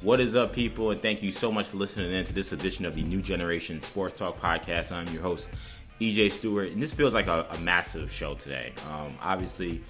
What 0.00 0.20
is 0.20 0.36
up, 0.36 0.52
people? 0.52 0.92
And 0.92 1.02
thank 1.02 1.24
you 1.24 1.32
so 1.32 1.50
much 1.50 1.66
for 1.66 1.76
listening 1.76 2.12
in 2.12 2.24
to 2.26 2.32
this 2.32 2.52
edition 2.52 2.84
of 2.84 2.94
the 2.94 3.02
New 3.02 3.20
Generation 3.20 3.80
Sports 3.80 4.16
Talk 4.16 4.40
Podcast. 4.40 4.92
I'm 4.92 5.08
your 5.08 5.22
host, 5.22 5.50
EJ 6.00 6.30
Stewart, 6.30 6.70
and 6.70 6.80
this 6.80 6.92
feels 6.92 7.14
like 7.14 7.26
a, 7.26 7.48
a 7.50 7.58
massive 7.58 8.08
show 8.12 8.36
today. 8.36 8.72
Um, 8.92 9.12
obviously, 9.20 9.82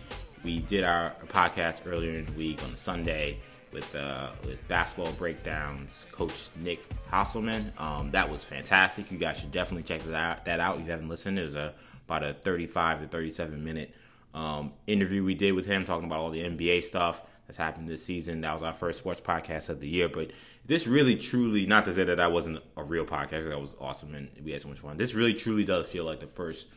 we 0.42 0.60
did 0.60 0.82
our 0.82 1.14
podcast 1.26 1.82
earlier 1.84 2.14
in 2.14 2.24
the 2.24 2.32
week 2.32 2.64
on 2.64 2.74
Sunday 2.74 3.36
with 3.70 3.94
uh, 3.94 4.30
with 4.46 4.66
basketball 4.66 5.12
breakdowns. 5.12 6.06
Coach 6.10 6.48
Nick 6.62 6.88
Hasselman, 7.12 7.78
um, 7.78 8.10
that 8.12 8.30
was 8.30 8.42
fantastic. 8.42 9.12
You 9.12 9.18
guys 9.18 9.38
should 9.38 9.52
definitely 9.52 9.82
check 9.82 10.02
that 10.04 10.14
out. 10.14 10.44
That 10.46 10.58
out 10.58 10.78
if 10.78 10.86
you 10.86 10.90
haven't 10.90 11.10
listened. 11.10 11.38
It 11.38 11.42
was 11.42 11.54
a, 11.54 11.74
about 12.06 12.22
a 12.22 12.32
35 12.32 13.02
to 13.02 13.08
37 13.08 13.62
minute 13.62 13.94
um, 14.32 14.72
interview 14.86 15.22
we 15.22 15.34
did 15.34 15.52
with 15.52 15.66
him, 15.66 15.84
talking 15.84 16.06
about 16.06 16.20
all 16.20 16.30
the 16.30 16.40
NBA 16.40 16.82
stuff 16.84 17.20
that's 17.48 17.58
happened 17.58 17.88
this 17.88 18.04
season. 18.04 18.42
That 18.42 18.52
was 18.52 18.62
our 18.62 18.74
first 18.74 18.98
sports 18.98 19.22
podcast 19.22 19.70
of 19.70 19.80
the 19.80 19.88
year. 19.88 20.08
But 20.08 20.30
this 20.66 20.86
really, 20.86 21.16
truly, 21.16 21.66
not 21.66 21.86
to 21.86 21.94
say 21.94 22.04
that 22.04 22.18
that 22.18 22.30
wasn't 22.30 22.62
a 22.76 22.84
real 22.84 23.06
podcast, 23.06 23.48
that 23.48 23.60
was 23.60 23.74
awesome 23.80 24.14
and 24.14 24.28
we 24.44 24.52
had 24.52 24.60
so 24.60 24.68
much 24.68 24.78
fun. 24.78 24.98
This 24.98 25.14
really, 25.14 25.34
truly 25.34 25.64
does 25.64 25.86
feel 25.86 26.04
like 26.04 26.20
the 26.20 26.26
first 26.26 26.68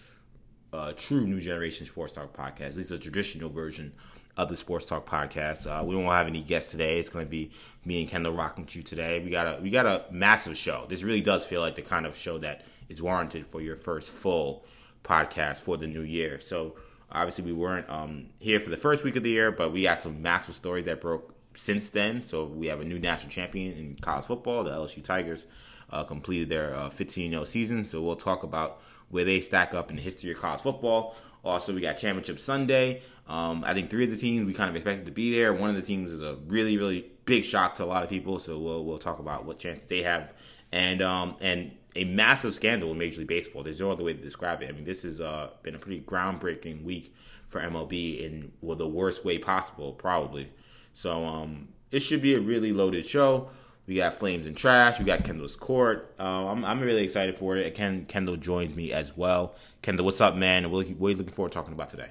uh, 0.71 0.93
true 0.93 1.27
new 1.27 1.41
generation 1.41 1.85
sports 1.85 2.13
talk 2.13 2.35
podcast, 2.35 2.70
at 2.70 2.76
least 2.77 2.91
a 2.91 2.98
traditional 2.98 3.49
version 3.49 3.91
of 4.38 4.48
the 4.48 4.55
Sports 4.55 4.85
Talk 4.85 5.05
podcast. 5.05 5.67
Uh, 5.67 5.84
we 5.84 5.93
won't 5.93 6.07
have 6.07 6.27
any 6.27 6.41
guests 6.41 6.71
today. 6.71 6.99
It's 6.99 7.09
going 7.09 7.26
to 7.26 7.29
be 7.29 7.51
me 7.84 7.99
and 7.99 8.09
Kendall 8.09 8.34
rocking 8.34 8.63
with 8.63 8.76
you 8.77 8.81
today. 8.81 9.20
We 9.20 9.29
got 9.29 9.59
a 9.59 9.62
we 9.62 9.70
got 9.70 9.85
a 9.85 10.05
massive 10.09 10.55
show. 10.55 10.85
This 10.88 11.03
really 11.03 11.20
does 11.20 11.45
feel 11.45 11.59
like 11.59 11.76
the 11.76 11.81
kind 11.81 12.05
of 12.05 12.15
show 12.15 12.38
that 12.38 12.63
is 12.88 13.01
warranted 13.01 13.45
for 13.48 13.62
your 13.62 13.76
first 13.76 14.09
full 14.09 14.65
podcast 15.03 15.59
for 15.59 15.76
the 15.76 15.88
new 15.88 16.01
year. 16.01 16.40
So 16.40 16.76
obviously 17.11 17.45
we 17.45 17.53
weren't 17.53 17.89
um, 17.89 18.27
here 18.39 18.59
for 18.59 18.70
the 18.70 18.77
first 18.77 19.03
week 19.03 19.15
of 19.15 19.23
the 19.23 19.29
year, 19.29 19.51
but 19.51 19.71
we 19.71 19.84
got 19.84 20.01
some 20.01 20.21
massive 20.21 20.55
stories 20.55 20.85
that 20.85 21.01
broke 21.01 21.34
since 21.55 21.90
then. 21.90 22.23
So 22.23 22.45
we 22.45 22.68
have 22.68 22.79
a 22.79 22.85
new 22.85 22.99
national 22.99 23.31
champion 23.31 23.73
in 23.73 23.95
college 23.95 24.26
football. 24.26 24.63
The 24.63 24.71
LSU 24.71 25.03
Tigers 25.03 25.48
uh, 25.90 26.03
completed 26.03 26.49
their 26.49 26.76
uh, 26.76 26.90
15-0 26.90 27.45
season. 27.48 27.84
So 27.84 28.01
we'll 28.01 28.15
talk 28.15 28.43
about 28.43 28.81
where 29.09 29.26
they 29.26 29.41
stack 29.41 29.73
up 29.73 29.90
in 29.90 29.98
the 29.98 30.01
history 30.01 30.31
of 30.31 30.40
college 30.40 30.62
football. 30.62 31.15
Also, 31.43 31.73
we 31.73 31.81
got 31.81 31.98
Championship 31.98 32.40
Sunday. 32.40 33.01
Um, 33.27 33.63
I 33.65 33.73
think 33.73 33.90
three 33.90 34.03
of 34.05 34.12
the 34.12 34.18
teams 34.18 34.46
we 34.46 34.53
kind 34.53 34.70
of 34.70 34.75
expected 34.75 35.05
to 35.05 35.12
be 35.12 35.34
there. 35.34 35.53
One 35.53 35.70
of 35.70 35.75
the 35.75 35.81
teams 35.81 36.12
is 36.12 36.21
a 36.21 36.35
really, 36.48 36.77
really 36.77 37.12
big 37.25 37.43
shock 37.43 37.75
to 37.75 37.84
a 37.84 37.85
lot 37.85 38.03
of 38.03 38.09
people. 38.09 38.40
So 38.40 38.57
we'll 38.59 38.85
we'll 38.85 38.98
talk 38.98 39.20
about 39.20 39.46
what 39.46 39.57
chances 39.57 39.87
they 39.87 40.03
have, 40.03 40.34
and 40.71 41.01
um, 41.01 41.35
and 41.40 41.71
a 41.95 42.05
massive 42.05 42.55
scandal 42.55 42.91
in 42.91 42.97
Major 42.97 43.20
League 43.20 43.27
Baseball. 43.27 43.63
There's 43.63 43.79
no 43.79 43.91
other 43.91 44.03
way 44.03 44.13
to 44.13 44.21
describe 44.21 44.61
it. 44.61 44.70
I 44.70 44.71
mean, 44.71 44.85
this 44.85 45.03
has 45.03 45.20
uh, 45.20 45.51
been 45.61 45.75
a 45.75 45.79
pretty 45.79 46.01
groundbreaking 46.01 46.84
week 46.84 47.13
for 47.47 47.59
MLB 47.59 48.21
in 48.21 48.51
well 48.61 48.77
the 48.77 48.87
worst 48.87 49.25
way 49.25 49.37
possible, 49.37 49.91
probably. 49.93 50.49
So 50.93 51.25
um, 51.25 51.69
it 51.91 51.99
should 51.99 52.21
be 52.21 52.35
a 52.35 52.39
really 52.39 52.71
loaded 52.71 53.05
show. 53.05 53.49
We 53.87 53.95
got 53.95 54.13
Flames 54.13 54.47
and 54.47 54.55
Trash. 54.55 54.99
We 54.99 55.05
got 55.05 55.23
Kendall's 55.23 55.55
Court. 55.55 56.13
Um, 56.17 56.45
I'm, 56.47 56.65
I'm 56.65 56.79
really 56.79 57.03
excited 57.03 57.35
for 57.37 57.57
it. 57.57 57.73
Ken 57.73 58.05
Kendall 58.05 58.37
joins 58.37 58.75
me 58.75 58.93
as 58.93 59.17
well. 59.17 59.55
Kendall, 59.81 60.05
what's 60.05 60.21
up, 60.21 60.35
man? 60.35 60.69
What, 60.71 60.87
what 60.91 61.07
are 61.07 61.12
you 61.12 61.17
looking 61.17 61.34
forward 61.34 61.51
to 61.51 61.55
talking 61.55 61.73
about 61.73 61.89
today? 61.89 62.09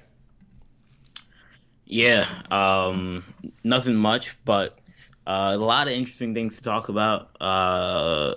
Yeah, 1.85 2.27
um, 2.51 3.23
nothing 3.63 3.95
much, 3.95 4.37
but 4.45 4.77
uh, 5.25 5.51
a 5.53 5.57
lot 5.57 5.87
of 5.87 5.93
interesting 5.93 6.33
things 6.33 6.55
to 6.57 6.61
talk 6.61 6.89
about. 6.89 7.35
Uh, 7.41 8.35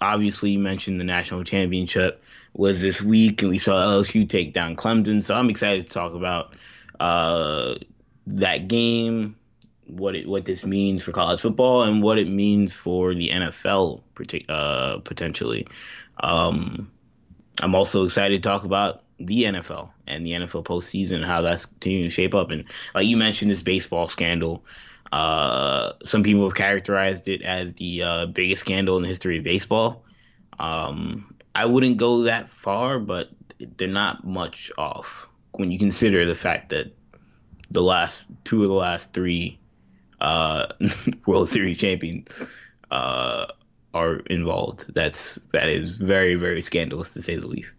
obviously, 0.00 0.50
you 0.50 0.58
mentioned 0.58 1.00
the 1.00 1.04
national 1.04 1.44
championship 1.44 2.22
was 2.54 2.80
this 2.80 3.00
week, 3.00 3.42
and 3.42 3.50
we 3.50 3.58
saw 3.58 3.72
LSU 3.84 4.28
take 4.28 4.52
down 4.52 4.76
Clemson. 4.76 5.22
So 5.22 5.34
I'm 5.34 5.50
excited 5.50 5.86
to 5.86 5.92
talk 5.92 6.14
about 6.14 6.54
uh, 7.00 7.76
that 8.26 8.68
game, 8.68 9.36
what 9.86 10.14
it 10.14 10.28
what 10.28 10.44
this 10.44 10.64
means 10.64 11.02
for 11.02 11.12
college 11.12 11.40
football, 11.40 11.82
and 11.82 12.02
what 12.02 12.18
it 12.18 12.28
means 12.28 12.72
for 12.72 13.14
the 13.14 13.30
NFL 13.30 14.02
uh, 14.48 14.98
potentially. 14.98 15.66
Um, 16.20 16.90
I'm 17.60 17.74
also 17.74 18.04
excited 18.04 18.42
to 18.42 18.48
talk 18.48 18.64
about 18.64 19.02
the 19.18 19.44
NFL 19.44 19.90
and 20.06 20.24
the 20.24 20.32
NFL 20.32 20.64
postseason, 20.64 21.16
and 21.16 21.24
how 21.24 21.42
that's 21.42 21.66
continuing 21.66 22.08
to 22.08 22.14
shape 22.14 22.34
up. 22.34 22.50
And 22.50 22.64
like 22.94 23.06
you 23.06 23.16
mentioned, 23.16 23.50
this 23.50 23.62
baseball 23.62 24.08
scandal. 24.08 24.64
Uh, 25.10 25.92
some 26.04 26.22
people 26.22 26.44
have 26.44 26.54
characterized 26.54 27.28
it 27.28 27.42
as 27.42 27.74
the 27.76 28.02
uh, 28.02 28.26
biggest 28.26 28.60
scandal 28.60 28.96
in 28.96 29.02
the 29.02 29.08
history 29.08 29.38
of 29.38 29.44
baseball. 29.44 30.04
Um, 30.58 31.34
I 31.54 31.66
wouldn't 31.66 31.96
go 31.96 32.24
that 32.24 32.48
far, 32.48 32.98
but 32.98 33.30
they're 33.58 33.88
not 33.88 34.24
much 34.24 34.70
off 34.76 35.28
when 35.52 35.70
you 35.70 35.78
consider 35.78 36.26
the 36.26 36.34
fact 36.34 36.70
that 36.70 36.94
the 37.70 37.82
last 37.82 38.26
two 38.44 38.62
of 38.62 38.68
the 38.68 38.74
last 38.74 39.12
three 39.12 39.58
uh, 40.20 40.66
World 41.26 41.48
Series 41.48 41.78
champions 41.78 42.28
uh, 42.90 43.46
are 43.94 44.16
involved. 44.16 44.92
That's 44.94 45.38
that 45.52 45.68
is 45.68 45.96
very 45.96 46.34
very 46.34 46.62
scandalous 46.62 47.14
to 47.14 47.22
say 47.22 47.36
the 47.36 47.46
least. 47.46 47.74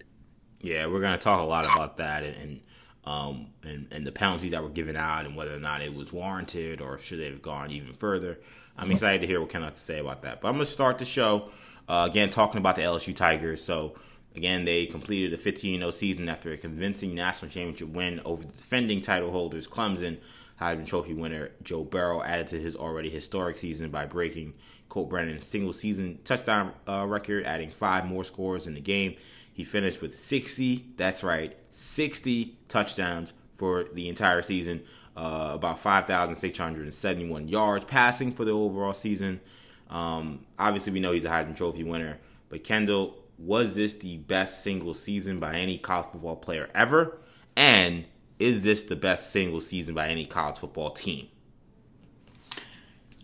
Yeah, 0.62 0.88
we're 0.88 1.02
gonna 1.02 1.18
talk 1.18 1.42
a 1.42 1.46
lot 1.46 1.66
about 1.66 1.98
that 1.98 2.24
and, 2.24 2.62
um 3.10 3.48
and, 3.64 3.88
and 3.92 4.06
the 4.06 4.12
penalties 4.12 4.52
that 4.52 4.62
were 4.62 4.70
given 4.70 4.96
out 4.96 5.26
and 5.26 5.36
whether 5.36 5.54
or 5.54 5.60
not 5.60 5.82
it 5.82 5.94
was 5.94 6.14
warranted 6.14 6.80
or 6.80 7.00
should 7.00 7.20
they 7.20 7.26
have 7.26 7.42
gone 7.42 7.72
even 7.72 7.94
further. 7.94 8.40
I'm 8.78 8.92
excited 8.92 9.22
to 9.22 9.28
hear 9.28 9.42
what 9.42 9.50
Ken 9.50 9.64
has 9.64 9.74
to 9.74 9.80
say 9.80 10.00
about 10.00 10.22
that. 10.22 10.40
But 10.40 10.50
I'm 10.50 10.54
gonna 10.54 10.66
start 10.66 11.00
the 11.00 11.06
show 11.06 11.50
uh, 11.88 12.08
again 12.10 12.30
talking 12.30 12.60
about 12.60 12.76
the 12.76 12.84
LSU 12.84 13.16
Tigers. 13.16 13.64
So 13.64 13.96
again, 14.36 14.64
they 14.64 14.86
completed 14.86 15.34
a 15.34 15.42
15-0 15.42 15.92
season 15.92 16.30
after 16.30 16.52
a 16.52 16.58
convincing 16.58 17.16
national 17.16 17.50
championship 17.50 17.90
win 17.90 18.22
over 18.26 18.44
the 18.44 18.54
defending 18.54 19.02
title 19.02 19.32
holders 19.32 19.68
Clemson. 19.68 20.20
Heisman 20.62 20.86
Trophy 20.86 21.14
winner 21.14 21.52
Joe 21.64 21.86
Burrow 21.86 22.22
added 22.22 22.48
to 22.48 22.60
his 22.60 22.76
already 22.76 23.10
historic 23.10 23.58
season 23.58 23.90
by 23.90 24.06
breaking 24.06 24.54
Colt 24.90 25.10
Brennan's 25.10 25.48
single 25.48 25.74
season 25.74 26.20
touchdown 26.26 26.74
uh, 26.88 27.06
record, 27.08 27.46
adding 27.46 27.72
five 27.72 28.06
more 28.06 28.24
scores 28.24 28.68
in 28.68 28.74
the 28.74 28.82
game. 28.82 29.16
He 29.60 29.66
finished 29.66 30.02
with 30.02 30.18
60, 30.18 30.86
that's 30.96 31.22
right, 31.22 31.54
60 31.70 32.58
touchdowns 32.70 33.34
for 33.58 33.90
the 33.94 34.08
entire 34.08 34.42
season, 34.42 34.84
uh, 35.18 35.52
about 35.54 35.80
5,671 35.80 37.50
yards 37.50 37.84
passing 37.84 38.32
for 38.32 38.46
the 38.46 38.54
overall 38.54 38.94
season. 38.94 39.42
Um, 39.90 40.46
obviously, 40.58 40.94
we 40.94 41.02
know 41.02 41.12
he's 41.12 41.26
a 41.26 41.28
Heisman 41.28 41.58
Trophy 41.58 41.84
winner, 41.84 42.20
but 42.48 42.64
Kendall, 42.64 43.18
was 43.38 43.76
this 43.76 43.96
the 43.96 44.16
best 44.20 44.64
single 44.64 44.94
season 44.94 45.42
by 45.42 45.56
any 45.56 45.78
college 45.78 46.08
football 46.14 46.38
player 46.38 46.70
ever? 46.74 47.18
And 47.58 48.06
is 48.40 48.64
this 48.64 48.84
the 48.84 48.96
best 48.96 49.30
single 49.34 49.60
season 49.60 49.94
by 49.94 50.08
any 50.08 50.26
college 50.26 50.56
football 50.60 50.92
team? 50.92 51.28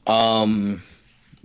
Um, 0.05 0.83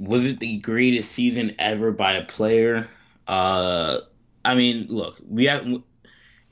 was 0.01 0.25
it 0.25 0.41
the 0.41 0.57
greatest 0.57 1.13
season 1.13 1.55
ever 1.61 1.93
by 1.93 2.15
a 2.15 2.25
player? 2.25 2.89
Uh, 3.29 4.01
I 4.45 4.55
mean, 4.55 4.87
look, 4.89 5.17
we 5.29 5.47
have. 5.47 5.67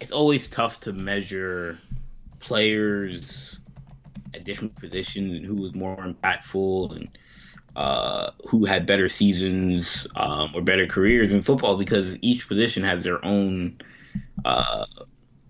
It's 0.00 0.12
always 0.12 0.48
tough 0.48 0.80
to 0.80 0.92
measure 0.92 1.78
players 2.40 3.58
at 4.34 4.44
different 4.44 4.76
positions 4.76 5.34
and 5.34 5.44
who 5.44 5.56
was 5.56 5.74
more 5.74 5.96
impactful 5.96 6.94
and 6.94 7.08
uh, 7.74 8.30
who 8.46 8.64
had 8.64 8.86
better 8.86 9.08
seasons 9.08 10.06
um, 10.16 10.52
or 10.54 10.62
better 10.62 10.86
careers 10.86 11.32
in 11.32 11.42
football 11.42 11.76
because 11.76 12.16
each 12.20 12.46
position 12.46 12.82
has 12.84 13.02
their 13.02 13.24
own 13.24 13.78
uh, 14.44 14.84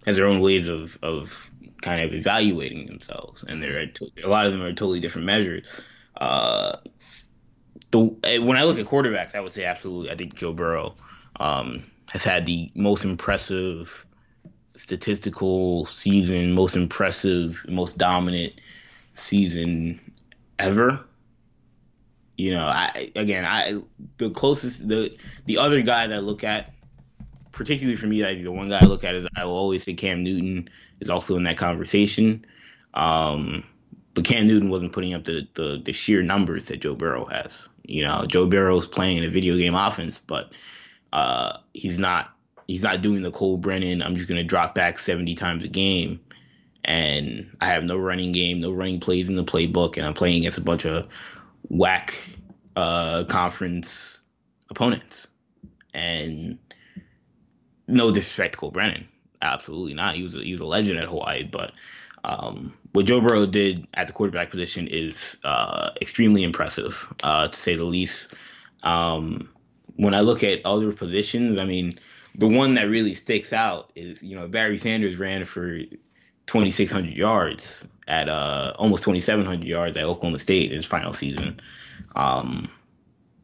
has 0.06 0.16
their 0.16 0.26
own 0.26 0.40
ways 0.40 0.68
of 0.68 0.98
of 1.02 1.50
kind 1.82 2.02
of 2.02 2.14
evaluating 2.14 2.86
themselves, 2.86 3.44
and 3.46 3.62
they're 3.62 3.90
a 4.24 4.28
lot 4.28 4.46
of 4.46 4.52
them 4.52 4.62
are 4.62 4.72
totally 4.72 5.00
different 5.00 5.26
measures. 5.26 5.80
Uh, 6.16 6.76
the 7.90 8.00
when 8.42 8.56
I 8.56 8.64
look 8.64 8.78
at 8.78 8.86
quarterbacks, 8.86 9.34
I 9.34 9.40
would 9.40 9.52
say 9.52 9.64
absolutely. 9.64 10.10
I 10.10 10.16
think 10.16 10.34
Joe 10.34 10.52
Burrow 10.52 10.94
um, 11.38 11.84
has 12.10 12.24
had 12.24 12.46
the 12.46 12.70
most 12.74 13.04
impressive 13.04 14.06
statistical 14.76 15.86
season, 15.86 16.52
most 16.52 16.76
impressive, 16.76 17.64
most 17.68 17.98
dominant 17.98 18.54
season 19.14 20.00
ever. 20.58 21.00
You 22.36 22.52
know, 22.52 22.66
I 22.66 23.10
again, 23.16 23.44
I 23.44 23.80
the 24.16 24.30
closest 24.30 24.88
the 24.88 25.16
the 25.46 25.58
other 25.58 25.82
guy 25.82 26.06
that 26.06 26.14
I 26.14 26.20
look 26.20 26.44
at, 26.44 26.72
particularly 27.52 27.96
for 27.96 28.06
me, 28.06 28.22
the 28.22 28.52
one 28.52 28.68
guy 28.68 28.78
I 28.80 28.86
look 28.86 29.04
at 29.04 29.14
is 29.14 29.26
I 29.36 29.44
will 29.44 29.56
always 29.56 29.82
say 29.82 29.94
Cam 29.94 30.22
Newton 30.22 30.68
is 31.00 31.10
also 31.10 31.36
in 31.36 31.42
that 31.44 31.58
conversation. 31.58 32.46
Um, 32.94 33.64
but 34.14 34.24
Cam 34.24 34.46
Newton 34.46 34.70
wasn't 34.70 34.92
putting 34.92 35.14
up 35.14 35.24
the, 35.24 35.46
the, 35.54 35.82
the 35.84 35.92
sheer 35.92 36.22
numbers 36.22 36.66
that 36.66 36.80
Joe 36.80 36.94
Burrow 36.94 37.26
has. 37.26 37.52
You 37.84 38.04
know, 38.04 38.24
Joe 38.26 38.46
Burrow's 38.46 38.86
playing 38.86 39.24
a 39.24 39.28
video 39.28 39.56
game 39.56 39.74
offense, 39.74 40.20
but 40.26 40.52
uh, 41.12 41.58
he's 41.74 41.98
not 41.98 42.30
he's 42.66 42.82
not 42.82 43.00
doing 43.00 43.22
the 43.22 43.30
Colt 43.30 43.60
Brennan. 43.60 44.02
I'm 44.02 44.16
just 44.16 44.28
gonna 44.28 44.44
drop 44.44 44.74
back 44.74 44.98
70 44.98 45.34
times 45.34 45.64
a 45.64 45.68
game, 45.68 46.20
and 46.84 47.56
I 47.60 47.68
have 47.68 47.84
no 47.84 47.96
running 47.96 48.32
game, 48.32 48.60
no 48.60 48.72
running 48.72 49.00
plays 49.00 49.28
in 49.28 49.36
the 49.36 49.44
playbook, 49.44 49.96
and 49.96 50.06
I'm 50.06 50.14
playing 50.14 50.38
against 50.38 50.58
a 50.58 50.62
bunch 50.62 50.84
of 50.84 51.08
whack 51.68 52.14
uh, 52.76 53.24
conference 53.24 54.20
opponents. 54.70 55.26
And 55.94 56.58
no 57.86 58.10
disrespect 58.12 58.52
to 58.52 58.58
Colt 58.58 58.74
Brennan, 58.74 59.08
absolutely 59.40 59.94
not. 59.94 60.14
He 60.14 60.22
was 60.22 60.34
a, 60.34 60.44
he 60.44 60.52
was 60.52 60.60
a 60.60 60.66
legend 60.66 60.98
at 60.98 61.08
Hawaii, 61.08 61.44
but 61.44 61.72
Um, 62.24 62.74
what 62.92 63.06
Joe 63.06 63.20
Burrow 63.20 63.46
did 63.46 63.86
at 63.94 64.06
the 64.06 64.12
quarterback 64.12 64.50
position 64.50 64.88
is 64.88 65.14
uh, 65.44 65.90
extremely 66.00 66.42
impressive, 66.42 67.06
uh, 67.22 67.48
to 67.48 67.58
say 67.58 67.74
the 67.76 67.84
least. 67.84 68.28
Um, 68.82 69.48
when 69.98 70.14
I 70.14 70.20
look 70.20 70.44
at 70.44 70.64
other 70.64 70.92
positions, 70.92 71.58
I 71.58 71.64
mean, 71.64 71.98
the 72.36 72.46
one 72.46 72.74
that 72.74 72.84
really 72.84 73.14
sticks 73.14 73.52
out 73.52 73.90
is 73.94 74.22
you 74.22 74.36
know 74.36 74.48
Barry 74.48 74.78
Sanders 74.78 75.16
ran 75.16 75.44
for 75.44 75.80
2,600 76.46 77.12
yards 77.12 77.84
at 78.06 78.28
uh, 78.28 78.72
almost 78.78 79.04
2,700 79.04 79.66
yards 79.66 79.96
at 79.96 80.04
Oklahoma 80.04 80.38
State 80.38 80.70
in 80.70 80.76
his 80.76 80.86
final 80.86 81.12
season. 81.12 81.60
Um, 82.16 82.70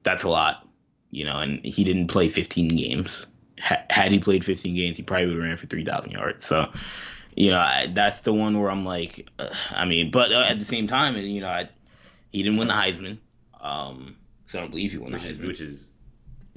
that's 0.05 0.23
a 0.23 0.29
lot, 0.29 0.67
you 1.11 1.25
know, 1.25 1.39
and 1.39 1.63
he 1.65 1.85
didn't 1.85 2.07
play 2.07 2.29
15 2.29 2.77
games. 2.77 3.27
H- 3.59 3.79
had 3.91 4.13
he 4.13 4.21
played 4.21 4.45
15 4.45 4.75
games, 4.75 4.97
he 4.97 5.03
probably 5.03 5.27
would 5.27 5.37
have 5.37 5.45
ran 5.45 5.57
for 5.57 5.67
3,000 5.67 6.13
yards. 6.13 6.47
So, 6.47 6.71
you 7.37 7.51
know, 7.51 7.59
I, 7.59 7.89
that's 7.93 8.23
the 8.23 8.33
one 8.33 8.59
where 8.59 8.71
I'm 8.71 8.85
like, 8.87 9.29
uh, 9.39 9.51
I 9.71 9.85
mean, 9.85 10.11
but 10.11 10.33
uh, 10.33 10.45
at 10.49 10.59
the 10.59 10.65
same 10.65 10.87
time, 10.87 11.17
and 11.17 11.27
you 11.27 11.41
know, 11.41 11.49
I, 11.49 11.69
he 12.33 12.43
didn't 12.43 12.59
win 12.59 12.69
the 12.69 12.75
Heisman. 12.75 13.19
Um, 13.61 14.17
so 14.47 14.59
I 14.59 14.63
don't 14.63 14.71
believe 14.71 14.93
he 14.93 14.99
won 14.99 15.13
which 15.13 15.23
the 15.23 15.29
is, 15.29 15.37
Heisman. 15.37 15.47
which 15.47 15.61
is 15.61 15.89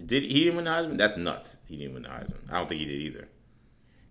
did 0.03 0.23
he 0.23 0.43
didn't 0.45 0.55
win 0.57 0.65
the 0.65 0.71
Heisman? 0.71 0.97
That's 0.97 1.17
nuts. 1.17 1.57
He 1.65 1.77
didn't 1.77 1.93
win 1.95 2.03
the 2.03 2.09
Heisman. 2.09 2.37
I 2.51 2.57
don't 2.57 2.69
think 2.69 2.79
he 2.81 2.85
did 2.85 3.01
either. 3.01 3.27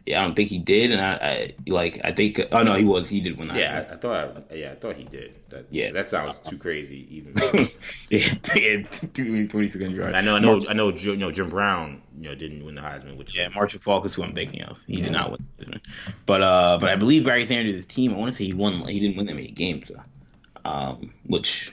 yeah, 0.07 0.21
I 0.21 0.25
don't 0.25 0.35
think 0.37 0.51
he 0.51 0.59
did, 0.59 0.93
and 0.93 1.01
I, 1.01 1.13
I 1.15 1.55
like 1.67 2.01
I 2.05 2.13
think 2.13 2.41
oh 2.53 2.63
no, 2.63 2.75
he 2.75 2.85
was 2.85 3.09
he 3.09 3.21
did 3.21 3.37
win 3.39 3.49
the 3.49 3.59
Yeah, 3.59 3.87
I, 3.91 3.95
I 3.95 3.97
thought. 3.97 4.47
yeah, 4.55 4.73
I 4.73 4.75
thought 4.77 4.97
he 4.97 5.05
did. 5.05 5.35
That, 5.51 5.67
Yeah. 5.71 5.93
that 5.93 6.11
sounds 6.11 6.39
too 6.41 6.59
crazy. 6.59 7.07
Even 7.17 7.35
yeah, 8.11 8.35
yeah, 8.57 8.83
2,600 9.15 9.97
yards. 9.97 10.17
I 10.17 10.21
know, 10.21 10.37
I 10.37 10.39
know, 10.41 10.61
I 10.69 10.73
know. 10.75 10.91
Jim, 10.93 11.13
you 11.13 11.17
know, 11.19 11.31
Jim 11.33 11.49
Brown, 11.49 12.03
you 12.19 12.29
know, 12.29 12.35
didn't 12.35 12.65
win 12.65 12.75
the 12.75 12.83
Heisman. 12.83 13.17
Which 13.17 13.37
Yeah, 13.37 13.47
was, 13.47 13.55
Marshall 13.55 13.81
Faulk 13.81 14.07
is 14.07 14.15
who 14.15 14.23
I'm 14.25 14.35
thinking 14.35 14.63
of. 14.63 14.79
He 14.87 15.01
did 15.01 15.13
not 15.13 15.31
win, 15.31 15.41
the 15.59 15.65
Heisman. 15.67 15.81
but 16.27 16.43
uh, 16.43 16.79
but 16.81 16.91
I 16.91 16.97
believe 16.97 17.25
Barry 17.25 17.45
Sanders' 17.47 17.87
team. 17.87 18.13
I 18.13 18.17
want 18.17 18.31
to 18.31 18.37
say 18.37 18.45
he 18.45 18.55
won. 18.55 18.87
He 18.89 19.01
didn't 19.01 19.17
win 19.17 19.27
that 19.27 19.35
many 19.35 19.51
games, 19.53 19.89
though, 19.89 20.69
um, 20.71 21.13
which 21.25 21.73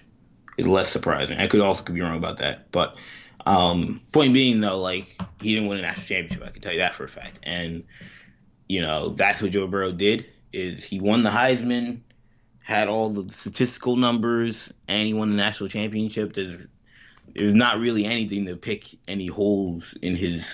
is 0.58 0.68
less 0.68 0.90
surprising. 0.90 1.38
I 1.40 1.48
could 1.48 1.62
also 1.62 1.84
could 1.84 1.96
be 1.96 2.02
wrong 2.02 2.18
about 2.18 2.38
that, 2.38 2.72
but 2.72 2.96
um, 3.46 4.02
point 4.12 4.34
being 4.34 4.62
though, 4.62 4.80
like 4.80 5.20
he 5.42 5.54
didn't 5.54 5.70
win 5.70 5.80
a 5.80 5.82
national 5.82 6.08
championship. 6.08 6.44
I 6.48 6.52
can 6.52 6.62
tell 6.62 6.72
you 6.72 6.80
that 6.80 6.96
for 6.96 7.04
a 7.04 7.10
fact. 7.10 7.40
And 7.44 7.84
you 8.68 8.82
know 8.82 9.10
that's 9.10 9.42
what 9.42 9.52
Joe 9.52 9.68
Burrow 9.68 9.92
did. 9.92 10.26
Is 10.52 10.84
he 10.84 11.00
won 11.00 11.24
the 11.24 11.30
Heisman, 11.30 12.02
had 12.64 12.88
all 12.88 13.10
the 13.10 13.34
statistical 13.34 13.96
numbers, 13.96 14.72
and 14.88 15.08
he 15.08 15.14
won 15.14 15.32
the 15.32 15.38
national 15.38 15.70
championship. 15.70 16.34
There's 16.34 16.68
there's 17.36 17.54
not 17.54 17.80
really 17.80 18.06
anything 18.06 18.46
to 18.46 18.56
pick 18.56 18.96
any 19.08 19.28
holes 19.28 19.96
in 20.02 20.16
his 20.16 20.46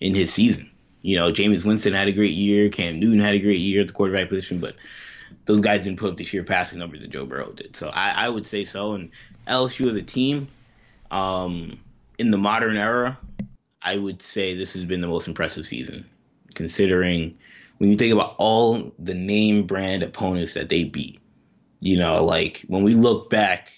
in 0.00 0.14
his 0.14 0.32
season. 0.32 0.70
You 1.02 1.16
know, 1.16 1.32
Jameis 1.32 1.64
Winston 1.64 1.94
had 1.94 2.08
a 2.08 2.12
great 2.12 2.34
year, 2.34 2.68
Cam 2.68 3.00
Newton 3.00 3.20
had 3.20 3.34
a 3.34 3.38
great 3.38 3.60
year 3.60 3.82
at 3.82 3.86
the 3.86 3.92
quarterback 3.92 4.28
position, 4.28 4.58
but 4.58 4.74
those 5.44 5.60
guys 5.60 5.84
didn't 5.84 5.98
put 5.98 6.10
up 6.10 6.16
the 6.16 6.24
sheer 6.24 6.44
passing 6.44 6.78
numbers 6.78 7.00
that 7.00 7.10
Joe 7.10 7.24
Burrow 7.24 7.52
did. 7.52 7.76
So 7.76 7.88
I, 7.88 8.10
I 8.10 8.28
would 8.28 8.44
say 8.44 8.64
so. 8.64 8.92
And 8.92 9.10
LSU 9.46 9.90
as 9.90 9.96
a 9.96 10.02
team, 10.02 10.48
um, 11.10 11.78
in 12.18 12.30
the 12.30 12.38
modern 12.38 12.76
era, 12.76 13.18
I 13.80 13.96
would 13.96 14.20
say 14.22 14.54
this 14.54 14.74
has 14.74 14.84
been 14.84 15.00
the 15.00 15.08
most 15.08 15.28
impressive 15.28 15.66
season, 15.66 16.04
considering 16.54 17.38
when 17.78 17.90
you 17.90 17.96
think 17.96 18.12
about 18.12 18.34
all 18.38 18.92
the 18.98 19.14
name 19.14 19.66
brand 19.66 20.02
opponents 20.02 20.54
that 20.54 20.68
they 20.68 20.84
beat. 20.84 21.20
You 21.80 21.96
know, 21.96 22.24
like 22.24 22.64
when 22.66 22.82
we 22.82 22.94
look 22.94 23.30
back 23.30 23.70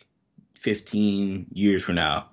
15 0.55 1.49
years 1.53 1.83
from 1.83 1.97
now, 1.97 2.29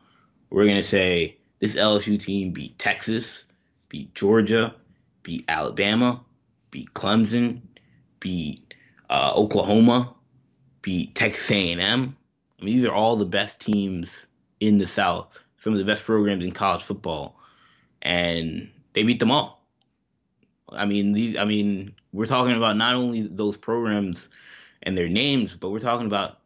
we're 0.50 0.63
going 0.63 0.77
to 0.77 0.83
say 0.83 1.38
this 1.59 1.75
LSU 1.75 2.19
team 2.19 2.51
beat 2.51 2.80
Texas, 2.80 3.44
beat 3.89 4.15
Georgia, 4.15 4.74
beat 5.24 5.44
Alabama, 5.50 6.21
beat 6.71 6.94
Clemson, 6.94 7.62
beat 8.21 8.74
uh, 9.09 9.33
Oklahoma, 9.36 10.13
beat 10.81 11.15
Texas 11.15 11.51
A&M. 11.51 11.80
I 11.80 12.63
mean, 12.63 12.75
these 12.75 12.86
are 12.86 12.94
all 12.94 13.18
the 13.18 13.25
best 13.25 13.59
teams 13.59 14.25
in 14.59 14.77
the 14.77 14.88
South, 14.88 15.44
some 15.57 15.74
of 15.74 15.80
the 15.80 15.86
best 15.86 16.04
programs 16.04 16.44
in 16.44 16.51
college 16.51 16.83
football, 16.83 17.39
and 18.01 18.71
they 18.94 19.04
beat 19.04 19.19
them 19.19 19.31
all. 19.31 19.65
I 20.69 20.86
mean, 20.86 21.13
these. 21.13 21.38
I 21.38 21.45
mean, 21.45 21.95
we're 22.12 22.25
talking 22.25 22.56
about 22.56 22.77
not 22.77 22.95
only 22.95 23.21
those 23.21 23.57
programs 23.57 24.30
and 24.83 24.98
their 24.98 25.09
names, 25.09 25.56
but 25.56 25.69
we're 25.69 25.80
talking 25.80 26.07
about 26.07 26.39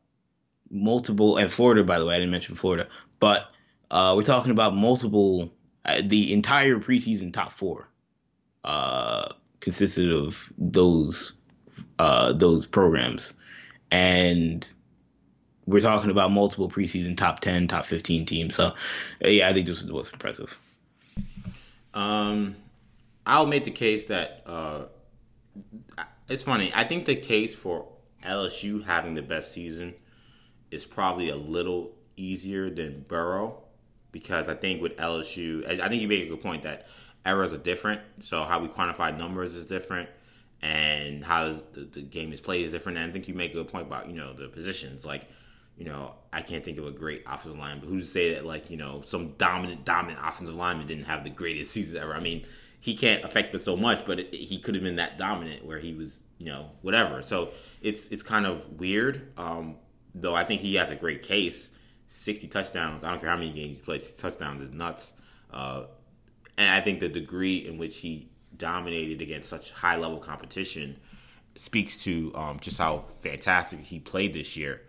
multiple. 0.69 1.37
And 1.37 1.51
Florida, 1.51 1.83
by 1.83 1.99
the 1.99 2.05
way, 2.05 2.15
I 2.15 2.19
didn't 2.19 2.31
mention 2.31 2.55
Florida, 2.55 2.87
but 3.19 3.47
uh, 3.89 4.13
we're 4.15 4.23
talking 4.23 4.51
about 4.51 4.75
multiple. 4.75 5.53
Uh, 5.83 6.01
the 6.03 6.31
entire 6.31 6.77
preseason 6.77 7.33
top 7.33 7.51
four 7.51 7.89
uh, 8.63 9.33
consisted 9.59 10.11
of 10.11 10.53
those 10.57 11.33
uh, 11.97 12.33
those 12.33 12.67
programs, 12.67 13.33
and 13.89 14.67
we're 15.71 15.81
talking 15.81 16.11
about 16.11 16.31
multiple 16.31 16.69
preseason 16.69 17.17
top 17.17 17.39
ten, 17.39 17.67
top 17.67 17.85
fifteen 17.85 18.25
teams. 18.25 18.55
So, 18.55 18.73
yeah, 19.21 19.49
I 19.49 19.53
think 19.53 19.67
this 19.67 19.83
was 19.83 20.11
impressive. 20.11 20.57
Um, 21.93 22.55
I'll 23.25 23.45
make 23.45 23.65
the 23.65 23.71
case 23.71 24.05
that 24.05 24.43
uh, 24.45 24.85
it's 26.29 26.43
funny. 26.43 26.71
I 26.73 26.83
think 26.83 27.05
the 27.05 27.15
case 27.15 27.53
for 27.53 27.87
LSU 28.23 28.83
having 28.85 29.15
the 29.15 29.21
best 29.21 29.51
season 29.51 29.93
is 30.69 30.85
probably 30.85 31.29
a 31.29 31.35
little 31.35 31.91
easier 32.15 32.69
than 32.69 33.05
Burrow 33.07 33.61
because 34.11 34.47
I 34.47 34.55
think 34.55 34.81
with 34.81 34.95
LSU, 34.97 35.67
I 35.67 35.85
I 35.85 35.89
think 35.89 36.01
you 36.01 36.07
make 36.07 36.23
a 36.23 36.29
good 36.29 36.41
point 36.41 36.63
that 36.63 36.87
eras 37.25 37.53
are 37.53 37.57
different. 37.57 38.01
So 38.21 38.43
how 38.43 38.59
we 38.59 38.67
quantify 38.67 39.15
numbers 39.17 39.55
is 39.55 39.65
different, 39.65 40.09
and 40.61 41.23
how 41.23 41.61
the, 41.73 41.81
the 41.91 42.01
game 42.01 42.33
is 42.33 42.41
played 42.41 42.65
is 42.65 42.71
different. 42.71 42.97
And 42.97 43.09
I 43.09 43.13
think 43.13 43.27
you 43.27 43.33
make 43.33 43.51
a 43.51 43.55
good 43.55 43.67
point 43.67 43.87
about 43.87 44.07
you 44.07 44.15
know 44.15 44.33
the 44.33 44.47
positions. 44.47 45.05
Like, 45.05 45.27
you 45.77 45.85
know, 45.85 46.13
I 46.31 46.41
can't 46.41 46.63
think 46.63 46.77
of 46.77 46.85
a 46.85 46.91
great 46.91 47.23
offensive 47.25 47.57
line, 47.57 47.79
but 47.79 47.87
who's 47.87 48.05
to 48.05 48.11
say 48.11 48.33
that 48.35 48.45
like 48.45 48.69
you 48.69 48.77
know 48.77 49.01
some 49.01 49.33
dominant 49.37 49.85
dominant 49.85 50.19
offensive 50.23 50.55
lineman 50.55 50.87
didn't 50.87 51.05
have 51.05 51.23
the 51.23 51.29
greatest 51.29 51.71
season 51.73 52.01
ever? 52.01 52.13
I 52.13 52.19
mean, 52.19 52.45
he 52.79 52.95
can't 52.95 53.23
affect 53.23 53.53
us 53.55 53.63
so 53.63 53.75
much, 53.75 54.05
but 54.05 54.19
it, 54.19 54.33
he 54.33 54.57
could 54.59 54.75
have 54.75 54.83
been 54.83 54.97
that 54.97 55.17
dominant 55.17 55.65
where 55.65 55.79
he 55.79 55.93
was 55.93 56.23
you 56.37 56.45
know 56.45 56.71
whatever. 56.81 57.21
So 57.21 57.51
it's 57.81 58.07
it's 58.09 58.23
kind 58.23 58.45
of 58.45 58.79
weird. 58.79 59.31
Um, 59.37 59.75
though 60.13 60.35
I 60.35 60.43
think 60.43 60.61
he 60.61 60.75
has 60.75 60.91
a 60.91 60.95
great 60.95 61.23
case. 61.23 61.69
60 62.07 62.47
touchdowns. 62.47 63.05
I 63.05 63.11
don't 63.11 63.21
care 63.21 63.29
how 63.29 63.37
many 63.37 63.53
games 63.53 63.77
he 63.77 63.83
plays. 63.83 64.05
60 64.05 64.21
touchdowns 64.21 64.61
is 64.61 64.73
nuts. 64.73 65.13
Uh, 65.51 65.83
and 66.57 66.69
I 66.69 66.81
think 66.81 66.99
the 66.99 67.07
degree 67.07 67.65
in 67.65 67.77
which 67.77 67.97
he 67.99 68.29
dominated 68.57 69.21
against 69.21 69.49
such 69.49 69.71
high 69.71 69.95
level 69.95 70.19
competition 70.19 70.97
speaks 71.55 71.97
to 72.03 72.31
um, 72.35 72.59
just 72.59 72.77
how 72.77 72.99
fantastic 73.21 73.79
he 73.79 73.99
played 73.99 74.33
this 74.33 74.57
year. 74.57 74.81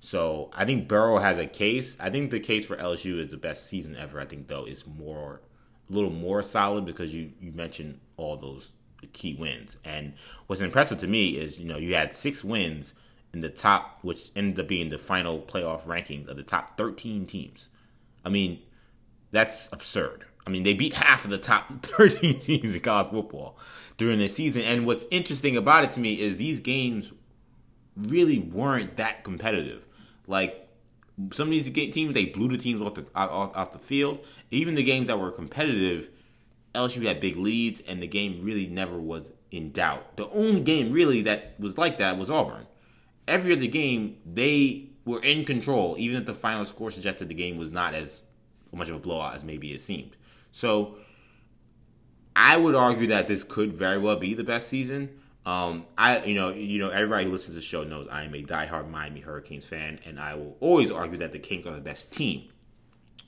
So 0.00 0.50
I 0.52 0.64
think 0.64 0.88
Burrow 0.88 1.18
has 1.18 1.38
a 1.38 1.46
case. 1.46 1.96
I 2.00 2.10
think 2.10 2.30
the 2.30 2.40
case 2.40 2.66
for 2.66 2.76
LSU 2.76 3.18
is 3.18 3.30
the 3.30 3.36
best 3.36 3.66
season 3.66 3.96
ever. 3.96 4.20
I 4.20 4.24
think 4.24 4.48
though 4.48 4.64
is 4.64 4.86
more 4.86 5.40
a 5.88 5.92
little 5.92 6.10
more 6.10 6.42
solid 6.42 6.84
because 6.84 7.14
you 7.14 7.32
you 7.40 7.52
mentioned 7.52 8.00
all 8.16 8.36
those 8.36 8.72
key 9.12 9.34
wins. 9.34 9.78
And 9.84 10.14
what's 10.46 10.62
impressive 10.62 10.98
to 10.98 11.08
me 11.08 11.36
is 11.36 11.58
you 11.58 11.66
know 11.66 11.78
you 11.78 11.94
had 11.94 12.14
six 12.14 12.44
wins 12.44 12.94
in 13.32 13.40
the 13.40 13.48
top, 13.48 13.98
which 14.02 14.30
ended 14.34 14.60
up 14.60 14.68
being 14.68 14.88
the 14.88 14.98
final 14.98 15.40
playoff 15.40 15.82
rankings 15.82 16.28
of 16.28 16.36
the 16.36 16.42
top 16.42 16.76
13 16.78 17.26
teams. 17.26 17.68
I 18.24 18.28
mean, 18.28 18.60
that's 19.30 19.68
absurd. 19.72 20.24
I 20.46 20.50
mean, 20.50 20.62
they 20.62 20.74
beat 20.74 20.94
half 20.94 21.24
of 21.24 21.30
the 21.30 21.38
top 21.38 21.68
13 21.82 22.40
teams 22.40 22.74
in 22.74 22.80
college 22.80 23.10
football 23.10 23.58
during 23.96 24.18
the 24.20 24.28
season. 24.28 24.62
And 24.62 24.86
what's 24.86 25.06
interesting 25.10 25.56
about 25.56 25.84
it 25.84 25.90
to 25.92 26.00
me 26.00 26.20
is 26.20 26.36
these 26.36 26.60
games 26.60 27.12
really 27.96 28.38
weren't 28.38 28.96
that 28.96 29.24
competitive. 29.24 29.85
Like 30.26 30.68
some 31.32 31.48
of 31.48 31.52
these 31.52 31.70
teams, 31.70 32.14
they 32.14 32.26
blew 32.26 32.48
the 32.48 32.58
teams 32.58 32.80
off 32.80 32.94
the 32.94 33.06
off, 33.14 33.56
off 33.56 33.72
the 33.72 33.78
field. 33.78 34.24
Even 34.50 34.74
the 34.74 34.84
games 34.84 35.08
that 35.08 35.18
were 35.18 35.30
competitive, 35.30 36.10
LSU 36.74 37.02
had 37.04 37.20
big 37.20 37.36
leads, 37.36 37.80
and 37.80 38.02
the 38.02 38.06
game 38.06 38.40
really 38.42 38.66
never 38.66 38.98
was 38.98 39.32
in 39.50 39.72
doubt. 39.72 40.16
The 40.16 40.28
only 40.30 40.60
game 40.60 40.92
really 40.92 41.22
that 41.22 41.54
was 41.58 41.78
like 41.78 41.98
that 41.98 42.18
was 42.18 42.30
Auburn 42.30 42.66
every 43.28 43.52
other 43.52 43.66
game 43.66 44.16
they 44.24 44.88
were 45.04 45.22
in 45.22 45.44
control, 45.44 45.96
even 45.98 46.16
if 46.16 46.26
the 46.26 46.34
final 46.34 46.64
score 46.64 46.90
suggested 46.90 47.28
the 47.28 47.34
game 47.34 47.56
was 47.56 47.70
not 47.70 47.94
as 47.94 48.22
much 48.72 48.88
of 48.88 48.96
a 48.96 48.98
blowout 48.98 49.34
as 49.34 49.44
maybe 49.44 49.72
it 49.72 49.80
seemed. 49.80 50.16
So 50.52 50.96
I 52.34 52.56
would 52.56 52.74
argue 52.74 53.06
that 53.08 53.28
this 53.28 53.42
could 53.44 53.72
very 53.72 53.98
well 53.98 54.16
be 54.16 54.34
the 54.34 54.44
best 54.44 54.68
season. 54.68 55.10
Um, 55.46 55.86
I 55.96 56.24
you 56.24 56.34
know 56.34 56.50
you 56.50 56.80
know 56.80 56.90
everybody 56.90 57.24
who 57.24 57.30
listens 57.30 57.54
to 57.54 57.60
the 57.60 57.64
show 57.64 57.84
knows 57.84 58.08
I 58.10 58.24
am 58.24 58.34
a 58.34 58.42
diehard 58.42 58.90
Miami 58.90 59.20
Hurricanes 59.20 59.64
fan, 59.64 60.00
and 60.04 60.18
I 60.18 60.34
will 60.34 60.56
always 60.60 60.90
argue 60.90 61.18
that 61.18 61.30
the 61.30 61.38
Kings 61.38 61.64
are 61.66 61.74
the 61.74 61.80
best 61.80 62.12
team. 62.12 62.48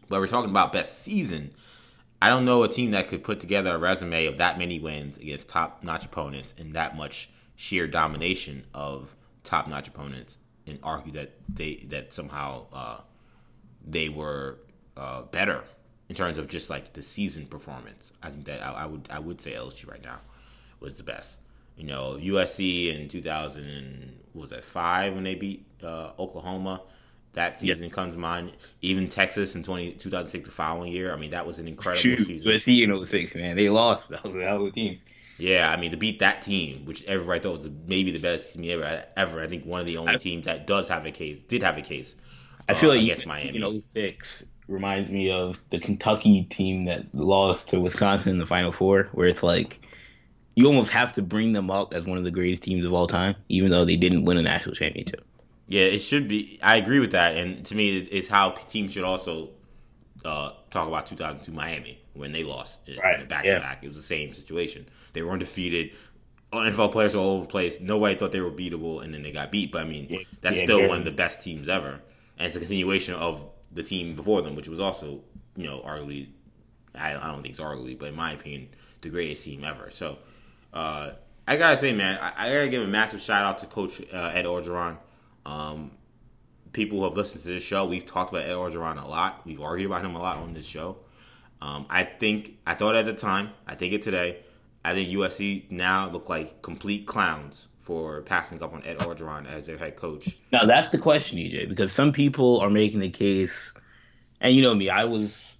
But 0.08 0.18
we're 0.18 0.26
talking 0.26 0.50
about 0.50 0.72
best 0.72 1.02
season. 1.02 1.52
I 2.20 2.28
don't 2.28 2.44
know 2.44 2.64
a 2.64 2.68
team 2.68 2.90
that 2.90 3.06
could 3.06 3.22
put 3.22 3.38
together 3.38 3.70
a 3.70 3.78
resume 3.78 4.26
of 4.26 4.38
that 4.38 4.58
many 4.58 4.80
wins 4.80 5.18
against 5.18 5.48
top 5.48 5.84
notch 5.84 6.04
opponents 6.04 6.52
and 6.58 6.74
that 6.74 6.96
much 6.96 7.30
sheer 7.54 7.86
domination 7.86 8.64
of 8.74 9.14
top 9.44 9.68
notch 9.68 9.86
opponents 9.86 10.38
and 10.66 10.80
argue 10.82 11.12
that 11.12 11.34
they 11.48 11.86
that 11.88 12.12
somehow 12.12 12.66
uh, 12.72 13.00
they 13.86 14.08
were 14.08 14.58
uh, 14.96 15.22
better 15.22 15.62
in 16.08 16.16
terms 16.16 16.38
of 16.38 16.48
just 16.48 16.68
like 16.68 16.94
the 16.94 17.02
season 17.02 17.46
performance. 17.46 18.12
I 18.20 18.30
think 18.30 18.46
that 18.46 18.60
I, 18.60 18.72
I, 18.72 18.86
would 18.86 19.08
I 19.08 19.20
would 19.20 19.40
say 19.40 19.52
LSU 19.52 19.88
right 19.88 20.02
now 20.02 20.18
was 20.80 20.96
the 20.96 21.04
best. 21.04 21.38
You 21.78 21.86
know, 21.86 22.18
USC 22.20 22.94
in 22.94 23.08
2000 23.08 23.64
and 23.64 24.18
was 24.34 24.50
that 24.50 24.64
five 24.64 25.14
when 25.14 25.24
they 25.24 25.34
beat 25.34 25.64
uh, 25.82 26.10
Oklahoma. 26.18 26.82
That 27.34 27.60
season 27.60 27.84
yep. 27.84 27.92
comes 27.92 28.14
to 28.14 28.20
mind. 28.20 28.52
Even 28.82 29.08
Texas 29.08 29.54
in 29.54 29.62
20, 29.62 29.92
2006, 29.92 30.48
the 30.48 30.52
following 30.52 30.92
year. 30.92 31.12
I 31.12 31.16
mean, 31.16 31.30
that 31.30 31.46
was 31.46 31.58
an 31.58 31.68
incredible 31.68 32.00
Shoot, 32.00 32.26
season. 32.26 32.50
USC 32.50 32.82
in 32.82 33.04
06, 33.04 33.34
man. 33.36 33.56
They 33.56 33.68
lost. 33.68 34.08
That 34.08 34.24
was 34.24 34.34
a 34.34 34.44
hell 34.44 34.56
of 34.56 34.66
a 34.66 34.70
team. 34.72 34.98
Yeah, 35.38 35.70
I 35.70 35.76
mean, 35.76 35.92
to 35.92 35.96
beat 35.96 36.18
that 36.18 36.42
team, 36.42 36.84
which 36.84 37.04
everybody 37.04 37.40
thought 37.40 37.58
was 37.58 37.68
maybe 37.86 38.10
the 38.10 38.18
best 38.18 38.54
team 38.54 38.68
ever, 38.68 39.04
ever. 39.16 39.42
I 39.42 39.46
think 39.46 39.64
one 39.64 39.80
of 39.80 39.86
the 39.86 39.98
only 39.98 40.14
I, 40.14 40.16
teams 40.16 40.46
that 40.46 40.66
does 40.66 40.88
have 40.88 41.06
a 41.06 41.12
case, 41.12 41.38
did 41.46 41.62
have 41.62 41.78
a 41.78 41.82
case. 41.82 42.16
I 42.68 42.74
feel 42.74 42.90
uh, 42.90 42.94
like 42.94 43.04
against 43.04 43.26
Miami. 43.26 43.62
in 43.62 43.80
06 43.80 44.44
reminds 44.66 45.10
me 45.10 45.30
of 45.30 45.60
the 45.70 45.78
Kentucky 45.78 46.42
team 46.44 46.86
that 46.86 47.14
lost 47.14 47.68
to 47.70 47.80
Wisconsin 47.80 48.32
in 48.32 48.38
the 48.38 48.46
Final 48.46 48.72
Four, 48.72 49.04
where 49.12 49.28
it's 49.28 49.44
like 49.44 49.80
you 50.58 50.66
almost 50.66 50.90
have 50.90 51.12
to 51.12 51.22
bring 51.22 51.52
them 51.52 51.70
up 51.70 51.94
as 51.94 52.04
one 52.04 52.18
of 52.18 52.24
the 52.24 52.32
greatest 52.32 52.64
teams 52.64 52.84
of 52.84 52.92
all 52.92 53.06
time, 53.06 53.36
even 53.48 53.70
though 53.70 53.84
they 53.84 53.94
didn't 53.94 54.24
win 54.24 54.38
a 54.38 54.42
national 54.42 54.74
championship. 54.74 55.24
Yeah, 55.68 55.84
it 55.84 56.00
should 56.00 56.26
be. 56.26 56.58
I 56.64 56.74
agree 56.74 56.98
with 56.98 57.12
that, 57.12 57.36
and 57.36 57.64
to 57.66 57.76
me, 57.76 57.98
it's 57.98 58.26
how 58.26 58.50
teams 58.50 58.92
should 58.92 59.04
also 59.04 59.50
uh, 60.24 60.54
talk 60.72 60.88
about 60.88 61.06
2002 61.06 61.52
Miami 61.52 62.00
when 62.14 62.32
they 62.32 62.42
lost 62.42 62.80
right. 62.88 63.28
back 63.28 63.44
to 63.44 63.60
back. 63.60 63.84
It 63.84 63.86
was 63.86 63.96
the 63.96 64.02
same 64.02 64.34
situation. 64.34 64.88
They 65.12 65.22
were 65.22 65.30
undefeated. 65.30 65.92
NFL 66.52 66.90
players 66.90 67.14
all 67.14 67.36
over 67.36 67.44
the 67.44 67.50
place. 67.50 67.78
Nobody 67.78 68.16
thought 68.16 68.32
they 68.32 68.40
were 68.40 68.50
beatable, 68.50 69.04
and 69.04 69.14
then 69.14 69.22
they 69.22 69.30
got 69.30 69.52
beat. 69.52 69.70
But 69.70 69.82
I 69.82 69.84
mean, 69.84 70.08
yeah. 70.10 70.18
that's 70.40 70.56
yeah, 70.56 70.64
still 70.64 70.88
one 70.88 70.98
of 70.98 71.04
the 71.04 71.12
best 71.12 71.40
teams 71.40 71.68
ever, 71.68 72.00
and 72.36 72.48
it's 72.48 72.56
a 72.56 72.58
continuation 72.58 73.14
of 73.14 73.48
the 73.70 73.84
team 73.84 74.16
before 74.16 74.42
them, 74.42 74.56
which 74.56 74.66
was 74.66 74.80
also, 74.80 75.20
you 75.54 75.68
know, 75.68 75.82
arguably, 75.86 76.30
I, 76.96 77.14
I 77.14 77.28
don't 77.28 77.42
think 77.42 77.52
it's 77.52 77.60
arguably, 77.60 77.96
but 77.96 78.08
in 78.08 78.16
my 78.16 78.32
opinion, 78.32 78.70
the 79.02 79.08
greatest 79.08 79.44
team 79.44 79.62
ever. 79.62 79.92
So, 79.92 80.18
uh, 80.72 81.10
I 81.46 81.56
gotta 81.56 81.76
say, 81.76 81.92
man, 81.92 82.18
I, 82.20 82.46
I, 82.46 82.52
gotta 82.52 82.68
give 82.68 82.82
a 82.82 82.86
massive 82.86 83.20
shout 83.20 83.44
out 83.44 83.58
to 83.58 83.66
Coach 83.66 84.02
uh, 84.12 84.30
Ed 84.34 84.44
Orgeron. 84.44 84.98
Um, 85.46 85.92
people 86.72 86.98
who 86.98 87.04
have 87.04 87.14
listened 87.14 87.42
to 87.42 87.48
this 87.48 87.62
show, 87.62 87.86
we've 87.86 88.04
talked 88.04 88.30
about 88.30 88.44
Ed 88.44 88.52
Orgeron 88.52 89.02
a 89.02 89.08
lot. 89.08 89.46
We've 89.46 89.60
argued 89.60 89.90
about 89.90 90.04
him 90.04 90.14
a 90.14 90.18
lot 90.18 90.38
on 90.38 90.52
this 90.52 90.66
show. 90.66 90.98
Um, 91.60 91.86
I 91.88 92.04
think 92.04 92.58
I 92.66 92.74
thought 92.74 92.94
at 92.94 93.06
the 93.06 93.14
time, 93.14 93.50
I 93.66 93.74
think 93.74 93.92
it 93.92 94.02
today. 94.02 94.40
I 94.84 94.94
think 94.94 95.08
USC 95.10 95.70
now 95.70 96.08
look 96.10 96.28
like 96.28 96.62
complete 96.62 97.06
clowns 97.06 97.66
for 97.80 98.22
passing 98.22 98.62
up 98.62 98.74
on 98.74 98.84
Ed 98.84 98.98
Orgeron 98.98 99.50
as 99.50 99.66
their 99.66 99.78
head 99.78 99.96
coach. 99.96 100.36
Now 100.52 100.64
that's 100.66 100.90
the 100.90 100.98
question, 100.98 101.38
EJ, 101.38 101.68
because 101.68 101.92
some 101.92 102.12
people 102.12 102.60
are 102.60 102.70
making 102.70 103.00
the 103.00 103.10
case, 103.10 103.72
and 104.40 104.54
you 104.54 104.62
know 104.62 104.74
me, 104.74 104.90
I 104.90 105.04
was, 105.04 105.56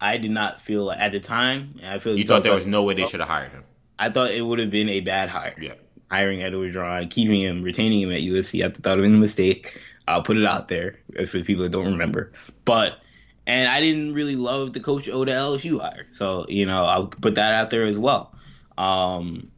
I 0.00 0.16
did 0.18 0.30
not 0.30 0.60
feel 0.60 0.90
at 0.90 1.12
the 1.12 1.20
time. 1.20 1.80
I 1.84 1.98
feel 1.98 2.16
you 2.16 2.24
thought 2.24 2.44
there 2.44 2.54
was 2.54 2.66
no 2.66 2.84
way 2.84 2.94
they 2.94 3.06
should 3.06 3.20
have 3.20 3.28
hired 3.28 3.50
him. 3.50 3.64
I 3.98 4.10
thought 4.10 4.30
it 4.30 4.42
would 4.42 4.58
have 4.58 4.70
been 4.70 4.88
a 4.88 5.00
bad 5.00 5.28
hire. 5.28 5.54
Yeah, 5.60 5.74
hiring 6.10 6.42
Edward 6.42 6.74
Orgeron, 6.74 7.10
keeping 7.10 7.40
him, 7.40 7.62
retaining 7.62 8.00
him 8.02 8.12
at 8.12 8.20
USC. 8.20 8.64
I 8.64 8.68
thought 8.70 8.98
it 8.98 9.00
would 9.00 9.04
have 9.04 9.04
been 9.04 9.14
a 9.16 9.18
mistake. 9.18 9.80
I'll 10.06 10.22
put 10.22 10.38
it 10.38 10.46
out 10.46 10.68
there 10.68 10.96
for 11.26 11.38
the 11.38 11.44
people 11.44 11.64
that 11.64 11.72
don't 11.72 11.92
remember, 11.92 12.32
but 12.64 12.98
and 13.46 13.68
I 13.68 13.80
didn't 13.80 14.14
really 14.14 14.36
love 14.36 14.72
the 14.72 14.80
Coach 14.80 15.08
O 15.08 15.24
to 15.24 15.32
LSU 15.32 15.80
hire. 15.80 16.06
So 16.12 16.46
you 16.48 16.66
know, 16.66 16.84
I'll 16.84 17.06
put 17.06 17.34
that 17.36 17.54
out 17.54 17.70
there 17.70 17.86
as 17.86 17.98
well. 17.98 18.34
Um, 18.76 19.50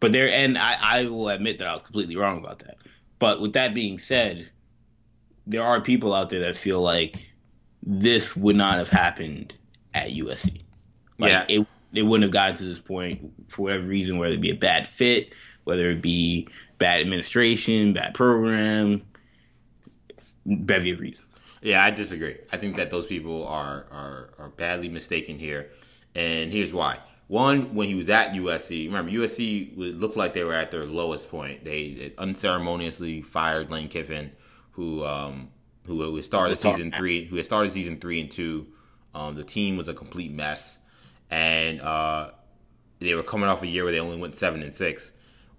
but 0.00 0.12
there, 0.12 0.30
and 0.30 0.58
I, 0.58 0.76
I 0.80 1.04
will 1.04 1.28
admit 1.28 1.58
that 1.58 1.68
I 1.68 1.72
was 1.72 1.82
completely 1.82 2.16
wrong 2.16 2.38
about 2.38 2.60
that. 2.60 2.78
But 3.18 3.40
with 3.40 3.54
that 3.54 3.74
being 3.74 3.98
said, 3.98 4.50
there 5.46 5.62
are 5.62 5.80
people 5.80 6.14
out 6.14 6.30
there 6.30 6.40
that 6.40 6.56
feel 6.56 6.80
like 6.80 7.32
this 7.82 8.36
would 8.36 8.56
not 8.56 8.78
have 8.78 8.88
happened 8.88 9.54
at 9.94 10.10
USC. 10.10 10.62
Like 11.18 11.30
yeah. 11.30 11.44
it, 11.48 11.66
it 11.98 12.02
wouldn't 12.02 12.24
have 12.24 12.32
gotten 12.32 12.56
to 12.56 12.64
this 12.64 12.78
point 12.78 13.32
for 13.48 13.62
whatever 13.62 13.86
reason, 13.86 14.18
whether 14.18 14.34
it 14.34 14.40
be 14.40 14.50
a 14.50 14.54
bad 14.56 14.86
fit, 14.86 15.32
whether 15.64 15.90
it 15.90 16.02
be 16.02 16.48
bad 16.78 17.00
administration, 17.00 17.92
bad 17.92 18.14
program, 18.14 19.02
bevy 20.46 20.90
of 20.92 21.00
reasons. 21.00 21.26
Yeah, 21.62 21.84
I 21.84 21.90
disagree. 21.90 22.36
I 22.52 22.58
think 22.58 22.76
that 22.76 22.90
those 22.90 23.06
people 23.06 23.46
are, 23.48 23.86
are, 23.90 24.30
are 24.38 24.48
badly 24.50 24.88
mistaken 24.88 25.38
here, 25.38 25.70
and 26.14 26.52
here's 26.52 26.72
why. 26.72 26.98
One, 27.28 27.74
when 27.74 27.88
he 27.88 27.96
was 27.96 28.08
at 28.08 28.34
USC, 28.34 28.86
remember 28.86 29.10
USC 29.10 29.72
looked 29.76 30.16
like 30.16 30.32
they 30.32 30.44
were 30.44 30.54
at 30.54 30.70
their 30.70 30.86
lowest 30.86 31.28
point. 31.28 31.64
They 31.64 32.12
unceremoniously 32.18 33.22
fired 33.22 33.68
Lane 33.68 33.88
Kiffin, 33.88 34.30
who 34.70 35.04
um, 35.04 35.48
who 35.86 36.14
had 36.14 36.24
started 36.24 36.58
season 36.58 36.92
three, 36.96 37.26
who 37.26 37.36
had 37.36 37.44
started 37.44 37.72
season 37.72 37.98
three 37.98 38.20
and 38.20 38.30
two. 38.30 38.66
Um, 39.14 39.34
the 39.34 39.44
team 39.44 39.76
was 39.76 39.88
a 39.88 39.94
complete 39.94 40.30
mess, 40.30 40.78
and 41.30 41.80
uh, 41.80 42.30
they 43.00 43.14
were 43.14 43.22
coming 43.22 43.48
off 43.48 43.62
a 43.62 43.66
year 43.66 43.84
where 43.84 43.92
they 43.92 44.00
only 44.00 44.18
went 44.18 44.36
seven 44.36 44.62
and 44.62 44.74
six. 44.74 45.12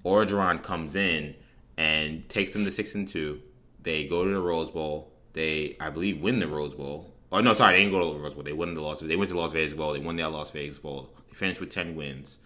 Orgeron 0.05 0.63
comes 0.63 0.95
in 0.95 1.35
and 1.77 2.27
takes 2.29 2.51
them 2.51 2.65
to 2.65 2.71
six 2.71 2.95
and 2.95 3.07
two. 3.07 3.41
They 3.81 4.05
go 4.05 4.23
to 4.23 4.29
the 4.29 4.39
Rose 4.39 4.71
Bowl 4.71 5.13
they, 5.37 5.77
I 5.79 5.91
believe, 5.91 6.19
win 6.19 6.39
the 6.39 6.47
Rose 6.47 6.73
Bowl. 6.73 7.13
Oh 7.31 7.41
no, 7.41 7.53
sorry, 7.53 7.73
they 7.73 7.83
didn't 7.83 7.93
go 7.93 7.99
to 8.11 8.17
the 8.17 8.23
Rose 8.23 8.33
Bowl. 8.33 8.43
They 8.43 8.53
won 8.53 8.73
the 8.73 8.81
Las. 8.81 9.01
They 9.01 9.15
went 9.15 9.29
to 9.29 9.37
Las 9.37 9.53
Vegas 9.53 9.73
Bowl. 9.73 9.93
They 9.93 9.99
won 9.99 10.15
their 10.15 10.29
Las 10.29 10.49
Vegas 10.49 10.79
Bowl. 10.79 11.13
They 11.27 11.35
finished 11.35 11.59
with 11.59 11.69
ten 11.69 11.95
wins, 11.95 12.39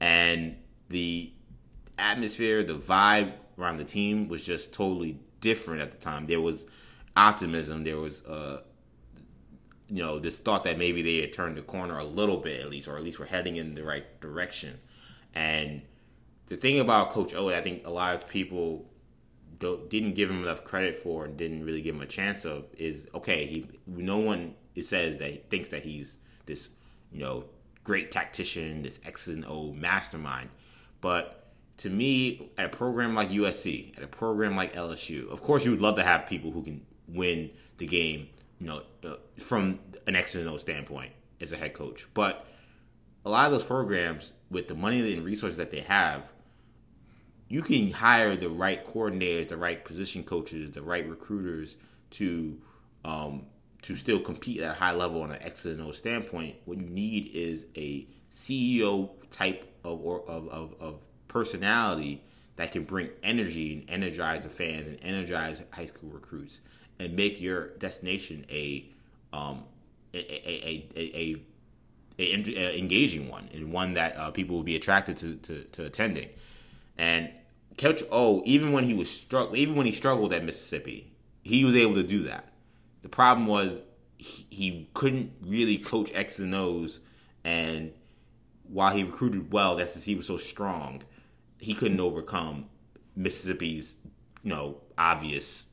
and 0.00 0.56
the 0.88 1.32
atmosphere, 1.98 2.64
the 2.64 2.78
vibe 2.78 3.34
around 3.58 3.76
the 3.76 3.84
team 3.84 4.26
was 4.28 4.42
just 4.42 4.72
totally 4.72 5.20
different 5.40 5.82
at 5.82 5.90
the 5.90 5.98
time. 5.98 6.26
There 6.26 6.40
was 6.40 6.66
optimism. 7.14 7.84
There 7.84 7.98
was, 7.98 8.24
uh, 8.24 8.62
you 9.90 10.02
know, 10.02 10.18
this 10.18 10.38
thought 10.38 10.64
that 10.64 10.78
maybe 10.78 11.02
they 11.02 11.20
had 11.20 11.32
turned 11.32 11.56
the 11.56 11.62
corner 11.62 11.98
a 11.98 12.04
little 12.04 12.38
bit 12.38 12.60
at 12.60 12.70
least, 12.70 12.88
or 12.88 12.96
at 12.96 13.02
least 13.02 13.18
we're 13.18 13.26
heading 13.26 13.56
in 13.56 13.74
the 13.74 13.82
right 13.82 14.20
direction. 14.20 14.78
And 15.34 15.82
the 16.46 16.56
thing 16.56 16.80
about 16.80 17.10
Coach 17.10 17.34
O, 17.34 17.48
I 17.48 17.60
think 17.60 17.86
a 17.86 17.90
lot 17.90 18.14
of 18.14 18.28
people 18.28 18.86
didn't 19.58 20.14
give 20.14 20.30
him 20.30 20.42
enough 20.42 20.64
credit 20.64 21.02
for 21.02 21.24
and 21.26 21.36
didn't 21.36 21.64
really 21.64 21.82
give 21.82 21.94
him 21.94 22.00
a 22.00 22.06
chance 22.06 22.44
of 22.44 22.64
is 22.78 23.08
okay. 23.14 23.46
He 23.46 23.66
no 23.86 24.18
one 24.18 24.54
says 24.80 25.18
that 25.18 25.30
he 25.30 25.36
thinks 25.50 25.68
that 25.68 25.82
he's 25.82 26.18
this 26.46 26.70
you 27.12 27.20
know 27.20 27.44
great 27.84 28.10
tactician, 28.10 28.82
this 28.82 29.00
X 29.04 29.26
and 29.26 29.44
O 29.46 29.72
mastermind, 29.72 30.48
but 31.00 31.36
to 31.78 31.88
me, 31.88 32.50
at 32.58 32.66
a 32.66 32.68
program 32.68 33.14
like 33.14 33.30
USC, 33.30 33.96
at 33.96 34.02
a 34.02 34.06
program 34.06 34.54
like 34.54 34.74
LSU, 34.74 35.30
of 35.30 35.40
course 35.42 35.64
you 35.64 35.70
would 35.70 35.80
love 35.80 35.96
to 35.96 36.04
have 36.04 36.26
people 36.26 36.50
who 36.50 36.62
can 36.62 36.84
win 37.08 37.50
the 37.78 37.86
game, 37.86 38.28
you 38.60 38.66
know, 38.66 38.82
uh, 39.04 39.16
from 39.38 39.78
an 40.06 40.16
X 40.16 40.34
and 40.34 40.48
O 40.48 40.56
standpoint 40.56 41.12
as 41.40 41.52
a 41.52 41.56
head 41.56 41.74
coach. 41.74 42.06
But 42.14 42.46
a 43.24 43.30
lot 43.30 43.46
of 43.46 43.52
those 43.52 43.64
programs, 43.64 44.32
with 44.50 44.68
the 44.68 44.74
money 44.74 45.12
and 45.12 45.24
resources 45.24 45.56
that 45.56 45.70
they 45.70 45.80
have, 45.80 46.30
you 47.48 47.62
can 47.62 47.90
hire 47.90 48.36
the 48.36 48.48
right 48.48 48.86
coordinators, 48.86 49.48
the 49.48 49.56
right 49.56 49.84
position 49.84 50.22
coaches, 50.22 50.70
the 50.70 50.82
right 50.82 51.08
recruiters 51.08 51.76
to 52.10 52.60
um, 53.04 53.46
to 53.82 53.94
still 53.94 54.20
compete 54.20 54.60
at 54.60 54.70
a 54.70 54.74
high 54.74 54.92
level 54.92 55.22
on 55.22 55.32
an 55.32 55.42
X 55.42 55.64
and 55.64 55.80
O 55.80 55.90
standpoint. 55.90 56.56
What 56.66 56.78
you 56.78 56.86
need 56.86 57.30
is 57.34 57.66
a 57.76 58.06
CEO 58.30 59.10
type 59.30 59.72
of 59.84 60.00
or, 60.00 60.28
of, 60.28 60.48
of, 60.48 60.74
of 60.80 61.06
personality 61.28 62.22
that 62.56 62.72
can 62.72 62.84
bring 62.84 63.08
energy 63.22 63.72
and 63.72 63.90
energize 63.90 64.42
the 64.42 64.50
fans 64.50 64.86
and 64.86 64.98
energize 65.02 65.62
high 65.70 65.86
school 65.86 66.10
recruits 66.10 66.60
and 67.00 67.16
make 67.16 67.40
your 67.40 67.68
destination 67.78 68.44
a 68.50 68.88
um, 69.32 69.64
a, 70.12 70.18
a, 70.18 70.88
a, 70.96 71.36
a, 72.18 72.78
engaging 72.78 73.28
one 73.28 73.48
and 73.54 73.72
one 73.72 73.94
that 73.94 74.16
uh, 74.16 74.30
people 74.30 74.56
will 74.56 74.64
be 74.64 74.76
attracted 74.76 75.16
to, 75.18 75.36
to, 75.36 75.64
to 75.64 75.84
attending. 75.84 76.28
And 76.98 77.30
Coach 77.78 78.02
O, 78.10 78.42
even 78.44 78.72
when 78.72 78.84
he 78.84 78.92
was 78.92 79.10
struck, 79.10 79.54
even 79.54 79.76
when 79.76 79.86
he 79.86 79.92
struggled 79.92 80.32
at 80.32 80.44
Mississippi, 80.44 81.12
he 81.42 81.64
was 81.64 81.74
able 81.76 81.94
to 81.94 82.02
do 82.02 82.24
that. 82.24 82.52
The 83.02 83.08
problem 83.08 83.46
was 83.46 83.82
he, 84.18 84.46
he 84.50 84.90
couldn't 84.92 85.32
really 85.40 85.78
coach 85.78 86.10
X 86.12 86.38
and 86.40 86.54
O's, 86.54 87.00
and 87.44 87.92
while 88.64 88.94
he 88.94 89.04
recruited 89.04 89.52
well, 89.52 89.76
that's 89.76 89.92
because 89.92 90.04
he 90.04 90.14
was 90.14 90.26
so 90.26 90.36
strong, 90.36 91.02
he 91.58 91.72
couldn't 91.72 92.00
overcome 92.00 92.66
Mississippi's, 93.16 93.96
you 94.42 94.50
know, 94.50 94.78
obvious, 94.98 95.66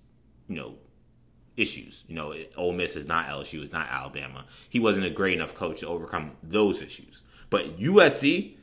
you 0.48 0.56
know, 0.56 0.76
issues. 1.58 2.06
You 2.08 2.16
know, 2.16 2.34
Ole 2.56 2.74
Miss 2.74 2.96
is 2.96 3.08
not 3.08 3.28
LSU, 3.28 3.62
it's 3.62 3.74
not 3.74 3.90
Alabama. 3.90 4.46
He 4.70 4.80
wasn't 4.80 5.08
a 5.08 5.10
great 5.10 5.36
enough 5.36 5.54
coach 5.54 5.82
to 5.82 5.88
overcome 5.88 6.32
those 6.44 6.82
issues. 6.82 7.24
But 7.50 7.80
USC, 7.80 8.56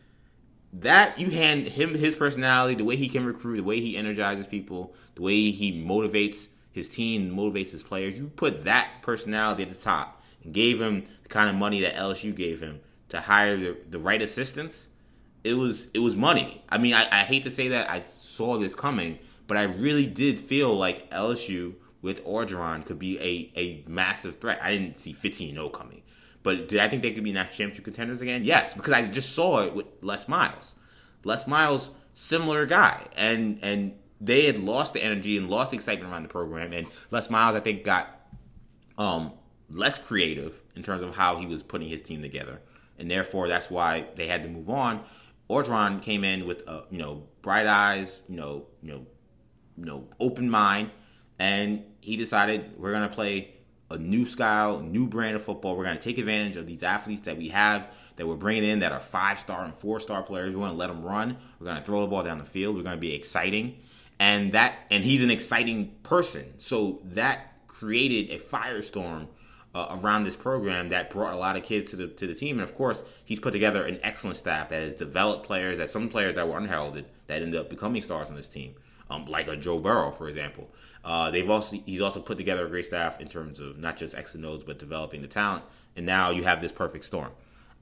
that 0.73 1.19
you 1.19 1.31
hand 1.31 1.67
him 1.67 1.95
his 1.95 2.15
personality, 2.15 2.77
the 2.77 2.85
way 2.85 2.97
he 2.97 3.09
can 3.09 3.25
recruit, 3.25 3.57
the 3.57 3.63
way 3.63 3.81
he 3.81 3.97
energizes 3.97 4.47
people, 4.47 4.95
the 5.15 5.23
way 5.23 5.51
he 5.51 5.85
motivates 5.85 6.49
his 6.73 6.89
team, 6.89 7.31
motivates 7.31 7.71
his 7.71 7.83
players. 7.83 8.19
You 8.19 8.29
put 8.35 8.65
that 8.65 8.91
personality 9.03 9.63
at 9.65 9.69
the 9.69 9.81
top 9.81 10.23
and 10.43 10.53
gave 10.53 10.81
him 10.81 11.07
the 11.23 11.29
kind 11.29 11.49
of 11.49 11.57
money 11.57 11.81
that 11.83 11.95
LSU 11.95 12.35
gave 12.35 12.61
him 12.61 12.81
to 13.11 13.21
hire 13.21 13.57
the, 13.57 13.77
the 13.91 13.99
right 13.99 14.21
assistants. 14.21 14.89
It 15.45 15.55
was 15.55 15.89
it 15.95 15.99
was 15.99 16.17
money. 16.17 16.63
I 16.69 16.79
mean, 16.79 16.95
I, 16.95 17.07
I 17.11 17.25
hate 17.25 17.45
to 17.45 17.51
say 17.51 17.69
that 17.69 17.91
I 17.91 18.03
saw 18.05 18.59
this 18.59 18.75
coming, 18.75 19.19
but 19.47 19.57
I 19.57 19.65
really 19.65 20.07
did 20.07 20.41
feel 20.41 20.75
like 20.75 21.11
LSU 21.11 21.75
with 22.05 22.23
Orgeron 22.27 22.85
could 22.85 22.99
be 22.99 23.19
a, 23.19 23.59
a 23.59 23.83
massive 23.89 24.37
threat. 24.37 24.61
I 24.63 24.73
didn't 24.73 25.01
see 25.01 25.15
15 25.15 25.55
0 25.55 25.69
coming. 25.71 26.03
But 26.43 26.69
did 26.69 26.79
I 26.79 26.87
think 26.87 27.03
they 27.03 27.11
could 27.11 27.25
be 27.25 27.33
national 27.33 27.57
championship 27.57 27.85
contenders 27.85 28.21
again? 28.21 28.45
Yes, 28.45 28.75
because 28.75 28.93
I 28.93 29.07
just 29.07 29.35
saw 29.35 29.63
it 29.63 29.75
with 29.75 29.87
Les 30.03 30.29
Miles. 30.29 30.75
Les 31.25 31.47
Miles 31.47 31.91
similar 32.13 32.67
guy, 32.67 33.01
and 33.17 33.59
and 33.63 33.95
they 34.21 34.45
had 34.45 34.59
lost 34.59 34.93
the 34.93 35.03
energy 35.03 35.39
and 35.39 35.49
lost 35.49 35.71
the 35.71 35.79
excitement 35.79 36.13
around 36.13 36.25
the 36.25 36.29
program. 36.29 36.75
And 36.75 36.87
Les 37.11 37.31
Miles, 37.31 37.57
I 37.57 37.61
think, 37.61 37.85
got 37.85 38.21
um, 38.99 39.33
less 39.71 39.99
creative 39.99 40.61
in 40.77 40.83
terms 40.83 41.01
of 41.01 41.17
how 41.17 41.39
he 41.39 41.47
was 41.47 41.63
putting 41.63 41.89
his 41.89 42.03
team 42.03 42.21
together, 42.21 42.61
and 42.99 43.11
therefore 43.11 43.49
that's 43.49 43.71
why 43.71 44.09
they 44.17 44.27
had 44.27 44.43
to 44.43 44.51
move 44.51 44.69
on. 44.69 45.03
Orgeron 45.49 46.03
came 46.03 46.23
in 46.23 46.45
with 46.47 46.69
uh, 46.69 46.83
you 46.91 46.99
know 46.99 47.23
bright 47.41 47.67
eyes, 47.67 48.21
you 48.29 48.37
know 48.37 48.67
you 48.83 48.93
know 48.93 49.07
you 49.79 49.87
know 49.87 50.07
open 50.21 50.51
mind, 50.51 50.91
and 51.39 51.83
he 52.05 52.17
decided 52.17 52.79
we're 52.79 52.93
gonna 52.93 53.09
play 53.09 53.55
a 53.91 53.99
new 53.99 54.27
style, 54.27 54.81
new 54.81 55.07
brand 55.09 55.37
of 55.37 55.43
football. 55.43 55.77
We're 55.77 55.85
gonna 55.85 55.99
take 55.99 56.19
advantage 56.19 56.57
of 56.57 56.67
these 56.67 56.83
athletes 56.83 57.23
that 57.23 57.37
we 57.37 57.49
have 57.49 57.89
that 58.17 58.27
we're 58.27 58.37
bringing 58.37 58.65
in 58.65 58.81
that 58.81 58.93
are 58.93 59.01
five 59.01 59.39
star 59.39 59.65
and 59.65 59.75
four 59.75 60.01
star 60.01 60.23
players. 60.23 60.51
We 60.51 60.57
want 60.57 60.73
to 60.73 60.79
let 60.79 60.89
them 60.89 61.03
run. 61.03 61.37
We're 61.59 61.67
going 61.67 61.79
to 61.79 61.83
throw 61.83 62.03
the 62.03 62.07
ball 62.07 62.23
down 62.23 62.39
the 62.39 62.45
field. 62.45 62.77
We're 62.77 62.83
going 62.83 62.97
to 62.97 63.01
be 63.01 63.15
exciting, 63.15 63.79
and 64.19 64.53
that 64.53 64.79
and 64.91 65.05
he's 65.05 65.23
an 65.23 65.31
exciting 65.31 65.95
person. 66.03 66.59
So 66.59 67.01
that 67.05 67.67
created 67.67 68.31
a 68.31 68.39
firestorm 68.39 69.29
uh, 69.75 69.99
around 70.01 70.25
this 70.25 70.37
program 70.37 70.91
that 70.91 71.11
brought 71.11 71.35
a 71.35 71.37
lot 71.37 71.57
of 71.57 71.65
kids 71.65 71.91
to 71.91 71.97
the 71.97 72.07
to 72.09 72.27
the 72.27 72.35
team. 72.35 72.59
And 72.59 72.69
of 72.69 72.75
course, 72.75 73.03
he's 73.25 73.41
put 73.41 73.53
together 73.53 73.85
an 73.85 73.99
excellent 74.03 74.37
staff 74.37 74.69
that 74.69 74.81
has 74.81 74.95
developed 74.95 75.47
players. 75.47 75.79
That 75.79 75.91
some 75.91 76.09
players 76.09 76.37
that 76.37 76.49
were 76.49 76.59
unheralded 76.59 77.07
that 77.27 77.43
ended 77.43 77.61
up 77.61 77.71
becoming 77.71 78.03
stars 78.03 78.31
on 78.31 78.37
this 78.37 78.49
team, 78.49 78.75
um, 79.11 79.27
like 79.27 79.49
a 79.49 79.57
Joe 79.57 79.79
Burrow, 79.79 80.11
for 80.11 80.29
example. 80.29 80.69
Uh, 81.05 81.31
they've 81.31 81.49
also 81.49 81.77
he's 81.85 82.01
also 82.01 82.21
put 82.21 82.39
together 82.39 82.67
a 82.67 82.69
great 82.69 82.87
staff 82.87 83.21
in 83.21 83.29
terms 83.29 83.61
of 83.61 83.79
not 83.79 83.97
just 83.97 84.15
X 84.15 84.35
and 84.35 84.45
O's, 84.45 84.65
but 84.65 84.79
developing 84.79 85.23
the 85.23 85.29
talent. 85.29 85.65
And 85.97 86.07
now 86.07 86.31
you 86.31 86.45
have 86.45 86.61
this 86.61 86.73
perfect 86.73 87.05
storm. 87.05 87.31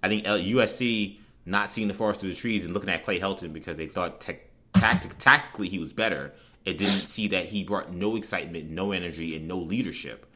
I 0.02 0.09
think 0.09 0.25
USC 0.25 1.19
not 1.47 1.71
seeing 1.73 1.88
the 1.88 1.95
forest 1.95 2.21
through 2.21 2.31
the 2.31 2.37
trees 2.37 2.64
and 2.64 2.75
looking 2.75 2.91
at 2.91 3.05
Clay 3.05 3.19
Helton 3.19 3.52
because 3.52 3.76
they 3.76 3.87
thought 3.87 4.21
te- 4.21 4.38
tactic- 4.75 5.19
tactically 5.19 5.69
he 5.69 5.79
was 5.79 5.93
better. 5.93 6.33
It 6.64 6.79
didn't 6.79 7.07
see 7.07 7.29
that 7.29 7.47
he 7.47 7.64
brought 7.64 7.93
no 7.93 8.17
excitement, 8.17 8.71
no 8.71 8.93
energy, 8.93 9.35
and 9.37 9.49
no 9.49 9.59
leadership. 9.59 10.26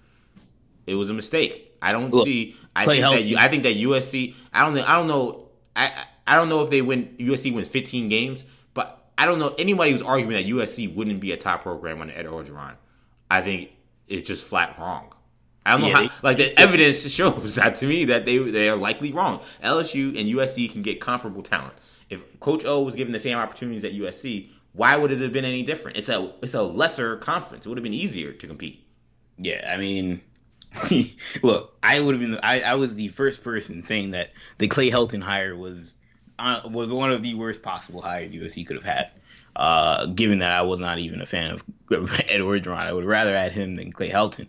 It 0.86 0.94
was 0.94 1.10
a 1.10 1.14
mistake. 1.14 1.76
I 1.82 1.92
don't 1.92 2.12
Look, 2.12 2.26
see. 2.26 2.56
I 2.74 2.84
think 2.84 3.04
Helton. 3.04 3.34
that 3.34 3.42
I 3.42 3.48
think 3.48 3.62
that 3.64 3.76
USC. 3.76 4.34
I 4.52 4.64
don't. 4.64 4.78
I 4.78 4.96
don't 4.96 5.08
know. 5.08 5.48
I 5.74 5.92
I 6.26 6.34
don't 6.36 6.48
know 6.48 6.62
if 6.62 6.70
they 6.70 6.82
win. 6.82 7.14
USC 7.18 7.54
wins 7.54 7.68
15 7.68 8.08
games, 8.08 8.44
I 9.18 9.26
don't 9.26 9.38
know 9.38 9.54
anybody 9.58 9.92
who's 9.92 10.02
arguing 10.02 10.32
that 10.32 10.46
USC 10.46 10.94
wouldn't 10.94 11.20
be 11.20 11.32
a 11.32 11.36
top 11.36 11.62
program 11.62 12.00
under 12.00 12.14
Ed 12.14 12.26
Orgeron. 12.26 12.74
I 13.30 13.40
think 13.40 13.76
it's 14.08 14.26
just 14.26 14.46
flat 14.46 14.78
wrong. 14.78 15.12
I 15.64 15.72
don't 15.72 15.80
know 15.80 15.86
yeah, 15.88 15.94
how. 15.94 16.02
They, 16.02 16.10
like 16.22 16.36
the 16.36 16.60
evidence 16.60 17.10
shows 17.10 17.56
that 17.56 17.76
to 17.76 17.86
me 17.86 18.04
that 18.06 18.24
they 18.24 18.38
they 18.38 18.68
are 18.68 18.76
likely 18.76 19.12
wrong. 19.12 19.40
LSU 19.62 20.18
and 20.18 20.28
USC 20.28 20.70
can 20.70 20.82
get 20.82 21.00
comparable 21.00 21.42
talent. 21.42 21.74
If 22.08 22.20
Coach 22.38 22.64
O 22.64 22.82
was 22.82 22.94
given 22.94 23.12
the 23.12 23.18
same 23.18 23.36
opportunities 23.36 23.82
at 23.82 23.92
USC, 23.92 24.50
why 24.72 24.96
would 24.96 25.10
it 25.10 25.20
have 25.20 25.32
been 25.32 25.44
any 25.44 25.64
different? 25.64 25.96
It's 25.96 26.08
a 26.08 26.32
it's 26.42 26.54
a 26.54 26.62
lesser 26.62 27.16
conference. 27.16 27.66
It 27.66 27.68
would 27.68 27.78
have 27.78 27.82
been 27.82 27.94
easier 27.94 28.32
to 28.32 28.46
compete. 28.46 28.86
Yeah, 29.38 29.70
I 29.72 29.76
mean, 29.76 30.20
look, 31.42 31.76
I 31.82 31.98
would 31.98 32.14
have 32.14 32.20
been. 32.20 32.38
I, 32.42 32.60
I 32.60 32.74
was 32.74 32.94
the 32.94 33.08
first 33.08 33.42
person 33.42 33.82
saying 33.82 34.12
that 34.12 34.30
the 34.58 34.68
Clay 34.68 34.90
Helton 34.90 35.22
hire 35.22 35.56
was 35.56 35.92
uh, 36.38 36.60
was 36.64 36.90
one 36.90 37.12
of 37.12 37.22
the 37.22 37.34
worst 37.34 37.62
possible 37.62 38.02
hires 38.02 38.32
USC 38.32 38.66
could 38.66 38.76
have 38.76 38.84
had. 38.84 39.10
Uh, 39.54 40.06
given 40.06 40.40
that 40.40 40.52
I 40.52 40.62
was 40.62 40.80
not 40.80 40.98
even 40.98 41.22
a 41.22 41.26
fan 41.26 41.52
of 41.52 41.64
Ed 41.90 42.40
Orgeron, 42.40 42.86
I 42.86 42.92
would 42.92 43.06
rather 43.06 43.34
had 43.34 43.52
him 43.52 43.74
than 43.74 43.90
Clay 43.90 44.10
Helton. 44.10 44.48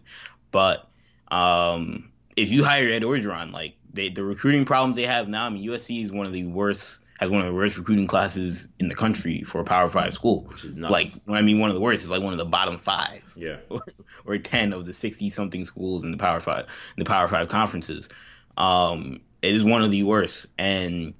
But 0.51 0.89
um, 1.29 2.11
if 2.35 2.49
you 2.49 2.65
hire 2.65 2.89
Ed 2.89 3.03
Orgeron, 3.03 3.53
like 3.53 3.75
they, 3.93 4.09
the 4.09 4.23
recruiting 4.23 4.65
problems 4.65 4.95
they 4.95 5.05
have 5.05 5.29
now, 5.29 5.45
I 5.45 5.49
mean, 5.49 5.65
USC 5.65 6.03
is 6.03 6.11
one 6.11 6.25
of 6.25 6.33
the 6.33 6.43
worst 6.43 6.97
has 7.19 7.31
one 7.31 7.41
of 7.41 7.47
the 7.47 7.53
worst 7.53 7.77
recruiting 7.77 8.05
classes 8.05 8.67
in 8.79 8.89
the 8.89 8.95
country 8.95 9.41
for 9.41 9.59
a 9.59 9.63
Power 9.63 9.89
Five 9.89 10.13
school. 10.13 10.43
Which 10.43 10.63
is 10.63 10.75
nuts. 10.75 10.91
Like 10.91 11.11
when 11.25 11.37
I 11.37 11.41
mean 11.41 11.59
one 11.59 11.69
of 11.69 11.75
the 11.75 11.81
worst, 11.81 12.03
it's 12.03 12.11
like 12.11 12.21
one 12.21 12.33
of 12.33 12.39
the 12.39 12.45
bottom 12.45 12.77
five. 12.77 13.23
Yeah. 13.35 13.57
or, 14.25 14.37
ten 14.37 14.73
of 14.73 14.85
the 14.85 14.93
sixty 14.93 15.29
something 15.29 15.65
schools 15.65 16.03
in 16.03 16.11
the 16.11 16.17
Power 16.17 16.39
Five, 16.39 16.65
in 16.95 17.03
the 17.03 17.05
Power 17.05 17.27
Five 17.27 17.49
conferences. 17.49 18.07
Um, 18.55 19.21
it 19.41 19.55
is 19.55 19.63
one 19.63 19.83
of 19.83 19.91
the 19.91 20.03
worst, 20.03 20.45
and 20.57 21.13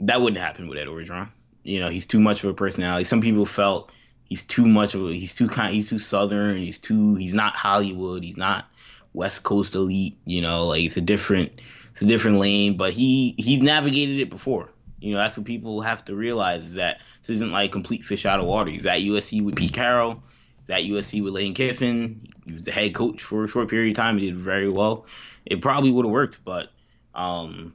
that 0.00 0.20
wouldn't 0.20 0.40
happen 0.40 0.68
with 0.68 0.78
Ed 0.78 0.86
Orgeron. 0.86 1.28
You 1.62 1.80
know, 1.80 1.90
he's 1.90 2.06
too 2.06 2.20
much 2.20 2.42
of 2.42 2.50
a 2.50 2.54
personality. 2.54 3.04
Some 3.04 3.20
people 3.20 3.44
felt 3.44 3.90
he's 4.24 4.42
too 4.42 4.66
much 4.66 4.94
of 4.94 5.06
a, 5.06 5.12
he's 5.12 5.34
too 5.34 5.48
kind, 5.48 5.74
he's 5.74 5.88
too 5.88 5.98
southern, 5.98 6.56
he's 6.56 6.78
too, 6.78 7.16
he's 7.16 7.34
not 7.34 7.54
Hollywood, 7.54 8.24
he's 8.24 8.36
not 8.36 8.66
West 9.12 9.42
Coast 9.42 9.74
elite. 9.74 10.18
You 10.24 10.40
know, 10.40 10.66
like 10.66 10.84
it's 10.84 10.96
a 10.96 11.02
different 11.02 11.60
it's 11.92 12.02
a 12.02 12.06
different 12.06 12.38
lane, 12.38 12.76
but 12.76 12.92
he 12.92 13.34
he's 13.36 13.62
navigated 13.62 14.20
it 14.20 14.30
before. 14.30 14.70
You 15.00 15.12
know, 15.12 15.18
that's 15.18 15.36
what 15.36 15.46
people 15.46 15.80
have 15.80 16.04
to 16.06 16.14
realize 16.14 16.64
is 16.64 16.74
that 16.74 16.98
this 17.20 17.36
isn't 17.36 17.52
like 17.52 17.72
complete 17.72 18.04
fish 18.04 18.26
out 18.26 18.40
of 18.40 18.46
water. 18.46 18.70
He's 18.70 18.86
at 18.86 18.98
USC 18.98 19.42
with 19.42 19.56
Pete 19.56 19.72
Carroll. 19.72 20.22
He's 20.60 20.70
at 20.70 20.82
USC 20.82 21.22
with 21.22 21.34
Lane 21.34 21.54
Kiffin. 21.54 22.26
He 22.46 22.52
was 22.52 22.64
the 22.64 22.72
head 22.72 22.94
coach 22.94 23.22
for 23.22 23.44
a 23.44 23.48
short 23.48 23.68
period 23.68 23.90
of 23.90 23.96
time. 23.96 24.18
He 24.18 24.26
did 24.26 24.36
very 24.36 24.68
well. 24.68 25.06
It 25.46 25.62
probably 25.62 25.90
would 25.90 26.04
have 26.04 26.12
worked, 26.12 26.44
but 26.44 26.68
um, 27.14 27.74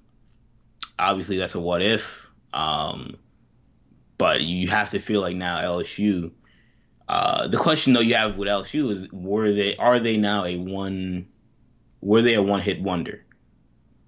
obviously 0.98 1.38
that's 1.38 1.56
a 1.56 1.60
what 1.60 1.82
if. 1.82 2.30
Um, 2.54 3.18
but 4.18 4.42
you 4.42 4.70
have 4.70 4.92
to 4.92 5.00
feel 5.00 5.22
like 5.22 5.36
now 5.36 5.60
LSU 5.60 6.32
uh, 7.08 7.48
the 7.48 7.58
question 7.58 7.94
though 7.94 8.00
you 8.00 8.16
have 8.16 8.38
with 8.38 8.50
LSU 8.50 8.92
is 8.92 9.12
were 9.12 9.52
they 9.52 9.76
are 9.78 10.00
they 10.00 10.18
now 10.18 10.46
a 10.46 10.58
one 10.58 11.28
were 12.02 12.22
they 12.22 12.34
a 12.34 12.42
one 12.42 12.62
hit 12.62 12.82
wonder? 12.82 13.24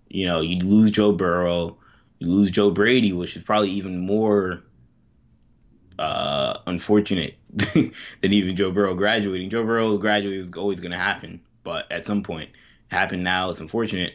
You 0.10 0.26
know, 0.26 0.42
you 0.42 0.58
lose 0.64 0.92
Joe 0.92 1.12
Burrow, 1.12 1.78
you 2.20 2.28
lose 2.28 2.52
Joe 2.52 2.72
Brady, 2.72 3.14
which 3.14 3.36
is 3.36 3.44
probably 3.44 3.72
even 3.72 4.00
more 4.00 4.64
uh, 6.00 6.60
unfortunate 6.66 7.36
than 7.54 7.94
even 8.24 8.56
Joe 8.56 8.72
Burrow 8.72 8.96
graduating. 8.96 9.50
Joe 9.50 9.64
Burrow 9.64 9.98
graduating 9.98 10.40
was 10.40 10.52
always 10.54 10.80
going 10.80 10.92
to 10.92 10.98
happen, 10.98 11.42
but 11.64 11.92
at 11.92 12.06
some 12.06 12.24
point, 12.24 12.50
happened 12.88 13.24
now. 13.24 13.50
It's 13.50 13.60
unfortunate, 13.60 14.14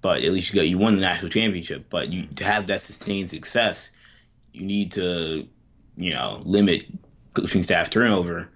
but 0.00 0.22
at 0.22 0.32
least 0.32 0.52
you 0.52 0.60
got 0.60 0.68
you 0.68 0.78
won 0.78 0.96
the 0.96 1.02
national 1.02 1.30
championship. 1.30 1.86
But 1.90 2.12
you 2.12 2.26
to 2.36 2.44
have 2.44 2.66
that 2.66 2.82
sustained 2.82 3.30
success, 3.30 3.90
you 4.52 4.64
need 4.64 4.92
to, 4.92 5.46
you 5.96 6.14
know, 6.14 6.40
limit 6.44 6.86
coaching 7.34 7.62
staff 7.62 7.90
turnover, 7.90 8.48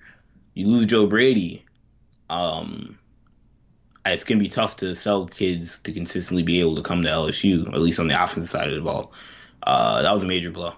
you 0.55 0.67
lose 0.67 0.87
Joe 0.87 1.07
Brady. 1.07 1.65
Um, 2.31 2.99
it's 4.05 4.25
gonna 4.25 4.41
be 4.41 4.49
tough 4.49 4.77
to 4.77 4.95
sell 4.95 5.27
kids 5.27 5.79
to 5.81 5.93
consistently 5.93 6.43
be 6.43 6.61
able 6.61 6.77
to 6.77 6.83
come 6.83 7.03
to 7.03 7.09
LSU, 7.09 7.67
at 7.69 7.81
least 7.81 8.01
on 8.01 8.09
the 8.09 8.23
offensive 8.23 8.51
side 8.51 8.69
of 8.69 8.75
the 8.75 8.81
ball. 8.81 9.13
Uh, 9.63 10.03
that 10.03 10.13
was 10.13 10.23
a 10.23 10.27
major 10.27 10.51
blow. 10.51 10.75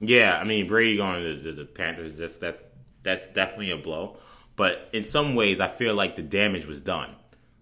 Yeah, 0.00 0.36
I 0.36 0.44
mean 0.44 0.66
Brady 0.66 0.96
going 0.96 1.22
to 1.22 1.42
the, 1.42 1.52
the 1.52 1.64
Panthers. 1.64 2.16
That's 2.16 2.36
that's 2.36 2.64
that's 3.02 3.28
definitely 3.28 3.70
a 3.70 3.76
blow. 3.76 4.16
But 4.56 4.88
in 4.92 5.04
some 5.04 5.34
ways, 5.34 5.60
I 5.60 5.68
feel 5.68 5.94
like 5.94 6.16
the 6.16 6.22
damage 6.22 6.66
was 6.66 6.80
done. 6.80 7.14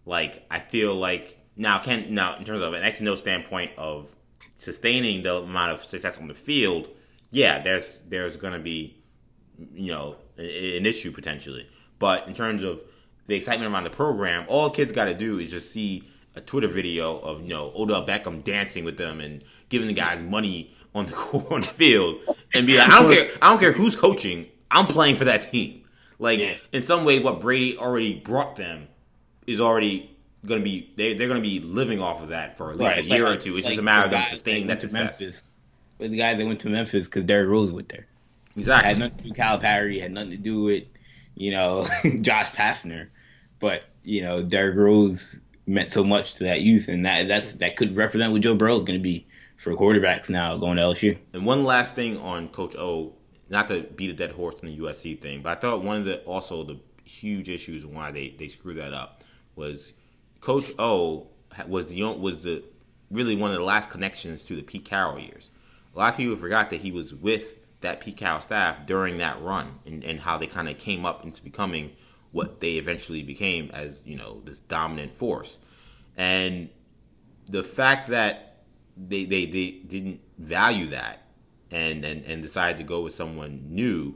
Like 0.06 0.44
I 0.50 0.59
feel 0.59 0.94
like 0.94 1.38
now 1.56 1.78
can 1.78 2.14
now 2.14 2.38
in 2.38 2.44
terms 2.44 2.62
of 2.62 2.72
an 2.72 2.82
X 2.82 3.00
and 3.00 3.08
O 3.08 3.14
standpoint 3.14 3.72
of 3.76 4.08
sustaining 4.56 5.22
the 5.22 5.36
amount 5.36 5.72
of 5.72 5.84
success 5.84 6.18
on 6.18 6.28
the 6.28 6.34
field, 6.34 6.88
yeah, 7.30 7.62
there's 7.62 8.00
there's 8.08 8.36
gonna 8.36 8.58
be 8.58 9.00
you 9.74 9.92
know, 9.92 10.16
an 10.36 10.86
issue 10.86 11.12
potentially. 11.12 11.68
But 11.98 12.26
in 12.28 12.34
terms 12.34 12.62
of 12.62 12.80
the 13.26 13.34
excitement 13.34 13.72
around 13.72 13.84
the 13.84 13.90
program, 13.90 14.44
all 14.48 14.70
kids 14.70 14.92
got 14.92 15.06
to 15.06 15.14
do 15.14 15.38
is 15.38 15.50
just 15.50 15.72
see 15.72 16.04
a 16.34 16.40
Twitter 16.40 16.68
video 16.68 17.18
of 17.18 17.42
you 17.42 17.48
know 17.48 17.72
Odell 17.74 18.06
Beckham 18.06 18.42
dancing 18.42 18.84
with 18.84 18.96
them 18.96 19.20
and 19.20 19.44
giving 19.68 19.88
the 19.88 19.94
guys 19.94 20.22
money 20.22 20.74
on 20.94 21.06
the 21.06 21.14
on 21.50 21.60
the 21.60 21.66
field 21.66 22.20
and 22.54 22.66
be 22.66 22.78
like, 22.78 22.88
I 22.88 23.02
don't 23.02 23.12
care, 23.12 23.30
I 23.42 23.50
don't 23.50 23.60
care 23.60 23.72
who's 23.72 23.96
coaching, 23.96 24.46
I'm 24.70 24.86
playing 24.86 25.16
for 25.16 25.24
that 25.24 25.42
team. 25.42 25.84
Like 26.18 26.38
yeah. 26.38 26.54
in 26.72 26.82
some 26.82 27.04
way, 27.04 27.20
what 27.20 27.40
Brady 27.40 27.76
already 27.78 28.18
brought 28.18 28.56
them 28.56 28.88
is 29.46 29.60
already 29.60 30.16
going 30.46 30.61
to 30.61 30.64
be 30.64 30.92
they 30.96 31.14
they're 31.14 31.29
going 31.29 31.42
to 31.42 31.48
be 31.48 31.61
living 31.61 32.00
off 32.00 32.22
of 32.22 32.29
that 32.31 32.57
for 32.57 32.70
at 32.70 32.79
least 32.79 32.96
right. 32.96 33.05
a 33.05 33.09
year 33.09 33.29
like, 33.29 33.38
or 33.38 33.40
two. 33.40 33.57
It's 33.57 33.66
like, 33.66 33.72
just 33.72 33.81
a 33.81 33.83
matter 33.83 34.07
of 34.07 34.11
them 34.11 34.24
sustaining 34.26 34.66
that 34.68 34.81
success. 34.81 35.20
Memphis. 35.20 35.42
But 35.98 36.11
the 36.11 36.16
guys 36.16 36.38
that 36.38 36.46
went 36.46 36.61
to 36.61 36.68
Memphis 36.68 37.07
because 37.07 37.24
Derrick 37.24 37.48
Rose 37.48 37.70
went 37.70 37.90
there. 37.90 38.07
Exactly. 38.57 38.90
It 38.90 38.92
had 38.92 38.98
nothing 38.98 39.16
to 39.18 39.22
do 39.22 39.29
with 39.29 39.38
Calipari, 39.38 40.00
had 40.00 40.12
nothing 40.12 40.31
to 40.31 40.37
do 40.37 40.62
with, 40.62 40.85
you 41.35 41.50
know, 41.50 41.87
Josh 42.20 42.50
Pastner. 42.50 43.09
But, 43.61 43.83
you 44.03 44.22
know, 44.22 44.42
Derrick 44.42 44.76
Rose 44.76 45.38
meant 45.66 45.92
so 45.92 46.03
much 46.03 46.35
to 46.35 46.44
that 46.44 46.62
youth 46.62 46.88
and 46.88 47.05
that 47.07 47.29
that's 47.29 47.53
that 47.53 47.76
could 47.76 47.94
represent 47.94 48.33
what 48.33 48.40
Joe 48.40 48.57
Burrow 48.57 48.79
is 48.79 48.85
gonna 48.85 48.98
be 48.98 49.26
for 49.57 49.74
quarterbacks 49.74 50.31
now 50.31 50.57
going 50.57 50.76
to 50.76 50.83
LSU. 50.83 51.18
And 51.35 51.44
one 51.44 51.64
last 51.64 51.94
thing 51.94 52.18
on 52.18 52.48
Coach 52.48 52.74
O, 52.76 53.12
not 53.50 53.68
to 53.68 53.83
beat 53.83 54.11
a 54.11 54.14
dead 54.14 54.33
horse 54.33 54.57
on 54.62 54.70
the 54.70 54.79
USC 54.79 55.20
thing, 55.20 55.42
but 55.42 55.59
I 55.59 55.61
thought 55.61 55.85
one 55.85 55.98
of 55.98 56.05
the 56.07 56.20
also 56.22 56.64
the 56.64 56.81
huge 57.05 57.48
issues 57.48 57.85
why 57.85 58.11
they, 58.11 58.35
they 58.38 58.48
screwed 58.48 58.79
that 58.79 58.94
up 58.94 59.22
was 59.57 59.92
Coach 60.40 60.70
O 60.79 61.29
was 61.66 61.87
the 61.87 62.03
was 62.14 62.42
the 62.42 62.64
really 63.11 63.37
one 63.37 63.50
of 63.50 63.59
the 63.59 63.64
last 63.64 63.90
connections 63.90 64.44
to 64.44 64.57
the 64.57 64.62
Pete 64.62 64.85
Carroll 64.85 65.18
years. 65.18 65.50
A 65.94 65.98
lot 65.98 66.14
of 66.14 66.16
people 66.16 66.37
forgot 66.37 66.70
that 66.70 66.81
he 66.81 66.92
was 66.92 67.14
with 67.14 67.59
that 67.81 68.00
Pete 68.00 68.16
Carroll 68.16 68.40
staff 68.40 68.87
during 68.87 69.18
that 69.18 69.40
run 69.42 69.81
and, 69.85 70.05
and 70.05 70.20
how 70.20 70.38
they 70.38 70.46
kind 70.46 70.68
of 70.68 70.79
came 70.79 71.05
up 71.05 71.24
into 71.24 71.42
becoming 71.42 71.92
what 72.33 72.61
they 72.61 72.74
eventually 72.74 73.22
became 73.22 73.70
as 73.72 74.05
you 74.07 74.16
know 74.16 74.40
this 74.44 74.61
dominant 74.61 75.16
force 75.16 75.59
and 76.16 76.68
the 77.48 77.64
fact 77.64 78.11
that 78.11 78.62
they, 78.96 79.24
they, 79.24 79.46
they 79.46 79.70
didn't 79.70 80.20
value 80.38 80.87
that 80.88 81.26
and, 81.70 82.05
and 82.05 82.24
and 82.24 82.42
decided 82.42 82.76
to 82.76 82.85
go 82.85 83.00
with 83.00 83.14
someone 83.14 83.64
new 83.68 84.14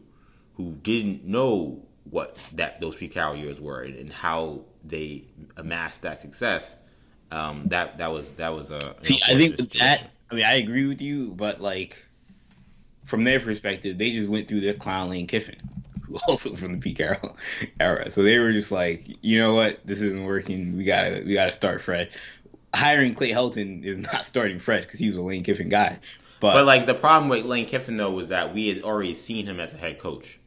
who 0.54 0.72
didn't 0.82 1.24
know 1.24 1.84
what 2.04 2.36
that 2.52 2.80
those 2.80 2.94
Pete 2.94 3.12
Carroll 3.12 3.36
years 3.36 3.60
were 3.60 3.82
and, 3.82 3.96
and 3.96 4.12
how 4.12 4.64
they 4.84 5.24
amassed 5.56 6.02
that 6.02 6.20
success. 6.20 6.76
Um, 7.30 7.64
that 7.66 7.98
that 7.98 8.12
was 8.12 8.32
that 8.32 8.54
was 8.54 8.70
a 8.70 8.80
see. 9.02 9.20
I 9.26 9.34
think 9.34 9.56
that. 9.74 10.10
I 10.30 10.34
mean, 10.34 10.44
I 10.44 10.54
agree 10.54 10.86
with 10.86 11.00
you, 11.00 11.32
but 11.32 11.60
like 11.60 11.96
from 13.04 13.24
their 13.24 13.40
perspective, 13.40 13.98
they 13.98 14.10
just 14.12 14.28
went 14.28 14.48
through 14.48 14.60
their 14.60 14.74
clown 14.74 15.10
Lane 15.10 15.26
Kiffin, 15.26 15.56
who 16.06 16.16
also 16.28 16.54
from 16.54 16.72
the 16.72 16.78
Pete 16.78 16.96
Carroll 16.96 17.36
era. 17.80 18.10
So 18.10 18.22
they 18.22 18.38
were 18.38 18.52
just 18.52 18.72
like, 18.72 19.06
you 19.20 19.38
know 19.38 19.54
what, 19.54 19.78
this 19.84 20.00
isn't 20.00 20.24
working. 20.24 20.76
We 20.76 20.84
gotta 20.84 21.22
we 21.24 21.34
gotta 21.34 21.52
start 21.52 21.80
fresh. 21.80 22.10
Hiring 22.74 23.14
Clay 23.14 23.30
Helton 23.30 23.84
is 23.84 23.98
not 23.98 24.26
starting 24.26 24.58
fresh 24.58 24.84
because 24.84 24.98
he 24.98 25.08
was 25.08 25.16
a 25.16 25.22
Lane 25.22 25.44
Kiffin 25.44 25.68
guy. 25.68 25.98
But, 26.40 26.54
but 26.54 26.66
like 26.66 26.86
the 26.86 26.94
problem 26.94 27.28
with 27.28 27.44
Lane 27.44 27.66
Kiffin 27.66 27.96
though 27.96 28.10
was 28.10 28.30
that 28.30 28.52
we 28.52 28.68
had 28.68 28.82
already 28.82 29.14
seen 29.14 29.46
him 29.46 29.60
as 29.60 29.72
a 29.72 29.76
head 29.76 29.98
coach. 29.98 30.38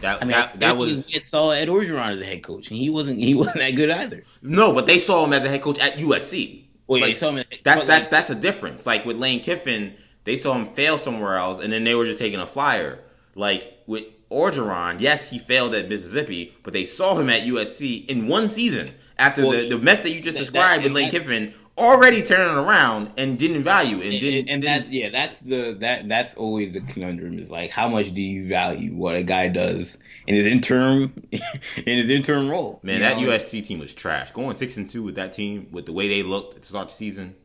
That, 0.00 0.22
I 0.22 0.24
mean, 0.24 0.32
that, 0.32 0.60
that 0.60 0.76
was 0.76 1.14
it 1.14 1.24
saw 1.24 1.50
Ed 1.50 1.68
Orgeron 1.68 2.14
as 2.14 2.20
a 2.20 2.24
head 2.24 2.42
coach, 2.42 2.68
and 2.68 2.76
he 2.76 2.90
wasn't 2.90 3.18
he 3.18 3.34
wasn't 3.34 3.58
that 3.58 3.72
good 3.72 3.90
either. 3.90 4.24
No, 4.42 4.72
but 4.72 4.86
they 4.86 4.98
saw 4.98 5.24
him 5.24 5.32
as 5.32 5.44
a 5.44 5.48
head 5.48 5.62
coach 5.62 5.78
at 5.78 5.98
USC. 5.98 6.64
Well, 6.86 7.00
like, 7.00 7.20
yeah, 7.20 7.42
that's 7.64 7.84
that 7.84 8.02
like, 8.02 8.10
that's 8.10 8.30
a 8.30 8.34
difference. 8.34 8.86
Like 8.86 9.04
with 9.04 9.16
Lane 9.16 9.40
Kiffin, 9.40 9.94
they 10.24 10.36
saw 10.36 10.54
him 10.54 10.66
fail 10.74 10.98
somewhere 10.98 11.36
else, 11.36 11.62
and 11.62 11.72
then 11.72 11.84
they 11.84 11.94
were 11.94 12.04
just 12.04 12.18
taking 12.18 12.40
a 12.40 12.46
flyer. 12.46 13.00
Like 13.34 13.82
with 13.86 14.04
Orgeron, 14.30 15.00
yes, 15.00 15.30
he 15.30 15.38
failed 15.38 15.74
at 15.74 15.88
Mississippi, 15.88 16.54
but 16.62 16.72
they 16.72 16.84
saw 16.84 17.16
him 17.16 17.30
at 17.30 17.42
USC 17.42 18.06
in 18.06 18.26
one 18.26 18.48
season 18.48 18.92
after 19.18 19.42
well, 19.42 19.52
the, 19.52 19.68
the 19.70 19.78
mess 19.78 20.00
that 20.00 20.10
you 20.10 20.20
just 20.20 20.38
described 20.38 20.84
that, 20.84 20.88
with 20.88 20.92
Lane 20.92 21.10
Kiffin 21.10 21.54
already 21.78 22.22
turning 22.22 22.56
around 22.56 23.12
and 23.16 23.38
didn't 23.38 23.62
value 23.62 24.00
and, 24.00 24.20
didn't 24.20 24.50
and, 24.50 24.50
and 24.50 24.62
that's 24.64 24.88
yeah 24.88 25.10
that's 25.10 25.40
the 25.40 25.76
that 25.78 26.08
that's 26.08 26.34
always 26.34 26.74
a 26.74 26.80
conundrum 26.80 27.38
is 27.38 27.50
like 27.50 27.70
how 27.70 27.88
much 27.88 28.12
do 28.12 28.20
you 28.20 28.48
value 28.48 28.92
what 28.94 29.14
a 29.14 29.22
guy 29.22 29.46
does 29.48 29.96
in 30.26 30.34
his 30.34 30.46
interim 30.46 31.12
in 31.32 31.98
his 31.98 32.10
interim 32.10 32.48
role 32.48 32.80
man 32.82 33.00
that 33.00 33.18
know? 33.18 33.28
USC 33.28 33.64
team 33.64 33.78
was 33.78 33.94
trash 33.94 34.32
going 34.32 34.56
six 34.56 34.76
and 34.76 34.90
two 34.90 35.04
with 35.04 35.14
that 35.14 35.32
team 35.32 35.68
with 35.70 35.86
the 35.86 35.92
way 35.92 36.08
they 36.08 36.22
looked 36.22 36.60
to 36.60 36.68
start 36.68 36.88
the 36.88 36.94
season 36.94 37.36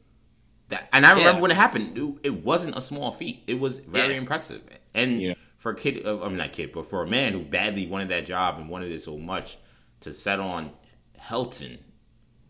that 0.69 0.89
and 0.91 1.05
I 1.05 1.11
remember 1.11 1.33
yeah. 1.33 1.41
when 1.41 1.51
it 1.51 1.57
happened 1.57 1.97
it, 1.97 2.15
it, 2.23 2.43
wasn't 2.43 2.75
a 2.75 2.81
small 2.81 3.11
feat 3.11 3.43
it 3.45 3.59
was 3.59 3.79
very 3.79 4.13
yeah. 4.13 4.19
impressive 4.19 4.61
and 4.95 5.21
yeah. 5.21 5.33
for 5.59 5.73
a 5.73 5.75
kid 5.75 6.05
uh, 6.07 6.23
I 6.23 6.27
mean 6.27 6.37
not 6.37 6.53
kid 6.53 6.71
but 6.73 6.89
for 6.89 7.03
a 7.03 7.07
man 7.07 7.33
who 7.33 7.41
badly 7.41 7.85
wanted 7.85 8.09
that 8.09 8.25
job 8.25 8.57
and 8.57 8.67
wanted 8.67 8.91
it 8.91 9.03
so 9.03 9.17
much 9.17 9.57
to 10.01 10.11
set 10.11 10.39
on 10.39 10.71
Helton 11.19 11.77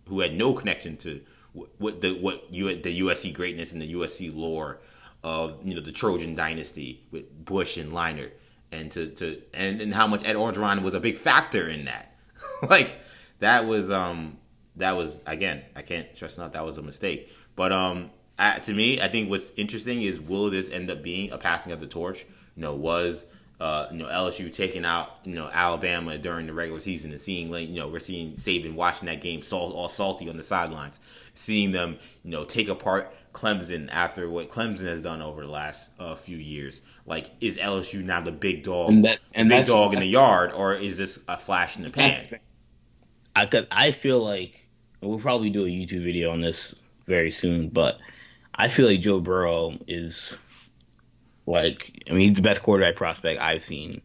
who 0.07 0.21
had 0.21 0.33
no 0.33 0.53
connection 0.53 0.97
to 0.97 1.21
what 1.53 2.01
the 2.01 2.17
what 2.19 2.51
you 2.51 2.81
the 2.81 3.01
USC 3.01 3.33
greatness 3.33 3.71
and 3.71 3.81
the 3.81 3.93
USC 3.93 4.35
lore 4.35 4.79
of 5.23 5.59
you 5.63 5.75
know 5.75 5.81
the 5.81 5.91
Trojan 5.91 6.35
dynasty 6.35 7.05
with 7.11 7.45
Bush 7.45 7.77
and 7.77 7.91
Leinart 7.91 8.31
and 8.71 8.91
to 8.91 9.07
to 9.07 9.41
and, 9.53 9.81
and 9.81 9.93
how 9.93 10.07
much 10.07 10.23
Ed 10.25 10.35
Orgeron 10.35 10.81
was 10.81 10.93
a 10.93 10.99
big 10.99 11.17
factor 11.17 11.69
in 11.69 11.85
that. 11.85 12.15
like 12.69 12.97
that 13.39 13.65
was 13.65 13.91
um 13.91 14.37
that 14.75 14.97
was 14.97 15.21
again 15.27 15.63
I 15.75 15.83
can't 15.83 16.07
stress 16.15 16.37
enough 16.37 16.53
that 16.53 16.65
was 16.65 16.77
a 16.77 16.81
mistake. 16.81 17.31
But 17.55 17.71
um 17.71 18.09
to 18.39 18.73
me 18.73 18.99
I 18.99 19.07
think 19.07 19.29
what's 19.29 19.51
interesting 19.51 20.01
is 20.01 20.19
will 20.19 20.49
this 20.49 20.69
end 20.69 20.89
up 20.89 21.03
being 21.03 21.31
a 21.31 21.37
passing 21.37 21.71
of 21.71 21.79
the 21.79 21.87
torch? 21.87 22.25
You 22.55 22.63
know 22.63 22.75
was 22.75 23.25
uh, 23.59 23.87
you 23.91 23.97
know 23.97 24.07
LSU 24.07 24.51
taking 24.53 24.83
out 24.83 25.19
you 25.23 25.35
know 25.35 25.49
Alabama 25.53 26.17
during 26.17 26.47
the 26.47 26.53
regular 26.53 26.81
season 26.81 27.11
and 27.11 27.21
seeing 27.21 27.49
like 27.49 27.69
you 27.69 27.75
know 27.75 27.87
we're 27.87 27.99
seeing 27.99 28.33
Saban 28.33 28.73
watching 28.73 29.05
that 29.05 29.21
game 29.21 29.41
salt, 29.41 29.73
all 29.73 29.87
salty 29.87 30.29
on 30.29 30.35
the 30.35 30.43
sidelines, 30.43 30.99
seeing 31.33 31.71
them 31.71 31.97
you 32.23 32.31
know 32.31 32.45
take 32.45 32.67
apart 32.67 33.13
Clemson 33.33 33.89
after 33.91 34.29
what 34.29 34.49
Clemson 34.49 34.85
has 34.85 35.01
done 35.01 35.21
over 35.21 35.41
the 35.41 35.51
last 35.51 35.89
uh, 35.99 36.15
few 36.15 36.37
years. 36.37 36.81
Like, 37.05 37.31
is 37.41 37.57
LSU 37.57 38.03
now 38.03 38.21
the 38.21 38.31
big 38.31 38.63
dog, 38.63 38.89
and 38.89 39.05
that, 39.05 39.19
and 39.33 39.49
big 39.49 39.65
dog 39.65 39.93
in 39.93 39.99
the 39.99 40.05
yard, 40.05 40.53
or 40.53 40.75
is 40.75 40.97
this 40.97 41.19
a 41.27 41.37
flash 41.37 41.75
in 41.75 41.83
the 41.83 41.89
pan? 41.89 42.27
I 43.35 43.47
could, 43.47 43.67
I 43.71 43.91
feel 43.91 44.23
like 44.23 44.67
we'll 45.01 45.19
probably 45.19 45.49
do 45.49 45.65
a 45.65 45.69
YouTube 45.69 46.03
video 46.03 46.31
on 46.31 46.39
this 46.39 46.73
very 47.05 47.31
soon, 47.31 47.69
but 47.69 47.99
I 48.53 48.67
feel 48.67 48.87
like 48.87 49.01
Joe 49.01 49.19
Burrow 49.19 49.77
is 49.87 50.37
like, 51.45 52.03
I 52.09 52.13
mean, 52.13 52.27
he's 52.27 52.35
the 52.35 52.41
best 52.41 52.61
quarterback 52.61 52.95
prospect 52.95 53.41
I've 53.41 53.65
seen 53.65 54.01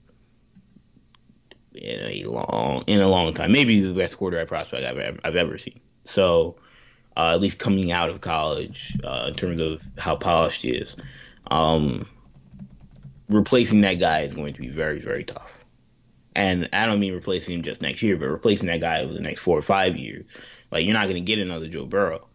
in 1.74 2.00
a 2.00 2.24
long 2.24 2.82
in 2.86 3.00
a 3.00 3.08
long 3.08 3.32
time. 3.34 3.52
Maybe 3.52 3.80
the 3.80 3.94
best 3.94 4.16
quarterback 4.16 4.48
prospect 4.48 4.84
I've 4.84 4.98
ever, 4.98 5.18
I've 5.22 5.36
ever 5.36 5.58
seen. 5.58 5.80
So, 6.06 6.56
uh, 7.18 7.32
at 7.34 7.40
least 7.40 7.58
coming 7.58 7.90
out 7.90 8.08
of 8.08 8.20
college, 8.20 8.96
uh, 9.04 9.26
in 9.28 9.34
terms 9.34 9.60
of 9.60 9.82
how 9.98 10.16
polished 10.16 10.62
he 10.62 10.70
is, 10.70 10.94
um, 11.50 12.08
replacing 13.28 13.80
that 13.82 13.94
guy 13.94 14.20
is 14.20 14.34
going 14.34 14.54
to 14.54 14.60
be 14.60 14.68
very 14.68 15.00
very 15.00 15.24
tough. 15.24 15.50
And 16.34 16.68
I 16.72 16.86
don't 16.86 17.00
mean 17.00 17.14
replacing 17.14 17.56
him 17.56 17.62
just 17.62 17.82
next 17.82 18.00
year, 18.00 18.16
but 18.16 18.28
replacing 18.28 18.68
that 18.68 18.80
guy 18.80 19.00
over 19.00 19.12
the 19.12 19.20
next 19.20 19.40
four 19.40 19.58
or 19.58 19.62
five 19.62 19.96
years. 19.96 20.24
Like 20.70 20.84
you're 20.84 20.94
not 20.94 21.04
going 21.04 21.16
to 21.16 21.20
get 21.20 21.40
another 21.40 21.66
Joe 21.66 21.84
Burrow. 21.84 22.26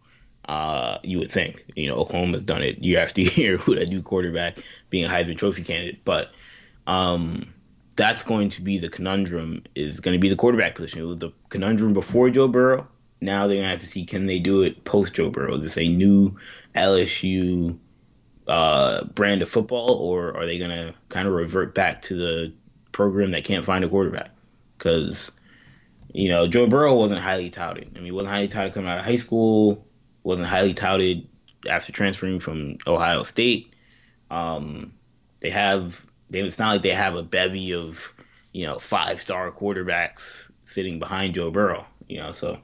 Uh, 0.46 0.98
you 1.02 1.18
would 1.20 1.32
think. 1.32 1.64
You 1.74 1.88
know, 1.88 1.96
Oklahoma's 1.96 2.42
done 2.42 2.62
it 2.62 2.78
year 2.84 3.00
after 3.00 3.20
year 3.22 3.58
with 3.66 3.78
a 3.78 3.86
new 3.86 4.02
quarterback 4.02 4.58
being 4.90 5.06
a 5.06 5.08
Heisman 5.08 5.38
Trophy 5.38 5.62
candidate. 5.62 6.04
But 6.04 6.32
um, 6.86 7.54
that's 7.96 8.22
going 8.22 8.50
to 8.50 8.62
be 8.62 8.78
the 8.78 8.90
conundrum. 8.90 9.62
Is 9.74 10.00
going 10.00 10.14
to 10.14 10.20
be 10.20 10.28
the 10.28 10.36
quarterback 10.36 10.74
position. 10.74 11.00
It 11.00 11.04
was 11.04 11.20
the 11.20 11.32
conundrum 11.48 11.94
before 11.94 12.28
Joe 12.28 12.48
Burrow. 12.48 12.86
Now 13.24 13.46
they're 13.46 13.56
gonna 13.56 13.70
have 13.70 13.80
to 13.80 13.86
see 13.86 14.04
can 14.04 14.26
they 14.26 14.38
do 14.38 14.62
it 14.62 14.84
post 14.84 15.14
Joe 15.14 15.30
Burrow. 15.30 15.56
Is 15.56 15.62
this 15.62 15.78
a 15.78 15.88
new 15.88 16.36
LSU 16.74 17.78
uh, 18.46 19.04
brand 19.04 19.42
of 19.42 19.48
football, 19.48 19.90
or 19.94 20.36
are 20.36 20.46
they 20.46 20.58
gonna 20.58 20.94
kind 21.08 21.26
of 21.26 21.34
revert 21.34 21.74
back 21.74 22.02
to 22.02 22.14
the 22.14 22.52
program 22.92 23.32
that 23.32 23.44
can't 23.44 23.64
find 23.64 23.84
a 23.84 23.88
quarterback? 23.88 24.30
Because 24.76 25.30
you 26.12 26.28
know 26.28 26.46
Joe 26.46 26.66
Burrow 26.66 26.94
wasn't 26.94 27.20
highly 27.20 27.50
touted. 27.50 27.90
I 27.92 27.96
mean, 27.96 28.06
he 28.06 28.12
wasn't 28.12 28.32
highly 28.32 28.48
touted 28.48 28.74
coming 28.74 28.90
out 28.90 28.98
of 28.98 29.04
high 29.04 29.16
school 29.16 29.86
wasn't 30.24 30.48
highly 30.48 30.74
touted 30.74 31.28
after 31.70 31.92
transferring 31.92 32.40
from 32.40 32.78
Ohio 32.86 33.22
State. 33.22 33.72
Um, 34.30 34.94
they 35.38 35.50
have 35.50 36.04
they, 36.30 36.40
it's 36.40 36.58
not 36.58 36.70
like 36.72 36.82
they 36.82 36.88
have 36.88 37.14
a 37.14 37.22
bevy 37.22 37.74
of 37.74 38.12
you 38.50 38.66
know 38.66 38.78
five 38.78 39.20
star 39.20 39.52
quarterbacks 39.52 40.50
sitting 40.64 40.98
behind 40.98 41.34
Joe 41.34 41.52
Burrow. 41.52 41.86
You 42.08 42.18
know, 42.18 42.32
so 42.32 42.58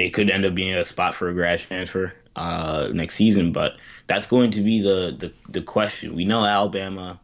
they 0.00 0.08
could 0.08 0.30
end 0.30 0.46
up 0.46 0.54
being 0.54 0.74
a 0.74 0.84
spot 0.86 1.14
for 1.14 1.28
a 1.28 1.34
grad 1.34 1.58
transfer 1.58 2.14
uh, 2.34 2.88
next 2.90 3.16
season. 3.16 3.52
But 3.52 3.74
that's 4.06 4.26
going 4.26 4.52
to 4.52 4.62
be 4.62 4.80
the 4.80 5.14
the, 5.18 5.32
the 5.50 5.60
question. 5.60 6.14
We 6.14 6.24
know 6.24 6.46
Alabama 6.46 7.20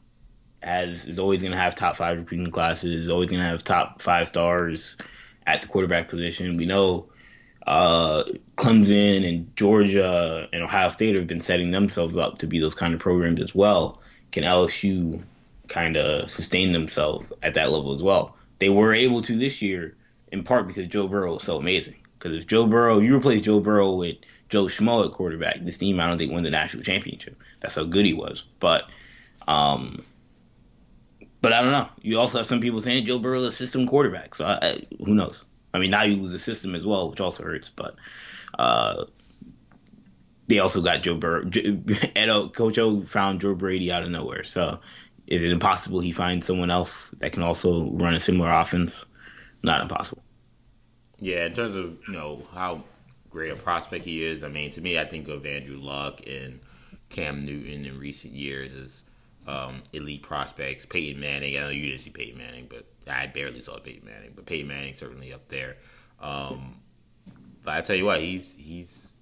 has 0.63 1.03
is 1.07 1.19
always 1.19 1.41
going 1.41 1.53
to 1.53 1.59
have 1.59 1.75
top 1.75 1.97
five 1.97 2.19
recruiting 2.19 2.51
classes, 2.51 3.05
is 3.05 3.09
always 3.09 3.31
going 3.31 3.41
to 3.41 3.49
have 3.49 3.65
top 3.65 4.03
five 4.03 4.27
stars 4.27 4.95
at 5.47 5.63
the 5.63 5.69
quarterback 5.69 6.11
position. 6.11 6.59
We 6.59 6.67
know 6.67 7.07
uh, 7.67 8.25
Clemson 8.59 9.27
and 9.27 9.57
Georgia 9.57 10.47
and 10.53 10.63
Ohio 10.63 10.91
State 10.91 11.15
have 11.15 11.27
been 11.27 11.41
setting 11.41 11.71
themselves 11.71 12.15
up 12.15 12.39
to 12.39 12.47
be 12.47 12.61
those 12.61 12.75
kind 12.75 12.93
of 12.93 13.01
programs 13.01 13.41
as 13.41 13.55
well. 13.55 14.03
Can 14.33 14.45
LSU 14.45 15.23
kind 15.67 15.97
of 15.97 16.31
sustain 16.31 16.73
themselves 16.73 17.33
at 17.43 17.55
that 17.55 17.73
level 17.73 17.95
as 17.95 18.03
well? 18.03 18.37
They 18.59 18.69
were 18.69 18.93
able 18.93 19.23
to 19.23 19.39
this 19.39 19.63
year, 19.63 19.97
in 20.31 20.45
part 20.45 20.67
because 20.67 20.89
Joe 20.89 21.09
Burrow 21.09 21.35
was 21.35 21.45
so 21.45 21.57
amazing. 21.57 21.97
Because 22.27 22.43
if 22.43 22.49
Joe 22.49 22.67
Burrow, 22.67 22.99
you 22.99 23.15
replace 23.15 23.43
Joe 23.43 23.61
Burrow 23.61 23.93
with 23.93 24.17
Joe 24.49 24.65
Schmo 24.65 25.07
at 25.07 25.13
quarterback, 25.13 25.59
this 25.61 25.79
team 25.79 26.01
I 26.01 26.09
don't 26.09 26.19
think 26.19 26.33
won 26.33 26.43
the 26.43 26.51
national 26.51 26.83
championship. 26.83 27.41
That's 27.61 27.77
how 27.77 27.85
good 27.85 28.05
he 28.05 28.15
was. 28.15 28.43
But, 28.59 28.83
um, 29.47 30.05
but 31.41 31.53
I 31.53 31.63
don't 31.63 31.71
know. 31.71 31.89
You 32.03 32.19
also 32.19 32.39
have 32.39 32.49
some 32.49 32.61
people 32.61 32.83
saying 32.83 33.07
Joe 33.07 33.21
Burrow 33.21 33.39
is 33.39 33.47
a 33.47 33.53
system 33.53 33.87
quarterback. 33.87 34.35
So 34.35 34.45
I, 34.45 34.59
I, 34.61 34.87
who 34.99 35.15
knows? 35.15 35.41
I 35.73 35.79
mean, 35.79 35.93
now 35.93 36.03
you 36.03 36.17
lose 36.17 36.33
the 36.33 36.41
system 36.41 36.75
as 36.75 36.85
well, 36.85 37.11
which 37.11 37.21
also 37.21 37.45
hurts. 37.45 37.71
But 37.77 37.95
uh, 38.59 39.05
they 40.49 40.59
also 40.59 40.81
got 40.81 41.05
Joe 41.05 41.15
Burrow. 41.15 41.49
Edo, 41.55 42.49
Coach 42.49 42.79
O 42.79 43.03
found 43.03 43.41
Joe 43.41 43.55
Brady 43.55 43.93
out 43.93 44.03
of 44.03 44.11
nowhere. 44.11 44.43
So 44.43 44.81
is 45.29 45.45
it 45.45 45.53
impossible 45.53 46.01
he 46.01 46.11
finds 46.11 46.45
someone 46.45 46.73
else 46.73 47.09
that 47.19 47.31
can 47.31 47.45
also 47.45 47.89
run 47.93 48.15
a 48.15 48.21
similar 48.21 48.53
offense? 48.53 49.05
Not 49.63 49.81
impossible. 49.81 50.25
Yeah, 51.21 51.47
in 51.47 51.55
terms 51.55 51.75
of 51.75 51.99
you 52.07 52.15
know 52.15 52.43
how 52.53 52.85
great 53.31 53.51
a 53.51 53.57
prospect 53.57 54.05
he 54.05 54.25
is, 54.25 54.43
I 54.43 54.49
mean, 54.49 54.71
to 54.73 54.81
me, 54.81 54.99
I 54.99 55.05
think 55.05 55.29
of 55.29 55.47
Andrew 55.47 55.79
Luck 55.79 56.21
and 56.27 56.61
Cam 57.09 57.41
Newton 57.41 57.85
in 57.87 57.99
recent 57.99 58.35
years 58.35 58.73
as 58.75 59.03
um, 59.49 59.83
elite 59.93 60.23
prospects. 60.23 60.85
Peyton 60.85 61.21
Manning, 61.21 61.57
I 61.57 61.61
know 61.61 61.69
you 61.69 61.89
didn't 61.89 62.03
see 62.03 62.11
Peyton 62.11 62.39
Manning, 62.39 62.67
but 62.69 62.87
I 63.11 63.27
barely 63.27 63.61
saw 63.61 63.79
Peyton 63.79 64.07
Manning, 64.07 64.33
but 64.35 64.47
Peyton 64.47 64.69
Manning 64.69 64.95
certainly 64.95 65.33
up 65.33 65.49
there. 65.49 65.77
Um, 66.21 66.77
but 67.63 67.75
I 67.75 67.81
tell 67.81 67.97
you 67.97 68.05
what, 68.05 68.21
he's 68.21 68.55
he's 68.57 69.13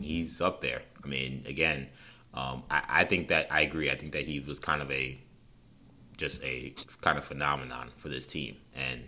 he's 0.00 0.40
up 0.40 0.60
there. 0.60 0.82
I 1.02 1.06
mean, 1.06 1.44
again, 1.46 1.88
um, 2.34 2.62
I, 2.70 2.82
I 2.88 3.04
think 3.04 3.28
that 3.28 3.48
I 3.50 3.62
agree. 3.62 3.90
I 3.90 3.96
think 3.96 4.12
that 4.12 4.24
he 4.24 4.40
was 4.40 4.58
kind 4.58 4.82
of 4.82 4.90
a 4.90 5.18
just 6.16 6.42
a 6.42 6.74
kind 7.00 7.18
of 7.18 7.24
phenomenon 7.24 7.90
for 7.96 8.08
this 8.08 8.26
team. 8.26 8.56
And 8.74 9.02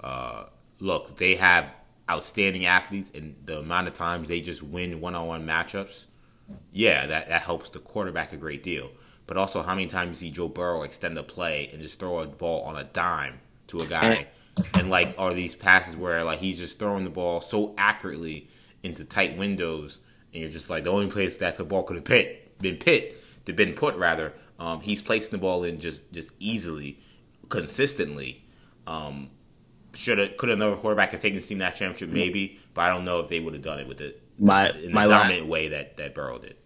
uh, 0.00 0.44
look, 0.80 1.16
they 1.16 1.34
have 1.36 1.72
outstanding 2.10 2.64
athletes, 2.66 3.10
and 3.14 3.34
the 3.44 3.58
amount 3.58 3.88
of 3.88 3.94
times 3.94 4.28
they 4.28 4.40
just 4.40 4.62
win 4.62 5.00
one-on-one 5.00 5.44
matchups, 5.46 6.06
yeah, 6.72 7.06
that 7.06 7.28
that 7.28 7.42
helps 7.42 7.70
the 7.70 7.78
quarterback 7.78 8.32
a 8.32 8.36
great 8.36 8.62
deal. 8.62 8.90
but 9.28 9.36
also 9.36 9.62
how 9.62 9.74
many 9.74 9.86
times 9.86 10.22
you 10.22 10.28
see 10.28 10.34
Joe 10.34 10.48
Burrow 10.48 10.82
extend 10.82 11.16
a 11.18 11.22
play 11.22 11.68
and 11.72 11.80
just 11.80 12.00
throw 12.00 12.20
a 12.20 12.26
ball 12.26 12.62
on 12.62 12.76
a 12.76 12.84
dime 12.84 13.38
to 13.68 13.76
a 13.76 13.86
guy, 13.86 14.26
and, 14.74 14.90
like 14.90 15.14
are 15.18 15.34
these 15.34 15.54
passes 15.54 15.96
where 15.96 16.24
like 16.24 16.40
he's 16.40 16.58
just 16.58 16.80
throwing 16.80 17.04
the 17.04 17.10
ball 17.10 17.40
so 17.40 17.74
accurately 17.78 18.48
into 18.82 19.04
tight 19.04 19.36
windows, 19.36 20.00
and 20.32 20.40
you're 20.42 20.50
just 20.50 20.70
like 20.70 20.84
the 20.84 20.90
only 20.90 21.08
place 21.08 21.36
that 21.36 21.58
the 21.58 21.64
ball 21.64 21.84
could 21.84 21.96
have 21.96 22.04
pit, 22.04 22.58
been 22.58 22.76
pit, 22.76 23.22
to 23.44 23.52
been 23.52 23.74
put 23.74 23.94
rather. 23.96 24.32
Um, 24.58 24.80
he's 24.80 25.02
placing 25.02 25.30
the 25.30 25.38
ball 25.38 25.62
in 25.62 25.78
just 25.78 26.10
just 26.10 26.32
easily, 26.40 26.98
consistently. 27.50 28.44
Um, 28.86 29.28
should 29.98 30.18
have 30.18 30.36
could 30.36 30.50
another 30.50 30.76
quarterback 30.76 31.10
have 31.10 31.20
taken 31.20 31.40
the 31.40 31.44
team 31.44 31.58
that 31.58 31.74
championship 31.74 32.08
maybe, 32.10 32.60
but 32.72 32.82
I 32.82 32.88
don't 32.90 33.04
know 33.04 33.20
if 33.20 33.28
they 33.28 33.40
would 33.40 33.54
have 33.54 33.62
done 33.62 33.80
it 33.80 33.88
with 33.88 34.00
it 34.00 34.22
my 34.38 34.70
in 34.70 34.92
my 34.92 35.04
the 35.04 35.10
last, 35.10 35.22
dominant 35.24 35.48
way 35.48 35.68
that 35.68 35.96
that 35.96 36.14
Burrow 36.14 36.38
did. 36.38 36.56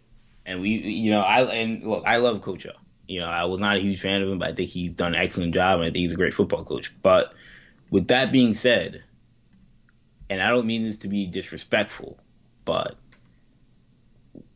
and 0.45 0.61
we 0.61 0.71
you 0.71 1.11
know 1.11 1.21
I 1.21 1.43
and 1.55 1.83
look 1.83 2.05
I 2.07 2.19
love 2.19 2.43
Coach 2.43 2.67
O. 2.67 2.73
You 3.09 3.21
know 3.21 3.27
I 3.27 3.45
was 3.45 3.59
not 3.59 3.77
a 3.77 3.81
huge 3.81 4.01
fan 4.01 4.23
of 4.23 4.29
him, 4.29 4.39
but 4.39 4.49
I 4.51 4.55
think 4.55 4.71
he's 4.71 4.95
done 4.95 5.15
an 5.15 5.21
excellent 5.21 5.55
job, 5.55 5.81
and 5.81 5.85
I 5.85 5.87
think 5.87 5.99
he's 6.05 6.13
a 6.13 6.17
great 6.17 6.35
football 6.35 6.65
coach. 6.65 6.93
But 7.03 7.33
with 7.91 8.09
that 8.09 8.33
being 8.33 8.55
said, 8.55 9.03
and 10.31 10.43
I 10.43 10.51
don't 10.51 10.67
mean 10.67 10.85
this 10.85 10.99
to 10.99 11.09
be 11.09 11.27
disrespectful, 11.27 12.19
but 12.65 12.97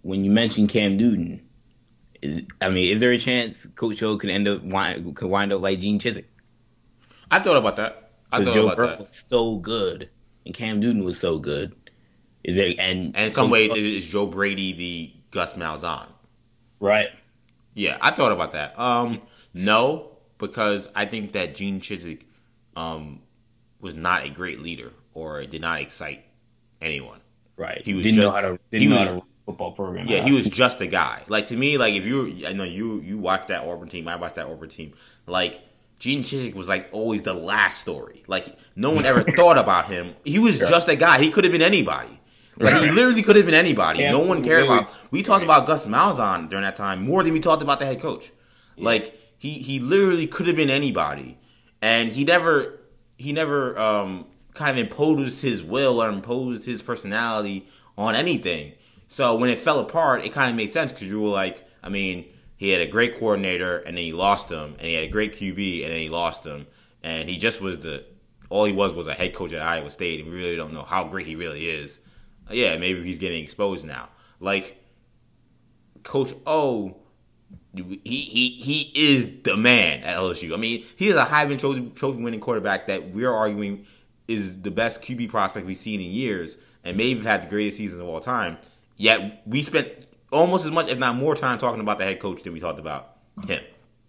when 0.03 0.25
you 0.25 0.31
mention 0.31 0.69
Cam 0.69 0.97
Newton, 0.97 1.43
I 2.61 2.69
mean, 2.69 2.93
is 2.93 3.01
there 3.01 3.12
a 3.12 3.19
chance 3.19 3.67
Coach 3.75 4.03
O 4.03 4.17
could 4.17 4.31
end 4.31 4.49
up 4.49 4.62
wind, 4.62 5.17
could 5.17 5.29
wind 5.29 5.53
up 5.53 5.61
like 5.61 5.81
Gene 5.81 5.99
Chizik? 5.99 6.25
I 7.31 7.41
thought 7.41 7.57
about 7.57 7.77
that. 7.77 8.06
Because 8.40 8.55
Joe 8.55 8.75
Burrow 8.75 8.96
was 8.99 9.09
so 9.12 9.57
good, 9.57 10.09
and 10.44 10.55
Cam 10.55 10.81
Newton 10.81 11.05
was 11.05 11.18
so 11.18 11.38
good. 11.38 11.75
Is 12.44 12.57
there 12.57 12.68
and 12.79 13.14
And 13.16 13.16
in 13.16 13.31
some 13.31 13.46
so- 13.46 13.53
ways, 13.53 13.75
is 13.75 14.05
Joe 14.07 14.27
Brady 14.27 14.72
the 14.72 15.12
Gus 15.31 15.55
Malzahn? 15.55 16.07
right? 16.81 17.09
Yeah, 17.75 17.99
I 18.01 18.11
thought 18.11 18.33
about 18.33 18.53
that. 18.53 18.79
Um, 18.79 19.20
no, 19.53 20.11
because 20.38 20.88
I 20.94 21.05
think 21.07 21.33
that 21.33 21.55
Gene 21.55 21.81
Chizik 21.81 22.22
um, 22.75 23.20
was 23.81 23.94
not 23.94 24.25
a 24.25 24.29
great 24.31 24.61
leader 24.61 24.92
or 25.12 25.44
did 25.44 25.61
not 25.61 25.81
excite 25.81 26.25
anyone. 26.81 27.20
Right. 27.57 27.83
He 27.85 27.94
was 27.94 28.03
didn't 28.03 28.16
just- 28.16 28.25
know 28.27 28.33
how 28.33 28.40
to 28.42 28.59
didn't 28.70 28.90
know 28.90 28.96
was- 28.96 28.99
how 28.99 29.05
to 29.07 29.12
run 29.14 29.22
a 29.22 29.44
football 29.46 29.72
program. 29.72 30.07
Yeah, 30.09 30.22
he 30.22 30.33
was 30.33 30.46
just 30.49 30.81
a 30.81 30.87
guy. 30.87 31.22
Like 31.29 31.46
to 31.46 31.57
me, 31.57 31.77
like 31.79 31.94
if 31.94 32.07
you, 32.07 32.46
I 32.46 32.53
know 32.53 32.64
you, 32.64 33.01
you 33.01 33.18
watched 33.18 33.49
that 33.49 33.64
Auburn 33.66 33.88
team. 33.88 34.09
I 34.09 34.16
watched 34.16 34.35
that 34.37 34.46
Auburn 34.46 34.68
team. 34.68 34.92
Like 35.27 35.61
Gene 35.99 36.23
Chizik 36.23 36.55
was 36.55 36.69
like 36.69 36.89
always 36.93 37.23
the 37.23 37.35
last 37.35 37.81
story. 37.81 38.23
Like 38.27 38.57
no 38.75 38.91
one 38.91 39.05
ever 39.07 39.23
thought 39.37 39.59
about 39.59 39.89
him. 39.89 40.15
He 40.25 40.39
was 40.39 40.59
just 40.59 40.89
a 40.89 40.97
guy. 40.97 41.19
He 41.19 41.31
could 41.31 41.45
have 41.45 41.53
been 41.53 41.63
anybody. 41.63 42.21
Like 42.59 42.83
he 42.83 42.91
literally 42.91 43.23
could 43.23 43.37
have 43.37 43.45
been 43.45 43.55
anybody. 43.55 44.01
Yeah, 44.01 44.13
no 44.13 44.21
one 44.21 44.43
cared 44.43 44.65
about. 44.65 44.91
We 45.11 45.23
talked 45.23 45.45
about 45.45 45.67
Gus 45.67 45.85
Malzahn 45.87 46.49
during 46.49 46.65
that 46.65 46.77
time 46.77 47.03
more 47.03 47.23
than 47.23 47.33
we 47.33 47.41
talked 47.41 47.63
about 47.63 47.79
the 47.79 47.87
head 47.87 48.01
coach. 48.01 48.31
Like 48.79 49.19
he 49.39 49.51
he 49.51 49.79
literally 49.79 50.27
could 50.27 50.47
have 50.47 50.57
been 50.57 50.71
anybody, 50.71 51.39
and 51.83 52.11
he 52.11 52.25
never 52.25 52.81
he 53.19 53.33
never 53.33 53.79
um, 53.79 54.27
kind 54.55 54.79
of 54.79 54.85
imposed 54.85 55.43
his 55.43 55.63
will 55.63 56.03
or 56.03 56.09
imposed 56.09 56.65
his 56.65 56.83
personality 56.83 57.67
on 57.97 58.15
anything. 58.15 58.73
So 59.09 59.37
when 59.37 59.51
it 59.51 59.59
fell 59.59 59.79
apart, 59.79 60.25
it 60.25 60.33
kind 60.33 60.51
of 60.51 60.57
made 60.57 60.73
sense 60.73 60.93
because 60.93 61.09
you 61.09 61.21
were 61.21 61.29
like, 61.29 61.67
I 61.83 61.89
mean, 61.89 62.27
he 62.57 62.71
had 62.71 62.81
a 62.81 62.87
great 62.87 63.19
coordinator 63.19 63.79
and 63.79 63.97
then 63.97 64.05
he 64.05 64.12
lost 64.12 64.51
him, 64.51 64.75
and 64.79 64.83
he 64.83 64.95
had 64.95 65.05
a 65.05 65.09
great 65.09 65.35
QB 65.35 65.83
and 65.85 65.92
then 65.92 66.01
he 66.01 66.09
lost 66.09 66.45
him, 66.45 66.66
and 67.03 67.29
he 67.29 67.37
just 67.38 67.61
was 67.61 67.81
the 67.81 68.05
all 68.49 68.64
he 68.64 68.73
was 68.73 68.92
was 68.92 69.07
a 69.07 69.14
head 69.14 69.35
coach 69.35 69.53
at 69.53 69.62
Iowa 69.62 69.90
State, 69.90 70.21
and 70.21 70.31
we 70.31 70.37
really 70.37 70.57
don't 70.57 70.73
know 70.73 70.85
how 70.85 71.05
great 71.05 71.27
he 71.27 71.37
really 71.37 71.69
is. 71.69 72.01
Yeah, 72.51 72.77
maybe 72.79 73.03
he's 73.03 73.19
getting 73.19 73.42
exposed 73.42 73.85
now. 73.85 74.09
Like 74.40 74.83
Coach 76.03 76.33
O, 76.47 76.97
he 77.75 78.01
he 78.05 78.51
he 78.51 78.92
is 78.95 79.42
the 79.42 79.57
man 79.57 80.03
at 80.05 80.16
LSU. 80.16 80.55
I 80.55 80.57
mean, 80.57 80.85
he 80.97 81.09
is 81.09 81.16
a 81.16 81.25
Heisman 81.25 81.59
Trophy, 81.59 81.90
trophy 81.90 82.23
winning 82.23 82.40
quarterback 82.40 82.87
that 82.87 83.11
we're 83.11 83.33
arguing 83.33 83.87
is 84.29 84.62
the 84.62 84.71
best 84.71 85.03
QB 85.03 85.29
prospect 85.29 85.66
we've 85.66 85.77
seen 85.77 86.01
in 86.01 86.11
years, 86.11 86.57
and 86.85 86.97
maybe 86.97 87.23
had 87.23 87.42
the 87.42 87.49
greatest 87.49 87.77
season 87.77 88.01
of 88.01 88.09
all 88.09 88.21
time. 88.21 88.59
Yet 88.97 89.42
we 89.47 89.62
spent 89.62 89.88
almost 90.33 90.65
as 90.65 90.71
much, 90.71 90.91
if 90.91 90.99
not 90.99 91.15
more, 91.17 91.35
time 91.35 91.59
talking 91.59 91.81
about 91.81 91.99
the 91.99 92.05
head 92.05 92.21
coach 92.21 92.43
than 92.43 92.53
we 92.53 92.61
talked 92.61 92.79
about 92.79 93.17
him. 93.47 93.62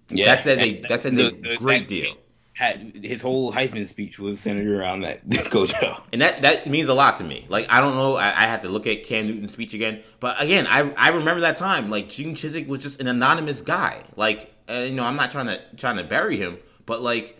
that 0.09 0.43
says 0.43 0.59
a 0.59 0.81
that 0.87 1.01
says 1.01 1.13
a 1.13 1.31
the- 1.31 1.55
great 1.57 1.81
that- 1.81 1.87
deal. 1.87 2.15
Had, 2.53 3.01
his 3.03 3.21
whole 3.21 3.53
Heisman 3.53 3.87
speech 3.87 4.17
was 4.17 4.39
centered 4.39 4.65
around 4.67 5.01
that 5.01 5.21
Coach. 5.51 5.73
And 6.11 6.21
that, 6.23 6.41
that 6.41 6.65
means 6.65 6.89
a 6.89 6.93
lot 6.95 7.17
to 7.17 7.23
me. 7.23 7.45
Like 7.49 7.67
I 7.71 7.79
don't 7.81 7.93
know, 7.93 8.15
I, 8.15 8.29
I 8.29 8.47
had 8.47 8.63
to 8.63 8.69
look 8.69 8.87
at 8.87 9.03
Cam 9.03 9.27
Newton's 9.27 9.51
speech 9.51 9.75
again, 9.75 10.01
but 10.19 10.41
again, 10.41 10.65
I 10.65 10.91
I 10.97 11.09
remember 11.09 11.41
that 11.41 11.57
time. 11.57 11.91
Like 11.91 12.09
Gene 12.09 12.33
Chizik 12.33 12.65
was 12.67 12.81
just 12.81 12.99
an 12.99 13.07
anonymous 13.07 13.61
guy. 13.61 14.01
Like 14.15 14.51
and, 14.67 14.89
you 14.89 14.95
know, 14.95 15.03
I'm 15.03 15.15
not 15.15 15.29
trying 15.29 15.45
to 15.45 15.61
trying 15.75 15.97
to 15.97 16.03
bury 16.03 16.37
him, 16.37 16.57
but 16.87 17.03
like 17.03 17.37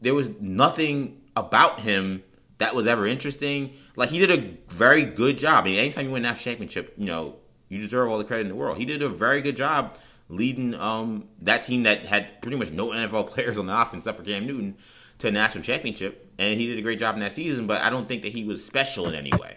there 0.00 0.14
was 0.14 0.30
nothing 0.40 1.20
about 1.34 1.80
him 1.80 2.22
that 2.58 2.72
was 2.72 2.86
ever 2.86 3.08
interesting. 3.08 3.72
Like 3.96 4.10
he 4.10 4.20
did 4.24 4.30
a 4.30 4.56
very 4.72 5.06
good 5.06 5.38
job. 5.38 5.64
I 5.64 5.70
mean, 5.70 5.78
anytime 5.80 6.06
you 6.06 6.12
win 6.12 6.22
national 6.22 6.44
championship, 6.52 6.94
you 6.96 7.06
know 7.06 7.34
you 7.70 7.78
deserve 7.78 8.10
all 8.10 8.18
the 8.18 8.24
credit 8.24 8.42
in 8.42 8.48
the 8.48 8.54
world. 8.54 8.76
He 8.76 8.84
did 8.84 9.00
a 9.00 9.08
very 9.08 9.40
good 9.40 9.56
job 9.56 9.96
leading 10.28 10.74
um, 10.74 11.28
that 11.40 11.62
team 11.62 11.84
that 11.84 12.04
had 12.04 12.42
pretty 12.42 12.58
much 12.58 12.70
no 12.70 12.88
NFL 12.88 13.30
players 13.30 13.58
on 13.58 13.66
the 13.66 13.80
offense 13.80 14.02
except 14.02 14.18
for 14.18 14.24
Cam 14.24 14.46
Newton 14.46 14.76
to 15.20 15.28
a 15.28 15.30
national 15.30 15.64
championship, 15.64 16.30
and 16.38 16.60
he 16.60 16.66
did 16.66 16.78
a 16.78 16.82
great 16.82 16.98
job 16.98 17.14
in 17.14 17.20
that 17.20 17.32
season. 17.32 17.66
But 17.66 17.80
I 17.80 17.88
don't 17.88 18.06
think 18.06 18.20
that 18.22 18.32
he 18.32 18.44
was 18.44 18.62
special 18.62 19.08
in 19.08 19.14
any 19.14 19.32
way. 19.32 19.56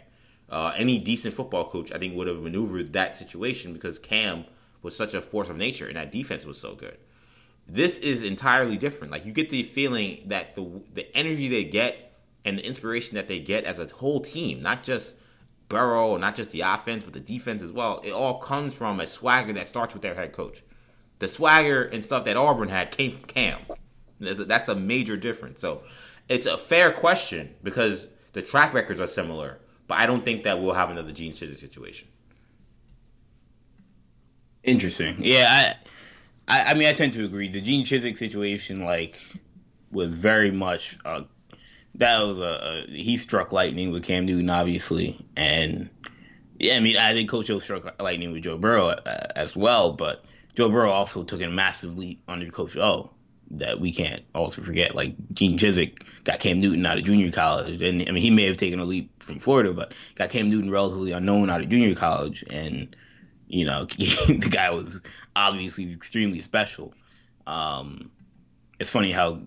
Uh, 0.49 0.71
any 0.77 0.99
decent 0.99 1.33
football 1.33 1.69
coach, 1.69 1.91
I 1.91 1.97
think, 1.97 2.15
would 2.15 2.27
have 2.27 2.41
maneuvered 2.41 2.93
that 2.93 3.17
situation 3.17 3.73
because 3.73 3.99
Cam 3.99 4.45
was 4.81 4.95
such 4.95 5.13
a 5.13 5.21
force 5.21 5.49
of 5.49 5.57
nature, 5.57 5.87
and 5.87 5.97
that 5.97 6.11
defense 6.11 6.45
was 6.45 6.57
so 6.57 6.75
good 6.75 6.97
this 7.67 7.99
is 7.99 8.23
entirely 8.23 8.77
different. 8.77 9.11
Like 9.11 9.25
you 9.25 9.31
get 9.31 9.49
the 9.49 9.63
feeling 9.63 10.23
that 10.27 10.55
the 10.55 10.81
the 10.93 11.15
energy 11.15 11.47
they 11.47 11.63
get 11.63 12.13
and 12.45 12.57
the 12.57 12.65
inspiration 12.65 13.15
that 13.15 13.27
they 13.27 13.39
get 13.39 13.63
as 13.63 13.79
a 13.79 13.87
whole 13.87 14.19
team, 14.19 14.61
not 14.61 14.83
just 14.83 15.15
Burrow, 15.73 16.17
not 16.17 16.35
just 16.35 16.51
the 16.51 16.61
offense, 16.61 17.03
but 17.03 17.13
the 17.13 17.19
defense 17.19 17.61
as 17.63 17.71
well. 17.71 17.99
It 18.03 18.11
all 18.11 18.39
comes 18.39 18.73
from 18.73 18.99
a 18.99 19.07
swagger 19.07 19.53
that 19.53 19.67
starts 19.67 19.93
with 19.93 20.03
their 20.03 20.15
head 20.15 20.31
coach. 20.31 20.61
The 21.19 21.27
swagger 21.27 21.83
and 21.83 22.03
stuff 22.03 22.25
that 22.25 22.37
Auburn 22.37 22.69
had 22.69 22.91
came 22.91 23.11
from 23.11 23.25
Cam. 23.25 23.59
That's 24.19 24.39
a, 24.39 24.45
that's 24.45 24.69
a 24.69 24.75
major 24.75 25.17
difference. 25.17 25.59
So 25.59 25.83
it's 26.29 26.45
a 26.45 26.57
fair 26.57 26.91
question 26.91 27.55
because 27.63 28.07
the 28.33 28.41
track 28.41 28.73
records 28.73 28.99
are 28.99 29.07
similar, 29.07 29.59
but 29.87 29.97
I 29.97 30.05
don't 30.05 30.23
think 30.23 30.43
that 30.43 30.61
we'll 30.61 30.73
have 30.73 30.89
another 30.89 31.11
Gene 31.11 31.33
Chizik 31.33 31.57
situation. 31.57 32.07
Interesting. 34.63 35.15
Yeah, 35.19 35.75
I, 36.47 36.59
I, 36.59 36.71
I 36.71 36.73
mean, 36.75 36.87
I 36.87 36.93
tend 36.93 37.13
to 37.13 37.25
agree. 37.25 37.49
The 37.49 37.61
Gene 37.61 37.85
Chizik 37.85 38.17
situation, 38.17 38.85
like, 38.85 39.19
was 39.91 40.15
very 40.15 40.51
much 40.51 40.97
uh, 41.03 41.23
that 41.95 42.19
was 42.21 42.39
a, 42.39 42.85
a 42.89 42.91
he 42.91 43.17
struck 43.17 43.51
lightning 43.51 43.91
with 43.91 44.03
Cam 44.03 44.25
Newton, 44.25 44.49
obviously, 44.49 45.19
and 45.35 45.89
yeah, 46.59 46.75
I 46.75 46.79
mean, 46.79 46.97
I 46.97 47.13
think 47.13 47.29
Coach 47.29 47.49
O 47.49 47.59
struck 47.59 48.01
lightning 48.01 48.31
with 48.31 48.43
Joe 48.43 48.57
Burrow 48.57 48.89
uh, 48.89 49.27
as 49.35 49.55
well, 49.55 49.93
but 49.93 50.23
Joe 50.55 50.69
Burrow 50.69 50.91
also 50.91 51.23
took 51.23 51.41
a 51.41 51.49
massive 51.49 51.97
leap 51.97 52.23
under 52.27 52.49
Coach 52.49 52.77
O 52.77 53.11
that 53.51 53.79
we 53.79 53.91
can't 53.91 54.23
also 54.33 54.61
forget. 54.61 54.95
Like 54.95 55.15
Gene 55.33 55.57
Chizik 55.57 56.03
got 56.23 56.39
Cam 56.39 56.59
Newton 56.59 56.85
out 56.85 56.97
of 56.97 57.03
junior 57.03 57.31
college, 57.31 57.81
and 57.81 58.01
I 58.01 58.11
mean, 58.11 58.23
he 58.23 58.31
may 58.31 58.45
have 58.45 58.57
taken 58.57 58.79
a 58.79 58.85
leap 58.85 59.21
from 59.21 59.39
Florida, 59.39 59.73
but 59.73 59.93
got 60.15 60.29
Cam 60.29 60.49
Newton 60.49 60.71
relatively 60.71 61.11
unknown 61.11 61.49
out 61.49 61.61
of 61.61 61.69
junior 61.69 61.95
college, 61.95 62.43
and 62.51 62.95
you 63.47 63.65
know, 63.65 63.85
the 63.97 64.49
guy 64.49 64.71
was 64.71 65.01
obviously 65.35 65.91
extremely 65.91 66.41
special. 66.41 66.93
Um, 67.45 68.11
it's 68.79 68.89
funny 68.89 69.11
how 69.11 69.41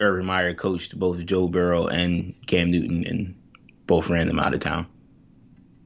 Urban 0.00 0.24
Meyer 0.26 0.54
coached 0.54 0.98
both 0.98 1.24
Joe 1.26 1.48
Burrow 1.48 1.86
and 1.86 2.34
Cam 2.46 2.70
Newton, 2.70 3.04
and 3.06 3.34
both 3.86 4.08
ran 4.10 4.26
them 4.26 4.38
out 4.38 4.54
of 4.54 4.60
town. 4.60 4.86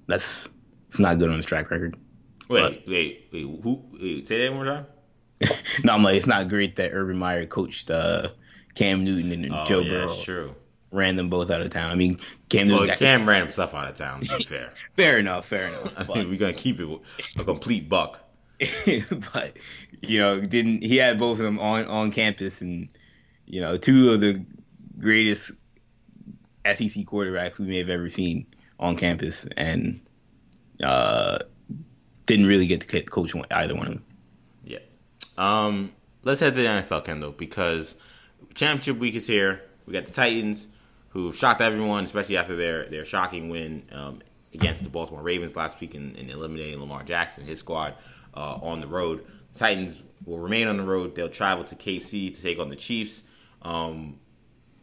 That's 0.06 0.48
it's 0.88 0.98
not 0.98 1.18
good 1.18 1.30
on 1.30 1.36
his 1.36 1.46
track 1.46 1.70
record. 1.70 1.96
Wait, 2.48 2.84
wait, 2.86 3.26
wait. 3.32 3.60
Who? 3.62 3.82
Wait, 3.92 4.26
say 4.26 4.42
that 4.44 4.54
one 4.54 4.64
more 4.64 4.74
time. 4.74 4.86
no, 5.84 5.92
I'm 5.92 6.02
like, 6.02 6.16
it's 6.16 6.26
not 6.28 6.48
great 6.48 6.76
that 6.76 6.92
Urban 6.92 7.18
Meyer 7.18 7.44
coached 7.46 7.90
uh, 7.90 8.28
Cam 8.74 9.04
Newton 9.04 9.32
and 9.32 9.52
Oh, 9.52 9.64
Joe 9.66 9.80
yeah, 9.80 9.90
Burrow 9.90 10.08
that's 10.08 10.22
true. 10.22 10.54
ran 10.92 11.16
them 11.16 11.28
both 11.28 11.50
out 11.50 11.60
of 11.60 11.70
town. 11.70 11.90
I 11.90 11.94
mean, 11.96 12.18
Cam 12.48 12.68
Newton 12.68 12.86
Well, 12.88 12.96
Cam 12.96 13.28
ran 13.28 13.40
himself 13.42 13.74
out 13.74 13.88
of 13.88 13.96
town. 13.96 14.20
To 14.22 14.38
fair, 14.46 14.72
fair 14.96 15.18
enough, 15.18 15.46
fair 15.46 15.66
enough. 15.68 15.92
I 15.98 16.04
But, 16.04 16.16
mean, 16.18 16.30
we're 16.30 16.38
gonna 16.38 16.52
keep 16.54 16.78
it 16.80 16.88
a 17.38 17.44
complete 17.44 17.88
buck. 17.88 18.20
but 19.32 19.56
you 20.00 20.18
know, 20.20 20.40
didn't 20.40 20.82
he 20.82 20.96
had 20.96 21.18
both 21.18 21.38
of 21.38 21.44
them 21.44 21.58
on 21.58 21.84
on 21.86 22.12
campus, 22.12 22.62
and 22.62 22.88
you 23.46 23.60
know, 23.60 23.76
two 23.76 24.10
of 24.12 24.20
the 24.20 24.44
greatest 24.98 25.52
SEC 26.64 27.04
quarterbacks 27.04 27.58
we 27.58 27.66
may 27.66 27.78
have 27.78 27.90
ever 27.90 28.10
seen 28.10 28.46
on 28.78 28.96
campus, 28.96 29.46
and 29.56 30.00
uh, 30.82 31.38
didn't 32.26 32.46
really 32.46 32.66
get 32.66 32.80
to 32.82 33.02
coach 33.02 33.32
either 33.50 33.74
one 33.74 33.86
of 33.86 33.92
them. 33.94 34.04
Yeah. 34.64 34.78
Um, 35.38 35.92
let's 36.22 36.40
head 36.40 36.54
to 36.54 36.62
the 36.62 36.66
NFL, 36.66 37.04
Kendall, 37.04 37.32
because 37.32 37.94
championship 38.54 38.98
week 38.98 39.14
is 39.14 39.26
here. 39.26 39.62
We 39.86 39.92
got 39.92 40.04
the 40.04 40.12
Titans, 40.12 40.68
who 41.10 41.32
shocked 41.32 41.60
everyone, 41.60 42.04
especially 42.04 42.36
after 42.36 42.56
their 42.56 42.86
their 42.88 43.04
shocking 43.04 43.48
win 43.48 43.84
um, 43.92 44.22
against 44.52 44.82
the 44.82 44.90
Baltimore 44.90 45.22
Ravens 45.22 45.56
last 45.56 45.80
week 45.80 45.94
in, 45.94 46.14
in 46.16 46.28
eliminating 46.30 46.80
Lamar 46.80 47.04
Jackson, 47.04 47.44
his 47.44 47.60
squad, 47.60 47.94
uh, 48.34 48.58
on 48.60 48.80
the 48.80 48.86
road. 48.86 49.24
Titans 49.54 50.02
will 50.24 50.38
remain 50.38 50.66
on 50.66 50.76
the 50.76 50.82
road. 50.82 51.14
They'll 51.14 51.28
travel 51.28 51.64
to 51.64 51.74
KC 51.74 52.34
to 52.34 52.42
take 52.42 52.58
on 52.58 52.68
the 52.68 52.76
Chiefs. 52.76 53.22
Um, 53.62 54.18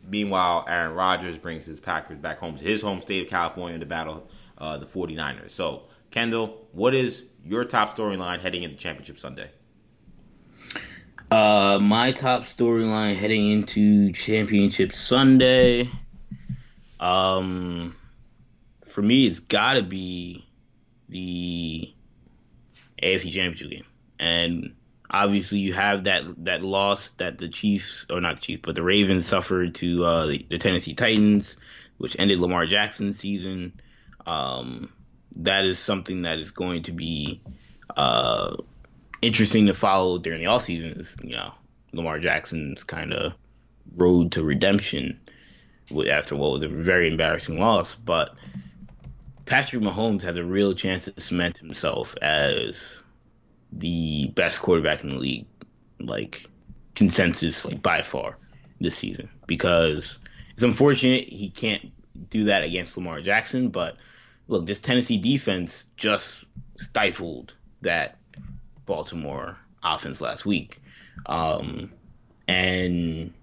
meanwhile, 0.08 0.66
Aaron 0.68 0.94
Rodgers 0.96 1.38
brings 1.38 1.66
his 1.66 1.80
Packers 1.80 2.18
back 2.18 2.40
home 2.40 2.58
to 2.58 2.64
his 2.64 2.82
home 2.82 3.02
state 3.02 3.24
of 3.24 3.30
California 3.30 3.80
to 3.80 3.86
battle 3.86 4.30
uh, 4.58 4.78
the 4.78 4.86
49ers. 4.86 5.52
So, 5.52 5.84
Kendall, 6.12 6.68
what 6.72 6.94
is 6.94 7.26
your 7.46 7.66
top 7.66 7.96
storyline 7.96 8.40
heading 8.40 8.64
into 8.64 8.78
Championship 8.78 9.18
Sunday? 9.18 9.50
Uh, 11.32 11.80
my 11.80 12.12
top 12.12 12.44
storyline 12.44 13.16
heading 13.16 13.50
into 13.50 14.12
Championship 14.12 14.94
Sunday, 14.94 15.90
um, 17.00 17.96
for 18.86 19.02
me, 19.02 19.26
it's 19.26 19.40
got 19.40 19.74
to 19.74 19.82
be 19.82 20.46
the 21.10 21.92
AFC 23.02 23.32
Championship 23.32 23.72
game, 23.72 23.86
and 24.20 24.76
obviously 25.14 25.60
you 25.60 25.74
have 25.74 26.06
that 26.06 26.24
that 26.44 26.64
loss 26.64 27.12
that 27.12 27.38
the 27.38 27.48
Chiefs 27.48 28.06
or 28.10 28.20
not 28.20 28.38
the 28.38 28.42
Chiefs, 28.42 28.62
but 28.66 28.76
the 28.76 28.84
Ravens 28.84 29.28
suffered 29.28 29.76
to 29.76 30.04
uh, 30.04 30.26
the, 30.26 30.46
the, 30.50 30.58
Tennessee 30.58 30.96
Titans, 30.96 31.56
which 31.98 32.16
ended 32.18 32.40
Lamar 32.40 32.66
Jackson's 32.66 33.20
season. 33.20 33.80
Um, 34.26 34.92
that 35.38 35.66
is 35.66 35.80
something 35.80 36.24
that 36.24 36.40
is 36.40 36.52
going 36.52 36.84
to 36.84 36.92
be 36.92 37.42
uh, 37.96 38.58
interesting 39.22 39.68
to 39.68 39.74
follow 39.74 40.18
during 40.18 40.40
the 40.40 40.48
off 40.48 40.64
season. 40.64 41.00
Is 41.00 41.16
you 41.24 41.36
know 41.36 41.54
Lamar 41.94 42.20
Jackson's 42.20 42.84
kind 42.84 43.14
of 43.14 43.34
road 43.96 44.32
to 44.34 44.44
redemption 44.44 45.20
after 46.10 46.36
what 46.36 46.52
was 46.52 46.64
a 46.64 46.68
very 46.68 47.08
embarrassing 47.10 47.60
loss, 47.60 47.94
but 47.94 48.36
Patrick 49.46 49.84
Mahomes 49.84 50.24
has 50.24 50.38
a 50.38 50.44
real 50.44 50.74
chance 50.74 51.06
to 51.06 51.22
cement 51.22 51.58
himself 51.58 52.16
as 52.22 52.82
the 53.78 54.28
best 54.36 54.62
quarterback 54.62 55.04
in 55.04 55.10
the 55.10 55.18
league, 55.18 55.46
like 56.00 56.48
consensus, 56.96 57.66
like 57.66 57.82
by 57.82 58.02
far 58.02 58.38
this 58.80 58.98
season. 58.98 59.30
Because 59.48 60.18
it's 60.54 60.64
unfortunate 60.64 61.28
he 61.28 61.50
can't 61.50 61.92
do 62.30 62.46
that 62.46 62.64
against 62.64 62.98
Lamar 62.98 63.22
Jackson, 63.22 63.70
but 63.70 63.98
look, 64.48 64.66
this 64.66 64.80
Tennessee 64.80 65.18
defense 65.18 65.86
just 65.98 66.46
stifled 66.78 67.54
that 67.82 68.18
Baltimore 68.86 69.58
offense 69.84 70.22
last 70.22 70.46
week. 70.46 70.82
Um, 71.26 71.92
and 72.48 73.34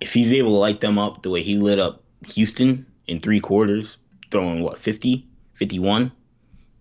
if 0.00 0.12
he's 0.12 0.32
able 0.32 0.50
to 0.50 0.56
light 0.56 0.80
them 0.80 0.98
up 0.98 1.22
the 1.22 1.30
way 1.30 1.42
he 1.42 1.56
lit 1.56 1.78
up 1.78 2.02
Houston 2.34 2.86
in 3.06 3.20
three 3.20 3.40
quarters, 3.40 3.96
throwing 4.30 4.62
what 4.62 4.78
50, 4.78 5.26
51 5.54 6.12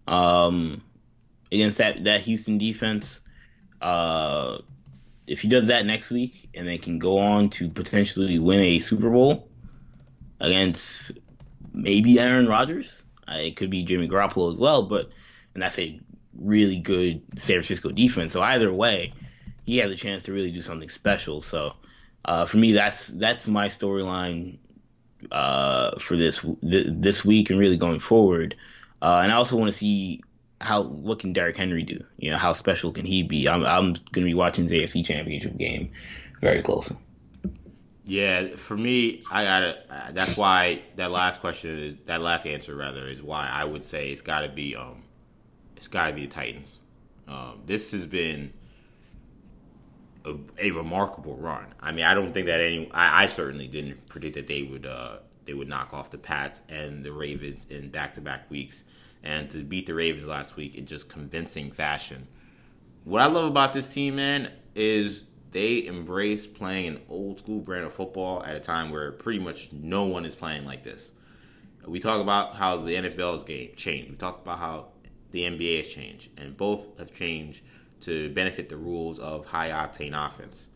um, 0.07 0.81
against 1.51 1.77
that 1.79 2.03
that 2.05 2.21
Houston 2.21 2.57
defense, 2.57 3.19
uh, 3.81 4.59
if 5.27 5.41
he 5.41 5.47
does 5.47 5.67
that 5.67 5.85
next 5.85 6.09
week 6.09 6.49
and 6.53 6.67
then 6.67 6.77
can 6.79 6.99
go 6.99 7.19
on 7.19 7.49
to 7.51 7.69
potentially 7.69 8.39
win 8.39 8.59
a 8.59 8.79
Super 8.79 9.09
Bowl 9.09 9.49
against 10.39 11.11
maybe 11.73 12.19
Aaron 12.19 12.47
Rodgers, 12.47 12.91
uh, 13.27 13.35
it 13.35 13.55
could 13.55 13.69
be 13.69 13.83
Jimmy 13.83 14.07
Garoppolo 14.07 14.51
as 14.53 14.59
well, 14.59 14.83
but 14.83 15.09
and 15.53 15.63
that's 15.63 15.79
a 15.79 15.99
really 16.37 16.79
good 16.79 17.21
San 17.37 17.55
Francisco 17.55 17.89
defense. 17.89 18.33
So 18.33 18.41
either 18.41 18.71
way, 18.73 19.13
he 19.65 19.77
has 19.77 19.91
a 19.91 19.95
chance 19.95 20.23
to 20.23 20.33
really 20.33 20.51
do 20.51 20.61
something 20.61 20.89
special. 20.89 21.41
So 21.41 21.73
uh, 22.25 22.45
for 22.45 22.57
me, 22.57 22.71
that's 22.71 23.07
that's 23.07 23.47
my 23.47 23.69
storyline 23.69 24.57
uh, 25.31 25.99
for 25.99 26.17
this 26.17 26.39
th- 26.39 26.87
this 26.89 27.25
week 27.25 27.49
and 27.49 27.59
really 27.59 27.77
going 27.77 27.99
forward. 27.99 28.55
Uh, 29.01 29.21
and 29.23 29.31
I 29.31 29.35
also 29.35 29.55
want 29.55 29.71
to 29.71 29.77
see 29.77 30.21
how 30.61 30.81
what 30.81 31.19
can 31.19 31.33
Derrick 31.33 31.57
Henry 31.57 31.83
do? 31.83 32.03
You 32.17 32.31
know, 32.31 32.37
how 32.37 32.53
special 32.53 32.91
can 32.91 33.05
he 33.05 33.23
be? 33.23 33.47
I'm 33.47 33.65
I'm 33.65 33.95
to 33.95 34.21
be 34.21 34.33
watching 34.33 34.67
the 34.67 34.81
AFC 34.81 35.05
Championship 35.05 35.57
game 35.57 35.91
very 36.41 36.61
closely. 36.61 36.97
Yeah, 38.03 38.55
for 38.55 38.75
me, 38.75 39.23
I 39.31 39.43
got 39.43 39.59
to 39.59 40.11
That's 40.13 40.35
why 40.35 40.81
that 40.95 41.11
last 41.11 41.39
question 41.39 41.79
is 41.79 41.95
that 42.05 42.21
last 42.21 42.45
answer 42.45 42.75
rather 42.75 43.07
is 43.07 43.21
why 43.21 43.47
I 43.47 43.63
would 43.63 43.85
say 43.85 44.09
it's 44.09 44.21
got 44.21 44.41
to 44.41 44.49
be 44.49 44.75
um, 44.75 45.03
it's 45.77 45.87
got 45.87 46.07
to 46.07 46.13
be 46.13 46.21
the 46.21 46.27
Titans. 46.27 46.81
Um, 47.27 47.61
this 47.65 47.91
has 47.91 48.05
been 48.05 48.53
a, 50.25 50.35
a, 50.59 50.71
remarkable 50.71 51.35
run. 51.37 51.73
I 51.79 51.91
mean, 51.91 52.05
I 52.05 52.13
don't 52.13 52.33
think 52.33 52.47
that 52.47 52.59
any. 52.59 52.91
I, 52.91 53.23
I 53.23 53.25
certainly 53.27 53.67
didn't 53.67 54.07
predict 54.07 54.35
that 54.35 54.47
they 54.47 54.63
would 54.63 54.85
uh, 54.85 55.17
they 55.45 55.53
would 55.53 55.67
knock 55.67 55.93
off 55.93 56.09
the 56.09 56.17
Pats 56.17 56.61
and 56.69 57.03
the 57.03 57.11
Ravens 57.11 57.67
in 57.69 57.89
back 57.89 58.13
to 58.13 58.21
back 58.21 58.49
weeks, 58.49 58.83
and 59.23 59.49
to 59.51 59.63
beat 59.63 59.85
the 59.85 59.93
Ravens 59.93 60.25
last 60.25 60.55
week 60.55 60.75
in 60.75 60.85
just 60.85 61.09
convincing 61.09 61.71
fashion. 61.71 62.27
What 63.03 63.21
I 63.21 63.27
love 63.27 63.45
about 63.45 63.73
this 63.73 63.91
team, 63.91 64.15
man, 64.15 64.51
is 64.75 65.25
they 65.51 65.85
embrace 65.85 66.47
playing 66.47 66.87
an 66.87 67.01
old 67.09 67.39
school 67.39 67.61
brand 67.61 67.85
of 67.85 67.93
football 67.93 68.43
at 68.43 68.55
a 68.55 68.59
time 68.59 68.91
where 68.91 69.11
pretty 69.11 69.39
much 69.39 69.71
no 69.71 70.05
one 70.05 70.25
is 70.25 70.35
playing 70.35 70.65
like 70.65 70.83
this. 70.83 71.11
We 71.85 71.99
talk 71.99 72.21
about 72.21 72.55
how 72.55 72.77
the 72.77 72.93
NFL's 72.95 73.43
game 73.43 73.71
changed. 73.75 74.11
We 74.11 74.15
talked 74.15 74.43
about 74.43 74.59
how 74.59 74.87
the 75.31 75.43
NBA 75.43 75.79
has 75.79 75.89
changed, 75.89 76.29
and 76.37 76.55
both 76.55 76.97
have 76.99 77.13
changed 77.13 77.63
to 78.01 78.29
benefit 78.29 78.69
the 78.69 78.77
rules 78.77 79.19
of 79.19 79.45
high 79.47 79.69
octane 79.69 80.13
offense. 80.13 80.67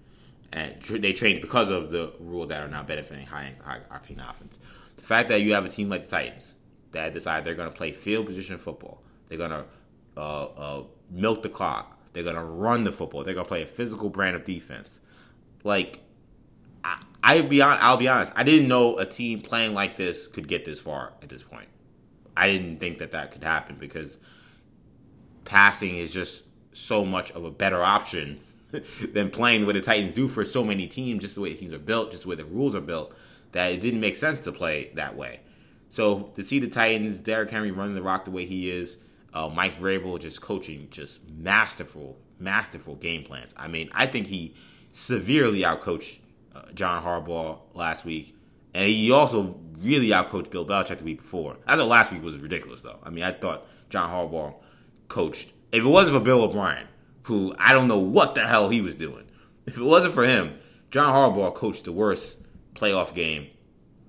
And 0.51 0.81
they 0.81 1.13
changed 1.13 1.41
because 1.41 1.69
of 1.69 1.91
the 1.91 2.13
rules 2.19 2.49
that 2.49 2.62
are 2.62 2.67
now 2.67 2.84
benefiting 2.84 3.27
high, 3.27 3.53
high 3.63 3.81
octane 3.91 4.27
offense. 4.27 4.60
The 4.95 5.03
fact 5.03 5.29
that 5.29 5.41
you 5.41 5.53
have 5.53 5.65
a 5.65 5.69
team 5.69 5.89
like 5.89 6.03
the 6.03 6.10
Titans 6.10 6.55
that 6.95 7.13
decide 7.13 7.45
they're 7.45 7.55
going 7.55 7.69
to 7.69 7.75
play 7.75 7.91
field 7.91 8.25
position 8.25 8.58
football, 8.58 9.01
they're 9.27 9.38
going 9.38 9.51
to 9.51 9.65
uh, 10.17 10.45
uh, 10.45 10.84
milk 11.12 11.43
the 11.43 11.49
clock, 11.49 11.99
they're 12.13 12.23
going 12.23 12.36
to 12.36 12.43
run 12.43 12.84
the 12.84 12.91
football, 12.91 13.23
they're 13.23 13.34
going 13.34 13.45
to 13.45 13.49
play 13.49 13.62
a 13.62 13.67
physical 13.67 14.10
brand 14.10 14.36
of 14.36 14.45
defense. 14.45 15.01
Like, 15.63 15.99
I, 16.84 17.01
I 17.23 17.41
be 17.41 17.62
on, 17.62 17.77
I'll 17.81 17.97
be 17.97 18.08
honest, 18.08 18.31
I 18.36 18.43
didn't 18.43 18.67
know 18.67 18.97
a 18.97 19.05
team 19.05 19.41
playing 19.41 19.73
like 19.73 19.97
this 19.97 20.27
could 20.27 20.47
get 20.47 20.65
this 20.65 20.79
far 20.79 21.13
at 21.21 21.29
this 21.29 21.43
point. 21.43 21.67
I 22.38 22.49
didn't 22.49 22.79
think 22.79 22.97
that 22.99 23.12
that 23.12 23.31
could 23.31 23.43
happen 23.43 23.77
because 23.79 24.17
passing 25.43 25.97
is 25.97 26.12
just 26.12 26.45
so 26.73 27.05
much 27.05 27.31
of 27.31 27.45
a 27.45 27.51
better 27.51 27.84
option 27.84 28.41
than 29.13 29.29
playing 29.29 29.65
way 29.65 29.73
the 29.73 29.81
Titans 29.81 30.13
do 30.13 30.27
for 30.27 30.43
so 30.43 30.63
many 30.63 30.88
teams, 30.88 31.21
just 31.21 31.36
the 31.36 31.41
way 31.41 31.51
the 31.51 31.58
teams 31.58 31.73
are 31.73 31.79
built, 31.79 32.12
just 32.12 32.23
the 32.23 32.29
way 32.29 32.36
the 32.36 32.45
rules 32.45 32.75
are 32.75 32.81
built, 32.81 33.13
that 33.51 33.71
it 33.71 33.81
didn't 33.81 33.99
make 33.99 34.15
sense 34.15 34.41
to 34.41 34.51
play 34.51 34.91
that 34.95 35.15
way. 35.15 35.39
So 35.89 36.32
to 36.36 36.43
see 36.43 36.60
the 36.60 36.67
Titans, 36.67 37.21
Derrick 37.21 37.50
Henry 37.50 37.71
running 37.71 37.95
the 37.95 38.02
rock 38.02 38.26
the 38.26 38.32
way 38.32 38.45
he 38.45 38.69
is, 38.71 38.98
uh, 39.34 39.50
Mike 39.50 39.80
Vrabel 39.80 40.19
just 40.19 40.41
coaching, 40.41 40.88
just 40.91 41.28
masterful, 41.30 42.17
masterful 42.39 42.95
game 42.95 43.24
plans. 43.24 43.54
I 43.58 43.67
mean, 43.67 43.89
I 43.93 44.08
think 44.08 44.28
he 44.28 44.54
severely 44.91 45.60
outcoached 45.62 46.19
uh, 46.56 46.63
John 46.74 47.04
Harbaugh 47.04 47.60
last 47.74 48.06
week, 48.06 48.36
and 48.74 48.88
he 48.88 49.12
also 49.12 49.58
really 49.80 50.10
outcoached 50.10 50.52
Bill 50.52 50.65
Belichick 50.65 51.00
the 51.00 51.04
week 51.04 51.21
before. 51.21 51.58
I 51.67 51.76
thought 51.76 51.88
last 51.88 52.12
week 52.12 52.24
was 52.24 52.38
ridiculous, 52.38 52.82
though. 52.82 53.00
I 53.04 53.10
mean, 53.10 53.24
I 53.24 53.32
thought 53.32 53.67
John 53.89 54.10
Harbaugh 54.10 54.56
coached 55.08 55.52
if 55.76 55.84
it 55.84 55.88
wasn't 55.88 56.15
for 56.15 56.24
Bill 56.24 56.41
O'Brien, 56.41 56.88
who 57.24 57.54
I 57.58 57.74
don't 57.74 57.89
know 57.89 58.00
what 58.00 58.34
the 58.34 58.48
hell 58.48 58.69
he 58.69 58.80
was 58.80 58.95
doing, 58.95 59.26
if 59.65 59.78
it 59.78 59.84
wasn't 59.84 60.13
for 60.13 60.24
him, 60.26 60.58
John 60.89 61.13
Harbaugh 61.13 61.54
coached 61.54 61.84
the 61.86 61.91
worst 61.91 62.38
playoff 62.76 63.13
game 63.13 63.48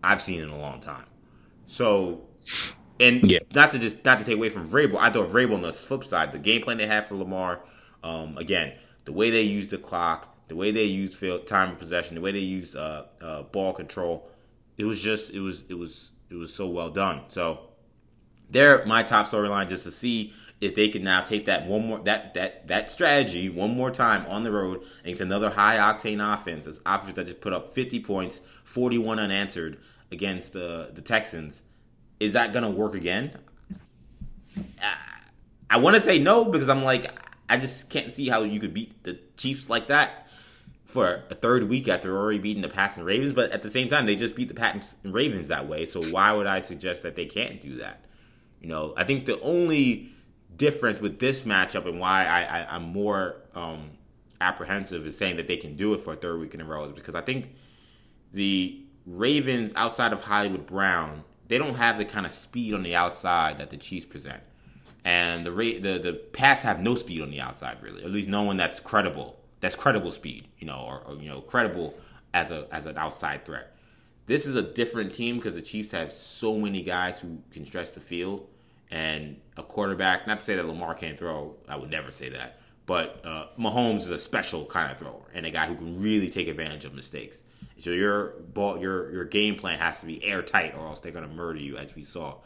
I've 0.04 0.22
seen 0.22 0.40
in 0.40 0.48
a 0.48 0.58
long 0.58 0.80
time. 0.80 1.06
So, 1.66 2.28
and 3.00 3.30
yeah. 3.30 3.40
not 3.54 3.70
to 3.72 3.78
just 3.78 4.04
not 4.04 4.18
to 4.18 4.24
take 4.24 4.36
away 4.36 4.50
from 4.50 4.68
Vrabel, 4.68 4.96
I 4.96 5.10
thought 5.10 5.30
Vrabel 5.30 5.54
on 5.54 5.62
the 5.62 5.72
flip 5.72 6.04
side, 6.04 6.32
the 6.32 6.38
game 6.38 6.62
plan 6.62 6.78
they 6.78 6.86
had 6.86 7.06
for 7.06 7.16
Lamar, 7.16 7.60
um, 8.02 8.38
again, 8.38 8.74
the 9.04 9.12
way 9.12 9.30
they 9.30 9.42
used 9.42 9.70
the 9.70 9.78
clock, 9.78 10.34
the 10.48 10.56
way 10.56 10.70
they 10.70 10.84
used 10.84 11.14
field 11.14 11.46
time 11.46 11.72
of 11.72 11.78
possession, 11.78 12.14
the 12.14 12.20
way 12.20 12.32
they 12.32 12.38
used 12.38 12.76
uh, 12.76 13.04
uh, 13.20 13.42
ball 13.42 13.72
control, 13.72 14.30
it 14.76 14.84
was 14.84 15.00
just 15.00 15.32
it 15.32 15.40
was 15.40 15.64
it 15.68 15.74
was 15.74 16.12
it 16.30 16.34
was 16.34 16.54
so 16.54 16.68
well 16.68 16.90
done. 16.90 17.22
So, 17.28 17.70
they're 18.50 18.84
my 18.86 19.02
top 19.02 19.26
storyline 19.26 19.68
just 19.68 19.84
to 19.84 19.90
see 19.90 20.32
if 20.60 20.74
they 20.74 20.88
can 20.88 21.04
now 21.04 21.22
take 21.22 21.46
that 21.46 21.66
one 21.66 21.86
more 21.86 21.98
that 22.00 22.34
that 22.34 22.66
that 22.68 22.88
strategy 22.88 23.48
one 23.50 23.76
more 23.76 23.90
time 23.90 24.24
on 24.26 24.42
the 24.42 24.50
road 24.50 24.84
against 25.02 25.20
another 25.20 25.50
high 25.50 25.76
octane 25.76 26.34
offense, 26.34 26.66
this 26.66 26.80
offense 26.86 27.16
that 27.16 27.26
just 27.26 27.40
put 27.40 27.52
up 27.52 27.74
50 27.74 28.00
points, 28.00 28.40
41 28.64 29.18
unanswered 29.18 29.78
against 30.10 30.52
the 30.52 30.90
the 30.92 31.02
Texans, 31.02 31.62
is 32.20 32.34
that 32.34 32.52
going 32.52 32.64
to 32.64 32.70
work 32.70 32.94
again? 32.94 33.36
I, 34.80 34.96
I 35.68 35.76
want 35.78 35.96
to 35.96 36.00
say 36.00 36.18
no 36.18 36.44
because 36.44 36.68
I'm 36.68 36.84
like 36.84 37.10
I 37.48 37.56
just 37.56 37.90
can't 37.90 38.12
see 38.12 38.28
how 38.28 38.42
you 38.42 38.60
could 38.60 38.74
beat 38.74 39.02
the 39.04 39.18
Chiefs 39.36 39.68
like 39.68 39.88
that 39.88 40.28
for 40.84 41.24
a 41.30 41.34
third 41.34 41.68
week 41.68 41.88
after 41.88 42.16
already 42.16 42.38
beating 42.38 42.62
the 42.62 42.68
Pats 42.68 42.96
and 42.96 43.06
Ravens. 43.06 43.32
But 43.32 43.50
at 43.50 43.62
the 43.62 43.70
same 43.70 43.88
time, 43.88 44.06
they 44.06 44.16
just 44.16 44.34
beat 44.34 44.48
the 44.48 44.54
Pats 44.54 44.96
and 45.04 45.12
Ravens 45.12 45.48
that 45.48 45.68
way. 45.68 45.84
So 45.86 46.02
why 46.04 46.32
would 46.32 46.46
I 46.46 46.60
suggest 46.60 47.02
that 47.02 47.16
they 47.16 47.26
can't 47.26 47.60
do 47.60 47.76
that? 47.76 48.04
You 48.60 48.68
know, 48.68 48.94
I 48.96 49.04
think 49.04 49.26
the 49.26 49.40
only 49.40 50.10
difference 50.56 51.00
with 51.00 51.18
this 51.18 51.42
matchup 51.42 51.86
and 51.86 52.00
why 52.00 52.24
I, 52.24 52.76
am 52.76 52.84
more 52.84 53.36
um, 53.54 53.90
apprehensive 54.40 55.06
is 55.06 55.16
saying 55.16 55.36
that 55.36 55.46
they 55.46 55.56
can 55.56 55.76
do 55.76 55.92
it 55.94 56.00
for 56.00 56.14
a 56.14 56.16
third 56.16 56.40
week 56.40 56.54
in 56.54 56.60
a 56.60 56.64
row 56.64 56.86
is 56.86 56.92
because 56.92 57.14
I 57.14 57.20
think 57.20 57.54
the 58.32 58.82
Ravens 59.06 59.72
outside 59.76 60.12
of 60.12 60.22
Hollywood 60.22 60.66
Brown, 60.66 61.24
they 61.48 61.58
don't 61.58 61.74
have 61.76 61.98
the 61.98 62.04
kind 62.04 62.26
of 62.26 62.32
speed 62.32 62.74
on 62.74 62.82
the 62.82 62.96
outside 62.96 63.58
that 63.58 63.70
the 63.70 63.76
Chiefs 63.76 64.04
present. 64.06 64.42
and 65.04 65.46
the 65.46 65.50
the 65.50 65.98
the 65.98 66.12
Pats 66.32 66.62
have 66.62 66.80
no 66.80 66.94
speed 66.96 67.22
on 67.22 67.30
the 67.30 67.40
outside 67.40 67.80
really. 67.82 68.04
At 68.04 68.10
least 68.10 68.28
no 68.28 68.42
one 68.42 68.56
that's 68.56 68.80
credible. 68.80 69.38
That's 69.60 69.76
credible 69.76 70.10
speed, 70.10 70.48
you 70.58 70.66
know, 70.66 70.80
or, 70.86 71.00
or 71.06 71.14
you 71.16 71.28
know, 71.28 71.40
credible 71.40 71.94
as 72.34 72.50
a 72.50 72.66
as 72.72 72.86
an 72.86 72.98
outside 72.98 73.44
threat. 73.44 73.74
This 74.26 74.44
is 74.46 74.56
a 74.56 74.62
different 74.62 75.14
team 75.14 75.36
because 75.36 75.54
the 75.54 75.62
Chiefs 75.62 75.92
have 75.92 76.10
so 76.12 76.58
many 76.58 76.82
guys 76.82 77.20
who 77.20 77.38
can 77.52 77.64
stretch 77.64 77.92
the 77.92 78.00
field 78.00 78.48
and 78.90 79.40
a 79.56 79.62
quarterback. 79.62 80.26
Not 80.26 80.40
to 80.40 80.44
say 80.44 80.56
that 80.56 80.66
Lamar 80.66 80.94
can't 80.94 81.16
throw. 81.18 81.54
I 81.68 81.76
would 81.76 81.90
never 81.90 82.10
say 82.10 82.28
that. 82.30 82.58
But 82.86 83.24
uh, 83.24 83.46
Mahomes 83.58 83.98
is 84.02 84.10
a 84.10 84.18
special 84.18 84.64
kind 84.66 84.90
of 84.92 84.98
thrower 84.98 85.22
and 85.34 85.46
a 85.46 85.50
guy 85.50 85.66
who 85.66 85.74
can 85.76 86.00
really 86.00 86.28
take 86.28 86.48
advantage 86.48 86.84
of 86.84 86.94
mistakes. 86.94 87.42
So 87.78 87.90
your 87.90 88.30
ball, 88.52 88.78
your 88.78 89.12
your 89.12 89.24
game 89.24 89.56
plan 89.56 89.78
has 89.78 90.00
to 90.00 90.06
be 90.06 90.24
airtight, 90.24 90.76
or 90.76 90.86
else 90.86 91.00
they're 91.00 91.12
going 91.12 91.28
to 91.28 91.34
murder 91.34 91.60
you, 91.60 91.76
as 91.76 91.94
we 91.94 92.02
saw 92.02 92.36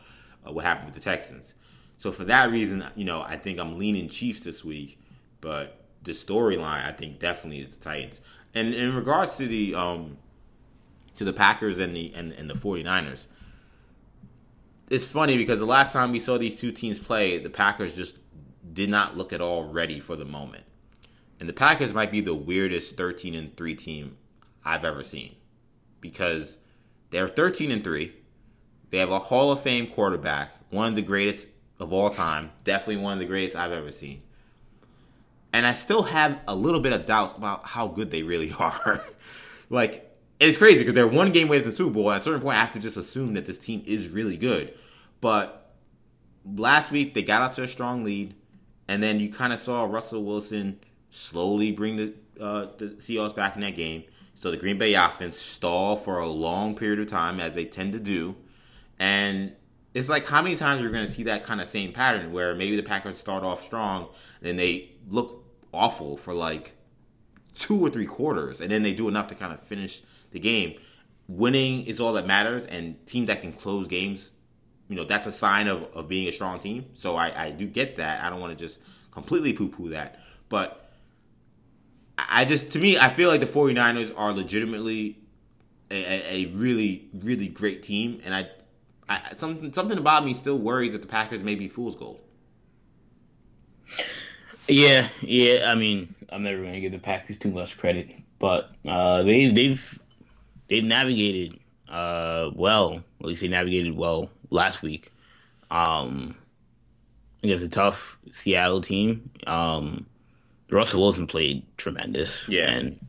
uh, 0.47 0.53
what 0.53 0.64
happened 0.64 0.87
with 0.87 0.95
the 0.95 1.01
Texans. 1.01 1.55
So 1.97 2.12
for 2.12 2.25
that 2.25 2.51
reason, 2.51 2.85
you 2.97 3.05
know, 3.05 3.23
I 3.23 3.37
think 3.37 3.59
I'm 3.59 3.79
leaning 3.79 4.09
Chiefs 4.09 4.41
this 4.41 4.64
week, 4.64 4.99
but 5.41 5.85
the 6.03 6.12
storyline 6.12 6.85
I 6.85 6.93
think 6.93 7.18
definitely 7.18 7.61
is 7.61 7.68
the 7.68 7.81
Titans. 7.81 8.21
And 8.55 8.75
in 8.75 8.95
regards 8.95 9.37
to 9.37 9.47
the 9.47 9.75
um 9.75 10.16
to 11.16 11.25
the 11.25 11.33
Packers 11.33 11.79
and 11.79 11.95
the 11.95 12.12
and, 12.14 12.33
and 12.33 12.49
the 12.49 12.55
49ers, 12.55 13.27
it's 14.89 15.05
funny 15.05 15.37
because 15.37 15.61
the 15.61 15.66
last 15.66 15.93
time 15.93 16.11
we 16.11 16.18
saw 16.18 16.39
these 16.39 16.59
two 16.59 16.73
teams 16.73 16.99
play, 16.99 17.39
the 17.39 17.51
Packers 17.51 17.95
just 17.95 18.18
did 18.73 18.91
not 18.91 19.16
look 19.16 19.33
at 19.33 19.41
all 19.41 19.64
ready 19.68 20.01
for 20.01 20.16
the 20.16 20.25
moment. 20.25 20.64
And 21.39 21.49
the 21.49 21.53
Packers 21.53 21.95
might 21.95 22.11
be 22.11 22.21
the 22.21 22.35
weirdest 22.35 22.97
13 22.97 23.35
and 23.35 23.57
3 23.57 23.75
team 23.75 24.16
I've 24.65 24.85
ever 24.85 25.05
seen 25.05 25.35
because 26.01 26.59
they're 27.11 27.29
13 27.29 27.71
and 27.71 27.85
3. 27.85 28.15
They 28.91 28.99
have 28.99 29.11
a 29.11 29.19
Hall 29.19 29.53
of 29.53 29.63
Fame 29.63 29.87
quarterback, 29.87 30.51
one 30.71 30.89
of 30.89 30.97
the 30.97 31.03
greatest 31.03 31.49
of 31.79 31.93
all 31.93 32.11
time, 32.11 32.51
definitely 32.65 32.99
one 32.99 33.15
of 33.15 33.19
the 33.19 33.25
greatest 33.25 33.57
I've 33.57 33.73
ever 33.73 33.91
seen. 33.91 34.23
And 35.53 35.67
I 35.67 35.75
still 35.75 36.05
have 36.05 36.41
a 36.47 36.55
little 36.55 36.81
bit 36.81 36.93
of 36.93 37.07
doubts 37.07 37.37
about 37.37 37.67
how 37.67 37.89
good 37.89 38.11
they 38.11 38.23
really 38.23 38.53
are. 38.59 39.05
like, 39.69 40.07
it's 40.39 40.57
crazy 40.57 40.81
because 40.81 40.95
they're 40.95 41.07
one 41.07 41.33
game 41.33 41.49
away 41.49 41.61
from 41.61 41.71
the 41.71 41.77
Super 41.77 41.91
Bowl. 41.91 42.11
At 42.11 42.19
a 42.19 42.21
certain 42.21 42.41
point, 42.41 42.57
I 42.57 42.61
have 42.61 42.73
to 42.73 42.79
just 42.79 42.97
assume 42.97 43.35
that 43.35 43.47
this 43.47 43.59
team 43.59 43.83
is 43.87 44.09
really 44.09 44.37
good. 44.37 44.75
But 45.21 45.75
last 46.45 46.91
week, 46.91 47.15
they 47.15 47.23
got 47.23 47.43
out 47.43 47.53
to 47.55 47.65
a 47.65 47.69
strong 47.69 48.05
lead. 48.05 48.35
And 48.89 49.03
then 49.03 49.21
you 49.21 49.33
kind 49.33 49.53
of 49.53 49.61
saw 49.61 49.85
Russell 49.85 50.25
Wilson 50.25 50.81
slowly 51.11 51.73
bring 51.73 51.97
the, 51.97 52.15
uh, 52.41 52.67
the 52.79 52.87
Seahawks 52.99 53.37
back 53.37 53.55
in 53.55 53.61
that 53.63 53.77
game. 53.77 54.05
So 54.41 54.51
the 54.51 54.57
Green 54.57 54.78
Bay 54.78 54.95
offense 54.95 55.36
stall 55.38 55.97
for 55.97 56.18
a 56.18 56.26
long 56.26 56.74
period 56.74 56.99
of 56.99 57.09
time, 57.09 57.41
as 57.41 57.53
they 57.53 57.66
tend 57.66 57.93
to 57.93 57.99
do. 57.99 58.36
And 58.99 59.53
it's 59.93 60.09
like 60.09 60.24
how 60.24 60.41
many 60.41 60.57
times 60.57 60.80
you're 60.80 60.91
going 60.91 61.05
to 61.05 61.12
see 61.12 61.24
that 61.24 61.45
kind 61.45 61.61
of 61.61 61.68
same 61.68 61.93
pattern 61.93 62.32
where 62.32 62.55
maybe 62.55 62.74
the 62.74 62.82
Packers 62.82 63.18
start 63.18 63.45
off 63.45 63.62
strong, 63.62 64.09
then 64.41 64.57
they 64.57 64.93
look 65.11 65.45
awful 65.74 66.16
for 66.16 66.32
like 66.32 66.74
two 67.55 67.78
or 67.84 67.91
three 67.91 68.07
quarters, 68.07 68.62
and 68.62 68.70
then 68.70 68.82
they 68.82 68.95
do 68.95 69.09
enough 69.09 69.26
to 69.26 69.34
kind 69.34 69.53
of 69.53 69.61
finish 69.61 70.01
the 70.30 70.41
game. 70.41 70.80
Winning 71.28 71.84
is 71.84 72.01
all 72.01 72.14
that 72.14 72.26
matters, 72.26 72.64
and 72.64 72.97
teams 73.07 73.26
that 73.26 73.43
can 73.43 73.53
close 73.53 73.88
games, 73.88 74.30
you 74.88 74.97
know, 74.97 75.05
that's 75.05 75.26
a 75.26 75.32
sign 75.32 75.68
of, 75.68 75.82
of 75.93 76.09
being 76.09 76.26
a 76.28 76.32
strong 76.32 76.59
team. 76.61 76.86
So 76.95 77.14
I, 77.14 77.49
I 77.49 77.51
do 77.51 77.66
get 77.66 77.99
that. 77.99 78.24
I 78.24 78.30
don't 78.30 78.41
want 78.41 78.59
to 78.59 78.64
just 78.64 78.78
completely 79.11 79.53
poo 79.53 79.68
poo 79.68 79.91
that. 79.91 80.18
But 80.49 80.80
I 82.29 82.45
just, 82.45 82.73
to 82.73 82.79
me, 82.79 82.99
I 82.99 83.09
feel 83.09 83.29
like 83.29 83.41
the 83.41 83.47
49ers 83.47 84.12
are 84.16 84.33
legitimately 84.33 85.18
a, 85.91 86.35
a 86.35 86.47
really, 86.55 87.09
really 87.14 87.49
great 87.49 87.83
team. 87.83 88.21
And 88.25 88.35
I, 88.35 88.49
I, 89.09 89.35
something, 89.37 89.73
something 89.73 89.99
about 89.99 90.25
me 90.25 90.35
still 90.35 90.59
worries 90.59 90.93
that 90.93 91.03
the 91.03 91.09
Packers 91.09 91.43
may 91.43 91.55
be 91.55 91.68
fool's 91.68 91.97
gold. 91.97 92.21
Yeah, 94.68 95.09
yeah. 95.21 95.71
I 95.71 95.75
mean, 95.75 96.14
I'm 96.31 96.43
never 96.43 96.61
going 96.62 96.75
to 96.75 96.81
give 96.81 96.93
the 96.93 96.99
Packers 96.99 97.39
too 97.39 97.51
much 97.51 97.77
credit, 97.77 98.11
but 98.39 98.71
uh, 98.89 99.23
they, 99.23 99.49
they've 99.49 99.99
they've 100.68 100.85
navigated 100.85 101.59
uh, 101.89 102.51
well. 102.55 103.03
At 103.21 103.27
least 103.27 103.41
they 103.41 103.49
navigated 103.49 103.97
well 103.97 104.31
last 104.51 104.81
week 104.83 105.12
um, 105.71 106.37
against 107.43 107.64
a 107.64 107.68
tough 107.68 108.18
Seattle 108.33 108.81
team. 108.81 109.31
Um, 109.47 110.07
Russell 110.71 111.03
Wilson 111.03 111.27
played 111.27 111.64
tremendous. 111.77 112.37
Yeah, 112.49 112.71
and 112.71 113.07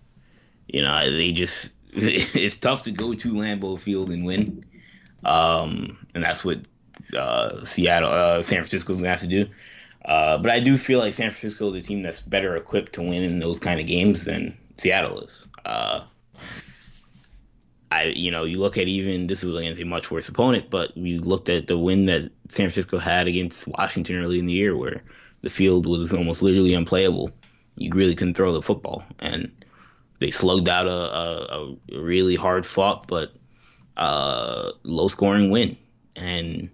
you 0.68 0.82
know 0.82 1.12
they 1.12 1.32
just 1.32 1.72
it's 1.94 2.58
tough 2.58 2.84
to 2.84 2.92
go 2.92 3.14
to 3.14 3.34
Lambeau 3.34 3.78
Field 3.78 4.12
and 4.12 4.26
win, 4.26 4.66
um, 5.24 6.06
and 6.14 6.24
that's 6.24 6.44
what 6.44 6.60
uh, 7.18 7.66
Seattle, 7.66 8.12
uh, 8.12 8.44
San 8.44 8.60
Francisco's 8.60 8.98
gonna 8.98 9.10
have 9.10 9.22
to 9.22 9.28
do. 9.28 9.48
Uh, 10.04 10.38
but 10.38 10.52
I 10.52 10.60
do 10.60 10.78
feel 10.78 11.00
like 11.00 11.14
San 11.14 11.30
Francisco 11.30 11.70
is 11.70 11.76
a 11.76 11.88
team 11.88 12.02
that's 12.02 12.22
better 12.22 12.56
equipped 12.56 12.94
to 12.94 13.02
win 13.02 13.24
in 13.24 13.40
those 13.40 13.60
kind 13.60 13.80
of 13.80 13.86
games 13.86 14.26
than 14.26 14.58
Seattle 14.78 15.22
is. 15.22 15.46
Uh, 15.64 16.02
I, 17.92 18.06
you 18.06 18.32
know, 18.32 18.46
you 18.46 18.58
look 18.58 18.78
at 18.78 18.88
even 18.88 19.28
this 19.28 19.44
was 19.44 19.60
against 19.60 19.82
a 19.82 19.86
much 19.86 20.10
worse 20.10 20.30
opponent, 20.30 20.70
but 20.70 20.96
we 20.96 21.18
looked 21.20 21.50
at 21.50 21.68
the 21.68 21.78
win 21.78 22.06
that 22.06 22.32
San 22.48 22.70
Francisco 22.70 22.98
had 22.98 23.28
against 23.28 23.68
Washington 23.68 24.16
early 24.16 24.40
in 24.40 24.46
the 24.46 24.54
year, 24.54 24.76
where 24.76 25.04
the 25.42 25.50
field 25.50 25.86
was 25.86 26.14
almost 26.14 26.42
literally 26.42 26.74
unplayable. 26.74 27.32
You 27.82 27.92
really 27.94 28.16
couldn't 28.16 28.36
throw 28.36 28.54
the 28.54 28.62
football, 28.62 29.04
and 29.20 29.52
they 30.20 30.32
slugged 30.32 30.70
out 30.70 30.88
a, 30.88 30.92
a, 30.92 31.76
a 31.92 32.02
really 32.02 32.36
hard 32.36 32.66
fought 32.66 33.08
but 33.08 33.34
uh, 33.98 34.72
low 34.84 35.08
scoring 35.08 35.52
win. 35.52 35.78
And 36.16 36.70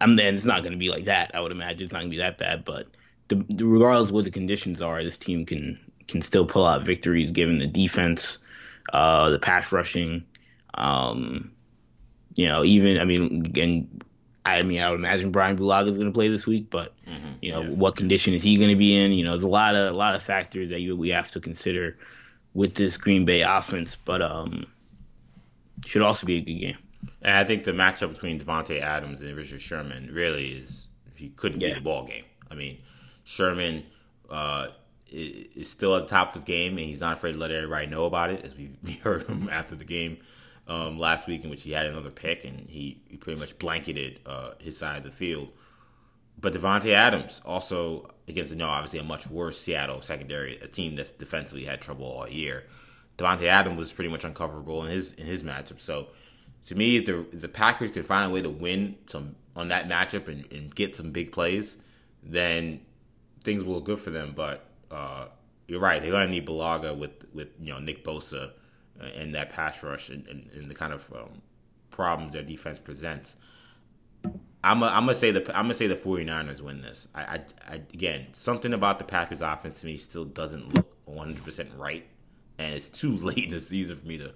I'm 0.00 0.16
then 0.16 0.34
it's 0.34 0.44
not 0.44 0.62
going 0.62 0.72
to 0.72 0.78
be 0.78 0.90
like 0.90 1.04
that. 1.04 1.32
I 1.34 1.40
would 1.40 1.52
imagine 1.52 1.82
it's 1.82 1.92
not 1.92 2.00
going 2.00 2.10
to 2.10 2.16
be 2.16 2.22
that 2.22 2.38
bad, 2.38 2.64
but 2.64 2.88
the, 3.28 3.44
the, 3.48 3.64
regardless 3.64 4.10
of 4.10 4.14
what 4.14 4.24
the 4.24 4.30
conditions 4.30 4.80
are, 4.82 5.02
this 5.02 5.18
team 5.18 5.46
can 5.46 5.78
can 6.06 6.22
still 6.22 6.46
pull 6.46 6.66
out 6.66 6.82
victories 6.82 7.32
given 7.32 7.56
the 7.56 7.66
defense, 7.66 8.38
uh, 8.92 9.30
the 9.30 9.38
pass 9.38 9.72
rushing. 9.72 10.24
Um, 10.74 11.50
you 12.34 12.46
know, 12.46 12.62
even 12.62 12.98
I 13.00 13.04
mean, 13.04 13.52
and 13.58 14.04
I 14.46 14.62
mean, 14.62 14.80
I 14.80 14.90
would 14.90 15.00
imagine 15.00 15.32
Brian 15.32 15.58
Bulaga 15.58 15.88
is 15.88 15.96
going 15.96 16.08
to 16.08 16.14
play 16.14 16.28
this 16.28 16.46
week, 16.46 16.70
but 16.70 16.94
mm-hmm, 17.04 17.32
you 17.42 17.50
know, 17.50 17.62
yeah. 17.62 17.70
what 17.70 17.96
condition 17.96 18.32
is 18.32 18.44
he 18.44 18.56
going 18.56 18.70
to 18.70 18.76
be 18.76 18.96
in? 18.96 19.12
You 19.12 19.24
know, 19.24 19.30
there's 19.30 19.42
a 19.42 19.48
lot 19.48 19.74
of 19.74 19.92
a 19.92 19.98
lot 19.98 20.14
of 20.14 20.22
factors 20.22 20.70
that 20.70 20.80
you, 20.80 20.96
we 20.96 21.08
have 21.08 21.32
to 21.32 21.40
consider 21.40 21.98
with 22.54 22.74
this 22.74 22.96
Green 22.96 23.24
Bay 23.24 23.42
offense, 23.42 23.96
but 24.04 24.22
um, 24.22 24.64
should 25.84 26.02
also 26.02 26.26
be 26.26 26.36
a 26.36 26.40
good 26.40 26.60
game. 26.60 26.78
And 27.22 27.36
I 27.36 27.42
think 27.42 27.64
the 27.64 27.72
matchup 27.72 28.12
between 28.12 28.38
Davante 28.38 28.80
Adams 28.80 29.20
and 29.20 29.36
Richard 29.36 29.60
Sherman 29.60 30.10
really 30.12 30.52
is 30.52 30.86
he 31.16 31.30
couldn't 31.30 31.60
yeah. 31.60 31.70
be 31.70 31.74
the 31.74 31.80
ball 31.80 32.06
game. 32.06 32.24
I 32.48 32.54
mean, 32.54 32.78
Sherman 33.24 33.82
uh, 34.30 34.68
is 35.10 35.68
still 35.68 35.96
at 35.96 36.04
the 36.04 36.08
top 36.08 36.28
of 36.28 36.34
his 36.34 36.44
game, 36.44 36.78
and 36.78 36.86
he's 36.86 37.00
not 37.00 37.14
afraid 37.14 37.32
to 37.32 37.38
let 37.38 37.50
everybody 37.50 37.86
know 37.86 38.06
about 38.06 38.30
it. 38.30 38.44
As 38.44 38.54
we, 38.54 38.70
we 38.84 38.92
heard 38.92 39.26
him 39.26 39.48
after 39.50 39.74
the 39.74 39.84
game 39.84 40.18
um, 40.68 40.98
last 40.98 41.26
week, 41.26 41.44
in 41.44 41.50
which 41.50 41.62
he 41.62 41.72
had 41.72 41.86
another 41.86 42.10
pick, 42.10 42.44
and 42.44 42.68
he, 42.68 43.00
he 43.08 43.16
pretty 43.16 43.38
much 43.38 43.58
blanketed 43.58 44.20
uh, 44.26 44.52
his 44.58 44.76
side 44.76 44.98
of 44.98 45.04
the 45.04 45.10
field. 45.10 45.48
But 46.38 46.52
Davante 46.52 46.92
Adams 46.92 47.40
also 47.44 48.10
against 48.28 48.52
you 48.52 48.58
know 48.58 48.68
obviously 48.68 48.98
a 48.98 49.04
much 49.04 49.28
worse 49.28 49.58
Seattle 49.58 50.02
secondary, 50.02 50.58
a 50.58 50.68
team 50.68 50.96
that's 50.96 51.10
defensively 51.10 51.64
had 51.64 51.80
trouble 51.80 52.06
all 52.06 52.28
year. 52.28 52.64
Davante 53.16 53.44
Adams 53.44 53.78
was 53.78 53.92
pretty 53.92 54.10
much 54.10 54.24
uncoverable 54.24 54.84
in 54.84 54.90
his 54.90 55.12
in 55.12 55.26
his 55.26 55.42
matchup. 55.42 55.80
So 55.80 56.08
to 56.66 56.74
me, 56.74 56.96
if 56.96 57.06
the, 57.06 57.20
if 57.32 57.40
the 57.40 57.48
Packers 57.48 57.92
could 57.92 58.04
find 58.04 58.26
a 58.26 58.32
way 58.32 58.42
to 58.42 58.50
win 58.50 58.96
some 59.06 59.36
on 59.54 59.68
that 59.68 59.88
matchup 59.88 60.28
and, 60.28 60.50
and 60.52 60.74
get 60.74 60.94
some 60.94 61.10
big 61.10 61.32
plays, 61.32 61.78
then 62.22 62.80
things 63.42 63.64
will 63.64 63.74
look 63.76 63.84
good 63.84 64.00
for 64.00 64.10
them. 64.10 64.34
But 64.36 64.68
uh, 64.90 65.28
you're 65.68 65.80
right; 65.80 66.02
they're 66.02 66.10
going 66.10 66.26
to 66.26 66.30
need 66.30 66.46
Bulaga 66.46 66.96
with 66.96 67.24
with 67.32 67.48
you 67.60 67.72
know 67.72 67.78
Nick 67.78 68.04
Bosa 68.04 68.50
and 69.00 69.34
that 69.34 69.50
pass 69.50 69.82
rush 69.82 70.08
and, 70.08 70.26
and, 70.26 70.50
and 70.52 70.70
the 70.70 70.74
kind 70.74 70.92
of 70.92 71.10
um, 71.12 71.42
problems 71.90 72.32
their 72.32 72.42
defense 72.42 72.78
presents. 72.78 73.36
I'm 74.64 74.80
gonna 74.80 75.14
say 75.14 75.30
the 75.30 75.40
I'm 75.56 75.66
gonna 75.66 75.74
say 75.74 75.86
the 75.86 75.96
49ers 75.96 76.60
win 76.60 76.82
this. 76.82 77.06
I, 77.14 77.22
I, 77.22 77.40
I 77.68 77.74
again 77.74 78.26
something 78.32 78.72
about 78.72 78.98
the 78.98 79.04
Packers 79.04 79.40
offense 79.40 79.80
to 79.80 79.86
me 79.86 79.96
still 79.96 80.24
doesn't 80.24 80.74
look 80.74 80.96
100 81.04 81.44
percent 81.44 81.70
right, 81.76 82.04
and 82.58 82.74
it's 82.74 82.88
too 82.88 83.16
late 83.18 83.44
in 83.44 83.50
the 83.50 83.60
season 83.60 83.96
for 83.96 84.06
me 84.06 84.18
to 84.18 84.32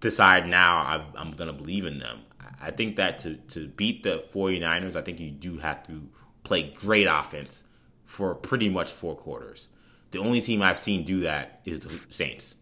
decide 0.00 0.48
now 0.48 0.78
i 0.78 1.20
am 1.20 1.32
going 1.32 1.46
to 1.46 1.52
believe 1.52 1.84
in 1.84 1.98
them. 1.98 2.20
I 2.60 2.70
think 2.70 2.96
that 2.96 3.18
to, 3.20 3.34
to 3.34 3.68
beat 3.68 4.02
the 4.02 4.24
49ers, 4.32 4.96
I 4.96 5.02
think 5.02 5.20
you 5.20 5.30
do 5.30 5.58
have 5.58 5.82
to 5.84 6.08
play 6.42 6.74
great 6.74 7.06
offense 7.06 7.64
for 8.04 8.34
pretty 8.34 8.68
much 8.68 8.90
four 8.90 9.14
quarters. 9.14 9.68
The 10.10 10.18
only 10.18 10.40
team 10.40 10.62
I've 10.62 10.78
seen 10.78 11.04
do 11.04 11.20
that 11.20 11.60
is 11.64 11.80
the 11.80 12.00
Saints. 12.10 12.54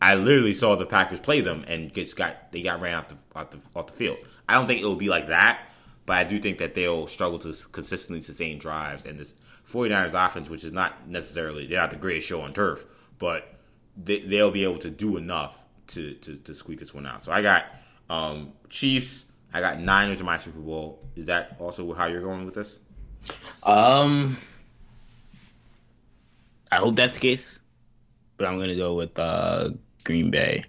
I 0.00 0.14
literally 0.14 0.52
saw 0.52 0.76
the 0.76 0.86
Packers 0.86 1.20
play 1.20 1.40
them 1.40 1.64
and 1.68 1.92
just 1.94 2.16
got 2.16 2.52
they 2.52 2.62
got 2.62 2.80
ran 2.80 2.94
out 2.94 3.08
the 3.08 3.16
the 3.34 3.58
off 3.76 3.86
the 3.88 3.92
field. 3.92 4.18
I 4.48 4.54
don't 4.54 4.66
think 4.66 4.80
it 4.80 4.84
will 4.84 4.96
be 4.96 5.08
like 5.08 5.28
that, 5.28 5.72
but 6.06 6.16
I 6.16 6.24
do 6.24 6.38
think 6.38 6.58
that 6.58 6.74
they'll 6.74 7.06
struggle 7.06 7.38
to 7.40 7.54
consistently 7.70 8.22
sustain 8.22 8.58
drives 8.58 9.04
and 9.04 9.18
this 9.18 9.34
49ers 9.70 10.14
offense, 10.26 10.48
which 10.48 10.64
is 10.64 10.72
not 10.72 11.08
necessarily 11.08 11.66
they're 11.66 11.80
not 11.80 11.90
the 11.90 11.96
greatest 11.96 12.26
show 12.26 12.40
on 12.40 12.52
turf, 12.52 12.84
but 13.18 13.54
they, 13.96 14.20
they'll 14.20 14.50
be 14.50 14.64
able 14.64 14.78
to 14.78 14.90
do 14.90 15.16
enough 15.16 15.56
to, 15.88 16.14
to, 16.14 16.36
to 16.36 16.54
squeak 16.54 16.78
this 16.78 16.94
one 16.94 17.06
out. 17.06 17.22
So 17.22 17.30
I 17.30 17.42
got 17.42 17.66
um, 18.08 18.52
Chiefs 18.68 19.26
I 19.52 19.60
got 19.60 19.80
Niners 19.80 20.20
in 20.20 20.26
my 20.26 20.36
Super 20.36 20.60
Bowl. 20.60 21.00
Is 21.16 21.26
that 21.26 21.56
also 21.58 21.92
how 21.92 22.06
you're 22.06 22.22
going 22.22 22.44
with 22.44 22.54
this? 22.54 22.78
Um, 23.62 24.36
I 26.70 26.76
hope 26.76 26.96
that's 26.96 27.14
the 27.14 27.20
case, 27.20 27.58
but 28.36 28.46
I'm 28.46 28.58
gonna 28.58 28.76
go 28.76 28.94
with 28.94 29.18
uh, 29.18 29.70
Green 30.10 30.28
Bay 30.28 30.64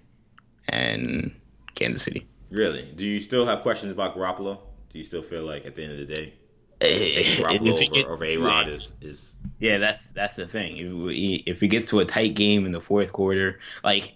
and 0.69 1.33
Kansas 1.73 2.03
City. 2.03 2.27
Really? 2.51 2.91
Do 2.95 3.03
you 3.03 3.19
still 3.19 3.47
have 3.47 3.61
questions 3.63 3.91
about 3.91 4.15
Garoppolo? 4.15 4.59
Do 4.91 4.99
you 4.99 5.03
still 5.03 5.23
feel 5.23 5.41
like 5.43 5.65
at 5.65 5.73
the 5.73 5.81
end 5.81 5.93
of 5.93 5.97
the 5.97 6.05
day, 6.05 6.33
taking 6.79 7.43
Garoppolo 7.43 8.03
over, 8.03 8.13
over 8.13 8.25
A 8.25 8.37
Rod 8.37 8.69
is, 8.69 8.93
is 9.01 9.39
yeah, 9.57 9.79
that's 9.79 10.09
that's 10.09 10.35
the 10.35 10.45
thing. 10.45 10.77
If 10.77 10.93
we, 10.93 11.43
if 11.47 11.63
it 11.63 11.69
gets 11.69 11.87
to 11.87 12.01
a 12.01 12.05
tight 12.05 12.35
game 12.35 12.67
in 12.67 12.71
the 12.71 12.81
fourth 12.81 13.11
quarter, 13.11 13.59
like 13.83 14.13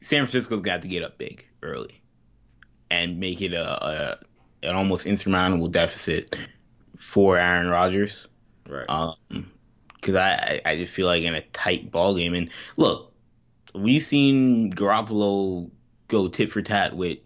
San 0.00 0.22
Francisco's 0.22 0.60
got 0.60 0.82
to 0.82 0.88
get 0.88 1.04
up 1.04 1.18
big 1.18 1.46
early 1.62 2.02
and 2.90 3.20
make 3.20 3.40
it 3.40 3.52
a, 3.52 3.86
a 3.86 4.18
an 4.66 4.74
almost 4.74 5.06
insurmountable 5.06 5.68
deficit 5.68 6.34
for 6.96 7.38
Aaron 7.38 7.68
Rodgers. 7.68 8.26
right? 8.68 8.86
Um, 8.88 9.52
because 10.00 10.16
I, 10.16 10.60
I 10.64 10.76
just 10.76 10.92
feel 10.92 11.06
like 11.06 11.22
in 11.22 11.34
a 11.34 11.42
tight 11.42 11.92
ball 11.92 12.14
game, 12.14 12.34
and 12.34 12.50
look, 12.76 13.05
we've 13.76 14.02
seen 14.02 14.72
Garoppolo 14.72 15.70
go 16.08 16.28
tit 16.28 16.50
for 16.50 16.62
tat 16.62 16.96
with 16.96 17.18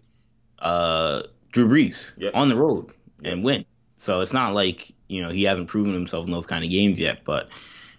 uh 0.59 1.23
Drew 1.51 1.67
Brees 1.67 1.97
Yep. 2.17 2.35
on 2.35 2.47
the 2.49 2.55
road 2.55 2.91
and 3.23 3.43
win. 3.43 3.65
So 3.99 4.21
it's 4.21 4.33
not 4.33 4.53
like 4.53 4.91
you 5.07 5.21
know 5.21 5.29
he 5.29 5.43
hasn't 5.43 5.67
proven 5.67 5.93
himself 5.93 6.25
in 6.25 6.31
those 6.31 6.45
kind 6.45 6.63
of 6.63 6.69
games 6.69 6.99
yet, 6.99 7.23
but 7.25 7.49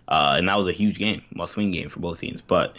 uh, 0.09 0.34
and 0.38 0.48
that 0.48 0.57
was 0.59 0.66
a 0.66 0.72
huge 0.72 0.98
game, 0.98 1.22
must 1.34 1.57
win 1.57 1.70
game 1.70 1.88
for 1.88 2.00
both 2.00 2.20
teams. 2.20 2.40
But 2.46 2.76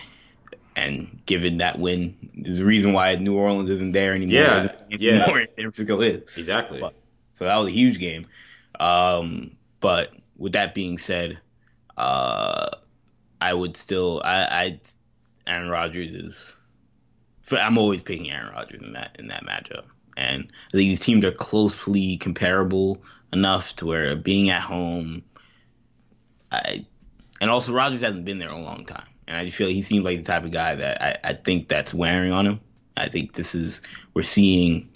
and 0.76 1.22
given 1.26 1.58
that 1.58 1.80
win, 1.80 2.16
is 2.36 2.60
the 2.60 2.66
reason 2.66 2.94
why 2.94 3.16
New 3.16 3.36
Orleans 3.38 3.70
isn't 3.70 3.92
there 3.94 4.14
anymore. 4.14 4.34
Yeah, 4.34 4.76
yeah. 4.90 5.26
San 5.26 5.48
Francisco 5.56 6.02
is. 6.02 6.24
exactly. 6.38 6.80
But- 6.82 6.96
So 7.36 7.46
that 7.46 7.58
was 7.58 7.70
a 7.70 7.72
huge 7.72 7.98
game. 8.00 8.26
Um, 8.80 9.52
but 9.80 10.12
with 10.38 10.54
that 10.54 10.74
being 10.76 10.98
said, 10.98 11.40
uh, 11.98 12.70
I 13.40 13.54
would 13.54 13.76
still 13.78 14.22
I, 14.24 14.44
I 14.46 14.80
Aaron 15.48 15.70
Rodgers 15.70 16.12
is. 16.12 16.56
I'm 17.52 17.78
always 17.78 18.02
picking 18.02 18.32
Aaron 18.32 18.54
Rodgers 18.54 18.82
in 18.82 18.94
that 18.94 19.18
in 19.20 19.28
that 19.28 19.46
matchup, 19.46 19.86
and 20.16 20.52
these 20.72 21.00
teams 21.00 21.26
are 21.26 21.32
closely 21.32 22.18
comparable 22.18 23.02
enough 23.34 23.76
to 23.78 23.86
where 23.86 24.16
being 24.16 24.50
at 24.50 24.62
home, 24.62 25.24
I, 26.52 26.86
and 27.42 27.50
also 27.50 27.74
Rodgers 27.74 28.02
hasn't 28.02 28.26
been 28.26 28.40
there 28.40 28.50
a 28.50 28.58
long 28.58 28.86
time, 28.86 29.08
and 29.28 29.36
I 29.36 29.46
just 29.46 29.58
feel 29.58 29.68
like 29.68 29.76
he 29.76 29.82
seems 29.82 30.06
like 30.06 30.18
the 30.18 30.24
type 30.24 30.46
of 30.46 30.52
guy 30.52 30.76
that 30.76 31.02
I, 31.02 31.18
I 31.24 31.34
think 31.34 31.68
that's 31.68 31.94
wearing 31.94 32.32
on 32.32 32.48
him. 32.48 32.60
I 32.96 33.10
think 33.10 33.34
this 33.34 33.56
is 33.56 33.82
we're 34.14 34.24
seeing 34.24 34.90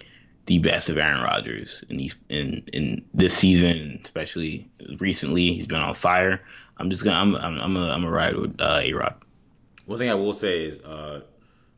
the 0.45 0.59
best 0.59 0.89
of 0.89 0.97
Aaron 0.97 1.23
Rodgers 1.23 1.83
in 1.89 1.97
these 1.97 2.15
in 2.29 2.63
in 2.71 3.05
this 3.13 3.35
season, 3.35 3.99
especially 4.03 4.69
recently. 4.99 5.53
He's 5.53 5.67
been 5.67 5.81
on 5.81 5.93
fire. 5.93 6.41
I'm 6.77 6.89
just 6.89 7.03
gonna 7.03 7.17
I'm 7.17 7.35
I'm 7.35 7.59
I'm 7.59 7.77
a, 7.77 7.89
I'm 7.89 8.03
a 8.05 8.09
ride 8.09 8.35
with 8.35 8.59
uh, 8.59 8.79
A 8.81 8.93
Rod. 8.93 9.15
One 9.87 9.97
thing 9.97 10.09
I 10.09 10.15
will 10.15 10.33
say 10.33 10.65
is, 10.65 10.81
uh, 10.81 11.21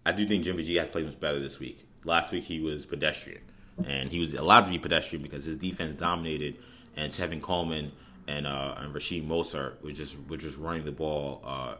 I 0.03 0.11
do 0.11 0.27
think 0.27 0.43
Jimmy 0.43 0.63
G 0.63 0.75
has 0.75 0.89
played 0.89 1.05
much 1.05 1.19
better 1.19 1.39
this 1.39 1.59
week. 1.59 1.87
Last 2.03 2.31
week 2.31 2.43
he 2.43 2.59
was 2.59 2.85
pedestrian, 2.87 3.41
and 3.85 4.09
he 4.09 4.19
was 4.19 4.33
allowed 4.33 4.65
to 4.65 4.71
be 4.71 4.79
pedestrian 4.79 5.21
because 5.21 5.45
his 5.45 5.57
defense 5.57 5.97
dominated, 5.99 6.57
and 6.97 7.13
Tevin 7.13 7.39
Coleman 7.39 7.91
and 8.27 8.47
uh, 8.47 8.73
and 8.77 8.95
Raheem 8.95 9.29
Mostert 9.29 9.83
were 9.83 9.91
just 9.91 10.17
were 10.27 10.37
just 10.37 10.57
running 10.57 10.85
the 10.85 10.91
ball 10.91 11.41
uh, 11.45 11.75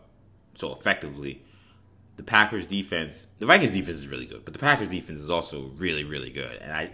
so 0.53 0.73
effectively. 0.73 1.41
The 2.17 2.23
Packers 2.23 2.67
defense, 2.67 3.25
the 3.39 3.45
Vikings 3.47 3.71
defense 3.71 3.97
is 3.97 4.07
really 4.07 4.25
good, 4.25 4.45
but 4.45 4.53
the 4.53 4.59
Packers 4.59 4.89
defense 4.89 5.19
is 5.19 5.32
also 5.32 5.71
really 5.77 6.03
really 6.03 6.30
good, 6.30 6.57
and 6.61 6.71
I 6.71 6.91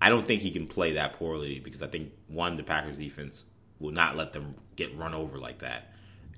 I 0.00 0.10
don't 0.10 0.28
think 0.28 0.42
he 0.42 0.52
can 0.52 0.68
play 0.68 0.92
that 0.92 1.14
poorly 1.14 1.58
because 1.58 1.82
I 1.82 1.88
think 1.88 2.12
one 2.28 2.56
the 2.56 2.62
Packers 2.62 2.98
defense 2.98 3.46
will 3.80 3.90
not 3.90 4.16
let 4.16 4.32
them 4.32 4.54
get 4.76 4.96
run 4.96 5.12
over 5.12 5.38
like 5.38 5.58
that. 5.58 5.93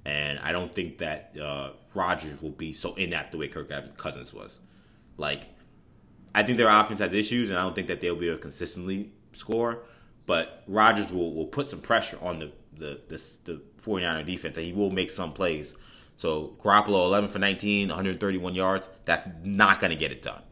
And 0.06 0.38
I 0.38 0.52
don't 0.52 0.72
think 0.72 0.98
that 0.98 1.36
uh, 1.36 1.70
Rodgers 1.92 2.40
will 2.40 2.50
be 2.52 2.72
so 2.72 2.94
inept 2.94 3.32
the 3.32 3.38
way 3.38 3.48
Kirk 3.48 3.72
Cousins 3.96 4.32
was. 4.32 4.60
Like, 5.16 5.48
I 6.32 6.44
think 6.44 6.58
their 6.58 6.68
offense 6.68 7.00
has 7.00 7.12
issues, 7.12 7.50
and 7.50 7.58
I 7.58 7.62
don't 7.62 7.74
think 7.74 7.88
that 7.88 8.00
they'll 8.00 8.14
be 8.14 8.28
able 8.28 8.36
to 8.36 8.42
consistently 8.42 9.10
score. 9.32 9.80
But 10.24 10.62
Rodgers 10.68 11.12
will, 11.12 11.34
will 11.34 11.46
put 11.46 11.66
some 11.66 11.80
pressure 11.80 12.18
on 12.22 12.38
the, 12.38 12.52
the, 12.74 13.00
the, 13.08 13.20
the 13.44 13.62
49er 13.82 14.24
defense, 14.24 14.56
and 14.56 14.64
he 14.64 14.72
will 14.72 14.92
make 14.92 15.10
some 15.10 15.32
plays. 15.32 15.74
So, 16.16 16.54
Garoppolo, 16.62 17.06
11 17.06 17.28
for 17.30 17.40
19, 17.40 17.88
131 17.88 18.54
yards, 18.54 18.88
that's 19.06 19.26
not 19.42 19.80
going 19.80 19.90
to 19.90 19.96
get 19.96 20.12
it 20.12 20.22
done. 20.22 20.42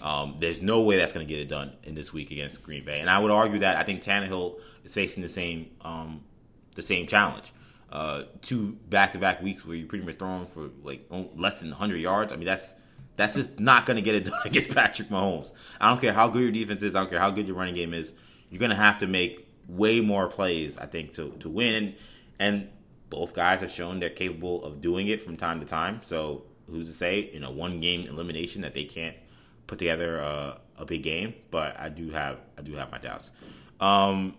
Um, 0.00 0.36
there's 0.38 0.62
no 0.62 0.82
way 0.82 0.96
that's 0.96 1.12
going 1.12 1.26
to 1.26 1.28
get 1.32 1.40
it 1.40 1.48
done 1.48 1.72
in 1.82 1.96
this 1.96 2.12
week 2.12 2.30
against 2.30 2.62
Green 2.62 2.84
Bay. 2.84 3.00
And 3.00 3.10
I 3.10 3.18
would 3.18 3.32
argue 3.32 3.58
that 3.58 3.76
I 3.76 3.82
think 3.82 4.04
Tannehill 4.04 4.60
is 4.84 4.94
facing 4.94 5.24
the 5.24 5.28
same 5.28 5.70
um, 5.80 6.22
the 6.76 6.82
same 6.82 7.08
challenge. 7.08 7.52
Uh, 7.90 8.24
two 8.40 8.78
back-to-back 8.88 9.42
weeks 9.42 9.66
where 9.66 9.76
you're 9.76 9.88
pretty 9.88 10.04
much 10.04 10.14
throwing 10.14 10.46
for 10.46 10.70
like 10.84 11.06
less 11.34 11.56
than 11.56 11.70
100 11.70 11.96
yards. 11.96 12.32
I 12.32 12.36
mean, 12.36 12.46
that's 12.46 12.74
that's 13.16 13.34
just 13.34 13.58
not 13.58 13.84
going 13.84 13.96
to 13.96 14.02
get 14.02 14.14
it 14.14 14.24
done 14.24 14.40
against 14.44 14.70
Patrick 14.70 15.08
Mahomes. 15.08 15.52
I 15.80 15.88
don't 15.88 16.00
care 16.00 16.12
how 16.12 16.28
good 16.28 16.42
your 16.42 16.52
defense 16.52 16.82
is. 16.82 16.94
I 16.94 17.00
don't 17.00 17.10
care 17.10 17.18
how 17.18 17.30
good 17.30 17.46
your 17.46 17.56
running 17.56 17.74
game 17.74 17.92
is. 17.92 18.12
You're 18.48 18.60
going 18.60 18.70
to 18.70 18.76
have 18.76 18.98
to 18.98 19.06
make 19.06 19.48
way 19.68 20.00
more 20.00 20.28
plays, 20.28 20.78
I 20.78 20.86
think, 20.86 21.12
to 21.14 21.30
to 21.40 21.48
win. 21.48 21.94
And 22.38 22.68
both 23.10 23.34
guys 23.34 23.60
have 23.60 23.70
shown 23.70 24.00
they're 24.00 24.10
capable 24.10 24.64
of 24.64 24.80
doing 24.80 25.08
it 25.08 25.22
from 25.22 25.36
time 25.36 25.60
to 25.60 25.66
time. 25.66 26.00
So 26.04 26.44
who's 26.70 26.86
to 26.86 26.94
say 26.94 27.20
in 27.20 27.42
a 27.44 27.50
one-game 27.50 28.06
elimination 28.06 28.62
that 28.62 28.72
they 28.72 28.84
can't 28.84 29.16
put 29.66 29.78
together 29.78 30.20
uh, 30.20 30.58
a 30.78 30.84
big 30.84 31.02
game? 31.02 31.34
But 31.50 31.78
I 31.78 31.88
do 31.88 32.10
have 32.10 32.38
I 32.56 32.62
do 32.62 32.74
have 32.74 32.90
my 32.90 32.98
doubts. 32.98 33.30
Um, 33.80 34.34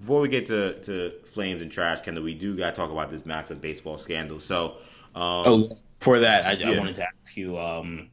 before 0.00 0.20
we 0.20 0.28
get 0.28 0.46
to, 0.46 0.80
to 0.80 1.12
flames 1.26 1.60
and 1.62 1.70
trash, 1.70 2.00
Kendall, 2.00 2.24
we 2.24 2.34
do 2.34 2.56
got 2.56 2.74
to 2.74 2.80
talk 2.80 2.90
about 2.90 3.10
this 3.10 3.26
massive 3.26 3.60
baseball 3.60 3.98
scandal. 3.98 4.40
So, 4.40 4.76
um, 5.14 5.46
Oh, 5.46 5.68
for 5.96 6.18
that, 6.20 6.46
I, 6.46 6.70
I 6.72 6.78
wanted 6.78 6.96
to 6.96 7.02
ask 7.02 7.36
you 7.36 7.58
um, 7.58 8.08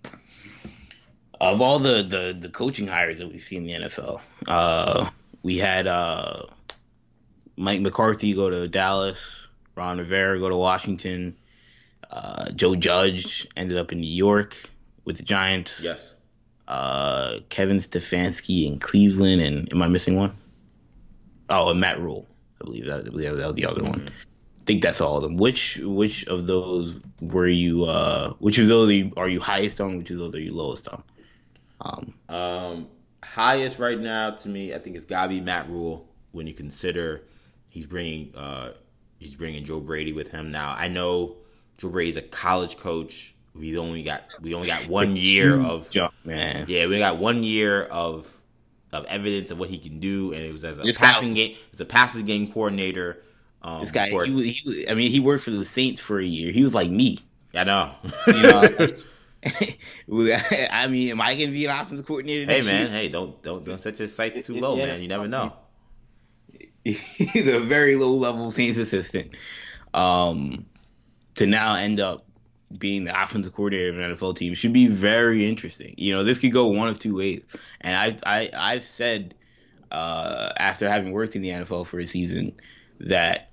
of 1.39 1.61
all 1.61 1.79
the, 1.79 2.03
the, 2.03 2.37
the 2.37 2.49
coaching 2.49 2.87
hires 2.87 3.19
that 3.19 3.31
we 3.31 3.39
see 3.39 3.55
in 3.55 3.65
the 3.65 3.71
NFL, 3.71 4.19
uh, 4.47 5.09
we 5.43 5.57
had 5.57 5.87
uh, 5.87 6.43
Mike 7.55 7.81
McCarthy 7.81 8.33
go 8.33 8.49
to 8.49 8.67
Dallas, 8.67 9.19
Ron 9.75 9.97
Rivera 9.97 10.39
go 10.39 10.49
to 10.49 10.57
Washington, 10.57 11.37
uh, 12.11 12.49
Joe 12.51 12.75
Judge 12.75 13.47
ended 13.55 13.77
up 13.77 13.93
in 13.93 14.01
New 14.01 14.13
York 14.13 14.57
with 15.05 15.17
the 15.17 15.23
Giants, 15.23 15.79
yes, 15.81 16.15
uh, 16.67 17.37
Kevin 17.47 17.77
Stefanski 17.77 18.67
in 18.67 18.79
Cleveland, 18.79 19.41
and 19.41 19.71
am 19.71 19.81
I 19.81 19.87
missing 19.87 20.17
one? 20.17 20.35
Oh, 21.49 21.69
and 21.69 21.79
Matt 21.79 21.99
Rhule, 21.99 22.27
I 22.61 22.65
believe 22.65 22.85
that, 22.85 22.99
I 22.99 23.03
believe 23.03 23.35
that 23.35 23.45
was 23.47 23.55
the 23.55 23.65
other 23.65 23.83
one. 23.83 24.09
I 24.09 24.63
think 24.65 24.81
that's 24.81 24.99
all 24.99 25.17
of 25.17 25.23
them. 25.23 25.37
Which 25.37 25.79
which 25.81 26.25
of 26.27 26.45
those 26.47 26.97
were 27.21 27.47
you? 27.47 27.85
Uh, 27.85 28.31
which 28.39 28.57
of 28.59 28.67
those 28.67 28.89
are 28.89 28.93
you, 28.93 29.13
are 29.15 29.29
you 29.29 29.39
highest 29.39 29.79
on? 29.79 29.97
Which 29.97 30.11
of 30.11 30.17
those 30.17 30.35
are 30.35 30.39
you 30.41 30.53
lowest 30.53 30.87
on? 30.89 31.03
Um, 31.79 32.13
Um, 32.27 32.87
highest 33.23 33.79
right 33.79 33.99
now 33.99 34.31
to 34.31 34.49
me, 34.49 34.73
I 34.73 34.79
think 34.79 34.95
it's 34.95 35.05
gotta 35.05 35.29
be 35.29 35.39
Matt 35.41 35.69
Rhule. 35.69 36.07
When 36.33 36.47
you 36.47 36.53
consider 36.53 37.23
he's 37.69 37.85
bringing 37.85 38.35
uh, 38.35 38.73
he's 39.19 39.35
bringing 39.35 39.63
Joe 39.63 39.79
Brady 39.79 40.11
with 40.13 40.29
him 40.31 40.51
now. 40.51 40.75
I 40.77 40.87
know 40.89 41.37
Joe 41.77 41.89
Brady's 41.89 42.17
a 42.17 42.21
college 42.21 42.77
coach. 42.77 43.33
We 43.55 43.77
only 43.77 44.03
got 44.03 44.23
we 44.41 44.53
only 44.53 44.67
got 44.67 44.87
one 44.89 45.15
year 45.15 45.59
of 45.59 45.89
jump, 45.89 46.13
man. 46.25 46.65
yeah 46.67 46.87
we 46.87 46.99
got 46.99 47.17
one 47.19 47.43
year 47.43 47.83
of 47.85 48.36
of 48.91 49.05
evidence 49.05 49.51
of 49.51 49.59
what 49.59 49.69
he 49.69 49.77
can 49.77 49.99
do, 49.99 50.31
and 50.33 50.41
it 50.43 50.51
was 50.51 50.63
as 50.63 50.79
a 50.79 50.81
This 50.83 50.97
guy- 50.97 51.11
passing 51.11 51.33
game 51.33 51.55
as 51.73 51.81
a 51.81 51.85
passing 51.85 52.25
game 52.25 52.51
coordinator. 52.51 53.21
Um, 53.61 53.81
This 53.81 53.91
guy, 53.91 54.09
for- 54.09 54.25
he, 54.25 54.51
he, 54.51 54.87
I 54.89 54.93
mean, 54.93 55.11
he 55.11 55.19
worked 55.19 55.43
for 55.43 55.51
the 55.51 55.65
Saints 55.65 56.01
for 56.01 56.19
a 56.19 56.25
year. 56.25 56.51
He 56.51 56.63
was 56.63 56.73
like 56.73 56.89
me. 56.91 57.19
I 57.53 57.63
know. 57.63 57.95
You 58.27 58.41
know, 58.43 58.61
I 60.71 60.87
mean, 60.87 61.11
am 61.11 61.21
I 61.21 61.33
going 61.35 61.47
to 61.47 61.53
be 61.53 61.65
an 61.65 61.71
offensive 61.77 62.05
coordinator? 62.05 62.45
hey 62.51 62.61
man, 62.61 62.87
year? 62.87 62.89
hey 62.91 63.09
don't 63.09 63.41
don't 63.43 63.63
don't 63.63 63.81
set 63.81 63.97
your 63.99 64.07
sights 64.07 64.45
too 64.45 64.55
low, 64.59 64.77
Yeah. 64.77 64.85
man. 64.87 65.01
You 65.01 65.07
never 65.07 65.27
know. 65.27 65.53
he's 66.83 67.47
a 67.47 67.59
very 67.59 67.95
low 67.95 68.13
level 68.13 68.51
Saints 68.51 68.77
assistant. 68.77 69.31
Um, 69.93 70.65
to 71.35 71.45
now 71.45 71.75
end 71.75 71.99
up 71.99 72.26
being 72.75 73.05
the 73.05 73.21
offensive 73.21 73.53
coordinator 73.53 73.89
of 73.89 73.97
an 73.97 74.15
NFL 74.15 74.35
team 74.35 74.53
should 74.53 74.73
be 74.73 74.87
very 74.87 75.47
interesting. 75.47 75.95
You 75.97 76.13
know, 76.13 76.23
this 76.23 76.39
could 76.39 76.51
go 76.51 76.67
one 76.67 76.87
of 76.89 76.99
two 76.99 77.15
ways. 77.15 77.43
And 77.79 77.95
I, 77.95 78.17
I, 78.25 78.49
I've 78.53 78.83
said 78.83 79.35
uh, 79.91 80.51
after 80.57 80.89
having 80.89 81.11
worked 81.11 81.35
in 81.35 81.41
the 81.41 81.49
NFL 81.49 81.85
for 81.85 81.99
a 81.99 82.05
season 82.05 82.53
that 82.99 83.49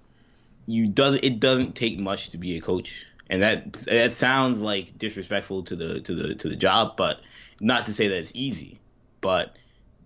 you 0.66 0.88
does 0.88 1.18
it 1.22 1.40
doesn't 1.40 1.74
take 1.74 1.98
much 1.98 2.30
to 2.30 2.38
be 2.38 2.56
a 2.56 2.60
coach, 2.60 3.06
and 3.28 3.42
that 3.42 3.72
that 3.72 4.12
sounds 4.12 4.60
like 4.60 4.96
disrespectful 4.98 5.64
to 5.64 5.76
the 5.76 6.00
to 6.00 6.14
the 6.14 6.34
to 6.36 6.48
the 6.48 6.56
job, 6.56 6.96
but 6.96 7.20
not 7.60 7.86
to 7.86 7.94
say 7.94 8.08
that 8.08 8.16
it's 8.16 8.32
easy, 8.34 8.80
but 9.20 9.56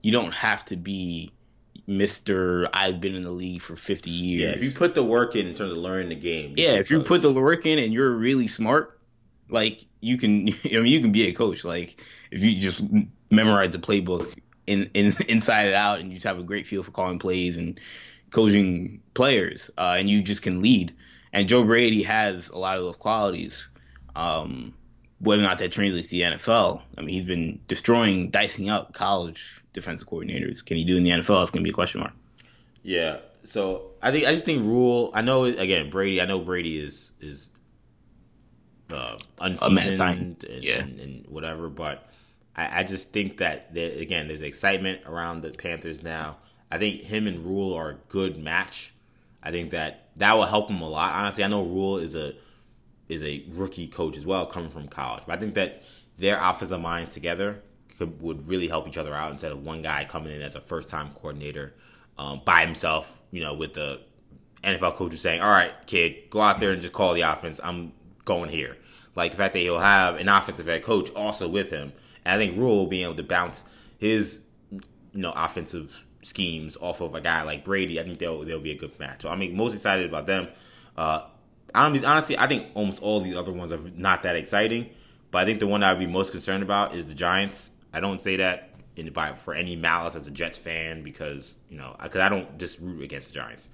you 0.02 0.12
don't 0.12 0.34
have 0.34 0.64
to 0.66 0.76
be 0.76 1.32
Mister. 1.86 2.68
I've 2.72 3.00
been 3.00 3.14
in 3.14 3.22
the 3.22 3.30
league 3.30 3.62
for 3.62 3.76
fifty 3.76 4.10
years. 4.10 4.42
Yeah, 4.42 4.48
if 4.50 4.64
you 4.64 4.72
put 4.72 4.94
the 4.94 5.04
work 5.04 5.36
in 5.36 5.46
in 5.46 5.54
terms 5.54 5.72
of 5.72 5.78
learning 5.78 6.08
the 6.08 6.16
game. 6.16 6.54
Yeah, 6.56 6.74
if 6.74 6.90
you 6.90 6.98
coach. 6.98 7.06
put 7.06 7.22
the 7.22 7.32
work 7.32 7.64
in 7.64 7.78
and 7.78 7.92
you're 7.92 8.12
really 8.12 8.48
smart, 8.48 8.97
like 9.48 9.84
you 10.00 10.18
can, 10.18 10.48
I 10.64 10.68
mean, 10.78 10.86
you 10.86 11.00
can 11.00 11.12
be 11.12 11.26
a 11.26 11.32
coach. 11.32 11.64
Like 11.64 12.00
if 12.30 12.42
you 12.42 12.60
just 12.60 12.82
memorize 13.30 13.72
the 13.72 13.78
playbook 13.78 14.36
in, 14.66 14.90
in 14.94 15.14
inside 15.28 15.66
and 15.66 15.74
out, 15.74 16.00
and 16.00 16.10
you 16.10 16.16
just 16.16 16.26
have 16.26 16.38
a 16.38 16.44
great 16.44 16.66
feel 16.66 16.82
for 16.82 16.90
calling 16.90 17.18
plays 17.18 17.56
and 17.56 17.80
coaching 18.30 19.00
players, 19.14 19.70
uh, 19.78 19.96
and 19.98 20.08
you 20.08 20.22
just 20.22 20.42
can 20.42 20.60
lead. 20.60 20.94
And 21.32 21.48
Joe 21.48 21.64
Brady 21.64 22.02
has 22.04 22.48
a 22.48 22.58
lot 22.58 22.76
of 22.76 22.84
those 22.84 22.96
qualities. 22.96 23.66
Um, 24.16 24.74
whether 25.20 25.42
or 25.42 25.46
not 25.46 25.58
that 25.58 25.72
translates 25.72 26.08
to 26.08 26.12
the 26.12 26.22
NFL, 26.22 26.80
I 26.96 27.00
mean, 27.00 27.10
he's 27.10 27.24
been 27.24 27.60
destroying, 27.66 28.30
dicing 28.30 28.70
up 28.70 28.94
college 28.94 29.60
defensive 29.72 30.08
coordinators. 30.08 30.64
Can 30.64 30.76
he 30.76 30.84
do 30.84 30.96
in 30.96 31.04
the 31.04 31.10
NFL? 31.10 31.42
It's 31.42 31.50
going 31.50 31.62
to 31.62 31.64
be 31.64 31.70
a 31.70 31.74
question 31.74 32.00
mark. 32.00 32.12
Yeah. 32.82 33.18
So 33.44 33.90
I 34.02 34.10
think 34.12 34.26
I 34.26 34.32
just 34.32 34.44
think 34.44 34.62
Rhule. 34.64 35.10
I 35.14 35.22
know 35.22 35.44
again 35.44 35.90
Brady. 35.90 36.20
I 36.20 36.26
know 36.26 36.38
Brady 36.38 36.78
is 36.78 37.12
is 37.20 37.50
uh, 38.92 39.16
unseasoned 39.40 40.44
and, 40.44 40.64
yeah. 40.64 40.78
and, 40.78 41.00
and, 41.00 41.26
whatever, 41.26 41.68
but 41.68 42.08
I, 42.56 42.80
I 42.80 42.82
just 42.84 43.12
think 43.12 43.38
that 43.38 43.74
there, 43.74 43.92
again, 43.92 44.28
there's 44.28 44.42
excitement 44.42 45.02
around 45.06 45.42
the 45.42 45.50
Panthers 45.50 46.02
now. 46.02 46.38
I 46.70 46.78
think 46.78 47.02
him 47.02 47.26
and 47.26 47.44
Rhule 47.44 47.74
are 47.74 47.90
a 47.90 47.94
good 48.08 48.38
match. 48.38 48.92
I 49.42 49.50
think 49.50 49.70
that 49.70 50.10
that 50.16 50.36
will 50.36 50.46
help 50.46 50.68
him 50.68 50.80
a 50.80 50.88
lot. 50.88 51.14
Honestly, 51.14 51.44
I 51.44 51.48
know 51.48 51.62
Rhule 51.62 51.98
is 51.98 52.14
a 52.14 52.34
is 53.08 53.22
a 53.22 53.44
rookie 53.50 53.88
coach 53.88 54.16
as 54.16 54.26
well, 54.26 54.44
coming 54.44 54.70
from 54.70 54.88
college. 54.88 55.24
But 55.26 55.38
I 55.38 55.40
think 55.40 55.54
that 55.54 55.82
their 56.18 56.38
offensive 56.42 56.80
minds 56.80 57.08
together 57.08 57.62
could 57.96 58.20
would 58.20 58.46
really 58.46 58.68
help 58.68 58.86
each 58.88 58.98
other 58.98 59.14
out 59.14 59.32
instead 59.32 59.52
of 59.52 59.64
one 59.64 59.82
guy 59.82 60.04
coming 60.04 60.34
in 60.34 60.42
as 60.42 60.54
a 60.54 60.60
first 60.60 60.90
time 60.90 61.10
coordinator 61.14 61.74
um, 62.18 62.42
by 62.44 62.64
himself. 62.64 63.20
You 63.30 63.42
know, 63.42 63.54
with 63.54 63.74
the 63.74 64.00
NFL 64.62 64.96
coaches 64.96 65.20
saying, 65.20 65.40
"All 65.40 65.50
right, 65.50 65.72
kid, 65.86 66.30
go 66.30 66.40
out 66.40 66.60
there 66.60 66.72
and 66.72 66.82
just 66.82 66.92
call 66.92 67.14
the 67.14 67.22
offense. 67.22 67.60
I'm 67.62 67.92
going 68.28 68.50
here." 68.50 68.76
Like 69.16 69.32
the 69.32 69.36
fact 69.36 69.54
that 69.54 69.60
he'll 69.60 69.80
have 69.80 70.16
an 70.16 70.28
offensive 70.28 70.66
head 70.66 70.84
coach 70.84 71.10
also 71.10 71.48
with 71.48 71.70
him, 71.70 71.92
and 72.24 72.40
I 72.40 72.44
think 72.44 72.56
Rhule 72.56 72.86
being 72.86 73.04
able 73.04 73.16
to 73.16 73.24
bounce 73.24 73.64
his 73.98 74.38
you 74.70 74.80
know 75.14 75.32
offensive 75.34 76.04
schemes 76.22 76.76
off 76.80 77.00
of 77.00 77.14
a 77.14 77.20
guy 77.20 77.42
like 77.42 77.64
Brady, 77.64 77.98
I 77.98 78.04
think 78.04 78.20
they'll 78.20 78.44
they'll 78.44 78.60
be 78.60 78.70
a 78.70 78.78
good 78.78 78.96
match. 79.00 79.22
So 79.22 79.30
I'm 79.30 79.56
most 79.56 79.74
excited 79.74 80.06
about 80.06 80.26
them. 80.26 80.48
Uh, 80.96 81.22
honestly, 81.74 82.38
I 82.38 82.46
think 82.46 82.68
almost 82.74 83.02
all 83.02 83.20
the 83.20 83.34
other 83.34 83.52
ones 83.52 83.72
are 83.72 83.80
not 83.96 84.22
that 84.22 84.36
exciting. 84.36 84.90
But 85.30 85.38
I 85.38 85.44
think 85.44 85.60
the 85.60 85.66
one 85.66 85.82
I 85.82 85.92
would 85.92 85.98
be 85.98 86.06
most 86.06 86.32
concerned 86.32 86.62
about 86.62 86.94
is 86.94 87.06
the 87.06 87.14
Giants. 87.14 87.70
I 87.92 88.00
don't 88.00 88.20
say 88.20 88.36
that 88.36 88.70
in 88.96 89.12
by 89.12 89.34
for 89.34 89.54
any 89.54 89.76
malice 89.76 90.16
as 90.16 90.26
a 90.26 90.30
Jets 90.30 90.58
fan 90.58 91.02
because 91.02 91.56
you 91.70 91.78
know 91.78 91.94
because 92.02 92.20
I 92.20 92.28
don't 92.28 92.58
just 92.58 92.80
root 92.80 93.02
against 93.02 93.28
the 93.28 93.34
Giants, 93.34 93.68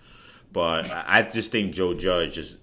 but 0.53 0.91
I 0.91 1.23
just 1.23 1.51
think 1.51 1.75
Joe 1.75 1.95
Judge 1.95 2.35
just 2.35 2.59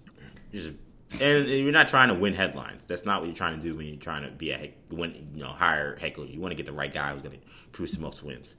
just 0.51 0.73
and 1.19 1.47
you're 1.47 1.71
not 1.71 1.87
trying 1.87 2.09
to 2.09 2.13
win 2.13 2.33
headlines. 2.33 2.85
That's 2.85 3.05
not 3.05 3.21
what 3.21 3.27
you're 3.27 3.35
trying 3.35 3.59
to 3.59 3.61
do 3.61 3.75
when 3.75 3.87
you're 3.87 3.97
trying 3.97 4.23
to 4.23 4.31
be 4.31 4.51
a 4.51 4.73
win, 4.89 5.31
you 5.33 5.43
know, 5.43 5.49
hire 5.49 5.97
coach. 5.97 6.29
You 6.29 6.39
want 6.39 6.51
to 6.51 6.55
get 6.55 6.65
the 6.65 6.71
right 6.71 6.93
guy 6.93 7.13
who's 7.13 7.21
going 7.21 7.39
to 7.39 7.45
produce 7.71 7.93
the 7.93 8.01
most 8.01 8.23
wins. 8.23 8.55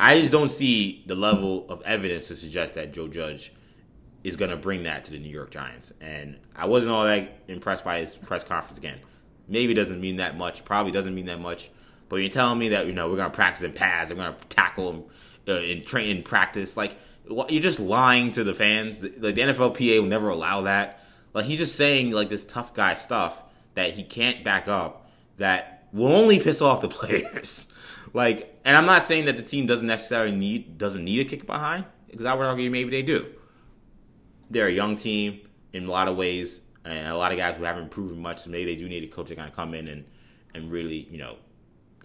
I 0.00 0.20
just 0.20 0.32
don't 0.32 0.50
see 0.50 1.04
the 1.06 1.14
level 1.14 1.66
of 1.68 1.82
evidence 1.82 2.28
to 2.28 2.36
suggest 2.36 2.74
that 2.74 2.92
Joe 2.92 3.08
Judge 3.08 3.52
is 4.24 4.36
going 4.36 4.50
to 4.50 4.56
bring 4.56 4.84
that 4.84 5.04
to 5.04 5.12
the 5.12 5.18
New 5.18 5.30
York 5.30 5.50
Giants. 5.50 5.92
And 6.00 6.38
I 6.54 6.66
wasn't 6.66 6.92
all 6.92 7.04
that 7.04 7.42
impressed 7.48 7.84
by 7.84 8.00
his 8.00 8.16
press 8.16 8.44
conference 8.44 8.78
again. 8.78 8.98
Maybe 9.48 9.74
doesn't 9.74 10.00
mean 10.00 10.16
that 10.16 10.36
much. 10.36 10.64
Probably 10.64 10.92
doesn't 10.92 11.14
mean 11.14 11.26
that 11.26 11.40
much. 11.40 11.70
But 12.08 12.16
you're 12.16 12.30
telling 12.30 12.58
me 12.58 12.68
that 12.70 12.86
you 12.86 12.92
know 12.92 13.08
we're 13.08 13.16
going 13.16 13.30
to 13.30 13.34
practice 13.34 13.62
in 13.62 13.72
pads, 13.72 14.10
we're 14.10 14.16
going 14.16 14.34
to 14.34 14.46
tackle 14.48 15.10
uh, 15.48 15.54
in 15.54 15.82
train 15.82 16.16
in 16.16 16.22
practice. 16.22 16.76
Like 16.76 16.96
you're 17.26 17.62
just 17.62 17.80
lying 17.80 18.32
to 18.32 18.44
the 18.44 18.54
fans. 18.54 19.02
Like 19.02 19.34
the 19.34 19.40
NFLPA 19.40 20.00
will 20.00 20.08
never 20.08 20.28
allow 20.28 20.62
that. 20.62 21.01
Like 21.34 21.46
he's 21.46 21.58
just 21.58 21.76
saying 21.76 22.10
like 22.10 22.28
this 22.28 22.44
tough 22.44 22.74
guy 22.74 22.94
stuff 22.94 23.42
that 23.74 23.92
he 23.92 24.02
can't 24.02 24.44
back 24.44 24.68
up. 24.68 25.10
That 25.38 25.86
will 25.92 26.12
only 26.12 26.38
piss 26.40 26.60
off 26.62 26.80
the 26.80 26.88
players. 27.00 27.66
like, 28.12 28.58
and 28.64 28.76
I'm 28.76 28.86
not 28.86 29.04
saying 29.04 29.24
that 29.26 29.36
the 29.36 29.42
team 29.42 29.66
doesn't 29.66 29.86
necessarily 29.86 30.32
need 30.32 30.78
doesn't 30.78 31.04
need 31.04 31.26
a 31.26 31.28
kick 31.28 31.46
behind 31.46 31.84
because 32.08 32.24
I 32.24 32.34
would 32.34 32.46
argue 32.46 32.70
maybe 32.70 32.90
they 32.90 33.02
do 33.02 33.26
they're 34.52 34.66
a 34.66 34.72
young 34.72 34.96
team 34.96 35.40
in 35.72 35.86
a 35.86 35.90
lot 35.90 36.08
of 36.08 36.16
ways, 36.16 36.60
and 36.84 37.08
a 37.08 37.16
lot 37.16 37.32
of 37.32 37.38
guys 37.38 37.56
who 37.56 37.64
haven't 37.64 37.90
proven 37.90 38.20
much. 38.20 38.40
So 38.42 38.50
maybe 38.50 38.74
they 38.74 38.80
do 38.80 38.88
need 38.88 39.02
a 39.02 39.08
coach 39.08 39.28
kind 39.34 39.48
of 39.48 39.56
come 39.56 39.74
in 39.74 39.88
and 39.88 40.04
and 40.54 40.70
really, 40.70 41.08
you 41.10 41.18
know, 41.18 41.36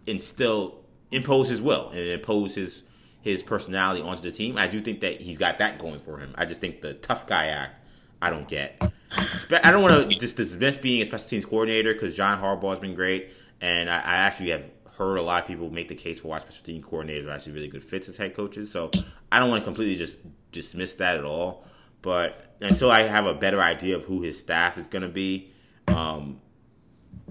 instill, 0.06 0.86
impose 1.12 1.50
his 1.50 1.62
will 1.62 1.90
and 1.90 2.00
impose 2.00 2.56
his 2.56 2.84
his 3.22 3.44
personality 3.44 4.02
onto 4.02 4.24
the 4.24 4.32
team. 4.32 4.58
I 4.58 4.68
do 4.68 4.80
think 4.80 5.02
that 5.02 5.20
he's 5.20 5.38
got 5.38 5.58
that 5.58 5.80
going 5.80 6.00
for 6.00 6.18
him. 6.18 6.34
I 6.38 6.46
just 6.46 6.62
think 6.62 6.82
the 6.82 6.94
tough 6.94 7.28
guy 7.28 7.48
act, 7.48 7.86
I 8.22 8.30
don't 8.30 8.48
get. 8.48 8.82
I 9.12 9.72
don't 9.72 9.82
want 9.82 10.10
to 10.10 10.18
just 10.18 10.38
dismiss 10.38 10.78
being 10.78 11.02
a 11.02 11.06
special 11.06 11.28
teams 11.28 11.46
coordinator 11.46 11.94
because 11.94 12.14
John 12.14 12.42
Harbaugh 12.42 12.72
has 12.72 12.80
been 12.80 12.96
great, 12.96 13.32
and 13.62 13.90
I, 13.90 13.98
I, 13.98 14.16
actually 14.18 14.50
have 14.50 14.66
heard 14.98 15.18
a 15.18 15.22
lot 15.22 15.44
of 15.44 15.48
people 15.48 15.70
make 15.70 15.88
the 15.88 15.96
case 15.96 16.20
for 16.20 16.30
why 16.30 16.40
special 16.40 16.66
team 16.66 16.84
coordinators 16.84 17.28
are 17.28 17.32
actually 17.32 17.54
really 17.54 17.68
good 17.68 17.84
fits 17.84 18.10
as 18.10 18.18
head 18.18 18.36
coaches. 18.36 18.72
So 18.72 18.92
I 19.32 19.40
don't 19.40 19.50
want 19.50 19.62
to 19.62 19.66
completely 19.66 19.96
just 19.96 20.20
dismiss 20.52 20.96
that 20.96 21.18
at 21.18 21.24
all. 21.24 21.66
But 22.02 22.56
until 22.62 22.92
I 22.92 23.04
have 23.04 23.26
a 23.26 23.34
better 23.34 23.62
idea 23.62 23.96
of 23.96 24.06
who 24.06 24.22
his 24.22 24.40
staff 24.40 24.78
is 24.78 24.86
going 24.86 25.02
to 25.02 25.08
be, 25.08 25.52
um, 25.88 26.42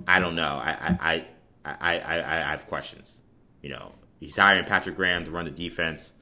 I 0.06 0.18
don't 0.18 0.34
know. 0.34 0.60
I, 0.62 0.96
I, 1.00 1.24
I, 1.64 1.98
I, 1.98 2.18
I, 2.18 2.50
have 2.50 2.66
questions. 2.66 3.18
You 3.62 3.70
know, 3.70 3.92
he's 4.20 4.36
hiring 4.36 4.64
Patrick 4.64 4.96
Graham 4.96 5.24
to 5.24 5.30
run 5.30 5.44
the 5.44 5.50
defense. 5.50 6.12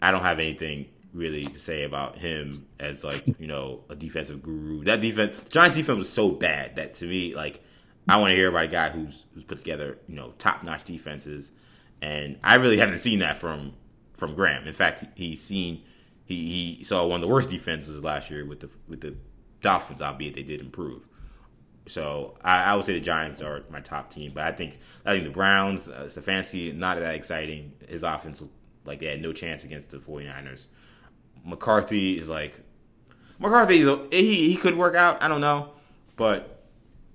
I 0.00 0.10
don't 0.10 0.22
have 0.22 0.38
anything 0.38 0.86
really 1.12 1.44
to 1.44 1.58
say 1.58 1.84
about 1.84 2.18
him 2.18 2.66
as 2.80 3.04
like 3.04 3.22
you 3.38 3.46
know 3.46 3.80
a 3.88 3.94
defensive 3.94 4.42
guru. 4.42 4.84
That 4.84 5.00
defense, 5.00 5.36
Giants 5.48 5.76
defense 5.76 5.98
was 5.98 6.08
so 6.08 6.30
bad 6.30 6.76
that 6.76 6.94
to 6.94 7.06
me, 7.06 7.34
like, 7.34 7.62
I 8.08 8.18
want 8.18 8.32
to 8.32 8.36
hear 8.36 8.48
about 8.48 8.64
a 8.64 8.68
guy 8.68 8.90
who's 8.90 9.26
who's 9.34 9.44
put 9.44 9.58
together 9.58 9.98
you 10.08 10.16
know 10.16 10.32
top 10.38 10.62
notch 10.62 10.84
defenses, 10.84 11.52
and 12.00 12.38
I 12.42 12.56
really 12.56 12.78
haven't 12.78 12.98
seen 12.98 13.20
that 13.20 13.38
from 13.38 13.74
from 14.14 14.34
Graham. 14.34 14.66
In 14.66 14.74
fact, 14.74 15.04
he's 15.14 15.42
seen 15.42 15.82
he, 16.24 16.76
he 16.78 16.84
saw 16.84 17.06
one 17.06 17.16
of 17.16 17.22
the 17.22 17.32
worst 17.32 17.50
defenses 17.50 18.02
last 18.02 18.30
year 18.30 18.44
with 18.44 18.60
the 18.60 18.70
with 18.88 19.00
the 19.00 19.14
Dolphins, 19.60 20.02
albeit 20.02 20.34
they 20.34 20.42
did 20.42 20.60
improve. 20.60 21.06
So 21.88 22.38
I, 22.42 22.62
I 22.62 22.76
would 22.76 22.84
say 22.84 22.92
the 22.94 23.00
Giants 23.00 23.42
are 23.42 23.64
my 23.70 23.80
top 23.80 24.10
team, 24.10 24.32
but 24.34 24.44
I 24.44 24.52
think 24.52 24.78
I 25.04 25.12
think 25.12 25.24
the 25.24 25.30
Browns, 25.30 25.88
uh, 25.88 26.04
Stefanski, 26.04 26.74
not 26.74 26.98
that 26.98 27.14
exciting. 27.14 27.72
His 27.88 28.02
offense, 28.02 28.42
like 28.84 29.00
they 29.00 29.06
had 29.06 29.20
no 29.20 29.32
chance 29.32 29.64
against 29.64 29.90
the 29.90 29.98
49ers. 29.98 30.66
McCarthy 31.44 32.16
is 32.16 32.28
like 32.28 32.58
McCarthy. 33.38 33.78
He 34.10 34.50
he 34.50 34.56
could 34.56 34.76
work 34.76 34.94
out. 34.94 35.22
I 35.22 35.28
don't 35.28 35.40
know, 35.40 35.70
but 36.16 36.62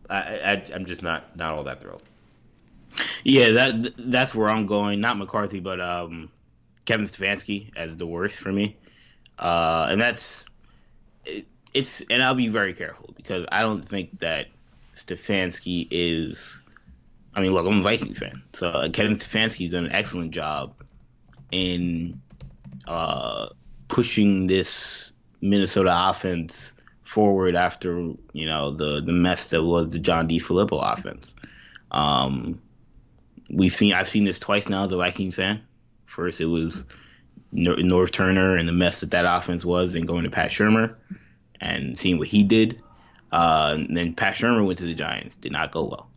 I, 0.09 0.17
I 0.17 0.63
I'm 0.73 0.85
just 0.85 1.03
not 1.03 1.35
not 1.35 1.55
all 1.55 1.63
that 1.63 1.81
thrilled. 1.81 2.03
Yeah, 3.23 3.51
that 3.51 3.93
that's 3.97 4.33
where 4.33 4.49
I'm 4.49 4.65
going. 4.65 4.99
Not 5.01 5.17
McCarthy, 5.17 5.59
but 5.59 5.79
um, 5.79 6.29
Kevin 6.85 7.05
Stefanski 7.05 7.71
as 7.75 7.97
the 7.97 8.07
worst 8.07 8.37
for 8.37 8.51
me. 8.51 8.75
Uh, 9.37 9.87
and 9.89 10.01
that's 10.01 10.45
it, 11.25 11.45
it's 11.73 12.01
and 12.09 12.23
I'll 12.23 12.35
be 12.35 12.47
very 12.47 12.73
careful 12.73 13.13
because 13.15 13.45
I 13.51 13.61
don't 13.61 13.87
think 13.87 14.19
that 14.19 14.47
Stefanski 14.95 15.87
is. 15.91 16.57
I 17.33 17.41
mean, 17.41 17.53
look, 17.53 17.67
I'm 17.67 17.79
a 17.79 17.83
Vikings 17.83 18.17
fan, 18.17 18.41
so 18.53 18.89
Kevin 18.91 19.15
Stefanski's 19.15 19.73
done 19.73 19.85
an 19.85 19.91
excellent 19.91 20.31
job 20.31 20.73
in 21.51 22.19
uh, 22.87 23.49
pushing 23.87 24.47
this 24.47 25.11
Minnesota 25.41 26.09
offense 26.09 26.71
forward 27.03 27.55
after 27.55 28.13
you 28.33 28.45
know 28.45 28.71
the 28.71 29.01
the 29.01 29.13
mess 29.13 29.51
that 29.51 29.63
was 29.63 29.93
the 29.93 29.99
John 29.99 30.27
DeFilippo 30.27 30.79
offense. 30.93 31.29
Um, 31.91 32.61
we've 33.49 33.73
seen 33.73 33.93
I've 33.93 34.09
seen 34.09 34.23
this 34.23 34.39
twice 34.39 34.69
now 34.69 34.85
as 34.85 34.91
a 34.91 34.97
Vikings 34.97 35.35
fan. 35.35 35.61
First, 36.05 36.41
it 36.41 36.45
was 36.45 36.83
Norv 37.53 38.11
Turner 38.11 38.55
and 38.55 38.67
the 38.67 38.73
mess 38.73 39.01
that 39.01 39.11
that 39.11 39.25
offense 39.25 39.63
was, 39.63 39.95
and 39.95 40.07
going 40.07 40.23
to 40.23 40.29
Pat 40.29 40.51
Shurmur 40.51 40.95
and 41.59 41.97
seeing 41.97 42.17
what 42.17 42.27
he 42.27 42.43
did. 42.43 42.81
Uh, 43.31 43.71
and 43.73 43.95
then 43.95 44.13
Pat 44.13 44.35
Shurmur 44.35 44.65
went 44.65 44.79
to 44.79 44.85
the 44.85 44.93
Giants, 44.93 45.35
did 45.35 45.51
not 45.51 45.71
go 45.71 45.85
well. 45.85 46.09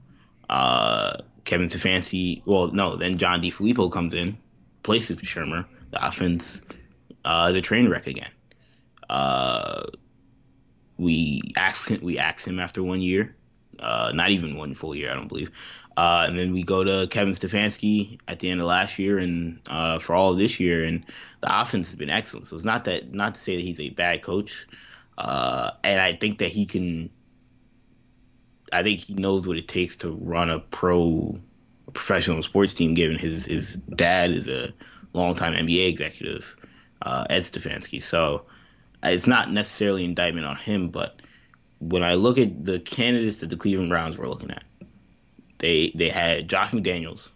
Uh, 0.48 1.22
Kevin 1.44 1.68
Stefanski, 1.68 2.42
well, 2.44 2.68
no, 2.68 2.96
then 2.96 3.18
John 3.18 3.42
DeFilippo 3.42 3.90
comes 3.90 4.14
in, 4.14 4.36
places 4.82 5.16
Shurmur. 5.18 5.66
The 5.90 6.06
offense, 6.06 6.60
uh, 7.24 7.52
the 7.52 7.60
train 7.60 7.88
wreck 7.88 8.06
again. 8.06 8.30
Uh, 9.08 9.82
we 10.98 11.42
asked 11.56 11.90
we 12.02 12.18
asked 12.18 12.46
him 12.46 12.60
after 12.60 12.82
one 12.82 13.00
year, 13.00 13.34
uh, 13.78 14.12
not 14.14 14.30
even 14.30 14.56
one 14.56 14.74
full 14.74 14.94
year, 14.94 15.10
I 15.10 15.14
don't 15.14 15.28
believe. 15.28 15.50
Uh, 15.96 16.24
and 16.26 16.38
then 16.38 16.52
we 16.52 16.62
go 16.62 16.84
to 16.84 17.06
Kevin 17.08 17.34
Stefanski 17.34 18.20
at 18.28 18.38
the 18.38 18.50
end 18.50 18.60
of 18.60 18.66
last 18.66 18.98
year 18.98 19.18
and 19.18 19.60
uh, 19.68 19.98
for 19.98 20.14
all 20.14 20.32
of 20.32 20.38
this 20.38 20.60
year, 20.60 20.84
and 20.84 21.04
the 21.40 21.60
offense 21.60 21.90
has 21.90 21.98
been 21.98 22.10
excellent. 22.10 22.48
So 22.48 22.56
it's 22.56 22.64
not 22.64 22.84
that 22.84 23.12
not 23.12 23.34
to 23.34 23.40
say 23.40 23.56
that 23.56 23.62
he's 23.62 23.80
a 23.80 23.90
bad 23.90 24.22
coach, 24.22 24.66
uh, 25.18 25.72
and 25.82 26.00
I 26.00 26.12
think 26.12 26.38
that 26.38 26.52
he 26.52 26.66
can. 26.66 27.10
I 28.72 28.84
think 28.84 29.00
he 29.00 29.14
knows 29.14 29.48
what 29.48 29.56
it 29.56 29.66
takes 29.66 29.96
to 29.98 30.12
run 30.12 30.48
a 30.48 30.60
pro, 30.60 31.40
professional 31.92 32.42
sports 32.44 32.74
team. 32.74 32.94
Given 32.94 33.18
his 33.18 33.46
his 33.46 33.74
dad 33.74 34.30
is 34.30 34.48
a 34.48 34.72
longtime 35.12 35.54
NBA 35.54 35.88
executive, 35.88 36.56
uh, 37.02 37.26
Ed 37.28 37.42
Stefanski. 37.42 38.02
So 38.02 38.44
it's 39.02 39.26
not 39.26 39.50
necessarily 39.50 40.04
indictment 40.04 40.46
on 40.46 40.56
him, 40.56 40.88
but 40.88 41.20
when 41.78 42.02
I 42.02 42.14
look 42.14 42.38
at 42.38 42.64
the 42.64 42.78
candidates 42.78 43.40
that 43.40 43.50
the 43.50 43.56
Cleveland 43.56 43.88
Browns 43.88 44.18
were 44.18 44.28
looking 44.28 44.50
at 44.50 44.64
they 45.60 45.92
they 45.94 46.08
had 46.08 46.48
Josh 46.48 46.70
McDaniels, 46.72 47.28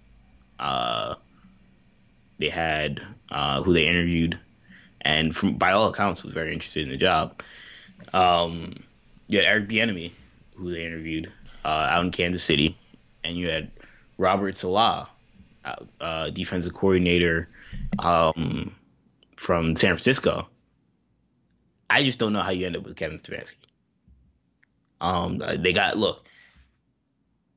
uh, 0.58 1.14
they 2.38 2.48
had 2.48 3.00
uh, 3.30 3.62
who 3.62 3.72
they 3.72 3.86
interviewed, 3.86 4.38
and 5.00 5.34
from 5.36 5.54
by 5.56 5.72
all 5.72 5.88
accounts 5.88 6.24
was 6.24 6.32
very 6.32 6.52
interested 6.52 6.82
in 6.82 6.88
the 6.88 6.96
job. 6.96 7.42
Um, 8.12 8.82
you 9.28 9.38
had 9.38 9.46
Eric 9.46 9.68
Bieniemy, 9.68 10.12
who 10.56 10.72
they 10.72 10.84
interviewed 10.84 11.30
uh, 11.64 11.68
out 11.68 12.04
in 12.04 12.10
Kansas 12.10 12.42
City, 12.42 12.76
and 13.22 13.36
you 13.36 13.48
had 13.50 13.70
Robert 14.18 14.56
Saleh, 14.56 15.06
uh, 15.64 15.76
uh 16.00 16.30
defensive 16.30 16.74
coordinator 16.74 17.48
um, 17.98 18.74
from 19.45 19.76
San 19.76 19.90
Francisco. 19.90 20.49
I 21.90 22.03
just 22.03 22.18
don't 22.18 22.32
know 22.32 22.40
how 22.40 22.51
you 22.51 22.64
end 22.64 22.76
up 22.76 22.84
with 22.84 22.97
Kevin 22.97 23.18
Stefanski. 23.18 23.57
Um, 25.03 25.42
they 25.59 25.74
got 25.74 25.99
look. 25.99 26.24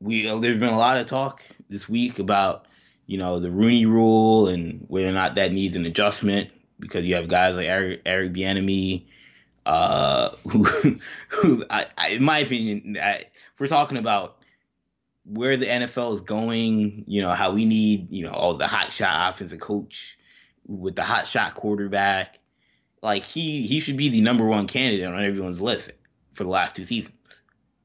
We 0.01 0.23
there's 0.23 0.59
been 0.59 0.73
a 0.73 0.77
lot 0.77 0.97
of 0.97 1.07
talk 1.07 1.41
this 1.69 1.87
week 1.87 2.19
about 2.19 2.65
you 3.05 3.17
know 3.17 3.39
the 3.39 3.49
Rooney 3.49 3.85
Rule 3.85 4.49
and 4.49 4.83
whether 4.89 5.07
or 5.07 5.13
not 5.13 5.35
that 5.35 5.53
needs 5.53 5.77
an 5.77 5.85
adjustment 5.85 6.49
because 6.77 7.05
you 7.05 7.15
have 7.15 7.29
guys 7.29 7.55
like 7.55 7.67
Eric, 7.67 8.01
Eric 8.05 8.33
Bieniemy, 8.33 9.05
uh, 9.65 10.31
who, 10.51 10.65
who 11.29 11.65
I, 11.69 11.85
I, 11.97 12.09
in 12.09 12.23
my 12.23 12.39
opinion, 12.39 12.97
I, 13.01 13.23
we're 13.59 13.67
talking 13.69 13.97
about 13.97 14.39
where 15.23 15.55
the 15.55 15.65
NFL 15.65 16.15
is 16.15 16.21
going, 16.21 17.05
you 17.07 17.21
know 17.21 17.33
how 17.33 17.53
we 17.53 17.65
need 17.65 18.11
you 18.11 18.25
know 18.25 18.31
all 18.31 18.55
the 18.55 18.67
hot 18.67 18.91
shot 18.91 19.33
offensive 19.33 19.61
coach 19.61 20.16
with 20.67 20.95
the 20.95 21.03
hot 21.03 21.27
shot 21.27 21.55
quarterback, 21.55 22.39
like 23.01 23.23
he 23.23 23.65
he 23.65 23.79
should 23.79 23.97
be 23.97 24.09
the 24.09 24.21
number 24.21 24.45
one 24.45 24.67
candidate 24.67 25.07
on 25.07 25.23
everyone's 25.23 25.61
list 25.61 25.91
for 26.33 26.43
the 26.43 26.49
last 26.49 26.75
two 26.75 26.85
seasons. 26.85 27.15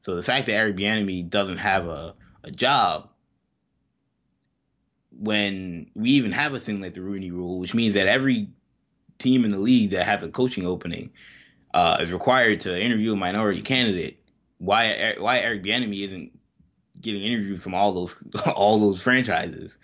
So 0.03 0.17
the 0.17 0.23
fact 0.23 0.47
that 0.47 0.55
Eric 0.55 0.77
Bieniemy 0.77 1.31
doesn't 1.31 1.59
have 1.59 1.87
a, 1.87 2.15
a 2.43 2.51
job 2.51 3.09
when 5.13 5.91
we 5.95 6.11
even 6.11 6.33
have 6.33 6.55
a 6.55 6.59
thing 6.59 6.81
like 6.81 6.95
the 6.95 7.03
Rooney 7.03 7.31
Rule, 7.31 7.61
which 7.61 7.75
means 7.75 7.95
that 7.95 8.09
every 8.09 8.49
team 9.19 9.45
in 9.45 9.53
the 9.53 9.59
league 9.59 9.91
that 9.91 10.07
has 10.07 10.23
a 10.23 10.29
coaching 10.29 10.67
opening 10.67 11.11
uh, 11.73 11.99
is 12.01 12.13
required 12.13 12.61
to 12.61 12.79
interview 12.79 13.13
a 13.13 13.17
minority 13.17 13.63
candidate. 13.63 14.19
Why 14.59 15.15
why 15.19 15.39
Eric 15.39 15.63
Bieniemy 15.63 16.05
isn't 16.05 16.39
getting 17.01 17.23
interviews 17.23 17.63
from 17.63 17.75
all 17.75 17.93
those 17.93 18.17
all 18.55 18.81
those 18.81 19.03
franchises 19.03 19.79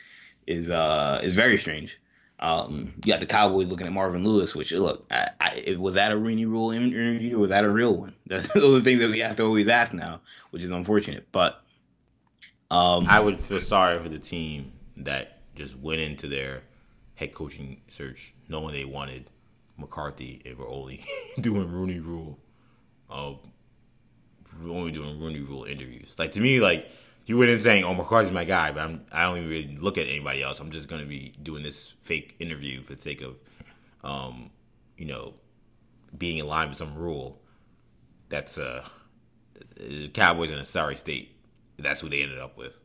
is 0.46 0.70
uh 0.70 1.20
is 1.22 1.34
very 1.34 1.58
strange. 1.58 2.00
Um, 2.40 2.92
you 3.04 3.12
got 3.12 3.20
the 3.20 3.26
Cowboys 3.26 3.68
looking 3.68 3.86
at 3.86 3.92
Marvin 3.92 4.22
Lewis, 4.22 4.54
which 4.54 4.70
look, 4.72 5.04
I, 5.10 5.30
I, 5.40 5.76
was 5.76 5.94
that 5.94 6.12
a 6.12 6.16
Rooney 6.16 6.46
Rule 6.46 6.70
interview 6.70 7.36
or 7.36 7.40
was 7.40 7.50
that 7.50 7.64
a 7.64 7.70
real 7.70 7.94
one? 7.94 8.14
Are 8.30 8.40
the 8.40 8.80
things 8.82 9.00
that 9.00 9.10
we 9.10 9.18
have 9.20 9.36
to 9.36 9.42
always 9.42 9.66
ask 9.66 9.92
now, 9.92 10.20
which 10.50 10.62
is 10.62 10.70
unfortunate. 10.70 11.26
But 11.32 11.60
um, 12.70 13.06
I 13.08 13.18
would 13.18 13.40
feel 13.40 13.60
sorry 13.60 14.00
for 14.00 14.08
the 14.08 14.20
team 14.20 14.72
that 14.98 15.40
just 15.56 15.76
went 15.76 16.00
into 16.00 16.28
their 16.28 16.62
head 17.16 17.34
coaching 17.34 17.80
search 17.88 18.32
knowing 18.48 18.72
they 18.72 18.84
wanted 18.84 19.26
McCarthy 19.76 20.40
and 20.46 20.56
were 20.56 20.68
only 20.68 21.04
doing 21.40 21.70
Rooney 21.70 21.98
Rule, 21.98 22.38
uh, 23.10 23.32
only 24.64 24.92
doing 24.92 25.20
Rooney 25.20 25.40
Rule 25.40 25.64
interviews. 25.64 26.14
Like 26.18 26.32
to 26.32 26.40
me, 26.40 26.60
like 26.60 26.88
he 27.28 27.34
went 27.34 27.50
in 27.50 27.60
saying, 27.60 27.84
"Oh, 27.84 27.92
McCarthy's 27.92 28.32
my 28.32 28.44
guy," 28.44 28.72
but 28.72 28.80
I'm 28.80 29.02
I 29.12 29.24
don't 29.24 29.36
even 29.36 29.50
really 29.50 29.76
look 29.78 29.98
at 29.98 30.06
anybody 30.06 30.42
else. 30.42 30.60
I'm 30.60 30.70
just 30.70 30.88
gonna 30.88 31.04
be 31.04 31.34
doing 31.42 31.62
this 31.62 31.92
fake 32.00 32.34
interview 32.38 32.82
for 32.82 32.94
the 32.94 33.02
sake 33.02 33.20
of, 33.20 33.36
um, 34.02 34.48
you 34.96 35.04
know, 35.04 35.34
being 36.16 36.38
in 36.38 36.46
line 36.46 36.70
with 36.70 36.78
some 36.78 36.94
rule. 36.94 37.42
That's 38.30 38.56
uh, 38.56 38.82
the 39.76 40.08
Cowboys 40.08 40.52
in 40.52 40.58
a 40.58 40.64
sorry 40.64 40.96
state. 40.96 41.36
That's 41.76 42.00
who 42.00 42.08
they 42.08 42.22
ended 42.22 42.38
up 42.38 42.56
with. 42.56 42.80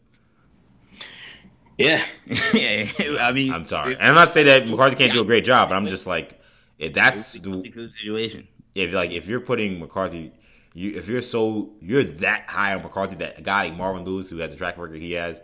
Yeah, 1.78 2.04
yeah. 2.54 2.91
I 3.22 3.32
mean, 3.32 3.54
I'm 3.54 3.66
sorry, 3.66 3.94
and 3.94 4.10
I'm 4.10 4.16
not 4.16 4.32
saying 4.32 4.48
that 4.48 4.68
McCarthy 4.68 4.98
can't 4.98 5.08
yeah. 5.08 5.14
do 5.14 5.22
a 5.22 5.26
great 5.26 5.46
job, 5.46 5.70
but 5.70 5.76
I'm 5.76 5.88
just 5.88 6.06
like, 6.06 6.38
if 6.80 6.91
that's 6.91 7.32
the 7.32 7.91
situation, 7.98 8.50
if 8.76 8.94
like 8.94 9.12
if 9.12 9.26
you're 9.26 9.39
putting 9.39 9.80
McCarthy 9.80 10.34
you 10.74 10.98
if 10.98 11.08
you're 11.08 11.22
so 11.22 11.72
you're 11.80 12.04
that 12.04 12.50
high 12.50 12.74
on 12.74 12.82
McCarthy 12.82 13.16
that 13.16 13.40
a 13.40 13.42
guy 13.42 13.66
like 13.66 13.78
Marvin 13.78 14.04
Lewis 14.04 14.30
who 14.30 14.38
has 14.38 14.52
the 14.52 14.58
track 14.58 14.78
record 14.78 15.02
he 15.02 15.14
has 15.14 15.40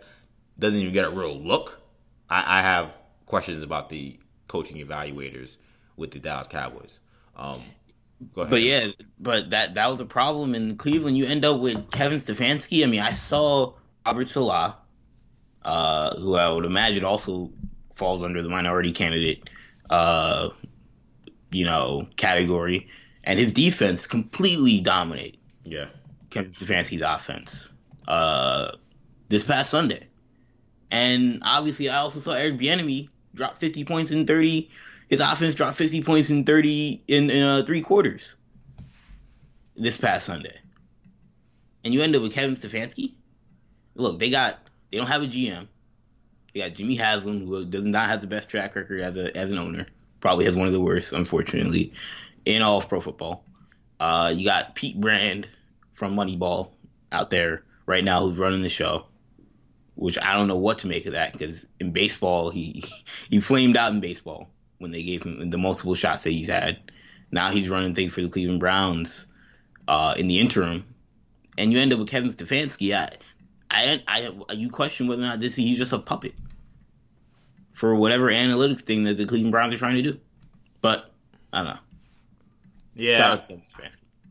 doesn't 0.58 0.78
even 0.78 0.92
get 0.92 1.06
a 1.06 1.10
real 1.10 1.38
look. 1.38 1.80
I, 2.28 2.58
I 2.58 2.62
have 2.62 2.92
questions 3.26 3.62
about 3.62 3.88
the 3.88 4.18
coaching 4.48 4.84
evaluators 4.84 5.56
with 5.96 6.10
the 6.10 6.18
Dallas 6.18 6.48
Cowboys. 6.48 6.98
Um, 7.36 7.62
go 8.34 8.42
ahead. 8.42 8.50
but 8.50 8.62
yeah, 8.62 8.88
but 9.18 9.50
that 9.50 9.74
that 9.74 9.90
was 9.90 10.00
a 10.00 10.04
problem 10.04 10.54
in 10.54 10.76
Cleveland. 10.76 11.16
You 11.16 11.26
end 11.26 11.44
up 11.44 11.60
with 11.60 11.90
Kevin 11.90 12.18
Stefanski. 12.18 12.82
I 12.82 12.86
mean, 12.86 13.00
I 13.00 13.12
saw 13.12 13.74
Robert 14.04 14.28
Saleh, 14.28 14.74
uh, 15.62 16.16
who 16.16 16.34
I 16.34 16.50
would 16.50 16.64
imagine 16.64 17.04
also 17.04 17.52
falls 17.94 18.22
under 18.22 18.42
the 18.42 18.48
minority 18.48 18.92
candidate, 18.92 19.48
uh, 19.88 20.50
you 21.50 21.64
know, 21.64 22.08
category 22.16 22.88
and 23.24 23.38
his 23.38 23.52
defense 23.52 24.06
completely 24.06 24.80
dominate. 24.80 25.38
Yeah, 25.64 25.86
Kevin 26.30 26.52
Stefanski's 26.52 27.02
offense 27.02 27.68
uh, 28.08 28.72
this 29.28 29.42
past 29.42 29.70
Sunday, 29.70 30.08
and 30.90 31.42
obviously 31.42 31.88
I 31.88 31.98
also 31.98 32.20
saw 32.20 32.32
Eric 32.32 32.58
Bieniemy 32.58 33.08
drop 33.34 33.58
50 33.58 33.84
points 33.84 34.10
in 34.10 34.26
30. 34.26 34.70
His 35.08 35.20
offense 35.20 35.54
dropped 35.54 35.76
50 35.76 36.02
points 36.02 36.30
in 36.30 36.44
30 36.44 37.02
in, 37.08 37.30
in 37.30 37.42
uh, 37.42 37.62
three 37.64 37.82
quarters 37.82 38.22
this 39.76 39.96
past 39.96 40.26
Sunday, 40.26 40.58
and 41.84 41.92
you 41.92 42.02
end 42.02 42.14
up 42.16 42.22
with 42.22 42.32
Kevin 42.32 42.56
Stefanski. 42.56 43.14
Look, 43.94 44.18
they 44.18 44.30
got 44.30 44.58
they 44.90 44.98
don't 44.98 45.08
have 45.08 45.22
a 45.22 45.26
GM. 45.26 45.66
They 46.54 46.60
got 46.60 46.74
Jimmy 46.74 46.96
Haslam, 46.96 47.46
who 47.46 47.64
does 47.64 47.84
not 47.84 48.08
have 48.08 48.20
the 48.20 48.26
best 48.26 48.48
track 48.48 48.74
record 48.74 49.00
as 49.00 49.16
a 49.16 49.36
as 49.36 49.50
an 49.50 49.58
owner. 49.58 49.86
Probably 50.20 50.44
has 50.44 50.56
one 50.56 50.66
of 50.66 50.72
the 50.72 50.80
worst, 50.80 51.12
unfortunately 51.12 51.92
in 52.44 52.62
all 52.62 52.78
of 52.78 52.88
pro 52.88 53.00
football. 53.00 53.44
Uh, 53.98 54.32
you 54.34 54.44
got 54.44 54.74
Pete 54.74 54.98
Brand 54.98 55.48
from 55.92 56.16
Moneyball 56.16 56.70
out 57.12 57.30
there 57.30 57.62
right 57.86 58.04
now 58.04 58.20
who's 58.20 58.38
running 58.38 58.62
the 58.62 58.68
show, 58.68 59.06
which 59.94 60.18
I 60.18 60.34
don't 60.34 60.48
know 60.48 60.56
what 60.56 60.78
to 60.78 60.86
make 60.86 61.06
of 61.06 61.12
that 61.12 61.32
because 61.32 61.66
in 61.78 61.92
baseball 61.92 62.50
he 62.50 62.84
he 63.28 63.40
flamed 63.40 63.76
out 63.76 63.92
in 63.92 64.00
baseball 64.00 64.48
when 64.78 64.90
they 64.90 65.02
gave 65.02 65.22
him 65.22 65.50
the 65.50 65.58
multiple 65.58 65.94
shots 65.94 66.24
that 66.24 66.30
he's 66.30 66.48
had. 66.48 66.78
Now 67.30 67.50
he's 67.50 67.68
running 67.68 67.94
things 67.94 68.12
for 68.12 68.22
the 68.22 68.28
Cleveland 68.28 68.60
Browns 68.60 69.26
uh, 69.86 70.14
in 70.16 70.26
the 70.26 70.40
interim, 70.40 70.84
and 71.58 71.72
you 71.72 71.78
end 71.78 71.92
up 71.92 71.98
with 71.98 72.08
Kevin 72.08 72.30
Stefanski. 72.30 72.94
I, 72.94 73.16
I, 73.70 74.02
I, 74.08 74.52
you 74.52 74.70
question 74.70 75.06
whether 75.06 75.22
or 75.22 75.26
not 75.26 75.38
this 75.38 75.54
he's 75.54 75.78
just 75.78 75.92
a 75.92 75.98
puppet 75.98 76.34
for 77.72 77.94
whatever 77.94 78.26
analytics 78.26 78.82
thing 78.82 79.04
that 79.04 79.16
the 79.16 79.26
Cleveland 79.26 79.52
Browns 79.52 79.74
are 79.74 79.78
trying 79.78 79.96
to 79.96 80.02
do. 80.02 80.18
But 80.80 81.10
I 81.52 81.58
don't 81.58 81.74
know. 81.74 81.80
Yeah. 82.94 83.38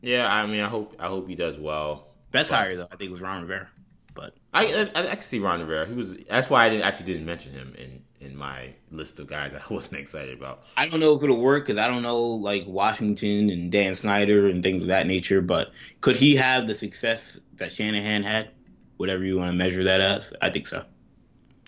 Yeah, 0.02 0.32
I 0.32 0.46
mean, 0.46 0.60
I 0.60 0.68
hope 0.68 0.96
I 0.98 1.08
hope 1.08 1.28
he 1.28 1.34
does 1.34 1.58
well. 1.58 2.08
Best 2.32 2.50
but, 2.50 2.56
hire 2.56 2.76
though, 2.76 2.88
I 2.90 2.96
think 2.96 3.10
was 3.10 3.20
Ron 3.20 3.42
Rivera. 3.42 3.68
But 4.14 4.34
I, 4.52 4.90
I 4.94 5.10
I, 5.10 5.14
can 5.14 5.22
see 5.22 5.38
Ron 5.38 5.60
Rivera. 5.60 5.86
He 5.86 5.94
was 5.94 6.16
that's 6.28 6.50
why 6.50 6.66
I 6.66 6.70
didn't 6.70 6.84
actually 6.84 7.06
didn't 7.06 7.26
mention 7.26 7.52
him 7.52 7.74
in 7.76 8.02
in 8.20 8.36
my 8.36 8.74
list 8.90 9.18
of 9.20 9.26
guys 9.26 9.52
I 9.70 9.72
wasn't 9.72 10.00
excited 10.00 10.36
about. 10.36 10.62
I 10.76 10.88
don't 10.88 11.00
know 11.00 11.16
if 11.16 11.22
it'll 11.22 11.40
work 11.40 11.66
because 11.66 11.78
I 11.78 11.88
don't 11.88 12.02
know 12.02 12.20
like 12.20 12.64
Washington 12.66 13.50
and 13.50 13.70
Dan 13.70 13.94
Snyder 13.94 14.48
and 14.48 14.62
things 14.62 14.82
of 14.82 14.88
that 14.88 15.06
nature. 15.06 15.40
But 15.40 15.70
could 16.00 16.16
he 16.16 16.36
have 16.36 16.66
the 16.66 16.74
success 16.74 17.38
that 17.56 17.72
Shanahan 17.72 18.22
had? 18.22 18.50
Whatever 18.96 19.24
you 19.24 19.38
want 19.38 19.50
to 19.50 19.56
measure 19.56 19.84
that 19.84 20.00
as, 20.02 20.32
I 20.42 20.50
think 20.50 20.66
so. 20.66 20.84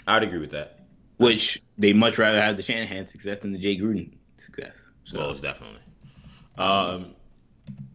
I'd 0.07 0.22
agree 0.22 0.38
with 0.38 0.51
that. 0.51 0.80
Which 1.16 1.62
they 1.78 1.93
much 1.93 2.18
rather 2.18 2.40
have 2.40 2.57
the 2.57 2.62
Shanahan 2.62 3.09
success 3.09 3.38
than 3.38 3.53
the 3.53 3.59
Jay 3.59 3.78
Gruden 3.78 4.16
success. 4.36 4.76
So 5.05 5.18
Most 5.18 5.43
definitely. 5.43 5.80
Um, 6.62 7.14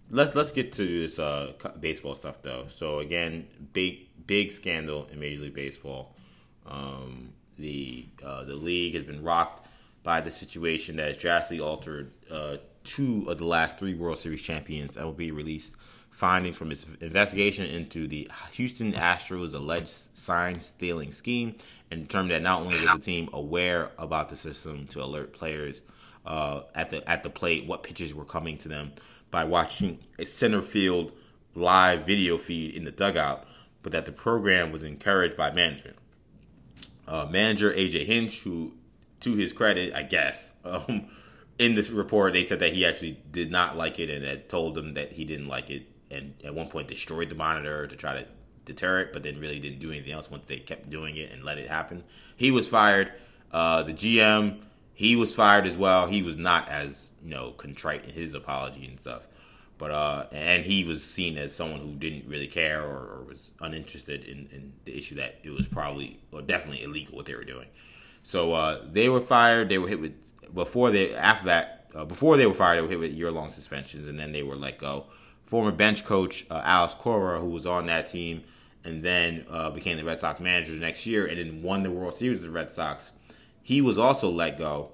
let's 0.10 0.36
let's 0.36 0.52
get 0.52 0.74
to 0.74 0.86
this 0.86 1.20
uh, 1.20 1.54
baseball 1.80 2.16
stuff 2.16 2.42
though. 2.42 2.66
So 2.70 3.00
again, 3.00 3.48
big 3.74 4.08
big 4.26 4.52
scandal 4.52 5.08
in 5.12 5.20
Major 5.20 5.44
League 5.44 5.56
Baseball. 5.56 6.16
Um, 6.66 7.34
the 7.58 8.08
uh, 8.24 8.44
the 8.44 8.56
league 8.56 8.94
has 8.96 9.04
been 9.04 9.24
rocked 9.24 9.68
by 10.04 10.22
the 10.22 10.32
situation 10.32 10.98
that 10.98 11.10
has 11.10 11.18
drastically 11.18 11.60
altered 11.60 12.12
uh, 12.32 12.58
two 12.84 13.26
of 13.28 13.38
the 13.38 13.46
last 13.46 13.80
three 13.80 13.94
World 13.94 14.18
Series 14.18 14.42
champions 14.42 14.98
and 14.98 15.06
will 15.06 15.14
be 15.14 15.32
released 15.32 15.76
findings 16.10 16.56
from 16.56 16.72
its 16.72 16.86
investigation 17.02 17.66
into 17.66 18.08
the 18.08 18.30
Houston 18.54 18.94
Astros 18.94 19.54
alleged 19.54 19.90
sign 20.18 20.60
stealing 20.60 21.12
scheme 21.12 21.56
and 21.92 22.08
determined 22.08 22.32
that 22.32 22.42
not 22.42 22.62
only 22.62 22.80
was 22.80 22.92
the 22.92 23.00
team 23.00 23.30
aware 23.34 23.92
about 23.98 24.30
the 24.30 24.36
system 24.36 24.88
to 24.88 25.04
alert 25.04 25.34
players 25.34 25.82
uh, 26.28 26.64
at 26.76 26.92
the 26.92 27.10
at 27.10 27.24
the 27.24 27.30
plate 27.30 27.66
what 27.66 27.82
pitches 27.82 28.14
were 28.14 28.26
coming 28.26 28.58
to 28.60 28.68
them 28.68 28.92
by 29.32 29.46
watching 29.46 30.00
a 30.20 30.26
center 30.26 30.62
field 30.62 31.14
live 31.56 32.06
video 32.06 32.38
feed 32.38 32.76
in 32.76 32.84
the 32.84 32.92
dugout, 32.92 33.48
but 33.82 33.92
that 33.94 34.06
the 34.06 34.12
program 34.12 34.72
was 34.72 34.84
encouraged 34.84 35.38
by 35.38 35.50
management. 35.52 35.96
Uh, 37.08 37.26
manager 37.26 37.72
AJ 37.72 38.06
Hinch, 38.06 38.42
who, 38.42 38.74
to 39.22 39.36
his 39.36 39.54
credit, 39.54 39.94
I 39.94 40.04
guess, 40.04 40.52
um, 40.66 41.08
in 41.58 41.76
this 41.76 41.90
report 41.90 42.34
they 42.34 42.44
said 42.44 42.60
that 42.60 42.74
he 42.74 42.86
actually 42.86 43.20
did 43.32 43.50
not 43.50 43.78
like 43.78 43.98
it 43.98 44.10
and 44.10 44.24
had 44.24 44.50
told 44.50 44.76
them 44.76 44.94
that 44.96 45.14
he 45.14 45.24
didn't 45.24 45.48
like 45.48 45.70
it, 45.70 45.88
and 46.12 46.34
at 46.44 46.54
one 46.54 46.68
point 46.68 46.90
destroyed 46.90 47.30
the 47.30 47.36
monitor 47.36 47.88
to 47.88 47.96
try 47.96 48.18
to 48.18 48.28
deter 48.66 49.00
it, 49.00 49.14
but 49.14 49.24
then 49.24 49.40
really 49.40 49.60
didn't 49.60 49.80
do 49.80 49.92
anything 49.92 50.12
else 50.12 50.30
once 50.30 50.46
they 50.48 50.60
kept 50.60 50.90
doing 50.90 51.16
it 51.16 51.32
and 51.32 51.46
let 51.46 51.58
it 51.58 51.70
happen. 51.70 52.04
He 52.36 52.52
was 52.52 52.68
fired. 52.68 53.14
Uh, 53.50 53.84
the 53.84 53.94
GM 53.94 54.60
he 54.98 55.16
was 55.16 55.36
fired 55.36 55.68
as 55.68 55.78
well. 55.78 56.08
He 56.08 56.24
was 56.24 56.38
not 56.38 56.70
as 56.70 57.12
you 57.24 57.30
know 57.30 57.52
contrite 57.52 58.06
in 58.06 58.14
his 58.14 58.34
apology 58.34 58.84
and 58.88 59.00
stuff. 59.00 59.28
But 59.78 59.92
uh, 59.92 60.26
and 60.32 60.66
he 60.66 60.84
was 60.86 61.04
seen 61.04 61.38
as 61.38 61.54
someone 61.54 61.82
who 61.82 61.94
didn't 61.94 62.28
really 62.28 62.48
care 62.48 62.82
or, 62.82 63.20
or 63.20 63.26
was 63.30 63.52
uninterested 63.62 64.24
in, 64.24 64.50
in, 64.52 64.74
the 64.86 64.98
issue 64.98 65.14
that 65.18 65.36
it 65.44 65.52
was 65.52 65.68
probably 65.68 66.20
or 66.32 66.42
definitely 66.42 66.84
illegal 66.84 67.16
what 67.16 67.28
they 67.28 67.36
were 67.36 67.44
doing. 67.44 67.68
So 68.24 68.54
uh, 68.54 68.86
they 68.92 69.08
were 69.08 69.22
fired. 69.22 69.70
They 69.70 69.78
were 69.78 69.88
hit 69.88 70.02
with 70.02 70.16
before 70.52 70.90
they 70.90 71.14
after 71.14 71.46
that 71.46 71.92
uh, 71.94 72.06
before 72.06 72.36
they 72.36 72.48
were 72.48 72.56
fired. 72.56 72.78
They 72.78 72.82
were 72.82 72.90
hit 72.90 73.00
with 73.00 73.14
year 73.14 73.30
long 73.30 73.52
suspensions, 73.52 74.08
and 74.08 74.20
then 74.20 74.32
they 74.32 74.42
were 74.42 74.56
let 74.56 74.80
go. 74.80 75.06
Former 75.46 75.72
bench 75.72 76.06
coach 76.06 76.48
uh, 76.50 76.62
Alex 76.64 76.96
Cora, 76.96 77.40
who 77.40 77.50
was 77.50 77.68
on 77.68 77.86
that 77.86 78.08
team, 78.08 78.46
and 78.84 79.04
then 79.04 79.46
uh, 79.48 79.70
became 79.70 79.98
the 79.98 80.04
Red 80.04 80.18
Sox 80.18 80.40
manager 80.40 80.74
the 80.74 80.80
next 80.80 81.06
year, 81.06 81.28
and 81.28 81.38
then 81.38 81.62
won 81.62 81.84
the 81.84 81.92
World 81.92 82.16
Series 82.16 82.42
with 82.42 82.50
the 82.50 82.56
Red 82.56 82.72
Sox. 82.72 83.12
He 83.68 83.82
was 83.82 83.98
also 83.98 84.30
let 84.30 84.58
go. 84.58 84.92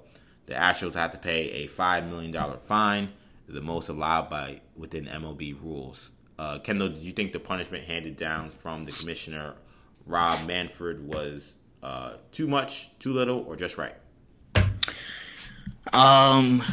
The 0.48 0.56
Astros 0.56 0.96
had 0.96 1.12
to 1.12 1.20
pay 1.20 1.52
a 1.52 1.68
five 1.68 2.08
million 2.08 2.32
dollar 2.32 2.58
fine 2.58 3.10
the 3.48 3.62
most 3.62 3.88
allowed 3.88 4.32
by 4.32 4.62
within 4.76 5.06
MLB 5.06 5.62
rules. 5.62 6.10
Uh, 6.40 6.58
Kendall, 6.58 6.90
did 6.90 7.04
you 7.04 7.12
think 7.12 7.34
the 7.34 7.40
punishment 7.40 7.84
handed 7.84 8.16
down 8.16 8.50
from 8.50 8.84
the 8.84 8.92
commissioner 8.92 9.54
Rob 10.08 10.48
Manfred 10.48 11.08
was 11.08 11.58
uh, 11.84 12.14
too 12.32 12.48
much, 12.48 12.90
too 12.98 13.14
little, 13.14 13.42
or 13.42 13.56
just 13.56 13.78
right? 13.78 13.94
Um, 15.94 16.64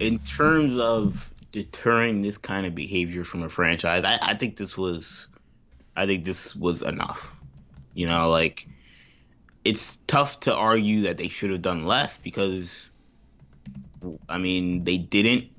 in 0.00 0.18
terms 0.18 0.76
of 0.76 1.32
deterring 1.52 2.20
this 2.20 2.36
kind 2.36 2.66
of 2.66 2.74
behavior 2.74 3.24
from 3.24 3.44
a 3.44 3.48
franchise, 3.48 4.04
I, 4.04 4.18
I 4.20 4.34
think 4.34 4.58
this 4.58 4.76
was, 4.76 5.26
I 5.96 6.04
think 6.04 6.26
this 6.26 6.54
was 6.54 6.82
enough. 6.82 7.32
You 7.94 8.08
know, 8.08 8.28
like 8.28 8.68
it's 9.64 9.96
tough 10.06 10.40
to 10.40 10.54
argue 10.54 11.02
that 11.02 11.18
they 11.18 11.28
should 11.28 11.50
have 11.50 11.62
done 11.62 11.86
less 11.86 12.16
because, 12.18 12.90
I 14.28 14.38
mean, 14.38 14.84
they 14.84 14.98
didn't 14.98 15.50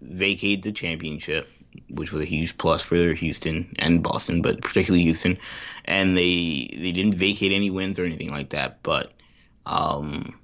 vacate 0.00 0.62
the 0.62 0.72
championship, 0.72 1.48
which 1.88 2.12
was 2.12 2.22
a 2.22 2.26
huge 2.26 2.56
plus 2.56 2.82
for 2.82 3.12
Houston 3.12 3.74
and 3.78 4.02
Boston, 4.02 4.42
but 4.42 4.60
particularly 4.60 5.04
Houston. 5.04 5.38
And 5.84 6.16
they 6.16 6.70
they 6.72 6.92
didn't 6.92 7.14
vacate 7.14 7.52
any 7.52 7.70
wins 7.70 7.98
or 7.98 8.04
anything 8.04 8.30
like 8.30 8.50
that. 8.50 8.82
But 8.82 9.12
um, 9.66 10.38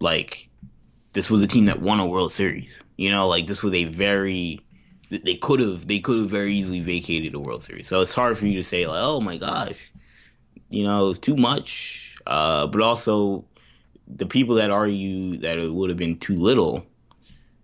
like 0.00 0.48
this 1.14 1.30
was 1.30 1.42
a 1.42 1.46
team 1.46 1.66
that 1.66 1.80
won 1.80 2.00
a 2.00 2.06
World 2.06 2.32
Series. 2.32 2.78
You 2.96 3.10
know, 3.10 3.28
like 3.28 3.46
this 3.46 3.62
was 3.62 3.72
a 3.74 3.84
very 3.84 4.60
they 5.10 5.36
could 5.36 5.60
have 5.60 5.86
they 5.86 6.00
could 6.00 6.20
have 6.20 6.30
very 6.30 6.52
easily 6.52 6.80
vacated 6.80 7.34
a 7.34 7.40
World 7.40 7.62
Series. 7.62 7.88
So 7.88 8.02
it's 8.02 8.12
hard 8.12 8.36
for 8.36 8.46
you 8.46 8.58
to 8.58 8.64
say 8.64 8.86
like, 8.86 9.00
oh 9.00 9.20
my 9.20 9.38
gosh, 9.38 9.90
you 10.70 10.84
know, 10.84 11.10
it's 11.10 11.18
too 11.18 11.36
much. 11.36 12.16
Uh, 12.26 12.66
but 12.66 12.82
also 12.82 13.44
the 14.06 14.26
people 14.26 14.56
that 14.56 14.70
argue 14.70 15.38
that 15.38 15.58
it 15.58 15.72
would 15.72 15.90
have 15.90 15.98
been 15.98 16.18
too 16.18 16.36
little 16.36 16.84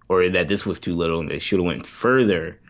or 0.09 0.29
that 0.29 0.49
this 0.49 0.67
was 0.67 0.81
too 0.81 0.95
little 0.95 1.21
and 1.21 1.31
they 1.31 1.39
should 1.39 1.59
have 1.59 1.67
went 1.67 1.87
further, 1.87 2.61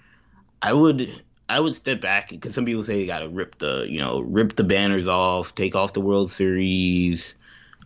I 0.62 0.72
would 0.72 1.22
I 1.48 1.60
would 1.60 1.74
step 1.74 2.00
back 2.00 2.30
because 2.30 2.54
some 2.54 2.64
people 2.64 2.84
say 2.84 3.00
you 3.00 3.06
got 3.06 3.20
to 3.20 3.28
rip 3.28 3.58
the 3.58 3.86
you 3.88 4.00
know 4.00 4.20
rip 4.20 4.56
the 4.56 4.64
banners 4.64 5.06
off, 5.06 5.54
take 5.54 5.74
off 5.74 5.92
the 5.92 6.00
World 6.00 6.30
Series, 6.30 7.34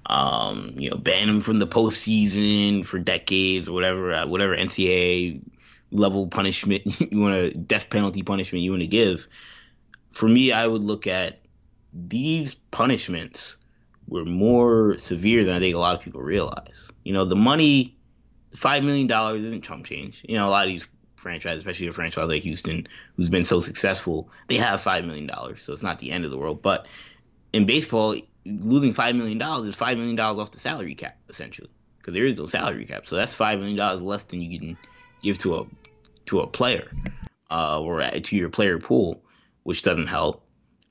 um, 0.06 0.74
you 0.76 0.90
know 0.90 0.96
ban 0.96 1.26
them 1.26 1.40
from 1.40 1.58
the 1.58 1.66
postseason 1.66 2.84
for 2.84 2.98
decades 2.98 3.68
or 3.68 3.72
whatever 3.72 4.12
uh, 4.12 4.26
whatever 4.26 4.56
NCAA 4.56 5.42
level 5.90 6.26
punishment 6.28 6.82
you 7.12 7.18
want 7.18 7.34
to 7.34 7.50
death 7.52 7.90
penalty 7.90 8.22
punishment 8.22 8.62
you 8.62 8.70
want 8.70 8.82
to 8.82 8.88
give. 8.88 9.28
For 10.12 10.28
me, 10.28 10.52
I 10.52 10.66
would 10.66 10.82
look 10.82 11.06
at 11.06 11.40
these 11.92 12.54
punishments 12.70 13.40
were 14.06 14.24
more 14.24 14.96
severe 14.98 15.44
than 15.44 15.54
I 15.54 15.58
think 15.58 15.74
a 15.74 15.78
lot 15.78 15.94
of 15.94 16.02
people 16.02 16.20
realize. 16.20 16.74
You 17.04 17.12
know, 17.12 17.24
the 17.24 17.36
money 17.36 17.96
five 18.54 18.84
million 18.84 19.06
dollars 19.06 19.44
isn't 19.44 19.62
chump 19.62 19.86
change. 19.86 20.24
You 20.28 20.36
know, 20.36 20.48
a 20.48 20.50
lot 20.50 20.64
of 20.64 20.70
these 20.70 20.86
franchises, 21.16 21.60
especially 21.60 21.88
a 21.88 21.92
franchise 21.92 22.28
like 22.28 22.42
Houston, 22.42 22.86
who's 23.14 23.28
been 23.28 23.44
so 23.44 23.60
successful, 23.60 24.30
they 24.46 24.56
have 24.56 24.80
five 24.80 25.04
million 25.04 25.26
dollars, 25.26 25.62
so 25.62 25.72
it's 25.72 25.82
not 25.82 25.98
the 25.98 26.10
end 26.10 26.24
of 26.24 26.30
the 26.30 26.38
world. 26.38 26.62
But 26.62 26.86
in 27.52 27.66
baseball, 27.66 28.16
losing 28.44 28.92
five 28.92 29.16
million 29.16 29.38
dollars 29.38 29.68
is 29.68 29.74
five 29.74 29.98
million 29.98 30.16
dollars 30.16 30.40
off 30.40 30.50
the 30.52 30.60
salary 30.60 30.94
cap, 30.94 31.18
essentially, 31.28 31.70
because 31.98 32.14
there 32.14 32.24
is 32.24 32.38
no 32.38 32.46
salary 32.46 32.86
cap. 32.86 33.06
So 33.06 33.16
that's 33.16 33.34
five 33.34 33.58
million 33.58 33.76
dollars 33.76 34.00
less 34.00 34.24
than 34.24 34.40
you 34.40 34.58
can 34.58 34.78
give 35.22 35.38
to 35.38 35.56
a 35.56 35.66
to 36.26 36.40
a 36.40 36.46
player 36.46 36.90
uh, 37.50 37.80
or 37.80 38.00
to 38.00 38.36
your 38.36 38.48
player 38.48 38.78
pool, 38.78 39.22
which 39.62 39.82
doesn't 39.82 40.06
help. 40.08 40.44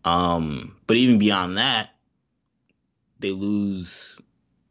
Um, 0.07 0.77
but 0.87 0.95
even 0.95 1.19
beyond 1.19 1.57
that, 1.57 1.89
they 3.19 3.31
lose 3.31 4.17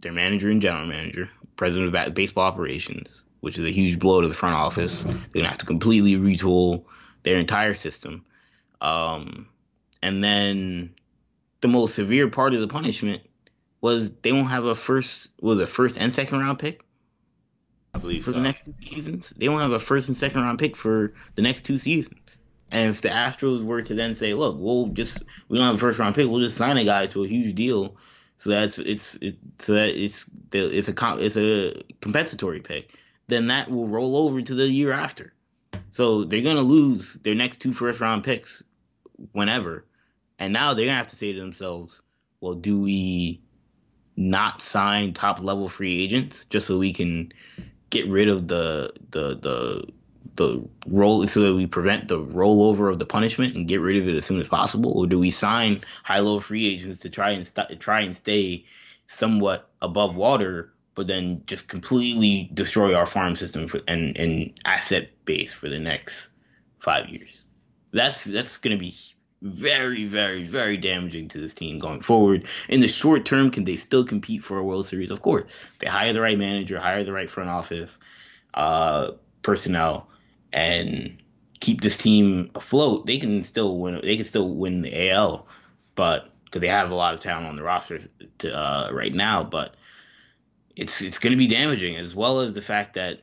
their 0.00 0.12
manager 0.12 0.48
and 0.48 0.62
general 0.62 0.86
manager, 0.86 1.28
president 1.56 1.94
of 1.94 2.14
baseball 2.14 2.44
operations, 2.44 3.08
which 3.40 3.58
is 3.58 3.66
a 3.66 3.70
huge 3.70 3.98
blow 3.98 4.22
to 4.22 4.28
the 4.28 4.34
front 4.34 4.54
office. 4.54 5.02
They're 5.02 5.14
gonna 5.34 5.48
have 5.48 5.58
to 5.58 5.66
completely 5.66 6.16
retool 6.16 6.84
their 7.22 7.36
entire 7.36 7.74
system. 7.74 8.24
Um, 8.80 9.48
and 10.02 10.24
then 10.24 10.94
the 11.60 11.68
most 11.68 11.96
severe 11.96 12.28
part 12.30 12.54
of 12.54 12.60
the 12.60 12.68
punishment 12.68 13.22
was 13.82 14.10
they 14.22 14.32
won't 14.32 14.48
have 14.48 14.64
a 14.64 14.74
first 14.74 15.28
was 15.40 15.60
a 15.60 15.66
first 15.66 15.98
and 15.98 16.14
second 16.14 16.38
round 16.38 16.60
pick. 16.60 16.82
I 17.92 17.98
believe 17.98 18.24
for 18.24 18.30
so. 18.30 18.36
the 18.36 18.42
next 18.42 18.64
two 18.64 18.74
seasons. 18.82 19.32
They 19.36 19.50
won't 19.50 19.62
have 19.62 19.72
a 19.72 19.78
first 19.78 20.08
and 20.08 20.16
second 20.16 20.40
round 20.42 20.58
pick 20.58 20.76
for 20.76 21.12
the 21.34 21.42
next 21.42 21.66
two 21.66 21.76
seasons. 21.76 22.20
And 22.70 22.90
if 22.90 23.00
the 23.00 23.08
Astros 23.08 23.62
were 23.62 23.82
to 23.82 23.94
then 23.94 24.14
say, 24.14 24.34
"Look, 24.34 24.56
we'll 24.58 24.88
just 24.88 25.22
we 25.48 25.56
don't 25.56 25.66
have 25.66 25.76
a 25.76 25.78
first 25.78 25.98
round 25.98 26.14
pick, 26.14 26.28
we'll 26.28 26.40
just 26.40 26.56
sign 26.56 26.76
a 26.76 26.84
guy 26.84 27.06
to 27.06 27.24
a 27.24 27.28
huge 27.28 27.54
deal 27.54 27.96
so 28.38 28.50
that's 28.50 28.78
it's 28.78 29.14
it, 29.16 29.36
so 29.58 29.74
that 29.74 29.88
it's 29.96 30.26
it's 30.52 30.88
a 30.88 31.16
it's 31.18 31.36
a 31.36 31.82
compensatory 32.00 32.60
pick. 32.60 32.90
Then 33.28 33.48
that 33.48 33.70
will 33.70 33.88
roll 33.88 34.16
over 34.16 34.40
to 34.40 34.54
the 34.54 34.68
year 34.68 34.92
after. 34.92 35.32
So 35.90 36.24
they're 36.24 36.42
gonna 36.42 36.60
lose 36.60 37.14
their 37.14 37.34
next 37.34 37.58
two 37.58 37.72
first 37.72 38.00
round 38.00 38.24
picks 38.24 38.62
whenever, 39.32 39.86
and 40.38 40.52
now 40.52 40.74
they're 40.74 40.86
gonna 40.86 40.98
have 40.98 41.08
to 41.08 41.16
say 41.16 41.32
to 41.32 41.40
themselves, 41.40 42.00
well, 42.40 42.54
do 42.54 42.80
we 42.80 43.40
not 44.16 44.60
sign 44.60 45.12
top 45.12 45.40
level 45.40 45.68
free 45.68 46.02
agents 46.02 46.44
just 46.48 46.66
so 46.66 46.78
we 46.78 46.92
can 46.92 47.32
get 47.90 48.06
rid 48.08 48.28
of 48.28 48.48
the 48.48 48.92
the 49.10 49.36
the 49.36 49.88
the 50.36 50.68
roll 50.86 51.26
so 51.26 51.40
that 51.40 51.54
we 51.54 51.66
prevent 51.66 52.08
the 52.08 52.18
rollover 52.18 52.90
of 52.90 52.98
the 52.98 53.06
punishment 53.06 53.54
and 53.54 53.68
get 53.68 53.80
rid 53.80 53.96
of 53.96 54.08
it 54.08 54.16
as 54.16 54.26
soon 54.26 54.40
as 54.40 54.48
possible, 54.48 54.92
or 54.92 55.06
do 55.06 55.18
we 55.18 55.30
sign 55.30 55.80
high 56.02 56.20
low 56.20 56.40
free 56.40 56.66
agents 56.66 57.00
to 57.00 57.10
try 57.10 57.30
and 57.30 57.46
st- 57.46 57.80
try 57.80 58.02
and 58.02 58.16
stay 58.16 58.64
somewhat 59.08 59.70
above 59.80 60.14
water, 60.14 60.72
but 60.94 61.06
then 61.06 61.42
just 61.46 61.68
completely 61.68 62.50
destroy 62.52 62.94
our 62.94 63.06
farm 63.06 63.36
system 63.36 63.68
for, 63.68 63.80
and 63.88 64.16
and 64.16 64.60
asset 64.64 65.24
base 65.24 65.52
for 65.52 65.68
the 65.68 65.78
next 65.78 66.14
five 66.78 67.08
years? 67.08 67.42
That's 67.92 68.24
that's 68.24 68.58
going 68.58 68.76
to 68.76 68.80
be 68.80 68.94
very, 69.42 70.06
very, 70.06 70.44
very 70.44 70.76
damaging 70.76 71.28
to 71.28 71.38
this 71.38 71.54
team 71.54 71.78
going 71.78 72.00
forward. 72.00 72.46
In 72.68 72.80
the 72.80 72.88
short 72.88 73.24
term, 73.24 73.50
can 73.50 73.64
they 73.64 73.76
still 73.76 74.04
compete 74.04 74.42
for 74.42 74.58
a 74.58 74.64
World 74.64 74.86
Series? 74.86 75.10
Of 75.10 75.22
course, 75.22 75.44
they 75.78 75.88
hire 75.88 76.12
the 76.12 76.20
right 76.20 76.38
manager, 76.38 76.78
hire 76.80 77.04
the 77.04 77.12
right 77.12 77.30
front 77.30 77.50
office 77.50 77.90
uh, 78.54 79.12
personnel 79.42 80.08
and 80.56 81.18
keep 81.60 81.82
this 81.82 81.98
team 81.98 82.50
afloat, 82.54 83.06
they 83.06 83.18
can 83.18 83.42
still 83.42 83.78
win. 83.78 84.00
They 84.02 84.16
can 84.16 84.24
still 84.24 84.48
win 84.48 84.80
the 84.80 85.10
AL, 85.10 85.46
but 85.94 86.32
because 86.46 86.62
they 86.62 86.68
have 86.68 86.90
a 86.90 86.94
lot 86.94 87.12
of 87.12 87.20
talent 87.20 87.46
on 87.46 87.56
the 87.56 87.62
roster 87.62 87.98
to, 88.38 88.56
uh, 88.56 88.88
right 88.90 89.12
now. 89.12 89.44
But 89.44 89.76
it's 90.74 91.02
it's 91.02 91.18
going 91.18 91.32
to 91.32 91.36
be 91.36 91.46
damaging, 91.46 91.96
as 91.96 92.14
well 92.14 92.40
as 92.40 92.54
the 92.54 92.62
fact 92.62 92.94
that 92.94 93.20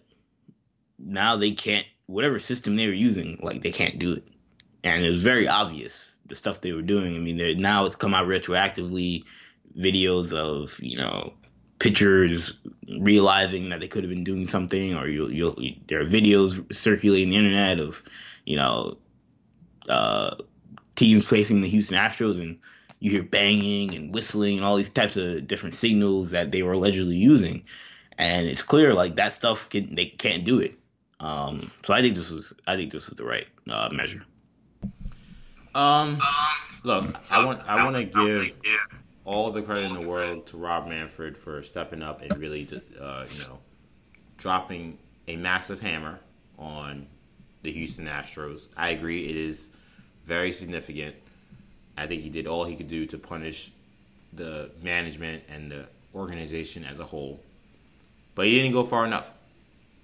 now 0.99 1.35
they 1.35 1.51
can't 1.51 1.87
whatever 2.05 2.37
system 2.37 2.75
they 2.75 2.85
were 2.85 2.93
using, 2.93 3.39
like 3.41 3.63
they 3.63 3.71
can't 3.71 3.97
do 3.97 4.13
it, 4.13 4.27
and 4.83 5.03
it 5.03 5.09
was 5.09 5.23
very 5.23 5.47
obvious 5.47 6.15
the 6.27 6.35
stuff 6.35 6.61
they 6.61 6.71
were 6.71 6.83
doing. 6.83 7.15
I 7.15 7.19
mean, 7.19 7.59
now 7.59 7.85
it's 7.85 7.95
come 7.95 8.13
out 8.13 8.27
retroactively, 8.27 9.23
videos 9.75 10.33
of 10.33 10.79
you 10.79 10.97
know 10.97 11.33
pitchers 11.79 12.53
realizing 12.99 13.69
that 13.69 13.79
they 13.79 13.87
could 13.87 14.03
have 14.03 14.09
been 14.09 14.23
doing 14.23 14.47
something, 14.47 14.95
or 14.95 15.07
you'll, 15.07 15.31
you'll 15.31 15.57
there 15.87 16.01
are 16.01 16.05
videos 16.05 16.73
circulating 16.73 17.31
the 17.31 17.37
internet 17.37 17.79
of 17.79 18.01
you 18.45 18.55
know 18.55 18.97
uh, 19.89 20.35
teams 20.95 21.27
facing 21.27 21.61
the 21.61 21.69
Houston 21.69 21.97
Astros, 21.97 22.39
and 22.39 22.59
you 22.99 23.11
hear 23.11 23.23
banging 23.23 23.95
and 23.95 24.13
whistling 24.13 24.57
and 24.57 24.65
all 24.65 24.75
these 24.75 24.89
types 24.89 25.17
of 25.17 25.47
different 25.47 25.75
signals 25.75 26.31
that 26.31 26.51
they 26.51 26.63
were 26.63 26.73
allegedly 26.73 27.17
using, 27.17 27.63
and 28.17 28.47
it's 28.47 28.63
clear 28.63 28.93
like 28.93 29.15
that 29.15 29.33
stuff 29.33 29.69
can, 29.69 29.95
they 29.95 30.05
can't 30.05 30.45
do 30.45 30.59
it. 30.59 30.75
Um, 31.19 31.71
so 31.85 31.93
I 31.93 32.01
think 32.01 32.15
this 32.15 32.29
was 32.29 32.53
I 32.67 32.75
think 32.75 32.91
this 32.91 33.09
was 33.09 33.17
the 33.17 33.25
right 33.25 33.47
uh, 33.69 33.89
measure. 33.91 34.23
Um, 35.75 36.19
look, 36.83 37.15
I 37.29 37.45
want 37.45 37.67
I 37.67 37.83
want 37.83 37.95
to 37.95 38.03
give 38.03 38.55
all 39.25 39.51
the 39.51 39.61
credit 39.61 39.85
in 39.85 39.93
the 39.93 40.07
world 40.07 40.45
to 40.47 40.57
Rob 40.57 40.87
Manfred 40.87 41.37
for 41.37 41.63
stepping 41.63 42.01
up 42.01 42.21
and 42.21 42.37
really, 42.37 42.67
uh, 42.99 43.25
you 43.31 43.39
know, 43.43 43.59
dropping 44.37 44.97
a 45.27 45.35
massive 45.37 45.79
hammer 45.79 46.19
on 46.59 47.07
the 47.61 47.71
Houston 47.71 48.05
Astros. 48.05 48.67
I 48.75 48.89
agree, 48.89 49.29
it 49.29 49.35
is 49.37 49.71
very 50.25 50.51
significant. 50.51 51.15
I 51.97 52.07
think 52.07 52.21
he 52.21 52.29
did 52.29 52.47
all 52.47 52.65
he 52.65 52.75
could 52.75 52.87
do 52.87 53.05
to 53.07 53.17
punish 53.17 53.71
the 54.33 54.71
management 54.81 55.43
and 55.47 55.71
the 55.71 55.87
organization 56.15 56.83
as 56.83 56.99
a 56.99 57.03
whole. 57.05 57.39
but 58.35 58.47
he 58.47 58.55
didn't 58.55 58.73
go 58.73 58.83
far 58.83 59.05
enough. 59.05 59.31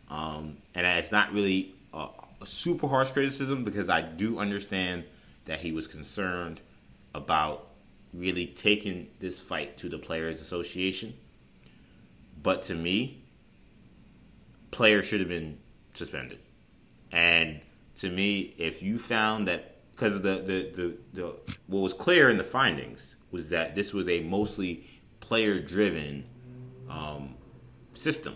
Um, 0.09 0.57
and 0.75 0.85
it's 0.85 1.11
not 1.11 1.33
really 1.33 1.73
a, 1.93 2.07
a 2.41 2.45
super 2.45 2.87
harsh 2.87 3.11
criticism 3.11 3.63
because 3.63 3.89
I 3.89 4.01
do 4.01 4.39
understand 4.39 5.03
that 5.45 5.59
he 5.59 5.71
was 5.71 5.87
concerned 5.87 6.61
about 7.13 7.68
really 8.13 8.47
taking 8.47 9.09
this 9.19 9.39
fight 9.39 9.77
to 9.77 9.89
the 9.89 9.97
Players 9.97 10.41
Association. 10.41 11.13
But 12.41 12.63
to 12.63 12.75
me, 12.75 13.23
players 14.71 15.05
should 15.05 15.19
have 15.19 15.29
been 15.29 15.59
suspended. 15.93 16.39
And 17.11 17.61
to 17.97 18.09
me, 18.09 18.55
if 18.57 18.81
you 18.81 18.97
found 18.97 19.47
that 19.47 19.75
because 19.91 20.21
the, 20.21 20.35
the 20.35 20.71
the 20.75 20.97
the 21.13 21.35
what 21.67 21.81
was 21.81 21.93
clear 21.93 22.29
in 22.29 22.37
the 22.37 22.43
findings 22.43 23.15
was 23.31 23.49
that 23.49 23.75
this 23.75 23.93
was 23.93 24.07
a 24.07 24.21
mostly 24.21 24.87
player 25.19 25.59
driven 25.59 26.25
um, 26.89 27.35
system. 27.93 28.35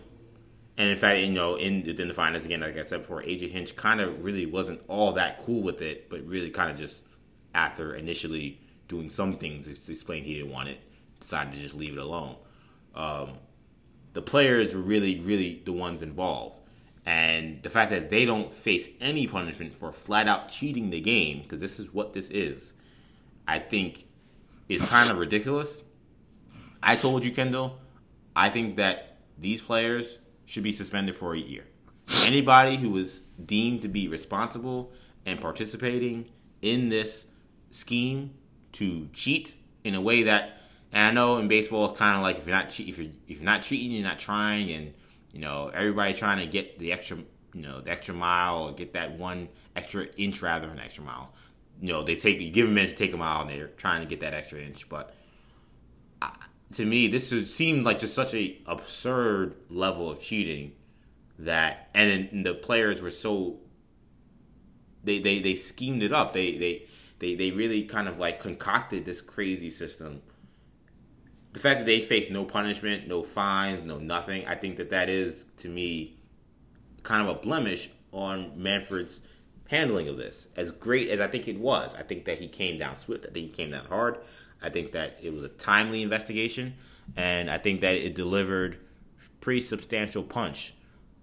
And 0.78 0.90
in 0.90 0.98
fact, 0.98 1.20
you 1.20 1.32
know, 1.32 1.56
in 1.56 1.86
within 1.86 2.08
the 2.08 2.14
finals 2.14 2.46
again, 2.46 2.62
like 2.62 2.78
I 2.78 2.84
said 2.84 3.02
before, 3.02 3.22
AJ 3.22 3.52
Hinch 3.52 3.76
kind 3.76 4.02
of 4.02 4.24
really 4.24 4.46
wasn't 4.46 4.82
all 4.88 5.14
that 5.14 5.40
cool 5.44 5.62
with 5.62 5.82
it, 5.82 6.10
but 6.10 6.26
really 6.26 6.50
kind 6.50 6.72
of 6.72 6.78
just 6.78 7.04
after 7.56 7.96
initially 7.96 8.60
doing 8.94 9.10
some 9.10 9.34
things 9.34 9.66
to 9.66 9.92
explain 9.92 10.24
he 10.24 10.36
didn't 10.36 10.52
want 10.52 10.70
it, 10.70 10.80
decided 11.20 11.54
to 11.54 11.60
just 11.60 11.76
leave 11.76 11.94
it 11.94 12.00
alone. 12.00 12.36
Um, 12.94 13.30
the 14.14 14.22
players 14.22 14.76
were 14.76 14.82
really, 14.82 15.20
really 15.20 15.62
the 15.66 15.74
ones 15.74 16.02
involved. 16.04 16.60
And 17.06 17.62
the 17.64 17.70
fact 17.70 17.90
that 17.92 18.10
they 18.10 18.24
don't 18.24 18.54
face 18.54 18.88
any 19.02 19.26
punishment 19.28 19.74
for 19.74 19.92
flat 19.92 20.28
out 20.28 20.50
cheating 20.50 20.92
the 20.92 21.02
game, 21.02 21.42
because 21.42 21.60
this 21.60 21.80
is 21.80 21.94
what 21.94 22.14
this 22.14 22.30
is, 22.30 22.74
I 23.48 23.60
think 23.60 24.06
is 24.70 24.82
kind 24.84 25.10
of 25.10 25.18
ridiculous. 25.18 25.84
I 26.82 26.96
told 26.96 27.26
you, 27.26 27.32
Kendall, 27.32 27.80
I 28.36 28.50
think 28.50 28.78
that 28.78 29.18
these 29.38 29.62
players 29.62 30.20
should 30.46 30.64
be 30.64 30.72
suspended 30.72 31.16
for 31.16 31.34
a 31.34 31.40
year. 31.40 31.66
Anybody 32.26 32.78
who 32.78 32.96
is 32.98 33.24
deemed 33.44 33.82
to 33.82 33.88
be 33.88 34.08
responsible 34.08 34.94
and 35.26 35.42
participating 35.42 36.30
in 36.62 36.90
this 36.90 37.26
scheme 37.72 38.36
to 38.74 39.08
cheat 39.14 39.56
in 39.84 39.96
a 39.96 40.02
way 40.02 40.24
that, 40.24 40.58
and 40.92 41.08
I 41.08 41.12
know 41.12 41.38
in 41.38 41.48
baseball 41.48 41.86
it's 41.90 41.98
kind 41.98 42.18
of 42.18 42.24
like 42.24 42.38
if 42.38 42.48
you're 42.48 42.56
not 42.56 42.70
che- 42.70 42.84
if 42.84 42.98
you're 42.98 43.12
if 43.28 43.38
you're 43.38 43.46
not 43.46 43.62
cheating, 43.62 43.92
you're 43.92 44.08
not 44.08 44.20
trying, 44.20 44.72
and 44.72 44.94
you 45.32 45.40
know 45.40 45.72
everybody 45.74 46.14
trying 46.14 46.40
to 46.40 46.46
get 46.46 46.80
the 46.80 46.92
extra 46.92 47.18
you 47.54 47.62
know 47.62 47.82
the 47.82 47.92
extra 47.92 48.14
mile 48.14 48.66
or 48.66 48.74
get 48.74 48.94
that 48.94 49.18
one 49.18 49.48
extra 49.76 50.06
inch 50.18 50.42
rather 50.42 50.68
than 50.68 50.80
extra 50.80 51.04
mile. 51.04 51.34
You 51.82 51.94
know 51.94 52.04
they 52.04 52.16
take 52.16 52.40
you 52.40 52.52
give 52.52 52.68
them 52.68 52.76
minutes 52.76 52.94
to 52.94 53.00
take 53.00 53.14
a 53.14 53.18
mile, 53.18 53.42
and 53.42 53.50
they're 53.50 53.68
trying 53.68 54.02
to 54.02 54.08
get 54.08 54.20
that 54.22 54.34
extra 54.34 54.60
inch, 54.60 54.90
but. 54.90 55.16
I, 56.22 56.32
to 56.74 56.86
me, 56.86 57.08
this 57.08 57.30
seemed 57.54 57.86
like 57.86 58.00
just 58.00 58.16
such 58.16 58.34
a 58.34 58.58
absurd 58.66 59.56
level 59.70 60.10
of 60.10 60.20
cheating 60.20 60.74
that, 61.40 61.90
and, 61.94 62.30
and 62.32 62.46
the 62.46 62.56
players 62.56 63.02
were 63.02 63.12
so 63.12 63.60
they, 65.04 65.20
they 65.20 65.40
they 65.40 65.56
schemed 65.56 66.04
it 66.04 66.14
up. 66.14 66.34
They 66.34 66.58
they 66.58 66.86
they 67.24 67.36
they 67.36 67.52
really 67.52 67.84
kind 67.84 68.08
of 68.08 68.20
like 68.20 68.40
concocted 68.40 69.06
this 69.06 69.22
crazy 69.22 69.70
system. 69.70 70.22
The 71.54 71.60
fact 71.60 71.80
that 71.80 71.86
they 71.86 72.02
face 72.02 72.30
no 72.30 72.44
punishment, 72.44 73.08
no 73.08 73.24
fines, 73.24 73.84
no 73.84 74.00
nothing, 74.00 74.46
I 74.46 74.56
think 74.56 74.78
that 74.78 74.90
that 74.90 75.10
is 75.10 75.46
to 75.58 75.70
me 75.70 76.18
kind 77.04 77.28
of 77.28 77.38
a 77.38 77.40
blemish 77.40 77.90
on 78.12 78.52
Manfred's 78.62 79.22
handling 79.70 80.08
of 80.08 80.18
this. 80.18 80.48
As 80.56 80.72
great 80.72 81.10
as 81.10 81.22
I 81.22 81.28
think 81.28 81.48
it 81.48 81.60
was, 81.60 81.96
I 81.96 82.04
think 82.04 82.26
that 82.26 82.40
he 82.40 82.48
came 82.48 82.78
down 82.78 82.96
swift. 82.96 83.26
I 83.26 83.32
think 83.32 83.48
he 83.48 83.52
came 83.52 83.72
down 83.72 83.86
hard. 83.86 84.18
I 84.62 84.70
think 84.70 84.92
that 84.94 85.20
it 85.22 85.34
was 85.34 85.44
a 85.44 85.50
timely 85.50 86.02
investigation, 86.02 86.76
and 87.16 87.50
I 87.50 87.58
think 87.58 87.82
that 87.82 87.96
it 87.96 88.16
delivered 88.16 88.80
pretty 89.42 89.62
substantial 89.62 90.24
punch. 90.24 90.74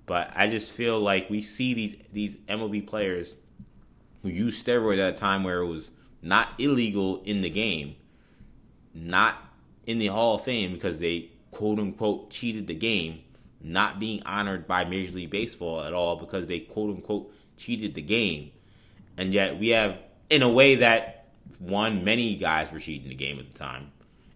But 0.06 0.32
I 0.34 0.46
just 0.46 0.70
feel 0.70 1.00
like 1.00 1.28
we 1.28 1.40
see 1.40 1.74
these 1.74 1.96
these 2.12 2.36
MLB 2.48 2.86
players 2.86 3.36
who 4.22 4.28
used 4.28 4.64
steroids 4.64 4.98
at 4.98 5.14
a 5.14 5.16
time 5.16 5.44
where 5.44 5.60
it 5.60 5.66
was 5.66 5.92
not 6.22 6.48
illegal 6.58 7.22
in 7.24 7.42
the 7.42 7.50
game, 7.50 7.96
not 8.94 9.36
in 9.86 9.98
the 9.98 10.08
Hall 10.08 10.36
of 10.36 10.44
Fame 10.44 10.72
because 10.72 11.00
they 11.00 11.30
quote 11.50 11.78
unquote 11.78 12.30
cheated 12.30 12.66
the 12.66 12.74
game, 12.74 13.20
not 13.60 13.98
being 13.98 14.22
honored 14.24 14.66
by 14.66 14.84
Major 14.84 15.12
League 15.12 15.30
Baseball 15.30 15.82
at 15.82 15.92
all 15.92 16.16
because 16.16 16.46
they 16.46 16.60
quote 16.60 16.90
unquote 16.90 17.32
cheated 17.56 17.94
the 17.94 18.02
game. 18.02 18.50
And 19.16 19.34
yet 19.34 19.58
we 19.58 19.68
have, 19.68 19.98
in 20.28 20.42
a 20.42 20.50
way 20.50 20.76
that 20.76 21.28
one, 21.58 22.04
many 22.04 22.36
guys 22.36 22.70
were 22.72 22.78
cheating 22.78 23.08
the 23.08 23.14
game 23.14 23.38
at 23.38 23.52
the 23.52 23.58
time, 23.58 23.90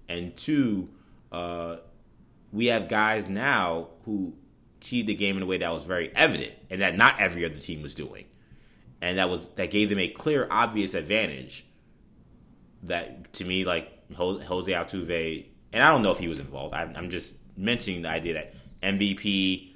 and 0.08 0.36
two, 0.36 0.88
uh, 1.32 1.76
we 2.52 2.66
have 2.66 2.88
guys 2.88 3.26
now 3.28 3.88
who 4.04 4.34
cheated 4.80 5.06
the 5.06 5.14
game 5.14 5.36
in 5.36 5.42
a 5.42 5.46
way 5.46 5.58
that 5.58 5.72
was 5.72 5.84
very 5.84 6.14
evident 6.14 6.52
and 6.68 6.82
that 6.82 6.96
not 6.96 7.18
every 7.18 7.44
other 7.44 7.56
team 7.56 7.82
was 7.82 7.94
doing, 7.94 8.26
and 9.04 9.18
that 9.18 9.28
was 9.28 9.48
that 9.50 9.70
gave 9.70 9.90
them 9.90 9.98
a 9.98 10.08
clear, 10.08 10.46
obvious 10.50 10.94
advantage. 10.94 11.66
That 12.84 13.32
to 13.34 13.44
me, 13.44 13.64
like 13.64 13.90
Jose 14.14 14.70
Altuve, 14.70 15.46
and 15.72 15.82
I 15.82 15.90
don't 15.90 16.02
know 16.02 16.12
if 16.12 16.18
he 16.18 16.28
was 16.28 16.40
involved. 16.40 16.74
I'm 16.74 17.10
just 17.10 17.36
mentioning 17.56 18.02
the 18.02 18.08
idea 18.08 18.34
that 18.34 18.54
MVP, 18.82 19.72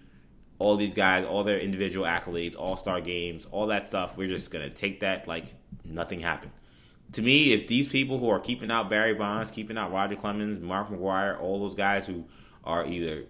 all 0.59 0.77
these 0.77 0.95
guys, 0.95 1.25
all 1.25 1.45
their 1.45 1.59
individual 1.59 2.07
accolades, 2.07 2.57
All 2.57 2.77
Star 2.77 3.01
games, 3.01 3.47
all 3.51 3.67
that 3.69 3.89
stuff. 3.89 4.17
We're 4.17 4.29
just 4.29 4.51
gonna 4.51 4.71
take 4.71 5.01
that 5.01 5.27
like 5.27 5.55
nothing 5.85 6.21
happened 6.21 6.53
to 7.13 7.23
me, 7.23 7.53
if 7.53 7.67
these 7.67 7.89
people 7.89 8.19
who 8.19 8.29
are 8.29 8.41
keeping 8.41 8.71
out 8.71 8.91
Barry 8.91 9.15
Bonds, 9.15 9.51
keeping 9.51 9.79
out 9.79 9.93
Roger 9.93 10.17
Clemens, 10.17 10.61
Mark 10.61 10.89
McGwire, 10.89 11.41
all 11.41 11.61
those 11.61 11.75
guys 11.75 12.07
who 12.07 12.25
are 12.65 12.87
either 12.87 13.25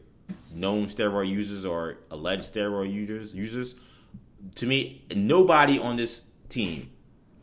known 0.53 0.87
steroid 0.87 1.29
users 1.29 1.65
or 1.65 1.99
alleged 2.11 2.53
steroid 2.53 2.93
users, 2.93 3.35
users, 3.35 3.77
to 4.57 4.67
me, 4.67 5.05
nobody 5.15 5.79
on 5.79 5.97
this 5.97 6.23
team 6.49 6.91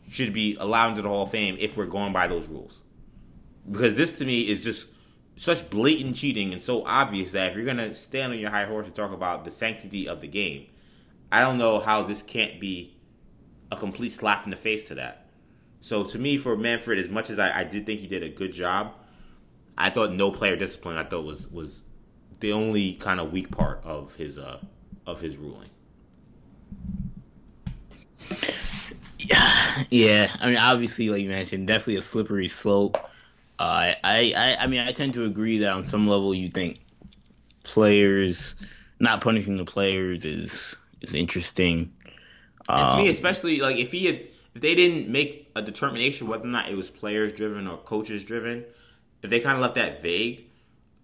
should 0.08 0.32
be 0.32 0.56
allowed 0.60 0.90
into 0.90 1.02
the 1.02 1.08
Hall 1.08 1.24
of 1.24 1.30
Fame 1.30 1.56
if 1.58 1.76
we're 1.76 1.86
going 1.86 2.12
by 2.12 2.26
those 2.26 2.46
rules. 2.46 2.82
Because 3.70 3.96
this 3.96 4.12
to 4.18 4.24
me 4.24 4.48
is 4.48 4.62
just 4.62 4.88
such 5.36 5.68
blatant 5.68 6.16
cheating 6.16 6.52
and 6.52 6.62
so 6.62 6.84
obvious 6.84 7.32
that 7.32 7.50
if 7.50 7.56
you're 7.56 7.66
gonna 7.66 7.92
stand 7.94 8.32
on 8.32 8.38
your 8.38 8.50
high 8.50 8.64
horse 8.64 8.86
and 8.86 8.94
talk 8.94 9.12
about 9.12 9.44
the 9.44 9.50
sanctity 9.50 10.08
of 10.08 10.20
the 10.20 10.28
game, 10.28 10.66
I 11.30 11.40
don't 11.40 11.58
know 11.58 11.80
how 11.80 12.02
this 12.02 12.22
can't 12.22 12.60
be 12.60 12.96
a 13.70 13.76
complete 13.76 14.10
slap 14.10 14.44
in 14.44 14.50
the 14.50 14.56
face 14.56 14.88
to 14.88 14.94
that. 14.94 15.26
So 15.80 16.04
to 16.04 16.18
me, 16.18 16.38
for 16.38 16.56
Manfred, 16.56 16.98
as 16.98 17.08
much 17.08 17.30
as 17.30 17.38
I, 17.38 17.60
I 17.60 17.64
did 17.64 17.86
think 17.86 18.00
he 18.00 18.06
did 18.06 18.22
a 18.22 18.28
good 18.28 18.52
job, 18.52 18.94
I 19.76 19.90
thought 19.90 20.12
no 20.12 20.30
player 20.30 20.56
discipline. 20.56 20.96
I 20.96 21.04
thought 21.04 21.24
was 21.24 21.48
was 21.48 21.84
the 22.40 22.52
only 22.52 22.94
kind 22.94 23.20
of 23.20 23.32
weak 23.32 23.50
part 23.50 23.82
of 23.84 24.14
his 24.14 24.38
uh 24.38 24.60
of 25.06 25.20
his 25.20 25.36
ruling. 25.36 25.68
Yeah, 29.18 29.84
yeah. 29.90 30.36
I 30.40 30.48
mean, 30.48 30.58
obviously, 30.58 31.08
like 31.10 31.22
you 31.22 31.28
mentioned, 31.28 31.66
definitely 31.66 31.96
a 31.96 32.02
slippery 32.02 32.48
slope. 32.48 32.96
Uh, 33.58 33.94
I, 34.04 34.32
I, 34.36 34.56
I 34.60 34.66
mean, 34.66 34.80
I 34.80 34.92
tend 34.92 35.14
to 35.14 35.24
agree 35.24 35.58
that 35.58 35.72
on 35.72 35.82
some 35.84 36.06
level, 36.06 36.34
you 36.34 36.48
think 36.48 36.80
players 37.62 38.54
not 39.00 39.20
punishing 39.20 39.56
the 39.56 39.64
players 39.64 40.24
is 40.24 40.74
is 41.00 41.14
interesting. 41.14 41.92
And 42.68 42.88
to 42.90 42.96
me, 42.96 43.04
um, 43.04 43.08
especially 43.08 43.60
like 43.60 43.76
if 43.76 43.92
he 43.92 44.06
had 44.06 44.20
if 44.54 44.62
they 44.62 44.74
didn't 44.74 45.08
make 45.08 45.50
a 45.54 45.62
determination 45.62 46.28
whether 46.28 46.44
or 46.44 46.48
not 46.48 46.68
it 46.68 46.76
was 46.76 46.90
players 46.90 47.32
driven 47.32 47.66
or 47.66 47.78
coaches 47.78 48.24
driven, 48.24 48.64
if 49.22 49.30
they 49.30 49.40
kind 49.40 49.56
of 49.56 49.62
left 49.62 49.74
that 49.74 50.02
vague, 50.02 50.46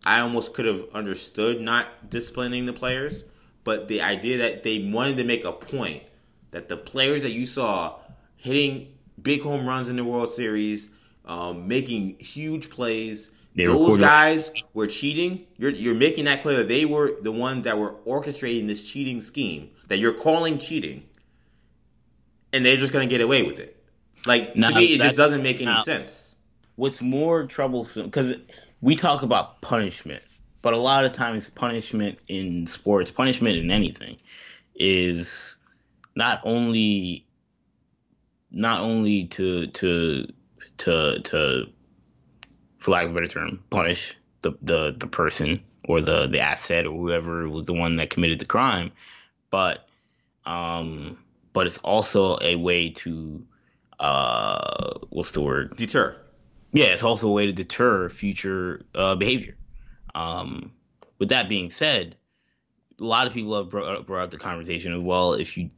I 0.04 0.20
almost 0.20 0.54
could 0.54 0.66
have 0.66 0.84
understood 0.94 1.60
not 1.60 2.10
disciplining 2.10 2.66
the 2.66 2.72
players. 2.72 3.24
But 3.64 3.88
the 3.88 4.02
idea 4.02 4.38
that 4.38 4.62
they 4.62 4.90
wanted 4.90 5.18
to 5.18 5.24
make 5.24 5.44
a 5.44 5.52
point 5.52 6.02
that 6.50 6.68
the 6.68 6.76
players 6.76 7.22
that 7.22 7.30
you 7.30 7.46
saw 7.46 7.98
hitting 8.36 8.92
big 9.20 9.42
home 9.42 9.66
runs 9.66 9.88
in 9.88 9.96
the 9.96 10.04
World 10.04 10.32
Series, 10.32 10.90
um, 11.24 11.68
making 11.68 12.18
huge 12.18 12.70
plays, 12.70 13.30
they 13.54 13.66
those 13.66 13.98
guys 13.98 14.50
were 14.72 14.86
cheating. 14.86 15.46
You're 15.58 15.70
you're 15.70 15.94
making 15.94 16.24
that 16.24 16.42
clear 16.42 16.58
that 16.58 16.68
they 16.68 16.84
were 16.84 17.20
the 17.20 17.32
ones 17.32 17.64
that 17.64 17.78
were 17.78 17.94
orchestrating 18.06 18.66
this 18.66 18.82
cheating 18.82 19.20
scheme 19.22 19.70
that 19.88 19.98
you're 19.98 20.14
calling 20.14 20.58
cheating 20.58 21.04
and 22.52 22.64
they're 22.64 22.76
just 22.76 22.92
gonna 22.92 23.06
get 23.06 23.20
away 23.20 23.42
with 23.42 23.58
it. 23.58 23.76
Like 24.26 24.54
to 24.54 24.60
me, 24.60 24.94
it 24.94 25.00
just 25.00 25.16
doesn't 25.16 25.42
make 25.42 25.60
any 25.60 25.82
sense. 25.82 26.36
What's 26.76 27.02
more 27.02 27.46
troublesome 27.46 28.06
because 28.06 28.36
we 28.80 28.96
talk 28.96 29.22
about 29.22 29.60
punishment, 29.60 30.22
but 30.62 30.74
a 30.74 30.78
lot 30.78 31.04
of 31.04 31.12
times 31.12 31.50
punishment 31.50 32.18
in 32.28 32.66
sports, 32.66 33.10
punishment 33.10 33.56
in 33.56 33.70
anything, 33.70 34.16
is 34.74 35.56
not 36.14 36.40
only 36.44 37.26
not 38.50 38.80
only 38.80 39.24
to 39.26 39.66
to 39.68 40.26
to 40.78 41.20
to 41.20 41.66
for 42.78 42.90
lack 42.90 43.04
of 43.04 43.10
a 43.10 43.14
better 43.14 43.28
term, 43.28 43.62
punish 43.70 44.16
the 44.40 44.52
the, 44.62 44.94
the 44.96 45.06
person 45.06 45.62
or 45.84 46.00
the 46.00 46.28
the 46.28 46.40
asset 46.40 46.86
or 46.86 46.96
whoever 46.96 47.48
was 47.48 47.66
the 47.66 47.74
one 47.74 47.96
that 47.96 48.10
committed 48.10 48.38
the 48.38 48.44
crime, 48.44 48.92
but 49.50 49.86
um 50.46 51.18
but 51.52 51.66
it's 51.66 51.78
also 51.78 52.38
a 52.40 52.56
way 52.56 52.90
to 52.90 53.44
uh, 54.02 54.98
what's 55.10 55.32
the 55.32 55.40
word? 55.40 55.76
Deter. 55.76 56.16
Yeah, 56.72 56.86
it's 56.86 57.02
also 57.02 57.28
a 57.28 57.32
way 57.32 57.46
to 57.46 57.52
deter 57.52 58.08
future 58.08 58.82
uh, 58.94 59.14
behavior. 59.14 59.56
Um, 60.14 60.72
with 61.18 61.30
that 61.30 61.48
being 61.48 61.70
said, 61.70 62.16
a 63.00 63.04
lot 63.04 63.26
of 63.26 63.32
people 63.32 63.56
have 63.56 63.70
brought, 63.70 64.06
brought 64.06 64.24
up 64.24 64.30
the 64.30 64.38
conversation 64.38 64.92
of 64.92 65.02
well, 65.02 65.34
if 65.34 65.56
you 65.56 65.70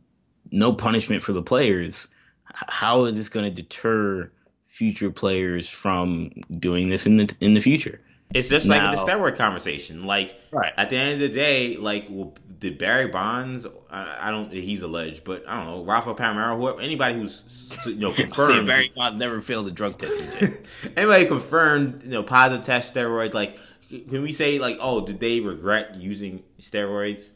no 0.50 0.72
punishment 0.72 1.22
for 1.22 1.32
the 1.32 1.42
players, 1.42 2.06
how 2.52 3.04
is 3.04 3.16
this 3.16 3.28
going 3.28 3.44
to 3.44 3.62
deter 3.62 4.30
future 4.66 5.10
players 5.10 5.68
from 5.68 6.30
doing 6.58 6.88
this 6.88 7.06
in 7.06 7.16
the 7.16 7.34
in 7.40 7.54
the 7.54 7.60
future? 7.60 8.00
It's 8.32 8.48
just 8.48 8.66
like 8.66 8.90
the 8.90 8.96
steroid 8.96 9.36
conversation. 9.36 10.06
Like 10.06 10.40
right. 10.50 10.72
at 10.76 10.90
the 10.90 10.96
end 10.96 11.14
of 11.14 11.20
the 11.20 11.34
day, 11.34 11.76
like 11.76 12.06
well, 12.10 12.34
did 12.58 12.78
Barry 12.78 13.06
Bonds? 13.06 13.66
I, 13.90 14.16
I, 14.22 14.30
don't. 14.30 14.52
He's 14.52 14.82
alleged, 14.82 15.22
but 15.22 15.44
I 15.46 15.56
don't 15.56 15.66
know. 15.66 15.84
Rafael 15.84 16.16
Palmeiro, 16.16 16.56
whoever, 16.56 16.80
anybody 16.80 17.14
who's 17.14 17.70
you 17.86 17.94
know 17.94 18.12
confirmed. 18.14 18.66
Barry 18.66 18.90
Bonds 18.94 19.18
never 19.18 19.40
failed 19.40 19.68
a 19.68 19.70
drug 19.70 19.98
test. 19.98 20.42
anybody 20.96 21.26
confirmed, 21.26 22.02
you 22.02 22.10
know, 22.10 22.22
positive 22.24 22.64
test 22.64 22.94
steroids. 22.94 23.34
Like, 23.34 23.56
can 24.00 24.22
we 24.22 24.32
say 24.32 24.58
like, 24.58 24.78
oh, 24.80 25.04
did 25.04 25.20
they 25.20 25.40
regret 25.40 25.96
using 25.96 26.42
steroids? 26.60 27.30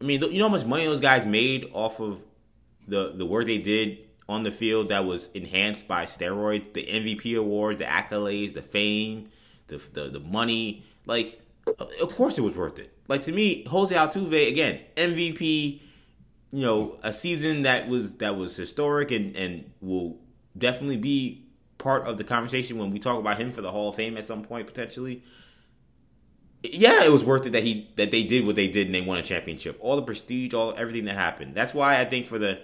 I 0.00 0.04
mean, 0.04 0.22
you 0.22 0.38
know 0.38 0.48
how 0.48 0.54
much 0.54 0.64
money 0.64 0.84
those 0.84 1.00
guys 1.00 1.26
made 1.26 1.70
off 1.72 2.00
of 2.00 2.20
the 2.86 3.12
the 3.14 3.26
work 3.26 3.46
they 3.46 3.58
did 3.58 3.98
on 4.28 4.42
the 4.42 4.50
field 4.50 4.90
that 4.90 5.04
was 5.04 5.30
enhanced 5.34 5.88
by 5.88 6.04
steroids, 6.04 6.72
the 6.74 6.84
MVP 6.86 7.36
awards, 7.38 7.78
the 7.78 7.84
accolades, 7.84 8.54
the 8.54 8.62
fame, 8.62 9.28
the 9.68 9.80
the, 9.92 10.04
the 10.08 10.20
money. 10.20 10.84
Like, 11.06 11.40
of 11.66 12.14
course, 12.14 12.38
it 12.38 12.42
was 12.42 12.56
worth 12.56 12.78
it. 12.78 12.92
Like 13.08 13.22
to 13.22 13.32
me, 13.32 13.64
Jose 13.64 13.94
Altuve 13.94 14.48
again 14.48 14.80
MVP. 14.96 15.80
You 16.50 16.62
know, 16.62 16.96
a 17.02 17.12
season 17.12 17.62
that 17.62 17.88
was 17.88 18.14
that 18.14 18.36
was 18.36 18.56
historic 18.56 19.10
and 19.10 19.36
and 19.36 19.70
will 19.80 20.18
definitely 20.56 20.96
be 20.96 21.44
part 21.76 22.06
of 22.06 22.18
the 22.18 22.24
conversation 22.24 22.78
when 22.78 22.90
we 22.90 22.98
talk 22.98 23.18
about 23.18 23.38
him 23.40 23.52
for 23.52 23.60
the 23.62 23.70
Hall 23.70 23.90
of 23.90 23.96
Fame 23.96 24.16
at 24.16 24.24
some 24.24 24.42
point 24.42 24.66
potentially. 24.66 25.22
Yeah, 26.62 27.04
it 27.04 27.12
was 27.12 27.24
worth 27.24 27.46
it 27.46 27.50
that 27.50 27.62
he 27.62 27.88
that 27.96 28.10
they 28.10 28.24
did 28.24 28.44
what 28.44 28.56
they 28.56 28.66
did 28.66 28.86
and 28.86 28.94
they 28.94 29.00
won 29.00 29.18
a 29.18 29.22
championship. 29.22 29.78
All 29.80 29.96
the 29.96 30.02
prestige, 30.02 30.54
all 30.54 30.74
everything 30.76 31.04
that 31.04 31.14
happened. 31.14 31.54
That's 31.54 31.72
why 31.72 32.00
I 32.00 32.04
think 32.04 32.26
for 32.26 32.38
the 32.38 32.60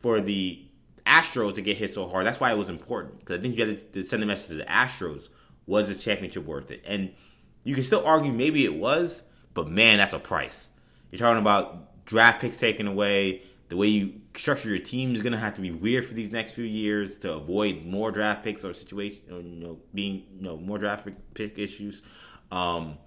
for 0.00 0.20
the 0.20 0.62
Astros 1.06 1.54
to 1.54 1.62
get 1.62 1.78
hit 1.78 1.92
so 1.92 2.08
hard, 2.08 2.26
that's 2.26 2.38
why 2.38 2.52
it 2.52 2.58
was 2.58 2.68
important 2.68 3.18
because 3.20 3.38
I 3.38 3.42
think 3.42 3.56
you 3.56 3.66
had 3.66 3.92
to 3.94 4.04
send 4.04 4.22
a 4.22 4.26
message 4.26 4.48
to 4.48 4.54
the 4.56 4.64
Astros: 4.64 5.28
was 5.66 5.88
this 5.88 6.04
championship 6.04 6.44
worth 6.44 6.70
it? 6.70 6.82
And 6.86 7.12
you 7.64 7.74
can 7.74 7.82
still 7.82 8.04
argue 8.04 8.32
maybe 8.32 8.64
it 8.64 8.74
was, 8.74 9.22
but 9.54 9.68
man, 9.68 9.96
that's 9.98 10.12
a 10.12 10.18
price. 10.18 10.68
You're 11.10 11.18
talking 11.18 11.40
about 11.40 12.04
draft 12.04 12.42
picks 12.42 12.58
taken 12.58 12.86
away. 12.86 13.42
The 13.70 13.76
way 13.76 13.86
you 13.86 14.20
structure 14.36 14.68
your 14.68 14.78
team 14.80 15.14
is 15.14 15.22
going 15.22 15.32
to 15.32 15.38
have 15.38 15.54
to 15.54 15.60
be 15.60 15.70
weird 15.70 16.04
for 16.04 16.12
these 16.14 16.30
next 16.30 16.52
few 16.52 16.64
years 16.64 17.18
to 17.18 17.34
avoid 17.34 17.86
more 17.86 18.10
draft 18.10 18.44
picks 18.44 18.64
or 18.64 18.74
situation, 18.74 19.22
or, 19.30 19.40
you 19.40 19.64
know, 19.64 19.78
being 19.94 20.26
you 20.36 20.42
know 20.42 20.58
more 20.58 20.76
draft 20.76 21.08
pick 21.34 21.58
issues. 21.58 22.02
Um, 22.52 22.98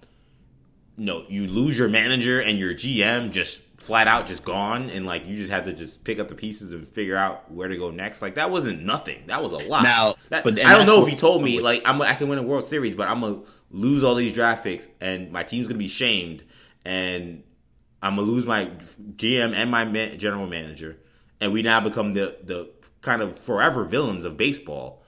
you 0.96 1.04
know, 1.04 1.24
you 1.28 1.46
lose 1.46 1.78
your 1.78 1.88
manager 1.88 2.40
and 2.40 2.58
your 2.58 2.74
GM 2.74 3.30
just 3.30 3.62
flat 3.84 4.08
out 4.08 4.26
just 4.26 4.44
gone, 4.44 4.88
and 4.90 5.04
like 5.04 5.26
you 5.26 5.36
just 5.36 5.50
had 5.50 5.66
to 5.66 5.72
just 5.72 6.04
pick 6.04 6.18
up 6.18 6.28
the 6.28 6.34
pieces 6.34 6.72
and 6.72 6.88
figure 6.88 7.16
out 7.16 7.50
where 7.50 7.68
to 7.68 7.76
go 7.76 7.90
next. 7.90 8.22
Like 8.22 8.36
that 8.36 8.50
wasn't 8.50 8.82
nothing. 8.82 9.24
That 9.26 9.42
was 9.42 9.52
a 9.52 9.68
lot. 9.68 9.82
Now, 9.82 10.14
that, 10.30 10.44
but 10.44 10.58
I 10.64 10.72
don't 10.74 10.86
know 10.86 11.04
if 11.04 11.10
you 11.10 11.18
told 11.18 11.42
me 11.42 11.60
like 11.60 11.82
I'm 11.84 12.00
I 12.00 12.14
can 12.14 12.28
win 12.28 12.38
a 12.38 12.42
World 12.42 12.64
Series, 12.64 12.94
but 12.94 13.08
I'm 13.08 13.20
gonna 13.20 13.42
lose 13.70 14.02
all 14.02 14.14
these 14.14 14.32
draft 14.32 14.64
picks, 14.64 14.88
and 15.00 15.30
my 15.30 15.42
team's 15.42 15.66
gonna 15.66 15.78
be 15.78 15.88
shamed, 15.88 16.44
and 16.84 17.42
I'm 18.02 18.16
gonna 18.16 18.26
lose 18.28 18.46
my 18.46 18.70
GM 19.16 19.54
and 19.54 19.70
my 19.70 19.84
man, 19.84 20.18
general 20.18 20.46
manager, 20.46 20.98
and 21.40 21.52
we 21.52 21.62
now 21.62 21.80
become 21.80 22.14
the 22.14 22.38
the 22.42 22.70
kind 23.02 23.20
of 23.20 23.38
forever 23.38 23.84
villains 23.84 24.24
of 24.24 24.36
baseball. 24.36 25.02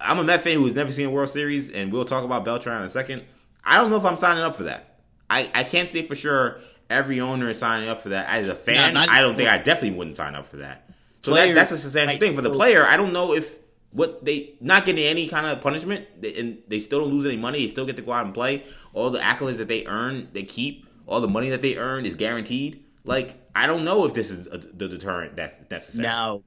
I'm 0.00 0.18
a 0.18 0.24
Met 0.24 0.42
fan 0.42 0.58
who's 0.58 0.74
never 0.74 0.92
seen 0.92 1.06
a 1.06 1.10
World 1.10 1.30
Series, 1.30 1.70
and 1.70 1.92
we'll 1.92 2.04
talk 2.04 2.24
about 2.24 2.44
Beltran 2.44 2.82
in 2.82 2.88
a 2.88 2.90
second. 2.90 3.22
I 3.64 3.76
don't 3.76 3.88
know 3.88 3.96
if 3.96 4.04
I'm 4.04 4.18
signing 4.18 4.42
up 4.42 4.56
for 4.56 4.64
that. 4.64 4.91
I, 5.32 5.50
I 5.54 5.64
can't 5.64 5.88
say 5.88 6.06
for 6.06 6.14
sure 6.14 6.60
every 6.90 7.20
owner 7.20 7.48
is 7.48 7.58
signing 7.58 7.88
up 7.88 8.02
for 8.02 8.10
that. 8.10 8.28
As 8.28 8.48
a 8.48 8.54
fan, 8.54 8.94
no, 8.94 9.04
I 9.08 9.20
don't 9.22 9.36
think 9.36 9.48
I 9.48 9.58
definitely 9.58 9.96
wouldn't 9.96 10.16
sign 10.16 10.34
up 10.34 10.46
for 10.46 10.58
that. 10.58 10.90
So 11.22 11.34
that, 11.34 11.54
that's 11.54 11.70
a 11.70 11.78
substantial 11.78 12.18
thing 12.18 12.36
for 12.36 12.42
the 12.42 12.50
player. 12.50 12.84
I 12.84 12.96
don't 12.96 13.12
know 13.12 13.32
if 13.32 13.58
what 13.92 14.24
they 14.24 14.54
not 14.60 14.84
getting 14.86 15.04
any 15.04 15.28
kind 15.28 15.46
of 15.46 15.60
punishment 15.60 16.06
and 16.22 16.58
they 16.68 16.80
still 16.80 17.00
don't 17.00 17.10
lose 17.10 17.24
any 17.24 17.36
money. 17.36 17.60
They 17.60 17.66
still 17.68 17.86
get 17.86 17.96
to 17.96 18.02
go 18.02 18.12
out 18.12 18.26
and 18.26 18.34
play. 18.34 18.64
All 18.92 19.10
the 19.10 19.20
accolades 19.20 19.56
that 19.58 19.68
they 19.68 19.86
earn, 19.86 20.28
they 20.32 20.42
keep. 20.42 20.86
All 21.06 21.20
the 21.20 21.28
money 21.28 21.50
that 21.50 21.62
they 21.62 21.76
earn 21.76 22.04
is 22.04 22.14
guaranteed. 22.14 22.84
Like 23.04 23.36
I 23.54 23.66
don't 23.66 23.84
know 23.84 24.04
if 24.04 24.14
this 24.14 24.30
is 24.30 24.46
a, 24.48 24.58
the 24.58 24.88
deterrent 24.88 25.36
that's 25.36 25.60
necessary. 25.70 26.06
Now, 26.06 26.42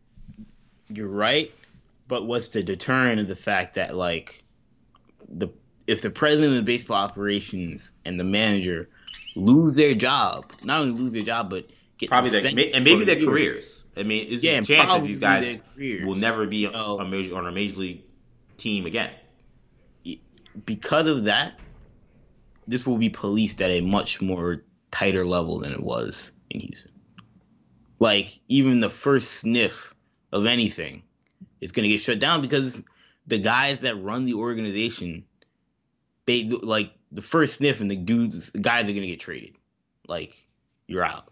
you're 0.90 1.08
right, 1.08 1.52
but 2.08 2.26
what's 2.26 2.50
the 2.50 2.62
deterrent 2.62 3.20
of 3.20 3.28
the 3.28 3.36
fact 3.36 3.76
that 3.76 3.96
like 3.96 4.44
the 5.28 5.50
if 5.88 6.02
the 6.02 6.10
president 6.10 6.58
of 6.58 6.66
baseball 6.66 6.98
operations 6.98 7.92
and 8.06 8.20
the 8.20 8.24
manager 8.24 8.90
lose 9.36 9.76
their 9.76 9.94
job, 9.94 10.52
not 10.64 10.82
only 10.82 11.00
lose 11.00 11.14
their 11.14 11.24
job, 11.24 11.50
but 11.50 11.68
get 11.98 12.10
probably 12.10 12.30
their, 12.32 12.46
and 12.46 12.84
maybe 12.84 13.06
their 13.06 13.18
years. 13.18 13.30
careers. 13.30 13.84
I 13.98 14.04
mean, 14.04 14.28
it's 14.30 14.44
yeah, 14.44 14.54
a 14.54 14.64
chance 14.64 14.90
that 14.90 15.04
these 15.04 15.20
guys 15.20 15.60
will 15.78 16.16
never 16.16 16.48
be 16.48 16.66
a 16.66 17.06
major, 17.06 17.36
on 17.36 17.48
a 17.48 17.52
major 17.52 17.78
league 17.78 18.04
team 18.58 18.86
again. 18.86 19.12
Because 20.66 21.08
of 21.08 21.26
that, 21.26 21.60
this 22.68 22.86
will 22.86 22.98
be 22.98 23.10
policed 23.10 23.62
at 23.62 23.70
a 23.70 23.82
much 23.82 24.22
more 24.22 24.64
tighter 24.92 25.26
level 25.26 25.60
than 25.60 25.72
it 25.72 25.82
was 25.82 26.32
in 26.50 26.62
Houston. 26.62 26.92
Like 28.00 28.40
even 28.48 28.82
the 28.82 28.90
first 28.90 29.32
sniff 29.32 29.94
of 30.32 30.46
anything 30.46 31.04
is 31.62 31.72
going 31.72 31.84
to 31.84 31.90
get 31.90 32.02
shut 32.02 32.20
down 32.20 32.42
because 32.42 32.82
the 33.28 33.38
guys 33.38 33.82
that 33.82 34.02
run 34.02 34.26
the 34.26 34.34
organization, 34.36 35.26
they 36.26 36.43
like 36.43 36.93
the 37.11 37.21
first 37.21 37.57
sniff 37.57 37.82
and 37.82 37.89
the 37.89 37.95
dudes, 37.95 38.51
the 38.51 38.59
guys 38.59 38.84
are 38.84 38.93
to 38.93 38.93
get 38.93 39.19
traded. 39.19 39.55
Like 40.07 40.36
you're 40.88 41.05
out. 41.05 41.30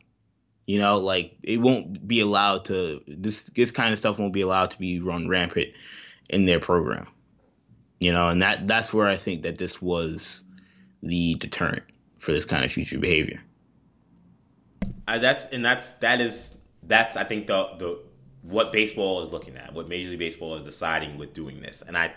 You 0.66 0.80
know, 0.80 1.00
like 1.00 1.36
it 1.44 1.58
won't 1.58 2.08
be 2.08 2.22
allowed 2.22 2.66
to 2.66 3.02
this 3.08 3.46
this 3.46 3.72
kind 3.72 3.92
of 3.92 4.00
stuff 4.00 4.20
won't 4.20 4.34
be 4.34 4.42
allowed 4.42 4.72
to 4.72 4.80
be 4.80 5.00
run 5.00 5.28
rampant 5.28 5.70
in 6.30 6.46
their 6.46 6.60
program. 6.60 7.08
You 8.00 8.12
know, 8.12 8.30
and 8.30 8.42
that 8.42 8.68
that's 8.68 8.94
where 8.94 9.08
I 9.08 9.18
think 9.18 9.44
that 9.44 9.58
this 9.58 9.82
was 9.82 10.42
the 11.02 11.36
deterrent 11.36 11.84
for 12.18 12.32
this 12.32 12.46
kind 12.46 12.64
of 12.64 12.72
future 12.72 12.98
behavior. 12.98 13.42
Uh, 15.08 15.18
that's 15.20 15.48
and 15.48 15.66
that's 15.66 15.94
that 15.94 16.22
is 16.22 16.56
that's 16.84 17.18
I 17.18 17.26
think 17.26 17.48
the 17.48 17.70
the 17.78 18.00
what 18.42 18.72
baseball 18.72 19.24
is 19.24 19.30
looking 19.30 19.58
at, 19.58 19.74
what 19.74 19.88
Major 19.88 20.10
League 20.10 20.20
Baseball 20.20 20.56
is 20.56 20.64
deciding 20.64 21.18
with 21.18 21.34
doing 21.34 21.62
this, 21.62 21.82
and 21.86 21.98
I 21.98 22.14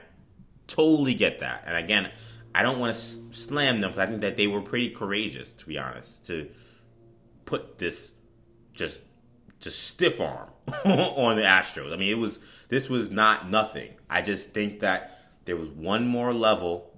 totally 0.66 1.14
get 1.14 1.40
that. 1.40 1.64
And 1.66 1.76
again, 1.76 2.10
I 2.54 2.62
don't 2.62 2.78
want 2.78 2.94
to 2.94 3.00
slam 3.00 3.80
them 3.80 3.90
because 3.90 4.06
I 4.06 4.06
think 4.06 4.20
that 4.22 4.36
they 4.36 4.46
were 4.46 4.62
pretty 4.62 4.90
courageous, 4.90 5.52
to 5.54 5.66
be 5.66 5.78
honest, 5.78 6.26
to 6.26 6.48
put 7.44 7.78
this 7.78 8.12
just 8.72 9.00
just 9.60 9.82
stiff 9.82 10.20
arm 10.20 10.50
on 10.84 11.36
the 11.36 11.42
Astros. 11.42 11.92
I 11.92 11.96
mean, 11.96 12.10
it 12.10 12.18
was 12.18 12.40
this 12.68 12.88
was 12.88 13.10
not 13.10 13.50
nothing. 13.50 13.90
I 14.08 14.22
just 14.22 14.50
think 14.50 14.80
that 14.80 15.18
there 15.44 15.56
was 15.56 15.68
one 15.70 16.06
more 16.06 16.32
level 16.32 16.92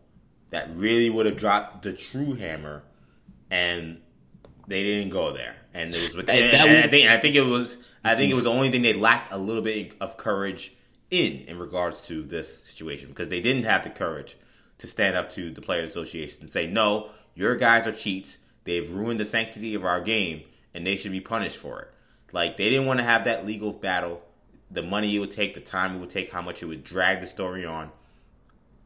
that 0.50 0.74
really 0.74 1.10
would 1.10 1.26
have 1.26 1.36
dropped 1.36 1.82
the 1.82 1.92
true 1.92 2.34
hammer, 2.34 2.82
and 3.50 4.00
they 4.66 4.82
didn't 4.82 5.10
go 5.10 5.32
there. 5.32 5.56
And 5.74 5.94
it 5.94 6.02
was 6.02 6.14
with, 6.14 6.28
and, 6.30 6.56
and 6.56 6.84
I 6.84 6.88
think 6.88 7.08
I 7.08 7.16
think 7.18 7.34
it 7.34 7.42
was 7.42 7.78
I 8.04 8.14
think 8.16 8.30
it 8.30 8.34
was 8.34 8.44
the 8.44 8.50
only 8.50 8.70
thing 8.70 8.82
they 8.82 8.94
lacked 8.94 9.32
a 9.32 9.38
little 9.38 9.62
bit 9.62 9.94
of 10.00 10.16
courage 10.16 10.74
in 11.10 11.44
in 11.46 11.58
regards 11.58 12.06
to 12.06 12.22
this 12.22 12.64
situation 12.64 13.08
because 13.08 13.28
they 13.28 13.40
didn't 13.40 13.64
have 13.64 13.84
the 13.84 13.90
courage 13.90 14.36
to 14.78 14.86
stand 14.86 15.16
up 15.16 15.30
to 15.30 15.50
the 15.50 15.60
Players 15.60 15.90
Association 15.90 16.42
and 16.42 16.50
say, 16.50 16.66
"No, 16.66 17.10
your 17.34 17.56
guys 17.56 17.86
are 17.86 17.92
cheats. 17.92 18.38
They've 18.64 18.90
ruined 18.92 19.20
the 19.20 19.24
sanctity 19.24 19.74
of 19.74 19.84
our 19.84 20.00
game." 20.00 20.44
and 20.74 20.86
they 20.86 20.96
should 20.96 21.12
be 21.12 21.20
punished 21.20 21.56
for 21.56 21.80
it. 21.80 21.88
Like 22.32 22.56
they 22.56 22.70
didn't 22.70 22.86
want 22.86 23.00
to 23.00 23.05
have 23.05 23.24
that 23.24 23.46
legal 23.46 23.72
battle, 23.72 24.22
the 24.70 24.82
money 24.82 25.16
it 25.16 25.18
would 25.18 25.30
take, 25.30 25.55
the 25.55 25.60
time 25.60 25.96
it 25.96 25.98
would 25.98 26.10
take, 26.10 26.30
how 26.30 26.42
much 26.42 26.62
it 26.62 26.66
would 26.66 26.84
drag 26.84 27.20
the 27.20 27.26
story 27.26 27.64
on. 27.64 27.90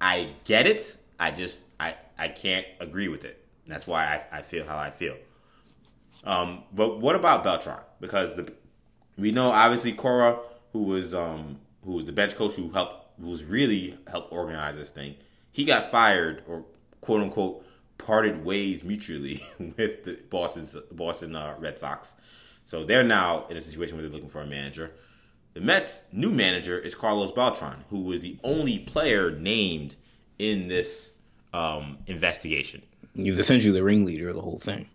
I 0.01 0.31
get 0.45 0.67
it. 0.67 0.97
I 1.19 1.33
just 1.33 1.63
I 1.79 1.97
I 2.19 2.29
can't 2.29 2.67
agree 2.81 3.09
with 3.09 3.25
it. 3.25 3.45
that's 3.67 3.87
why 3.87 4.25
I, 4.33 4.39
I 4.39 4.43
feel 4.43 4.65
how 4.65 4.79
I 4.79 4.91
feel. 4.91 5.17
Um, 6.25 6.65
but 6.73 7.01
what 7.01 7.15
about 7.15 7.45
Beltran? 7.45 7.81
Because 8.01 8.35
the 8.35 8.53
we 9.19 9.31
know 9.31 9.51
obviously 9.51 9.93
Cora, 9.93 10.39
who 10.73 10.85
was 10.85 11.15
um 11.15 11.59
who 11.85 11.93
was 11.93 12.07
the 12.07 12.13
bench 12.13 12.37
coach 12.37 12.55
who 12.55 12.71
helped 12.71 13.21
who 13.21 13.29
was 13.29 13.45
really 13.45 13.99
helped 14.11 14.33
organize 14.33 14.77
this 14.77 14.91
thing, 14.91 15.17
he 15.53 15.65
got 15.65 15.91
fired 15.91 16.43
or 16.49 16.65
quote 17.01 17.21
unquote 17.21 17.65
parted 17.99 18.45
ways 18.45 18.83
mutually 18.83 19.45
with 19.59 20.05
the 20.05 20.19
Boston's 20.29 20.75
Boston 20.91 21.37
uh, 21.37 21.55
Red 21.59 21.79
Sox. 21.79 22.15
So 22.65 22.85
they're 22.85 23.05
now 23.05 23.47
in 23.49 23.57
a 23.57 23.61
situation 23.61 23.97
where 23.97 24.03
they're 24.03 24.13
looking 24.13 24.31
for 24.31 24.41
a 24.41 24.47
manager. 24.47 24.93
The 25.55 25.61
Mets' 25.61 26.03
new 26.13 26.31
manager 26.31 26.79
is 26.79 26.95
Carlos 26.95 27.31
Beltran, 27.33 27.85
who 27.91 28.01
was 28.01 28.21
the 28.21 28.39
only 28.43 28.79
player 28.79 29.31
named 29.31 29.97
in 30.39 30.69
this 30.69 31.13
um, 31.53 31.99
investigation. 32.07 32.83
He 33.15 33.29
was 33.29 33.39
essentially 33.39 33.73
the 33.73 33.83
ringleader 33.83 34.31
of 34.31 34.35
the 34.35 34.41
whole 34.41 34.59
thing. 34.59 34.89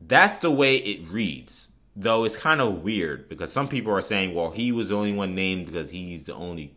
That's 0.00 0.38
the 0.38 0.50
way 0.50 0.76
it 0.76 1.08
reads, 1.08 1.70
though 1.94 2.24
it's 2.24 2.36
kind 2.36 2.60
of 2.60 2.82
weird 2.82 3.30
because 3.30 3.50
some 3.50 3.68
people 3.68 3.92
are 3.92 4.02
saying, 4.02 4.34
"Well, 4.34 4.50
he 4.50 4.70
was 4.72 4.90
the 4.90 4.96
only 4.96 5.14
one 5.14 5.34
named 5.34 5.66
because 5.66 5.88
he's 5.88 6.24
the 6.24 6.34
only 6.34 6.76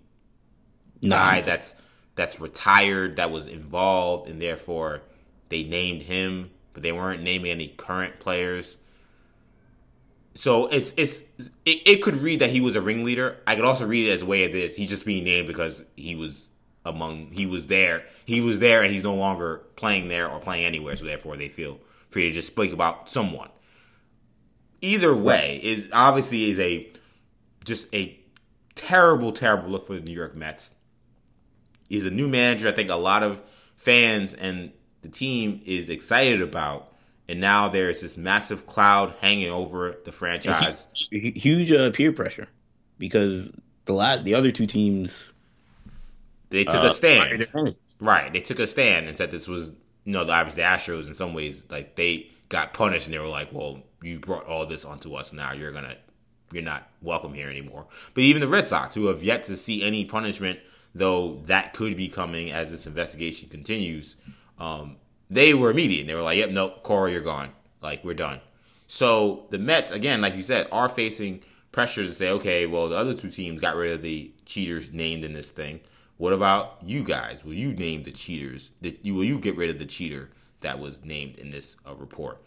guy 1.06 1.42
that's 1.42 1.76
that's 2.20 2.42
retired 2.42 3.16
that 3.16 3.32
was 3.32 3.48
involved, 3.48 4.30
and 4.30 4.42
therefore 4.42 5.02
they 5.48 5.64
named 5.64 6.04
him, 6.04 6.52
but 6.74 6.84
they 6.84 6.92
weren't 6.92 7.24
naming 7.24 7.50
any 7.50 7.70
current 7.70 8.20
players. 8.20 8.76
so 10.36 10.68
it's 10.68 10.94
it's 10.98 11.22
it, 11.66 11.82
it, 11.86 12.04
could 12.04 12.18
read 12.18 12.42
that 12.42 12.50
he 12.50 12.60
was 12.60 12.76
a 12.76 12.82
ringleader. 12.82 13.38
I 13.48 13.56
could 13.56 13.64
also 13.64 13.88
read 13.88 14.08
it 14.08 14.12
as 14.12 14.22
a 14.22 14.26
way 14.26 14.44
of 14.44 14.52
this. 14.52 14.76
He's 14.76 14.90
just 14.90 15.06
being 15.06 15.24
named 15.24 15.48
because 15.48 15.82
he 15.96 16.18
was 16.18 16.50
among 16.86 17.32
he 17.32 17.46
was 17.46 17.68
there. 17.68 18.04
He 18.26 18.42
was 18.42 18.60
there 18.60 18.84
and 18.84 18.94
he's 18.94 19.04
no 19.04 19.16
longer 19.16 19.64
playing 19.78 20.10
there 20.10 20.30
or 20.30 20.40
playing 20.40 20.66
anywhere, 20.66 20.98
so 20.98 21.06
therefore 21.06 21.38
they 21.38 21.48
feel 21.48 21.80
free 22.10 22.28
to 22.28 22.32
just 22.34 22.48
speak 22.48 22.74
about 22.74 23.10
someone. 23.10 23.50
Either 24.82 25.16
way, 25.16 25.62
is 25.64 25.88
obviously 25.94 26.52
is 26.52 26.60
a 26.60 26.92
just 27.64 27.88
a 27.94 28.20
terrible, 28.76 29.32
terrible 29.32 29.70
look 29.70 29.88
for 29.88 29.94
the 29.94 30.02
New 30.02 30.14
York 30.14 30.36
Mets. 30.36 30.74
He's 31.90 32.06
a 32.06 32.12
new 32.12 32.30
manager. 32.30 32.70
I 32.70 32.72
think 32.72 32.90
a 32.90 32.96
lot 32.96 33.24
of 33.24 33.42
fans 33.76 34.34
and 34.34 34.72
the 35.02 35.10
team 35.10 35.62
is 35.66 35.90
excited 35.90 36.42
about 36.42 36.90
and 37.30 37.40
now 37.40 37.70
there's 37.70 38.02
this 38.02 38.18
massive 38.18 38.66
cloud 38.66 39.14
hanging 39.22 39.52
over 39.52 39.96
the 40.04 40.12
franchise. 40.12 40.88
Huge, 41.12 41.42
huge 41.42 41.72
uh, 41.72 41.92
peer 41.92 42.12
pressure 42.12 42.48
because 42.98 43.52
the 43.86 43.94
last 43.94 44.24
the 44.24 44.34
other 44.34 44.52
two 44.52 44.66
teams 44.66 45.32
they 46.50 46.64
took 46.64 46.84
uh, 46.84 46.88
a 46.88 46.92
stand. 46.92 47.48
Right, 48.02 48.34
they 48.34 48.40
took 48.40 48.60
a 48.60 48.66
stand 48.66 49.08
and 49.08 49.16
said 49.16 49.30
this 49.30 49.48
was 49.48 49.70
you 50.06 50.14
know 50.14 50.22
obviously 50.22 50.64
the 50.64 50.68
Astros 50.68 51.08
in 51.08 51.14
some 51.14 51.36
ways 51.36 51.64
like 51.70 51.96
they 51.96 52.32
got 52.50 52.74
punished 52.74 53.06
and 53.06 53.14
they 53.14 53.20
were 53.20 53.28
like, 53.28 53.54
well, 53.54 53.84
you 54.02 54.20
brought 54.20 54.46
all 54.46 54.66
this 54.66 54.84
onto 54.84 55.14
us 55.14 55.32
now 55.32 55.54
you're 55.54 55.72
gonna 55.72 55.96
you're 56.52 56.64
not 56.64 56.90
welcome 57.04 57.36
here 57.36 57.50
anymore. 57.50 57.86
But 58.16 58.24
even 58.24 58.42
the 58.42 58.48
Red 58.48 58.66
Sox, 58.66 58.96
who 58.96 59.06
have 59.06 59.22
yet 59.22 59.44
to 59.44 59.56
see 59.56 59.84
any 59.84 60.04
punishment, 60.04 60.60
though 60.94 61.42
that 61.46 61.74
could 61.74 61.96
be 61.96 62.08
coming 62.08 62.52
as 62.52 62.72
this 62.72 62.88
investigation 62.88 63.50
continues. 63.50 64.16
Um, 64.58 64.98
they 65.30 65.54
were 65.54 65.72
immediate. 65.72 66.08
They 66.08 66.16
were 66.16 66.22
like, 66.22 66.38
"Yep, 66.38 66.52
nope, 66.52 66.84
Cora, 66.84 67.12
you're 67.12 67.22
gone. 67.22 67.52
Like 67.82 68.04
we're 68.04 68.14
done." 68.14 68.42
So 68.88 69.46
the 69.52 69.60
Mets, 69.60 69.92
again, 69.92 70.22
like 70.22 70.36
you 70.36 70.42
said, 70.42 70.68
are 70.72 70.90
facing 70.90 71.42
pressure 71.72 72.04
to 72.04 72.14
say, 72.14 72.30
"Okay, 72.30 72.66
well, 72.66 72.90
the 72.90 72.98
other 72.98 73.14
two 73.14 73.30
teams 73.30 73.62
got 73.62 73.76
rid 73.76 73.94
of 73.94 74.02
the 74.02 74.32
cheaters 74.46 74.92
named 74.92 75.24
in 75.24 75.34
this 75.34 75.52
thing. 75.52 75.80
What 76.18 76.34
about 76.34 76.80
you 76.84 77.04
guys? 77.04 77.46
Will 77.46 77.54
you 77.54 77.74
name 77.74 78.04
the 78.04 78.12
cheaters? 78.12 78.72
That 78.82 79.06
you 79.06 79.14
will 79.16 79.24
you 79.24 79.40
get 79.40 79.56
rid 79.56 79.70
of 79.70 79.80
the 79.80 79.86
cheater 79.86 80.32
that 80.62 80.80
was 80.80 81.06
named 81.06 81.38
in 81.38 81.52
this 81.52 81.78
uh, 81.88 81.96
report?" 81.96 82.42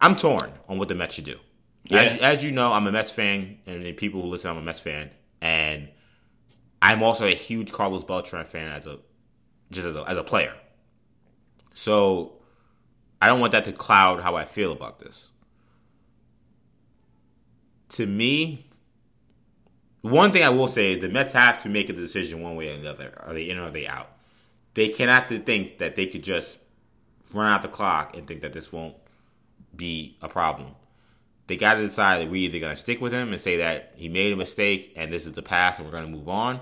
I'm 0.00 0.16
torn 0.16 0.52
on 0.68 0.78
what 0.78 0.88
the 0.88 0.96
Mets 0.96 1.14
should 1.14 1.26
do. 1.26 1.38
Yeah. 1.84 2.00
As, 2.00 2.20
as, 2.20 2.44
you 2.44 2.50
know, 2.50 2.72
I'm 2.72 2.86
a 2.88 2.92
Mets 2.92 3.12
fan, 3.12 3.58
and 3.66 3.84
the 3.84 3.92
people 3.92 4.20
who 4.20 4.28
listen, 4.28 4.50
I'm 4.50 4.56
a 4.56 4.62
Mets 4.62 4.80
fan, 4.80 5.10
and 5.40 5.88
I'm 6.82 7.02
also 7.02 7.26
a 7.26 7.34
huge 7.34 7.72
Carlos 7.72 8.02
Beltran 8.02 8.44
fan 8.44 8.70
as 8.70 8.86
a 8.86 8.98
just 9.70 9.86
as 9.86 9.96
a, 9.96 10.02
as 10.02 10.18
a 10.18 10.24
player. 10.24 10.52
So 11.74 12.34
I 13.22 13.28
don't 13.28 13.40
want 13.40 13.52
that 13.52 13.64
to 13.66 13.72
cloud 13.72 14.20
how 14.20 14.34
I 14.34 14.44
feel 14.44 14.72
about 14.72 14.98
this. 14.98 15.28
To 17.90 18.06
me, 18.06 18.66
one 20.00 20.32
thing 20.32 20.42
I 20.42 20.48
will 20.48 20.68
say 20.68 20.92
is 20.92 20.98
the 20.98 21.08
Mets 21.08 21.32
have 21.32 21.62
to 21.62 21.68
make 21.68 21.88
a 21.88 21.92
decision 21.92 22.42
one 22.42 22.56
way 22.56 22.74
or 22.74 22.78
the 22.78 22.90
other. 22.90 23.14
Are 23.24 23.32
they 23.32 23.48
in 23.48 23.58
or 23.58 23.64
are 23.64 23.70
they 23.70 23.86
out? 23.86 24.10
They 24.74 24.88
cannot 24.88 25.28
think 25.28 25.78
that 25.78 25.94
they 25.94 26.06
could 26.06 26.24
just 26.24 26.58
run 27.32 27.50
out 27.50 27.62
the 27.62 27.68
clock 27.68 28.16
and 28.16 28.26
think 28.26 28.40
that 28.40 28.52
this 28.52 28.72
won't 28.72 28.96
be 29.74 30.18
a 30.20 30.28
problem. 30.28 30.74
They 31.46 31.56
got 31.56 31.74
to 31.74 31.82
decide 31.82 32.20
that 32.20 32.30
we're 32.30 32.36
either 32.36 32.58
going 32.58 32.74
to 32.74 32.80
stick 32.80 33.00
with 33.00 33.12
him 33.12 33.30
and 33.30 33.40
say 33.40 33.58
that 33.58 33.92
he 33.96 34.08
made 34.08 34.32
a 34.32 34.36
mistake 34.36 34.92
and 34.96 35.12
this 35.12 35.26
is 35.26 35.32
the 35.32 35.42
past 35.42 35.78
and 35.78 35.86
we're 35.86 35.92
going 35.92 36.10
to 36.10 36.16
move 36.16 36.28
on, 36.28 36.60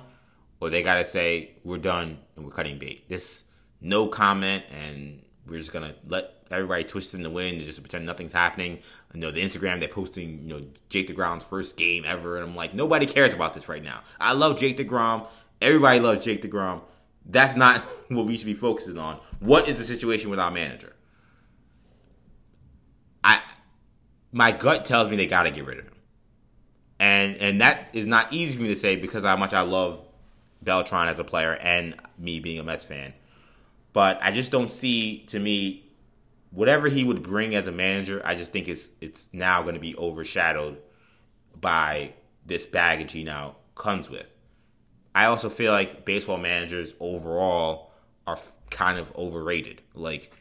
or 0.60 0.70
they 0.70 0.82
got 0.82 0.96
to 0.96 1.04
say 1.04 1.52
we're 1.64 1.78
done 1.78 2.18
and 2.36 2.44
we're 2.44 2.52
cutting 2.52 2.78
bait. 2.78 3.08
This 3.08 3.44
no 3.80 4.06
comment 4.06 4.64
and 4.70 5.22
we're 5.46 5.58
just 5.58 5.72
gonna 5.72 5.94
let 6.06 6.34
everybody 6.50 6.84
twist 6.84 7.14
in 7.14 7.22
the 7.22 7.30
wind 7.30 7.56
and 7.56 7.66
just 7.66 7.80
pretend 7.80 8.06
nothing's 8.06 8.32
happening. 8.32 8.78
You 9.14 9.20
know, 9.20 9.30
the 9.30 9.42
Instagram 9.42 9.80
they're 9.80 9.88
posting, 9.88 10.42
you 10.42 10.48
know, 10.48 10.66
Jake 10.88 11.08
DeGrom's 11.08 11.44
first 11.44 11.76
game 11.76 12.04
ever, 12.06 12.36
and 12.36 12.48
I'm 12.48 12.56
like, 12.56 12.74
nobody 12.74 13.06
cares 13.06 13.34
about 13.34 13.54
this 13.54 13.68
right 13.68 13.82
now. 13.82 14.00
I 14.20 14.32
love 14.32 14.58
Jake 14.58 14.76
DeGrom. 14.76 15.26
Everybody 15.60 16.00
loves 16.00 16.24
Jake 16.24 16.42
DeGrom. 16.42 16.82
That's 17.24 17.56
not 17.56 17.80
what 18.08 18.26
we 18.26 18.36
should 18.36 18.46
be 18.46 18.54
focusing 18.54 18.98
on. 18.98 19.20
What 19.40 19.68
is 19.68 19.78
the 19.78 19.84
situation 19.84 20.30
with 20.30 20.40
our 20.40 20.50
manager? 20.50 20.94
I 23.24 23.40
my 24.32 24.52
gut 24.52 24.84
tells 24.84 25.08
me 25.08 25.16
they 25.16 25.26
gotta 25.26 25.50
get 25.50 25.66
rid 25.66 25.78
of 25.78 25.84
him. 25.84 25.94
And 26.98 27.36
and 27.36 27.60
that 27.60 27.88
is 27.92 28.06
not 28.06 28.32
easy 28.32 28.56
for 28.56 28.62
me 28.62 28.68
to 28.68 28.76
say 28.76 28.96
because 28.96 29.24
how 29.24 29.36
much 29.36 29.52
I 29.54 29.62
love 29.62 30.04
Beltran 30.62 31.08
as 31.08 31.18
a 31.18 31.24
player 31.24 31.54
and 31.56 31.94
me 32.18 32.40
being 32.40 32.58
a 32.58 32.62
Mets 32.62 32.84
fan. 32.84 33.12
But 33.92 34.18
I 34.22 34.30
just 34.30 34.50
don't 34.50 34.70
see 34.70 35.24
to 35.28 35.38
me 35.38 35.90
whatever 36.50 36.88
he 36.88 37.04
would 37.04 37.22
bring 37.22 37.54
as 37.54 37.66
a 37.66 37.72
manager. 37.72 38.22
I 38.24 38.34
just 38.34 38.52
think 38.52 38.68
it's 38.68 38.90
it's 39.00 39.28
now 39.32 39.62
going 39.62 39.74
to 39.74 39.80
be 39.80 39.96
overshadowed 39.96 40.78
by 41.60 42.14
this 42.46 42.66
baggage 42.66 43.12
he 43.12 43.24
now 43.24 43.56
comes 43.74 44.08
with. 44.08 44.26
I 45.14 45.24
also 45.26 45.48
feel 45.48 45.72
like 45.72 46.04
baseball 46.04 46.38
managers 46.38 46.94
overall 47.00 47.92
are 48.26 48.38
kind 48.70 48.98
of 48.98 49.14
overrated. 49.16 49.82
Like 49.94 50.32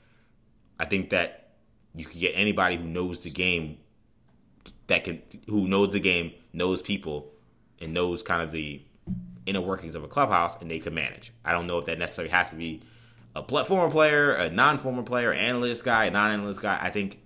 I 0.80 0.86
think 0.86 1.10
that 1.10 1.54
you 1.96 2.06
can 2.06 2.20
get 2.20 2.34
anybody 2.36 2.78
who 2.78 2.84
knows 2.84 3.22
the 3.22 3.32
game 3.32 3.78
that 4.88 5.04
can 5.04 5.22
who 5.48 5.68
knows 5.68 5.94
the 5.94 6.00
game, 6.00 6.34
knows 6.54 6.82
people, 6.82 7.32
and 7.80 7.94
knows 7.94 8.22
kind 8.22 8.42
of 8.42 8.52
the 8.52 8.82
inner 9.50 9.62
workings 9.62 9.96
of 9.96 10.04
a 10.04 10.08
clubhouse, 10.08 10.58
and 10.62 10.70
they 10.70 10.80
can 10.80 10.94
manage. 10.94 11.34
I 11.44 11.52
don't 11.52 11.68
know 11.68 11.78
if 11.80 11.86
that 11.86 12.00
necessarily 12.00 12.32
has 12.32 12.52
to 12.52 12.56
be 12.56 12.82
a 13.36 13.44
former 13.64 13.92
player, 13.92 14.34
a 14.34 14.50
non-former 14.50 15.04
player, 15.04 15.34
analyst 15.34 15.84
guy, 15.84 16.10
non-analyst 16.10 16.62
guy. 16.62 16.80
I 16.82 16.90
think 16.90 17.20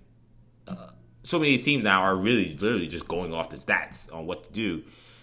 uh, 0.66 0.88
so 1.22 1.38
many 1.38 1.52
these 1.52 1.64
teams 1.64 1.84
now 1.84 2.02
are 2.02 2.16
really 2.16 2.56
literally 2.56 2.88
just 2.88 3.08
going 3.08 3.32
off 3.32 3.50
the 3.50 3.56
stats 3.56 4.12
on 4.12 4.26
what 4.26 4.44
to 4.44 4.52
do. 4.52 4.82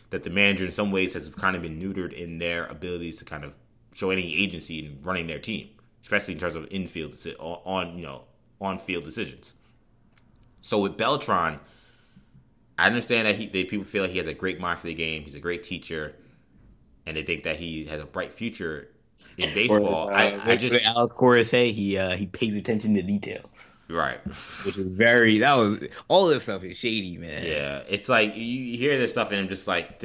That 0.09 0.23
the 0.23 0.29
manager, 0.29 0.65
in 0.65 0.71
some 0.71 0.91
ways, 0.91 1.13
has 1.13 1.29
kind 1.29 1.55
of 1.55 1.61
been 1.61 1.79
neutered 1.79 2.11
in 2.11 2.37
their 2.37 2.65
abilities 2.65 3.17
to 3.19 3.25
kind 3.25 3.45
of 3.45 3.53
show 3.93 4.09
any 4.09 4.35
agency 4.35 4.79
in 4.79 4.99
running 5.01 5.27
their 5.27 5.39
team, 5.39 5.69
especially 6.01 6.33
in 6.33 6.39
terms 6.39 6.55
of 6.55 6.67
infield 6.69 7.15
on 7.39 7.97
you 7.97 8.03
know 8.03 8.23
on 8.59 8.77
field 8.77 9.05
decisions. 9.05 9.53
So 10.61 10.79
with 10.79 10.97
Beltran, 10.97 11.59
I 12.77 12.87
understand 12.87 13.27
that 13.27 13.35
he 13.35 13.47
they, 13.47 13.63
people 13.63 13.85
feel 13.85 14.03
like 14.03 14.11
he 14.11 14.17
has 14.17 14.27
a 14.27 14.33
great 14.33 14.59
mind 14.59 14.79
for 14.79 14.87
the 14.87 14.93
game. 14.93 15.23
He's 15.23 15.35
a 15.35 15.39
great 15.39 15.63
teacher, 15.63 16.15
and 17.05 17.17
they 17.17 17.23
think 17.23 17.43
that 17.43 17.57
he 17.57 17.85
has 17.85 18.01
a 18.01 18.05
bright 18.05 18.33
future 18.33 18.89
in 19.37 19.53
baseball. 19.53 20.09
Or, 20.09 20.13
uh, 20.13 20.15
I, 20.15 20.51
I 20.51 20.55
just 20.55 20.85
Alex 20.85 21.13
Cora 21.13 21.45
say 21.45 21.71
he 21.71 21.97
uh, 21.97 22.15
he 22.15 22.27
paid 22.27 22.55
attention 22.55 22.93
to 22.95 23.01
detail. 23.01 23.49
Right. 23.89 24.19
Which 24.65 24.77
is 24.77 24.87
very 24.87 25.39
that 25.39 25.57
was 25.57 25.79
all 26.07 26.27
this 26.27 26.43
stuff 26.43 26.63
is 26.63 26.77
shady, 26.77 27.17
man. 27.17 27.43
Yeah, 27.45 27.83
it's 27.89 28.07
like 28.07 28.35
you 28.35 28.77
hear 28.77 28.97
this 28.97 29.11
stuff 29.11 29.31
and 29.31 29.39
I'm 29.39 29.49
just 29.49 29.67
like 29.67 30.01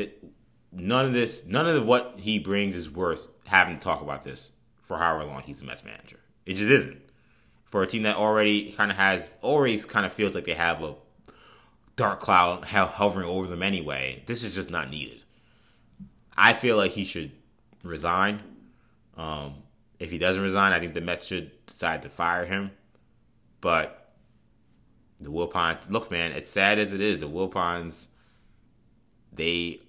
none 0.73 1.07
of 1.07 1.13
this, 1.13 1.45
none 1.47 1.67
of 1.67 1.87
what 1.87 2.15
he 2.19 2.39
brings 2.39 2.77
is 2.77 2.91
worth 2.91 3.29
having 3.45 3.79
to 3.79 3.81
talk 3.81 4.03
about 4.03 4.25
this 4.25 4.51
for 4.83 4.99
however 4.99 5.25
long 5.25 5.43
he's 5.43 5.61
the 5.61 5.67
Mets 5.67 5.85
manager. 5.85 6.19
It 6.45 6.55
just 6.55 6.71
isn't 6.71 7.01
for 7.65 7.83
a 7.83 7.87
team 7.87 8.03
that 8.05 8.17
already 8.17 8.73
kind 8.73 8.91
of 8.91 8.97
has 8.97 9.35
always 9.43 9.85
kind 9.85 10.07
of 10.07 10.13
feels 10.13 10.35
like 10.35 10.45
they 10.45 10.55
have 10.55 10.83
a 10.83 10.95
dark 11.97 12.21
cloud 12.21 12.65
hovering 12.65 13.29
over 13.29 13.47
them 13.47 13.63
anyway. 13.63 14.23
This 14.27 14.43
is 14.43 14.55
just 14.55 14.71
not 14.71 14.91
needed. 14.91 15.23
I 16.37 16.53
feel 16.53 16.77
like 16.77 16.93
he 16.93 17.05
should 17.05 17.33
resign 17.83 18.43
um, 19.17 19.63
if 19.99 20.11
he 20.11 20.19
doesn't 20.19 20.43
resign, 20.43 20.73
I 20.73 20.81
think 20.81 20.95
the 20.95 21.01
Mets 21.01 21.27
should 21.27 21.51
decide 21.67 22.03
to 22.03 22.09
fire 22.09 22.45
him. 22.45 22.73
But 23.61 24.13
the 25.21 25.31
Wilpons, 25.31 25.91
look, 25.91 26.11
man, 26.11 26.33
as 26.33 26.47
sad 26.47 26.79
as 26.79 26.93
it 26.93 27.01
is, 27.01 27.19
the 27.19 27.29
Wilpons, 27.29 28.09
they 29.33 29.81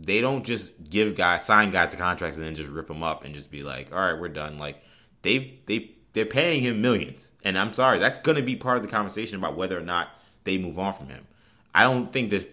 they 0.00 0.20
don't 0.20 0.44
just 0.44 0.72
give 0.88 1.16
guys 1.16 1.44
sign 1.44 1.72
guys 1.72 1.90
to 1.90 1.96
contracts 1.96 2.36
and 2.36 2.46
then 2.46 2.54
just 2.54 2.70
rip 2.70 2.86
them 2.86 3.02
up 3.02 3.24
and 3.24 3.34
just 3.34 3.50
be 3.50 3.62
like, 3.62 3.92
all 3.92 3.98
right, 3.98 4.18
we're 4.18 4.28
done. 4.28 4.58
Like 4.58 4.82
they 5.22 5.60
they 5.66 5.92
they're 6.14 6.24
paying 6.24 6.62
him 6.62 6.80
millions, 6.80 7.32
and 7.44 7.58
I'm 7.58 7.74
sorry, 7.74 7.98
that's 7.98 8.18
going 8.18 8.36
to 8.36 8.42
be 8.42 8.56
part 8.56 8.78
of 8.78 8.82
the 8.82 8.88
conversation 8.88 9.38
about 9.38 9.56
whether 9.56 9.78
or 9.78 9.82
not 9.82 10.08
they 10.44 10.56
move 10.56 10.78
on 10.78 10.94
from 10.94 11.08
him. 11.08 11.26
I 11.74 11.82
don't 11.82 12.12
think 12.12 12.30
there's 12.30 12.46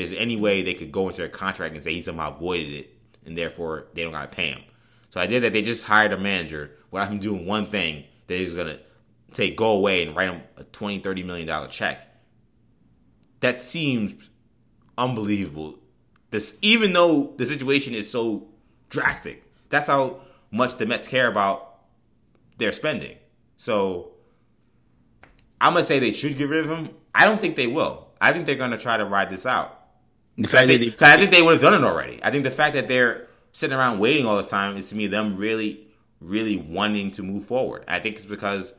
there's 0.00 0.18
any 0.18 0.36
way 0.36 0.62
they 0.62 0.74
could 0.74 0.92
go 0.92 1.08
into 1.08 1.18
their 1.18 1.28
contract 1.28 1.74
and 1.74 1.82
say 1.82 1.92
he 1.92 2.02
somehow 2.02 2.36
voided 2.38 2.72
it, 2.72 2.94
and 3.24 3.36
therefore 3.36 3.86
they 3.94 4.02
don't 4.02 4.12
got 4.12 4.30
to 4.30 4.36
pay 4.36 4.48
him. 4.48 4.62
So 5.10 5.20
I 5.20 5.26
did 5.26 5.42
that. 5.42 5.52
They 5.52 5.62
just 5.62 5.84
hired 5.84 6.12
a 6.12 6.18
manager 6.18 6.70
without 6.90 7.10
him 7.10 7.18
doing 7.18 7.46
one 7.46 7.66
thing. 7.66 8.04
They're 8.26 8.44
just 8.44 8.56
gonna 8.56 8.78
say 9.32 9.50
go 9.50 9.72
away 9.72 10.06
and 10.06 10.14
write 10.16 10.30
him 10.30 10.42
a 10.56 10.64
20 10.64 11.00
30 11.00 11.22
million 11.24 11.46
dollar 11.46 11.68
check. 11.68 12.06
That 13.40 13.58
seems 13.58 14.30
unbelievable. 14.96 15.78
This 16.30 16.56
even 16.62 16.92
though 16.92 17.34
the 17.36 17.44
situation 17.44 17.94
is 17.94 18.08
so 18.08 18.48
drastic. 18.88 19.44
That's 19.68 19.86
how 19.86 20.20
much 20.50 20.76
the 20.76 20.86
Mets 20.86 21.08
care 21.08 21.28
about 21.28 21.80
their 22.58 22.72
spending. 22.72 23.16
So 23.56 24.12
I'm 25.60 25.72
gonna 25.72 25.84
say 25.84 25.98
they 25.98 26.12
should 26.12 26.38
get 26.38 26.48
rid 26.48 26.66
of 26.66 26.70
him. 26.70 26.90
I 27.14 27.24
don't 27.24 27.40
think 27.40 27.56
they 27.56 27.66
will. 27.66 28.08
I 28.20 28.32
think 28.32 28.46
they're 28.46 28.54
gonna 28.54 28.78
try 28.78 28.96
to 28.96 29.04
ride 29.04 29.30
this 29.30 29.46
out. 29.46 29.79
I 30.42 30.66
think, 30.66 31.02
I 31.02 31.16
think 31.16 31.30
they 31.30 31.42
would 31.42 31.52
have 31.52 31.60
done 31.60 31.74
it 31.74 31.86
already. 31.86 32.20
I 32.22 32.30
think 32.30 32.44
the 32.44 32.50
fact 32.50 32.74
that 32.74 32.88
they're 32.88 33.28
sitting 33.52 33.76
around 33.76 33.98
waiting 33.98 34.26
all 34.26 34.36
this 34.36 34.48
time 34.48 34.76
is 34.76 34.88
to 34.90 34.94
me 34.94 35.06
them 35.06 35.36
really, 35.36 35.88
really 36.20 36.56
wanting 36.56 37.10
to 37.12 37.22
move 37.22 37.44
forward. 37.46 37.84
I 37.88 37.98
think 37.98 38.16
it's 38.16 38.26
because 38.26 38.72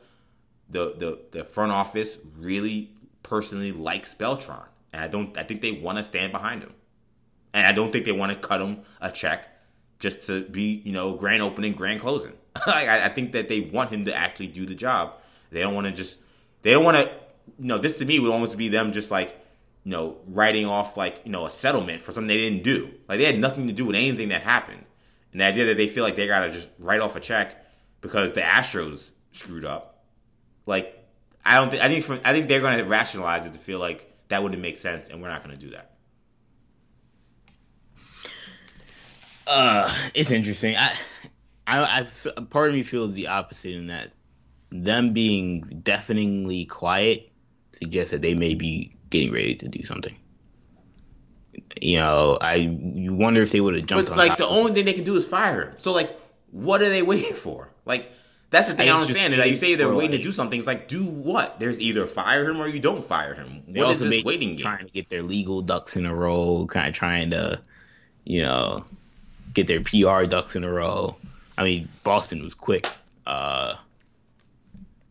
the 0.68 0.94
the, 0.96 1.18
the 1.30 1.44
front 1.44 1.72
office 1.72 2.18
really 2.36 2.90
personally 3.22 3.72
likes 3.72 4.14
Beltran, 4.14 4.62
and 4.92 5.04
I 5.04 5.08
don't. 5.08 5.36
I 5.36 5.44
think 5.44 5.60
they 5.62 5.72
want 5.72 5.98
to 5.98 6.04
stand 6.04 6.32
behind 6.32 6.62
him, 6.62 6.72
and 7.52 7.66
I 7.66 7.72
don't 7.72 7.92
think 7.92 8.04
they 8.04 8.12
want 8.12 8.32
to 8.32 8.38
cut 8.38 8.60
him 8.60 8.80
a 9.00 9.10
check 9.10 9.48
just 9.98 10.24
to 10.26 10.42
be, 10.42 10.82
you 10.84 10.92
know, 10.92 11.14
grand 11.14 11.42
opening, 11.42 11.72
grand 11.74 12.00
closing. 12.00 12.32
I, 12.66 13.04
I 13.04 13.08
think 13.08 13.32
that 13.32 13.48
they 13.48 13.60
want 13.60 13.90
him 13.90 14.04
to 14.06 14.14
actually 14.14 14.48
do 14.48 14.66
the 14.66 14.74
job. 14.74 15.14
They 15.50 15.60
don't 15.60 15.74
want 15.74 15.86
to 15.86 15.92
just. 15.92 16.18
They 16.62 16.72
don't 16.72 16.84
want 16.84 16.96
to. 16.96 17.10
You 17.58 17.66
know, 17.66 17.78
this 17.78 17.96
to 17.98 18.04
me 18.04 18.18
would 18.18 18.30
almost 18.30 18.56
be 18.56 18.68
them 18.68 18.92
just 18.92 19.10
like, 19.10 19.41
you 19.84 19.90
know, 19.90 20.18
writing 20.26 20.66
off 20.66 20.96
like 20.96 21.20
you 21.24 21.32
know 21.32 21.46
a 21.46 21.50
settlement 21.50 22.02
for 22.02 22.12
something 22.12 22.28
they 22.28 22.36
didn't 22.36 22.62
do. 22.62 22.92
Like 23.08 23.18
they 23.18 23.24
had 23.24 23.38
nothing 23.38 23.66
to 23.66 23.72
do 23.72 23.86
with 23.86 23.96
anything 23.96 24.28
that 24.28 24.42
happened. 24.42 24.84
And 25.32 25.40
the 25.40 25.44
idea 25.44 25.66
that 25.66 25.76
they 25.76 25.88
feel 25.88 26.04
like 26.04 26.16
they 26.16 26.26
gotta 26.26 26.50
just 26.50 26.68
write 26.78 27.00
off 27.00 27.16
a 27.16 27.20
check 27.20 27.64
because 28.00 28.32
the 28.32 28.42
Astros 28.42 29.10
screwed 29.32 29.64
up, 29.64 30.04
like 30.66 30.98
I 31.44 31.56
don't 31.56 31.70
think 31.70 31.82
I 31.82 31.88
think 31.88 32.04
from, 32.04 32.20
I 32.24 32.32
think 32.32 32.48
they're 32.48 32.60
gonna 32.60 32.84
rationalize 32.84 33.46
it 33.46 33.52
to 33.54 33.58
feel 33.58 33.78
like 33.78 34.08
that 34.28 34.42
wouldn't 34.42 34.62
make 34.62 34.78
sense, 34.78 35.08
and 35.08 35.20
we're 35.20 35.28
not 35.28 35.42
gonna 35.42 35.56
do 35.56 35.70
that. 35.70 35.88
Uh, 39.46 39.94
it's 40.14 40.30
interesting. 40.30 40.76
I, 40.76 40.96
I, 41.66 42.00
I, 42.00 42.40
part 42.42 42.68
of 42.68 42.74
me 42.74 42.82
feels 42.82 43.12
the 43.12 43.26
opposite 43.26 43.72
in 43.72 43.88
that 43.88 44.12
them 44.70 45.12
being 45.12 45.80
deafeningly 45.82 46.64
quiet 46.64 47.30
suggests 47.72 48.12
that 48.12 48.22
they 48.22 48.34
may 48.34 48.54
be 48.54 48.96
getting 49.12 49.30
ready 49.32 49.54
to 49.54 49.68
do 49.68 49.84
something. 49.84 50.16
You 51.80 51.98
know, 51.98 52.38
I 52.40 52.54
you 52.54 53.14
wonder 53.14 53.42
if 53.42 53.52
they 53.52 53.60
would 53.60 53.76
have 53.76 53.86
jumped 53.86 54.08
but, 54.08 54.18
on. 54.18 54.28
Like 54.28 54.38
the 54.38 54.48
only 54.48 54.72
thing 54.72 54.84
they 54.86 54.94
can 54.94 55.04
do 55.04 55.16
is 55.16 55.26
fire 55.26 55.66
him. 55.66 55.74
So 55.78 55.92
like, 55.92 56.18
what 56.50 56.82
are 56.82 56.88
they 56.88 57.02
waiting 57.02 57.34
for? 57.34 57.70
Like 57.84 58.10
that's 58.50 58.68
the 58.68 58.74
thing 58.74 58.88
I, 58.88 58.92
I 58.92 59.00
understand 59.00 59.32
is 59.32 59.38
that 59.38 59.48
you 59.48 59.56
say 59.56 59.74
they're 59.74 59.88
waiting 59.88 60.12
like, 60.12 60.20
to 60.20 60.24
do 60.24 60.32
something. 60.32 60.58
It's 60.58 60.66
like 60.66 60.88
do 60.88 61.04
what? 61.04 61.60
There's 61.60 61.80
either 61.80 62.06
fire 62.06 62.48
him 62.48 62.60
or 62.60 62.66
you 62.66 62.80
don't 62.80 63.04
fire 63.04 63.34
him. 63.34 63.62
What 63.66 63.90
is 63.90 64.00
this 64.00 64.24
waiting 64.24 64.56
game? 64.56 64.58
Trying 64.58 64.86
to 64.86 64.92
get 64.92 65.08
their 65.08 65.22
legal 65.22 65.62
ducks 65.62 65.96
in 65.96 66.06
a 66.06 66.14
row, 66.14 66.66
kind 66.66 66.88
of 66.88 66.94
trying 66.94 67.30
to, 67.30 67.60
you 68.24 68.42
know, 68.42 68.84
get 69.54 69.68
their 69.68 69.80
PR 69.80 70.24
ducks 70.24 70.56
in 70.56 70.64
a 70.64 70.70
row. 70.70 71.16
I 71.56 71.64
mean, 71.64 71.88
Boston 72.02 72.42
was 72.42 72.54
quick, 72.54 72.86
uh, 73.26 73.74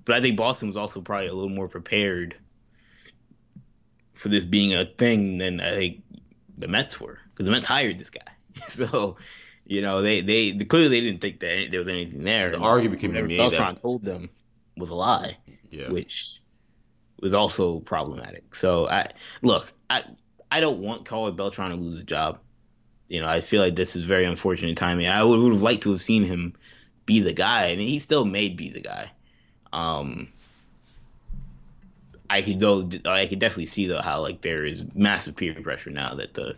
but 0.06 0.16
I 0.16 0.22
think 0.22 0.38
Boston 0.38 0.68
was 0.70 0.78
also 0.78 1.02
probably 1.02 1.28
a 1.28 1.34
little 1.34 1.50
more 1.50 1.68
prepared 1.68 2.36
for 4.22 4.30
this 4.30 4.46
being 4.46 4.76
a 4.76 4.86
thing 4.86 5.40
than 5.40 5.60
I 5.60 5.74
think 5.74 6.04
the 6.56 6.68
Mets 6.68 7.02
were 7.02 7.18
because 7.32 7.48
the 7.48 7.52
Mets 7.52 7.66
hired 7.66 7.98
this 7.98 8.12
guy. 8.12 8.22
so, 8.68 9.18
you 9.66 9.82
know, 9.82 10.04
they, 10.04 10.22
they 10.22 10.52
clearly 10.66 10.90
they 10.90 11.02
didn't 11.02 11.22
think 11.22 11.40
that 11.40 11.70
there 11.72 11.80
was 11.80 11.90
anything 11.90 12.24
there. 12.24 12.52
The 12.52 12.60
argument 12.60 13.02
can 13.02 13.14
be 13.14 13.22
made 13.24 13.38
Beltran 13.38 13.76
that 13.76 13.82
told 13.82 14.04
them 14.06 14.30
was 14.78 14.92
a 14.92 14.96
lie, 14.96 15.38
yeah. 15.72 15.90
which 15.90 16.40
was 17.20 17.34
also 17.34 17.80
problematic. 17.80 18.54
So 18.54 18.88
I 18.88 19.08
look, 19.42 19.74
I 19.90 20.04
I 20.52 20.60
don't 20.60 20.80
want 20.80 21.06
Carlos 21.06 21.34
Beltran 21.34 21.72
to 21.72 21.78
lose 21.78 21.96
his 21.96 22.04
job. 22.04 22.40
You 23.08 23.22
know, 23.22 23.28
I 23.28 23.42
feel 23.42 23.64
like 23.64 23.76
this 23.76 23.96
is 23.96 24.06
very 24.06 24.26
unfortunate 24.26 24.78
timing. 24.78 25.08
I 25.08 25.24
would, 25.24 25.40
would 25.40 25.54
have 25.54 25.64
liked 25.64 25.84
to 25.84 25.92
have 25.92 26.02
seen 26.02 26.26
him 26.26 26.54
be 27.08 27.22
the 27.22 27.34
guy, 27.34 27.68
and 27.68 27.82
he 27.82 27.98
still 28.00 28.24
may 28.24 28.50
be 28.50 28.70
the 28.70 28.82
guy. 28.82 29.12
Um, 29.74 30.30
I 32.32 32.42
could 32.42 32.60
though 32.60 32.90
I 33.06 33.28
could 33.28 33.40
definitely 33.40 33.66
see 33.66 33.88
though 33.88 34.02
how 34.02 34.22
like 34.22 34.42
there 34.42 34.64
is 34.64 34.86
massive 34.96 35.36
peer 35.36 35.54
pressure 35.54 35.90
now 35.90 36.16
that 36.16 36.34
the 36.34 36.56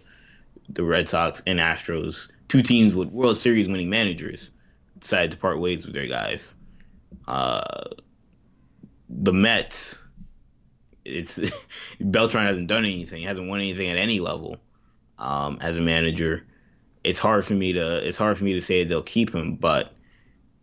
the 0.70 0.84
Red 0.84 1.10
Sox 1.10 1.42
and 1.48 1.60
Astros, 1.60 2.30
two 2.48 2.62
teams 2.62 2.94
with 2.94 3.10
World 3.10 3.40
Series 3.40 3.68
winning 3.68 3.90
managers, 3.90 4.52
decided 5.00 5.32
to 5.32 5.38
part 5.38 5.60
ways 5.60 5.84
with 5.84 5.96
their 5.96 6.06
guys. 6.06 6.54
Uh, 7.28 7.86
the 9.10 9.34
Mets, 9.34 9.98
it's 11.04 11.40
Beltran 12.00 12.46
hasn't 12.46 12.68
done 12.68 12.86
anything, 12.86 13.22
he 13.22 13.26
hasn't 13.26 13.50
won 13.50 13.60
anything 13.60 13.90
at 13.90 13.98
any 13.98 14.20
level 14.20 14.58
um, 15.18 15.58
as 15.60 15.76
a 15.76 15.82
manager. 15.82 16.46
It's 17.04 17.20
hard 17.20 17.46
for 17.46 17.56
me 17.56 17.74
to 17.74 18.08
it's 18.08 18.20
hard 18.20 18.38
for 18.38 18.44
me 18.44 18.54
to 18.54 18.62
say 18.62 18.84
they'll 18.84 19.02
keep 19.02 19.34
him, 19.34 19.56
but 19.56 19.92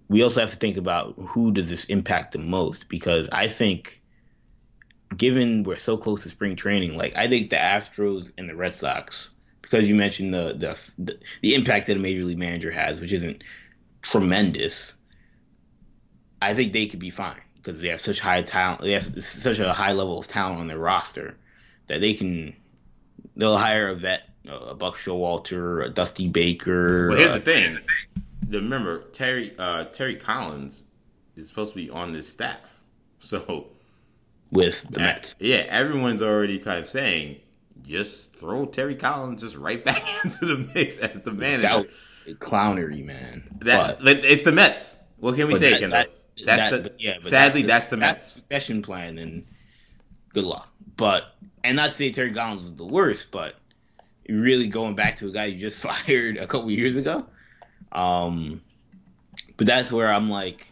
we 0.08 0.22
also 0.22 0.38
have 0.38 0.52
to 0.52 0.56
think 0.56 0.76
about 0.76 1.14
who 1.16 1.50
does 1.50 1.68
this 1.68 1.84
impact 1.86 2.30
the 2.30 2.38
most 2.38 2.88
because 2.88 3.28
I 3.32 3.48
think 3.48 3.99
given 5.16 5.64
we're 5.64 5.76
so 5.76 5.96
close 5.96 6.22
to 6.22 6.28
spring 6.28 6.56
training, 6.56 6.96
like 6.96 7.16
I 7.16 7.28
think 7.28 7.50
the 7.50 7.56
Astros 7.56 8.32
and 8.38 8.48
the 8.48 8.54
Red 8.54 8.74
Sox, 8.74 9.28
because 9.62 9.88
you 9.88 9.94
mentioned 9.94 10.34
the 10.34 10.54
the 10.54 10.78
the, 10.98 11.18
the 11.42 11.54
impact 11.54 11.86
that 11.86 11.96
a 11.96 12.00
major 12.00 12.24
league 12.24 12.38
manager 12.38 12.70
has, 12.70 13.00
which 13.00 13.12
isn't 13.12 13.42
tremendous, 14.02 14.92
I 16.40 16.54
think 16.54 16.72
they 16.72 16.86
could 16.86 17.00
be 17.00 17.10
fine 17.10 17.40
because 17.56 17.80
they 17.80 17.88
have 17.88 18.00
such 18.00 18.20
high 18.20 18.42
talent. 18.42 18.82
They 18.82 18.92
have 18.92 19.22
such 19.22 19.58
a 19.58 19.72
high 19.72 19.92
level 19.92 20.18
of 20.18 20.26
talent 20.26 20.60
on 20.60 20.68
their 20.68 20.78
roster 20.78 21.36
that 21.86 22.00
they 22.00 22.14
can 22.14 22.54
they'll 23.36 23.58
hire 23.58 23.88
a 23.88 23.94
vet, 23.94 24.28
a 24.48 24.74
Buck 24.74 24.96
Showalter, 24.96 25.84
a 25.84 25.88
Dusty 25.88 26.28
Baker. 26.28 27.08
Well, 27.08 27.18
here's 27.18 27.32
uh, 27.32 27.38
the 27.38 27.40
thing. 27.40 27.78
Remember, 28.48 29.02
Terry 29.12 29.54
uh, 29.58 29.86
Terry 29.86 30.16
Collins 30.16 30.82
is 31.36 31.48
supposed 31.48 31.72
to 31.74 31.76
be 31.76 31.90
on 31.90 32.12
this 32.12 32.28
staff, 32.28 32.80
so 33.18 33.66
with 34.50 34.86
the 34.90 35.00
Mets. 35.00 35.34
Yeah, 35.38 35.66
everyone's 35.68 36.22
already 36.22 36.58
kind 36.58 36.78
of 36.78 36.88
saying 36.88 37.40
just 37.82 38.34
throw 38.36 38.66
Terry 38.66 38.94
Collins 38.94 39.42
just 39.42 39.56
right 39.56 39.84
back 39.84 40.02
into 40.24 40.46
the 40.46 40.68
mix 40.74 40.98
as 40.98 41.20
the 41.20 41.32
manager. 41.32 41.88
Clownery, 42.34 43.04
man. 43.04 43.42
That 43.62 44.02
but, 44.02 44.18
it's 44.18 44.42
the 44.42 44.52
Mets. 44.52 44.96
What 45.18 45.36
can 45.36 45.48
we 45.48 45.56
say, 45.56 45.78
that, 45.78 45.90
That's, 45.90 46.28
that's 46.46 46.70
that, 46.70 46.84
the 46.84 46.92
yeah. 46.98 47.18
sadly, 47.22 47.62
that's 47.62 47.62
the, 47.62 47.62
that's 47.62 47.86
the 47.86 47.96
Mets 47.96 48.32
succession 48.32 48.80
plan, 48.80 49.18
and 49.18 49.44
good 50.32 50.44
luck. 50.44 50.68
But 50.96 51.34
and 51.62 51.76
not 51.76 51.90
to 51.90 51.92
say 51.92 52.10
Terry 52.10 52.32
Collins 52.32 52.62
was 52.62 52.74
the 52.74 52.86
worst, 52.86 53.26
but 53.30 53.56
really 54.28 54.66
going 54.66 54.94
back 54.94 55.16
to 55.16 55.28
a 55.28 55.30
guy 55.30 55.46
you 55.46 55.60
just 55.60 55.76
fired 56.06 56.36
a 56.38 56.46
couple 56.46 56.70
years 56.70 56.96
ago. 56.96 57.26
Um, 57.92 58.62
but 59.56 59.66
that's 59.66 59.92
where 59.92 60.12
I'm 60.12 60.30
like, 60.30 60.69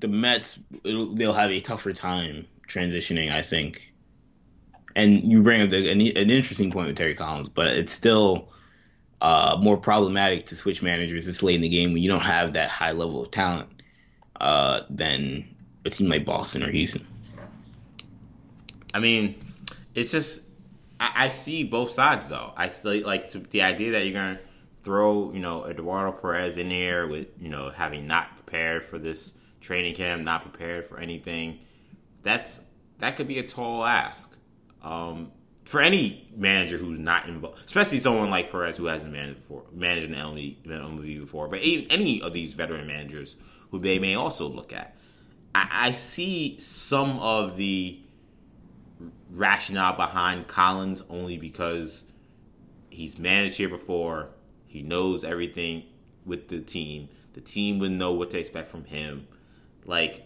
the 0.00 0.08
Mets 0.08 0.58
they'll 0.82 1.32
have 1.32 1.50
a 1.50 1.60
tougher 1.60 1.92
time 1.92 2.46
transitioning, 2.66 3.30
I 3.30 3.42
think. 3.42 3.92
And 4.96 5.22
you 5.30 5.42
bring 5.42 5.62
up 5.62 5.70
the, 5.70 5.88
an, 5.88 6.00
an, 6.00 6.30
interesting 6.30 6.72
point 6.72 6.88
with 6.88 6.96
Terry 6.96 7.14
Collins, 7.14 7.48
but 7.48 7.68
it's 7.68 7.92
still 7.92 8.48
uh, 9.20 9.56
more 9.60 9.76
problematic 9.76 10.46
to 10.46 10.56
switch 10.56 10.82
managers 10.82 11.26
this 11.26 11.42
late 11.42 11.54
in 11.54 11.60
the 11.60 11.68
game 11.68 11.92
when 11.92 12.02
you 12.02 12.08
don't 12.08 12.22
have 12.22 12.54
that 12.54 12.70
high 12.70 12.92
level 12.92 13.22
of 13.22 13.30
talent 13.30 13.68
uh, 14.40 14.80
than 14.90 15.54
a 15.84 15.90
team 15.90 16.08
like 16.08 16.24
Boston 16.24 16.64
or 16.64 16.70
Houston. 16.70 17.06
I 18.92 18.98
mean, 18.98 19.36
it's 19.94 20.10
just 20.10 20.40
I, 20.98 21.12
I 21.14 21.28
see 21.28 21.64
both 21.64 21.92
sides 21.92 22.28
though. 22.28 22.52
I 22.56 22.68
see 22.68 23.04
like 23.04 23.30
to, 23.30 23.38
the 23.38 23.62
idea 23.62 23.92
that 23.92 24.04
you're 24.04 24.12
gonna 24.12 24.40
throw 24.82 25.32
you 25.32 25.40
know 25.40 25.66
Eduardo 25.66 26.12
Perez 26.12 26.56
in 26.56 26.68
there 26.68 27.06
with 27.06 27.28
you 27.40 27.48
know 27.48 27.70
having 27.70 28.06
not 28.06 28.34
prepared 28.34 28.84
for 28.84 28.98
this 28.98 29.34
training 29.60 29.94
camp, 29.94 30.22
not 30.22 30.42
prepared 30.42 30.86
for 30.86 30.98
anything. 30.98 31.60
That's 32.22 32.60
that 32.98 33.16
could 33.16 33.28
be 33.28 33.38
a 33.38 33.42
tall 33.42 33.84
ask 33.84 34.30
um, 34.82 35.32
for 35.64 35.80
any 35.80 36.28
manager 36.36 36.76
who's 36.76 36.98
not 36.98 37.28
involved, 37.28 37.62
especially 37.64 37.98
someone 37.98 38.30
like 38.30 38.50
Perez 38.50 38.76
who 38.76 38.86
hasn't 38.86 39.12
managed 39.12 39.40
before, 39.40 39.64
managed 39.72 40.10
an 40.10 40.16
MLB, 40.16 41.20
before. 41.20 41.48
But 41.48 41.60
any 41.62 42.20
of 42.22 42.32
these 42.32 42.54
veteran 42.54 42.86
managers 42.86 43.36
who 43.70 43.78
they 43.78 43.98
may 43.98 44.14
also 44.14 44.48
look 44.48 44.72
at, 44.72 44.96
I, 45.54 45.68
I 45.70 45.92
see 45.92 46.58
some 46.58 47.18
of 47.20 47.56
the 47.56 48.00
rationale 49.30 49.94
behind 49.94 50.48
Collins 50.48 51.02
only 51.08 51.38
because 51.38 52.04
he's 52.90 53.18
managed 53.18 53.56
here 53.56 53.68
before. 53.68 54.30
He 54.66 54.82
knows 54.82 55.24
everything 55.24 55.84
with 56.24 56.48
the 56.48 56.60
team. 56.60 57.08
The 57.34 57.40
team 57.40 57.78
would 57.78 57.92
know 57.92 58.12
what 58.12 58.30
to 58.30 58.38
expect 58.38 58.70
from 58.70 58.84
him. 58.84 59.26
Like, 59.90 60.22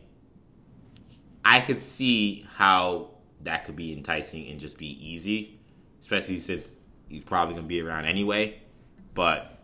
I 1.42 1.60
could 1.60 1.80
see 1.80 2.46
how 2.56 3.12
that 3.44 3.64
could 3.64 3.76
be 3.76 3.94
enticing 3.94 4.46
and 4.48 4.60
just 4.60 4.76
be 4.76 4.88
easy, 5.02 5.58
especially 6.02 6.38
since 6.38 6.74
he's 7.08 7.24
probably 7.24 7.54
gonna 7.54 7.66
be 7.66 7.80
around 7.80 8.04
anyway. 8.04 8.60
But 9.14 9.58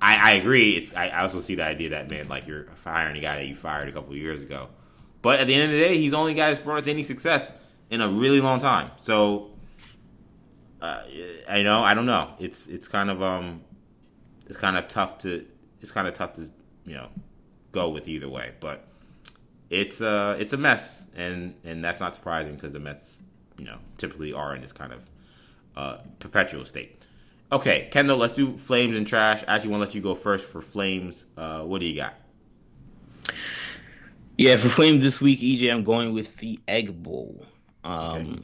I, 0.00 0.30
I 0.30 0.34
agree. 0.34 0.76
It's, 0.76 0.94
I, 0.94 1.08
also 1.08 1.40
see 1.40 1.56
the 1.56 1.64
idea 1.64 1.88
that 1.90 2.08
man, 2.08 2.28
like 2.28 2.46
you're 2.46 2.66
firing 2.76 3.16
a 3.16 3.20
guy 3.20 3.34
that 3.34 3.46
you 3.46 3.56
fired 3.56 3.88
a 3.88 3.92
couple 3.92 4.14
years 4.14 4.44
ago. 4.44 4.68
But 5.22 5.40
at 5.40 5.48
the 5.48 5.54
end 5.54 5.64
of 5.64 5.70
the 5.70 5.78
day, 5.78 5.98
he's 5.98 6.14
only 6.14 6.34
guy 6.34 6.50
that's 6.50 6.60
brought 6.60 6.82
us 6.82 6.88
any 6.88 7.02
success 7.02 7.52
in 7.90 8.00
a 8.00 8.08
really 8.08 8.40
long 8.40 8.60
time. 8.60 8.92
So, 8.98 9.50
uh, 10.80 11.02
I 11.48 11.62
know 11.62 11.82
I 11.82 11.94
don't 11.94 12.06
know. 12.06 12.34
It's 12.38 12.68
it's 12.68 12.86
kind 12.86 13.10
of 13.10 13.20
um, 13.22 13.62
it's 14.46 14.56
kind 14.56 14.76
of 14.76 14.86
tough 14.86 15.18
to 15.18 15.44
it's 15.80 15.90
kind 15.90 16.06
of 16.06 16.14
tough 16.14 16.34
to 16.34 16.48
you 16.84 16.94
know 16.94 17.08
go 17.72 17.88
with 17.88 18.06
either 18.06 18.28
way. 18.28 18.52
But 18.60 18.86
it's 19.70 20.00
uh 20.00 20.36
it's 20.38 20.52
a 20.52 20.56
mess, 20.56 21.04
and 21.14 21.54
and 21.64 21.84
that's 21.84 22.00
not 22.00 22.14
surprising 22.14 22.54
because 22.54 22.72
the 22.72 22.80
Mets, 22.80 23.20
you 23.58 23.64
know, 23.64 23.78
typically 23.98 24.32
are 24.32 24.54
in 24.54 24.60
this 24.60 24.72
kind 24.72 24.92
of 24.92 25.04
uh, 25.76 25.98
perpetual 26.18 26.64
state. 26.64 27.04
Okay, 27.52 27.88
Kendall, 27.90 28.16
let's 28.16 28.32
do 28.32 28.56
flames 28.56 28.96
and 28.96 29.06
trash. 29.06 29.44
I 29.46 29.54
actually 29.54 29.70
want 29.70 29.82
to 29.82 29.86
let 29.86 29.94
you 29.94 30.00
go 30.00 30.14
first 30.14 30.46
for 30.46 30.60
flames. 30.60 31.26
Uh, 31.36 31.60
what 31.60 31.80
do 31.80 31.86
you 31.86 31.94
got? 31.94 32.14
Yeah, 34.36 34.56
for 34.56 34.68
flames 34.68 35.04
this 35.04 35.20
week, 35.20 35.40
EJ, 35.40 35.72
I'm 35.72 35.84
going 35.84 36.12
with 36.12 36.36
the 36.38 36.58
Egg 36.66 37.02
Bowl. 37.02 37.44
Um, 37.84 38.00
okay. 38.02 38.38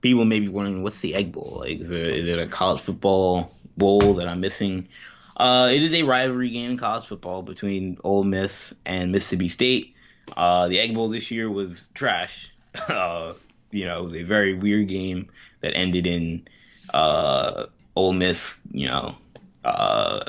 People 0.00 0.24
may 0.24 0.40
be 0.40 0.48
wondering, 0.48 0.82
what's 0.82 1.00
the 1.00 1.14
Egg 1.14 1.32
Bowl? 1.32 1.58
Like, 1.60 1.80
is 1.80 1.90
it, 1.90 2.00
is 2.00 2.28
it 2.28 2.38
a 2.38 2.46
college 2.46 2.80
football 2.80 3.54
bowl 3.76 4.14
that 4.14 4.26
I'm 4.26 4.40
missing? 4.40 4.88
Uh, 5.36 5.68
it 5.70 5.82
is 5.82 5.92
a 5.92 6.02
rivalry 6.02 6.50
game 6.50 6.72
in 6.72 6.76
college 6.78 7.06
football 7.06 7.42
between 7.42 7.98
Ole 8.02 8.24
Miss 8.24 8.74
and 8.86 9.12
Mississippi 9.12 9.48
State. 9.48 9.94
Uh, 10.36 10.68
the 10.68 10.78
Egg 10.78 10.94
Bowl 10.94 11.08
this 11.08 11.30
year 11.30 11.50
was 11.50 11.80
trash. 11.94 12.52
Uh, 12.88 13.34
you 13.72 13.84
know, 13.84 13.98
it 13.98 14.04
was 14.04 14.14
a 14.14 14.22
very 14.22 14.54
weird 14.54 14.86
game 14.86 15.28
that 15.60 15.76
ended 15.76 16.06
in 16.06 16.46
uh, 16.94 17.66
Ole 17.96 18.12
Miss, 18.12 18.54
you 18.70 18.86
know, 18.86 19.16
uh, 19.64 20.20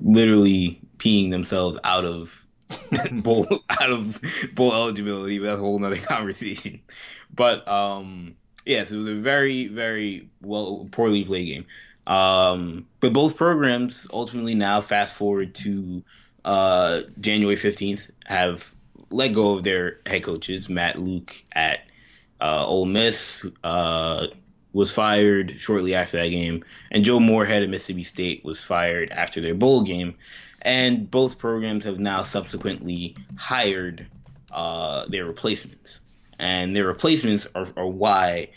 literally 0.00 0.80
peeing 0.98 1.30
themselves 1.30 1.78
out 1.84 2.04
of 2.04 2.44
bowl 3.12 3.46
out 3.68 3.90
of 3.90 4.20
bowl 4.54 4.72
eligibility. 4.72 5.38
But 5.38 5.46
that's 5.46 5.58
a 5.58 5.62
whole 5.62 5.84
other 5.84 5.96
conversation. 5.98 6.80
But 7.34 7.66
um, 7.68 8.36
yes, 8.64 8.90
it 8.90 8.96
was 8.96 9.08
a 9.08 9.14
very 9.14 9.68
very 9.68 10.28
well 10.40 10.88
poorly 10.90 11.24
played 11.24 11.46
game. 11.46 11.66
Um, 12.06 12.86
but 13.00 13.12
both 13.12 13.36
programs 13.36 14.06
ultimately 14.12 14.54
now 14.54 14.80
fast 14.80 15.14
forward 15.14 15.54
to 15.56 16.02
uh, 16.44 17.02
January 17.20 17.56
fifteenth 17.56 18.10
have 18.24 18.72
let 19.12 19.32
go 19.32 19.56
of 19.56 19.62
their 19.62 20.00
head 20.06 20.22
coaches. 20.22 20.68
Matt 20.68 20.98
Luke 20.98 21.34
at 21.52 21.80
uh, 22.40 22.66
Ole 22.66 22.86
Miss 22.86 23.44
uh, 23.62 24.26
was 24.72 24.90
fired 24.90 25.56
shortly 25.58 25.94
after 25.94 26.18
that 26.18 26.28
game, 26.28 26.64
and 26.90 27.04
Joe 27.04 27.20
Moorhead 27.20 27.62
at 27.62 27.68
Mississippi 27.68 28.04
State 28.04 28.44
was 28.44 28.62
fired 28.64 29.10
after 29.10 29.40
their 29.40 29.54
bowl 29.54 29.82
game. 29.82 30.14
And 30.64 31.10
both 31.10 31.38
programs 31.38 31.84
have 31.84 31.98
now 31.98 32.22
subsequently 32.22 33.16
hired 33.36 34.06
uh, 34.52 35.06
their 35.08 35.24
replacements, 35.24 35.98
and 36.38 36.74
their 36.74 36.86
replacements 36.86 37.48
are, 37.54 37.66
are 37.76 37.86
why 37.86 38.50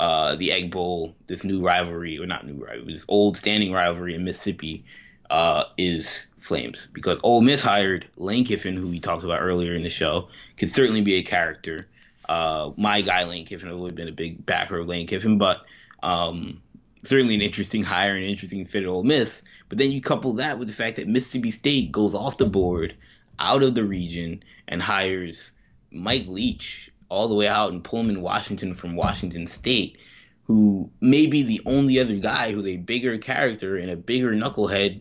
uh, 0.00 0.34
the 0.36 0.50
Egg 0.52 0.72
Bowl, 0.72 1.14
this 1.26 1.44
new 1.44 1.62
rivalry, 1.62 2.18
or 2.18 2.26
not 2.26 2.44
new 2.44 2.54
rivalry, 2.54 2.92
this 2.92 3.04
old 3.06 3.36
standing 3.36 3.72
rivalry 3.72 4.16
in 4.16 4.24
Mississippi, 4.24 4.84
uh, 5.30 5.64
is 5.78 6.26
Flames. 6.44 6.88
Because 6.92 7.18
Ole 7.22 7.40
Miss 7.40 7.62
hired 7.62 8.06
Lane 8.16 8.44
Kiffin, 8.44 8.76
who 8.76 8.88
we 8.88 9.00
talked 9.00 9.24
about 9.24 9.40
earlier 9.40 9.74
in 9.74 9.82
the 9.82 9.88
show, 9.88 10.28
could 10.58 10.70
certainly 10.70 11.00
be 11.00 11.14
a 11.14 11.22
character. 11.22 11.88
Uh, 12.28 12.70
my 12.76 13.00
guy 13.00 13.24
Lane 13.24 13.46
Kiffin, 13.46 13.70
I've 13.70 13.76
always 13.76 13.94
been 13.94 14.08
a 14.08 14.12
big 14.12 14.44
backer 14.44 14.78
of 14.78 14.86
Lane 14.86 15.06
Kiffin, 15.06 15.38
but 15.38 15.64
um, 16.02 16.60
certainly 17.02 17.34
an 17.34 17.40
interesting 17.40 17.82
hire 17.82 18.14
and 18.14 18.26
interesting 18.26 18.66
fit 18.66 18.82
at 18.82 18.88
Ole 18.90 19.04
Miss. 19.04 19.40
But 19.70 19.78
then 19.78 19.90
you 19.90 20.02
couple 20.02 20.34
that 20.34 20.58
with 20.58 20.68
the 20.68 20.74
fact 20.74 20.96
that 20.96 21.08
Mississippi 21.08 21.50
State 21.50 21.90
goes 21.90 22.14
off 22.14 22.36
the 22.36 22.44
board, 22.44 22.94
out 23.38 23.62
of 23.62 23.74
the 23.74 23.84
region, 23.84 24.42
and 24.68 24.82
hires 24.82 25.50
Mike 25.90 26.26
Leach 26.26 26.90
all 27.08 27.28
the 27.28 27.34
way 27.34 27.48
out 27.48 27.72
in 27.72 27.80
Pullman, 27.80 28.20
Washington, 28.20 28.74
from 28.74 28.96
Washington 28.96 29.46
State, 29.46 29.96
who 30.42 30.90
may 31.00 31.26
be 31.26 31.42
the 31.42 31.62
only 31.64 31.98
other 32.00 32.16
guy 32.16 32.52
who's 32.52 32.66
a 32.66 32.76
bigger 32.76 33.16
character 33.16 33.78
and 33.78 33.90
a 33.90 33.96
bigger 33.96 34.32
knucklehead 34.32 35.00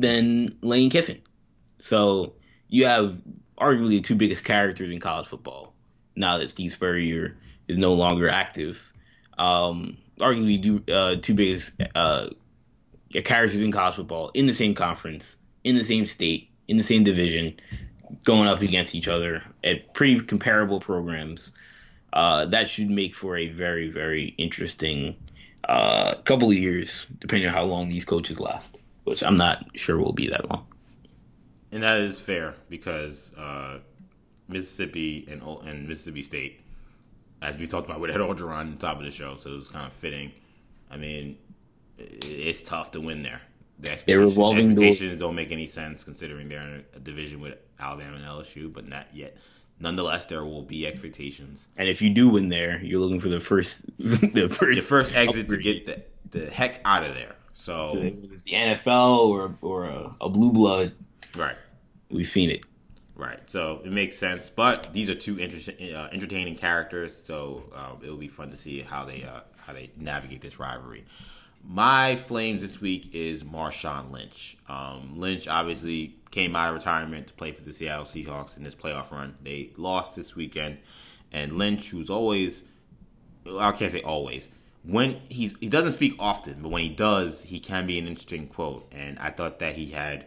than 0.00 0.56
Lane 0.60 0.90
Kiffin. 0.90 1.20
So 1.78 2.34
you 2.68 2.86
have 2.86 3.18
arguably 3.58 3.90
the 3.90 4.00
two 4.00 4.14
biggest 4.14 4.44
characters 4.44 4.90
in 4.90 5.00
college 5.00 5.26
football 5.26 5.72
now 6.16 6.38
that 6.38 6.50
Steve 6.50 6.72
Spurrier 6.72 7.36
is 7.68 7.78
no 7.78 7.94
longer 7.94 8.28
active. 8.28 8.92
Um, 9.38 9.96
arguably, 10.18 10.90
uh, 10.90 11.20
two 11.20 11.34
biggest 11.34 11.72
uh, 11.94 12.28
characters 13.24 13.60
in 13.60 13.72
college 13.72 13.96
football 13.96 14.30
in 14.34 14.46
the 14.46 14.54
same 14.54 14.74
conference, 14.74 15.36
in 15.62 15.76
the 15.76 15.84
same 15.84 16.06
state, 16.06 16.50
in 16.68 16.76
the 16.76 16.82
same 16.82 17.04
division, 17.04 17.58
going 18.24 18.48
up 18.48 18.60
against 18.60 18.94
each 18.94 19.08
other 19.08 19.42
at 19.62 19.92
pretty 19.94 20.20
comparable 20.20 20.80
programs. 20.80 21.52
Uh, 22.12 22.46
that 22.46 22.70
should 22.70 22.90
make 22.90 23.14
for 23.14 23.36
a 23.36 23.48
very, 23.48 23.88
very 23.88 24.34
interesting 24.38 25.16
uh, 25.68 26.14
couple 26.22 26.48
of 26.48 26.56
years, 26.56 27.06
depending 27.18 27.48
on 27.48 27.54
how 27.54 27.64
long 27.64 27.88
these 27.88 28.04
coaches 28.04 28.38
last, 28.38 28.70
which 29.04 29.22
I'm 29.22 29.36
not 29.36 29.64
sure 29.74 29.98
will 29.98 30.12
be 30.12 30.28
that 30.28 30.50
long. 30.50 30.66
And 31.72 31.82
that 31.82 31.98
is 31.98 32.20
fair 32.20 32.54
because 32.68 33.32
uh, 33.34 33.78
Mississippi 34.48 35.26
and 35.30 35.42
and 35.66 35.88
Mississippi 35.88 36.22
State, 36.22 36.60
as 37.42 37.56
we 37.56 37.66
talked 37.66 37.86
about 37.86 38.00
with 38.00 38.10
Ed 38.10 38.18
Orgeron 38.18 38.56
on 38.56 38.70
the 38.72 38.76
top 38.76 38.98
of 38.98 39.04
the 39.04 39.10
show, 39.10 39.36
so 39.36 39.50
it 39.50 39.56
was 39.56 39.68
kind 39.68 39.86
of 39.86 39.92
fitting. 39.92 40.32
I 40.90 40.96
mean, 40.96 41.38
it's 41.98 42.62
tough 42.62 42.92
to 42.92 43.00
win 43.00 43.22
there. 43.22 43.42
The 43.80 43.90
expectations, 43.90 44.36
the 44.36 44.44
expectations 44.44 45.18
don't 45.18 45.34
make 45.34 45.50
any 45.50 45.66
sense 45.66 46.04
considering 46.04 46.48
they're 46.48 46.62
in 46.62 46.84
a 46.94 47.00
division 47.00 47.40
with 47.40 47.58
Alabama 47.80 48.16
and 48.16 48.24
LSU, 48.24 48.72
but 48.72 48.86
not 48.86 49.08
yet. 49.12 49.36
Nonetheless, 49.80 50.26
there 50.26 50.44
will 50.44 50.62
be 50.62 50.86
expectations. 50.86 51.66
And 51.76 51.88
if 51.88 52.00
you 52.00 52.10
do 52.10 52.28
win 52.28 52.48
there, 52.48 52.80
you're 52.80 53.00
looking 53.00 53.18
for 53.18 53.28
the 53.28 53.40
first, 53.40 53.86
the 53.98 54.48
first, 54.48 54.78
the 54.78 54.86
first 54.86 55.14
exit 55.14 55.42
upgrade. 55.42 55.62
to 55.62 55.62
get 55.62 55.86
the, 56.30 56.38
the 56.38 56.50
heck 56.50 56.80
out 56.84 57.04
of 57.04 57.14
there. 57.14 57.34
So 57.54 57.92
it's 57.96 58.42
the 58.42 58.52
NFL 58.52 59.28
or 59.28 59.56
or 59.62 59.86
a, 59.86 60.14
a 60.20 60.28
blue 60.28 60.52
blood, 60.52 60.92
right? 61.36 61.56
We've 62.10 62.28
seen 62.28 62.50
it. 62.50 62.66
Right, 63.16 63.38
so 63.48 63.80
it 63.84 63.92
makes 63.92 64.18
sense, 64.18 64.50
but 64.50 64.92
these 64.92 65.08
are 65.08 65.14
two 65.14 65.38
interesting, 65.38 65.94
uh, 65.94 66.08
entertaining 66.10 66.56
characters, 66.56 67.16
so 67.16 67.62
um, 67.72 68.00
it'll 68.02 68.16
be 68.16 68.26
fun 68.26 68.50
to 68.50 68.56
see 68.56 68.80
how 68.80 69.04
they 69.04 69.22
uh, 69.22 69.42
how 69.56 69.72
they 69.72 69.92
navigate 69.96 70.40
this 70.40 70.58
rivalry. 70.58 71.04
My 71.62 72.16
flames 72.16 72.60
this 72.60 72.80
week 72.80 73.14
is 73.14 73.44
Marshawn 73.44 74.10
Lynch. 74.10 74.56
Um, 74.68 75.14
Lynch 75.16 75.46
obviously 75.46 76.16
came 76.32 76.56
out 76.56 76.70
of 76.70 76.74
retirement 76.74 77.28
to 77.28 77.34
play 77.34 77.52
for 77.52 77.62
the 77.62 77.72
Seattle 77.72 78.04
Seahawks 78.04 78.56
in 78.56 78.64
this 78.64 78.74
playoff 78.74 79.12
run. 79.12 79.36
They 79.42 79.70
lost 79.76 80.16
this 80.16 80.34
weekend, 80.34 80.78
and 81.32 81.56
Lynch, 81.56 81.90
who's 81.90 82.10
always, 82.10 82.64
I 83.48 83.70
can't 83.72 83.92
say 83.92 84.02
always, 84.02 84.50
when 84.84 85.20
he's 85.28 85.54
he 85.60 85.68
doesn't 85.68 85.92
speak 85.92 86.14
often, 86.18 86.62
but 86.62 86.70
when 86.70 86.82
he 86.82 86.90
does, 86.90 87.42
he 87.42 87.58
can 87.58 87.86
be 87.86 87.98
an 87.98 88.06
interesting 88.06 88.46
quote. 88.46 88.86
And 88.92 89.18
I 89.18 89.30
thought 89.30 89.58
that 89.60 89.74
he 89.74 89.86
had 89.86 90.26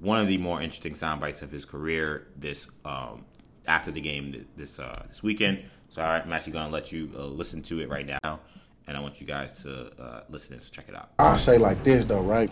one 0.00 0.20
of 0.20 0.28
the 0.28 0.38
more 0.38 0.60
interesting 0.62 0.94
sound 0.94 1.20
bites 1.20 1.42
of 1.42 1.50
his 1.50 1.64
career 1.64 2.26
this 2.36 2.66
um, 2.84 3.24
after 3.66 3.90
the 3.90 4.00
game 4.00 4.46
this 4.56 4.78
uh, 4.78 5.04
this 5.08 5.22
weekend. 5.22 5.64
So 5.90 6.02
I'm 6.02 6.32
actually 6.32 6.52
going 6.52 6.66
to 6.66 6.72
let 6.72 6.92
you 6.92 7.10
uh, 7.16 7.24
listen 7.26 7.62
to 7.64 7.80
it 7.80 7.88
right 7.88 8.06
now, 8.06 8.40
and 8.86 8.96
I 8.96 9.00
want 9.00 9.20
you 9.20 9.26
guys 9.26 9.62
to 9.64 9.90
uh, 10.00 10.20
listen 10.30 10.54
this. 10.54 10.70
Check 10.70 10.88
it 10.88 10.94
out. 10.94 11.10
I'll 11.18 11.36
say 11.36 11.58
like 11.58 11.82
this 11.82 12.04
though, 12.04 12.22
right? 12.22 12.50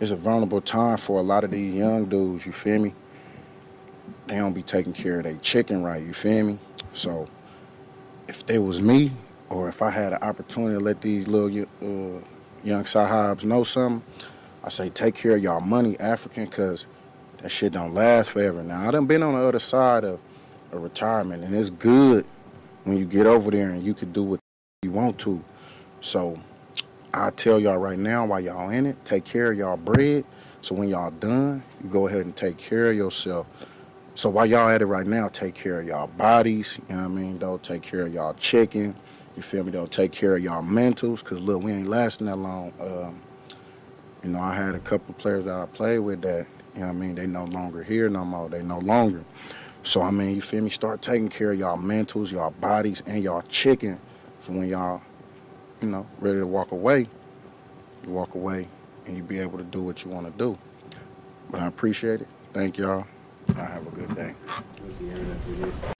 It's 0.00 0.12
a 0.12 0.16
vulnerable 0.16 0.60
time 0.60 0.96
for 0.96 1.18
a 1.18 1.22
lot 1.22 1.44
of 1.44 1.50
these 1.50 1.74
young 1.74 2.06
dudes. 2.06 2.46
You 2.46 2.52
feel 2.52 2.80
me? 2.80 2.94
They 4.26 4.36
don't 4.36 4.52
be 4.52 4.62
taking 4.62 4.92
care 4.92 5.18
of 5.18 5.24
their 5.24 5.36
chicken 5.36 5.82
right. 5.82 6.02
You 6.02 6.12
feel 6.12 6.44
me? 6.44 6.58
So 6.92 7.28
if 8.28 8.44
they 8.46 8.58
was 8.58 8.80
me, 8.80 9.10
or 9.50 9.68
if 9.68 9.82
I 9.82 9.90
had 9.90 10.12
an 10.12 10.22
opportunity 10.22 10.74
to 10.74 10.80
let 10.80 11.00
these 11.00 11.28
little 11.28 11.66
uh, 11.82 12.20
young 12.64 12.84
sahibs 12.84 13.44
know 13.44 13.64
something 13.64 14.02
I 14.68 14.70
say 14.70 14.90
take 14.90 15.14
care 15.14 15.36
of 15.36 15.42
y'all 15.42 15.60
money, 15.62 15.98
African, 15.98 16.44
because 16.44 16.86
that 17.40 17.50
shit 17.50 17.72
don't 17.72 17.94
last 17.94 18.30
forever. 18.32 18.62
Now, 18.62 18.86
I 18.86 18.90
done 18.90 19.06
been 19.06 19.22
on 19.22 19.34
the 19.34 19.40
other 19.40 19.58
side 19.58 20.04
of 20.04 20.20
a 20.72 20.78
retirement, 20.78 21.44
and 21.44 21.54
it's 21.54 21.70
good 21.70 22.26
when 22.84 22.98
you 22.98 23.06
get 23.06 23.26
over 23.26 23.50
there 23.50 23.70
and 23.70 23.82
you 23.82 23.94
can 23.94 24.12
do 24.12 24.22
what 24.22 24.40
you 24.82 24.90
want 24.90 25.18
to. 25.20 25.42
So 26.00 26.38
I 27.14 27.30
tell 27.30 27.58
y'all 27.58 27.78
right 27.78 27.98
now, 27.98 28.26
while 28.26 28.40
y'all 28.40 28.68
in 28.68 28.84
it, 28.84 29.02
take 29.06 29.24
care 29.24 29.52
of 29.52 29.58
y'all 29.58 29.76
bread. 29.76 30.24
So 30.60 30.74
when 30.74 30.88
y'all 30.88 31.12
done, 31.12 31.62
you 31.82 31.88
go 31.88 32.06
ahead 32.08 32.26
and 32.26 32.36
take 32.36 32.58
care 32.58 32.90
of 32.90 32.96
yourself. 32.96 33.46
So 34.16 34.28
while 34.28 34.44
y'all 34.44 34.68
at 34.68 34.82
it 34.82 34.86
right 34.86 35.06
now, 35.06 35.28
take 35.28 35.54
care 35.54 35.80
of 35.80 35.86
y'all 35.86 36.08
bodies. 36.08 36.78
You 36.88 36.96
know 36.96 37.02
what 37.04 37.10
I 37.10 37.14
mean? 37.14 37.38
Don't 37.38 37.62
take 37.62 37.82
care 37.82 38.06
of 38.06 38.12
y'all 38.12 38.34
chicken. 38.34 38.96
You 39.38 39.42
feel 39.42 39.62
me? 39.62 39.70
Don't 39.70 39.92
take 39.92 40.10
care 40.10 40.34
of 40.34 40.42
y'all 40.42 40.64
mentals. 40.64 41.22
Cause 41.22 41.40
look, 41.40 41.62
we 41.62 41.70
ain't 41.70 41.86
lasting 41.86 42.26
that 42.26 42.34
long. 42.34 42.72
Um, 42.80 43.22
you 44.24 44.30
know, 44.30 44.40
I 44.40 44.52
had 44.52 44.74
a 44.74 44.80
couple 44.80 45.14
of 45.14 45.18
players 45.18 45.44
that 45.44 45.60
I 45.60 45.66
played 45.66 46.00
with 46.00 46.22
that, 46.22 46.44
you 46.74 46.80
know 46.80 46.88
I 46.88 46.92
mean, 46.92 47.14
they 47.14 47.28
no 47.28 47.44
longer 47.44 47.84
here 47.84 48.08
no 48.08 48.24
more. 48.24 48.48
They 48.48 48.64
no 48.64 48.80
longer. 48.80 49.22
So, 49.84 50.02
I 50.02 50.10
mean, 50.10 50.34
you 50.34 50.40
feel 50.42 50.64
me? 50.64 50.70
Start 50.70 51.02
taking 51.02 51.28
care 51.28 51.52
of 51.52 51.58
y'all 51.60 51.78
mentals, 51.78 52.32
y'all 52.32 52.50
bodies, 52.50 53.00
and 53.06 53.22
y'all 53.22 53.42
chicken 53.42 54.00
for 54.40 54.50
when 54.50 54.66
y'all, 54.66 55.02
you 55.80 55.86
know, 55.86 56.04
ready 56.18 56.40
to 56.40 56.46
walk 56.48 56.72
away. 56.72 57.06
You 58.04 58.12
walk 58.12 58.34
away 58.34 58.66
and 59.06 59.16
you 59.16 59.22
be 59.22 59.38
able 59.38 59.58
to 59.58 59.64
do 59.64 59.80
what 59.80 60.04
you 60.04 60.10
want 60.10 60.26
to 60.26 60.32
do. 60.32 60.58
But 61.48 61.60
I 61.60 61.68
appreciate 61.68 62.22
it. 62.22 62.28
Thank 62.52 62.76
y'all. 62.76 63.06
I 63.56 63.62
have 63.62 63.86
a 63.86 63.90
good 63.90 64.16
day. 64.16 64.34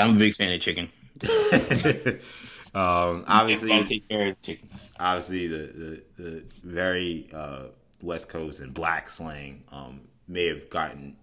I'm 0.01 0.17
a 0.17 0.19
big 0.19 0.35
fan 0.35 0.51
of 0.51 0.61
chicken. 0.61 0.89
um, 2.79 3.25
obviously, 3.27 3.73
obviously 5.01 5.49
the, 5.49 6.03
the, 6.17 6.23
the 6.23 6.45
very 6.63 7.29
uh, 7.35 7.65
West 8.03 8.29
Coast 8.29 8.61
and 8.61 8.73
black 8.73 9.11
slang 9.11 9.65
um, 9.73 10.03
may 10.29 10.47
have 10.47 10.71
gotten 10.71 11.17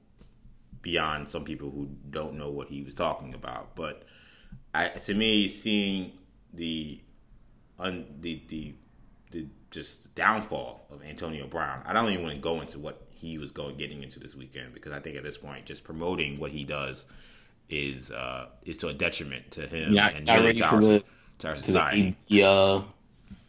beyond 0.81 1.29
some 1.29 1.45
people 1.45 1.71
who 1.71 1.89
don't 2.09 2.33
know 2.33 2.49
what 2.49 2.67
he 2.67 2.83
was 2.83 2.93
talking 2.93 3.33
about. 3.33 3.73
But 3.75 4.03
I, 4.73 4.89
to 4.89 5.13
me, 5.13 5.47
seeing 5.47 6.11
the 6.53 6.99
un, 7.79 8.05
the, 8.19 8.41
the 8.49 8.73
the 9.31 9.47
just 9.71 10.13
downfall 10.13 10.87
of 10.91 11.03
Antonio 11.03 11.47
Brown, 11.47 11.81
I 11.85 11.93
don't 11.93 12.11
even 12.11 12.23
want 12.23 12.35
to 12.35 12.41
go 12.41 12.59
into 12.59 12.79
what 12.79 13.01
he 13.11 13.37
was 13.37 13.51
going 13.51 13.77
getting 13.77 14.03
into 14.03 14.19
this 14.19 14.35
weekend 14.35 14.73
because 14.73 14.91
I 14.91 14.99
think 14.99 15.15
at 15.15 15.23
this 15.23 15.37
point, 15.37 15.65
just 15.65 15.85
promoting 15.85 16.37
what 16.37 16.51
he 16.51 16.65
does 16.65 17.05
is 17.69 18.11
uh, 18.11 18.47
is 18.65 18.77
to 18.77 18.89
a 18.89 18.93
detriment 18.93 19.51
to 19.51 19.67
him 19.67 19.93
yeah, 19.93 20.09
and 20.09 20.25
not 20.25 20.39
ready 20.39 20.59
for 20.59 20.81
the 20.81 21.03
to 21.39 21.49
our 21.49 21.55
society. 21.55 22.15
The, 22.29 22.43
uh, 22.43 22.81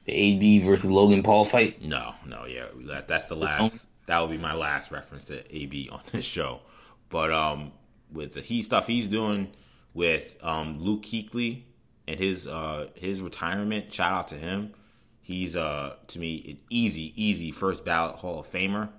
the 0.05 0.13
AB 0.13 0.61
versus 0.61 0.85
Logan 0.91 1.23
Paul 1.23 1.45
fight. 1.45 1.83
No, 1.83 2.15
no, 2.25 2.47
yeah, 2.47 2.67
that, 2.87 3.09
that's 3.09 3.27
the 3.27 3.37
last. 3.37 3.87
That 4.07 4.21
will 4.21 4.29
be 4.29 4.39
my 4.39 4.55
last 4.55 4.91
reference 4.93 5.25
to 5.27 5.57
AB 5.57 5.89
on 5.91 6.01
this 6.13 6.25
show. 6.25 6.61
But 7.09 7.33
um, 7.33 7.73
with 8.13 8.35
the 8.35 8.41
he 8.41 8.63
stuff 8.63 8.87
he's 8.87 9.09
doing 9.09 9.53
with 9.95 10.37
um, 10.43 10.79
Luke 10.79 11.03
Kuechly 11.03 11.63
and 12.07 12.19
his 12.19 12.47
uh, 12.47 12.89
his 12.95 13.21
retirement, 13.21 13.93
shout 13.93 14.13
out 14.13 14.29
to 14.29 14.37
him. 14.37 14.73
He's 15.21 15.57
uh 15.57 15.97
to 16.09 16.19
me 16.21 16.45
an 16.49 16.59
easy, 16.71 17.13
easy 17.21 17.51
first 17.51 17.85
ballot 17.85 18.17
Hall 18.17 18.39
of 18.39 18.51
Famer, 18.51 18.91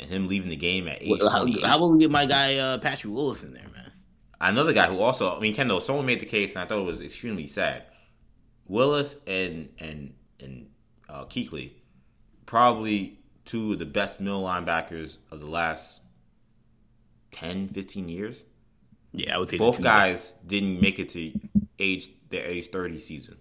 and 0.00 0.10
him 0.10 0.26
leaving 0.26 0.48
the 0.48 0.56
game 0.56 0.88
at 0.88 1.00
age. 1.00 1.20
Well, 1.20 1.30
how, 1.30 1.46
how 1.64 1.76
about 1.76 1.90
we 1.92 2.00
get 2.00 2.10
my 2.10 2.26
guy 2.26 2.56
uh, 2.56 2.78
Patrick 2.78 3.12
Willis 3.14 3.44
in 3.44 3.54
there, 3.54 3.68
man? 3.72 3.92
Another 4.40 4.72
guy 4.72 4.86
who 4.88 4.98
also, 4.98 5.36
I 5.36 5.40
mean, 5.40 5.54
Kendall. 5.54 5.80
Someone 5.80 6.06
made 6.06 6.20
the 6.20 6.26
case, 6.26 6.56
and 6.56 6.62
I 6.62 6.66
thought 6.66 6.80
it 6.80 6.84
was 6.84 7.00
extremely 7.00 7.46
sad. 7.46 7.84
Willis 8.68 9.16
and 9.26 9.68
and 9.78 10.14
and 10.40 10.68
uh, 11.08 11.24
Kuechly, 11.24 11.72
probably 12.46 13.18
two 13.44 13.72
of 13.72 13.78
the 13.78 13.86
best 13.86 14.20
middle 14.20 14.42
linebackers 14.42 15.18
of 15.30 15.40
the 15.40 15.46
last 15.46 16.00
10, 17.32 17.68
15 17.68 18.08
years. 18.08 18.44
Yeah, 19.12 19.36
I 19.36 19.38
would 19.38 19.48
say 19.48 19.56
both 19.56 19.80
guys 19.80 20.34
didn't 20.46 20.80
make 20.80 20.98
it 20.98 21.08
to 21.10 21.32
age 21.78 22.10
their 22.28 22.44
age 22.44 22.68
thirty 22.68 22.98
season. 22.98 23.38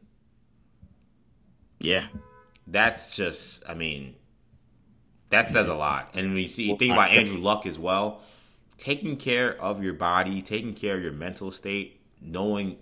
Yeah, 1.79 2.07
that's 2.65 3.13
just. 3.13 3.61
I 3.67 3.73
mean, 3.73 4.15
that 5.31 5.49
says 5.49 5.67
a 5.67 5.73
lot. 5.73 6.15
And 6.15 6.37
you 6.37 6.47
see 6.47 6.73
think 6.77 6.93
about 6.93 7.11
Andrew 7.11 7.39
Luck 7.39 7.65
as 7.65 7.77
well, 7.77 8.21
taking 8.77 9.17
care 9.17 9.59
of 9.61 9.83
your 9.83 9.93
body, 9.93 10.41
taking 10.41 10.73
care 10.73 10.95
of 10.95 11.03
your 11.03 11.11
mental 11.11 11.51
state, 11.51 11.99
knowing 12.21 12.77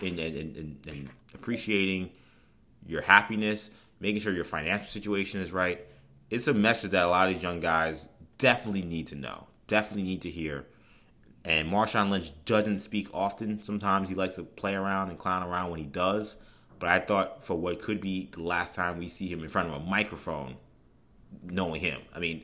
and, 0.00 0.18
and, 0.18 0.56
and, 0.56 0.86
and 0.86 1.08
appreciating 1.34 2.10
your 2.86 3.02
happiness, 3.02 3.70
making 4.00 4.20
sure 4.20 4.32
your 4.32 4.44
financial 4.44 4.86
situation 4.86 5.40
is 5.40 5.52
right. 5.52 5.84
It's 6.30 6.48
a 6.48 6.54
message 6.54 6.90
that 6.92 7.04
a 7.04 7.08
lot 7.08 7.28
of 7.28 7.34
these 7.34 7.42
young 7.42 7.60
guys 7.60 8.08
definitely 8.38 8.82
need 8.82 9.06
to 9.08 9.14
know, 9.14 9.46
definitely 9.66 10.04
need 10.04 10.22
to 10.22 10.30
hear. 10.30 10.66
And 11.44 11.68
Marshawn 11.68 12.10
Lynch 12.10 12.32
doesn't 12.44 12.80
speak 12.80 13.08
often. 13.12 13.62
Sometimes 13.62 14.08
he 14.08 14.14
likes 14.14 14.36
to 14.36 14.44
play 14.44 14.74
around 14.74 15.10
and 15.10 15.18
clown 15.18 15.42
around 15.42 15.70
when 15.70 15.80
he 15.80 15.86
does. 15.86 16.36
But 16.78 16.88
I 16.88 16.98
thought 17.00 17.44
for 17.44 17.54
what 17.54 17.82
could 17.82 18.00
be 18.00 18.28
the 18.32 18.42
last 18.42 18.74
time 18.74 18.98
we 18.98 19.08
see 19.08 19.28
him 19.28 19.42
in 19.42 19.48
front 19.48 19.68
of 19.68 19.74
a 19.74 19.84
microphone, 19.84 20.56
knowing 21.44 21.80
him. 21.80 22.00
I 22.14 22.18
mean, 22.18 22.42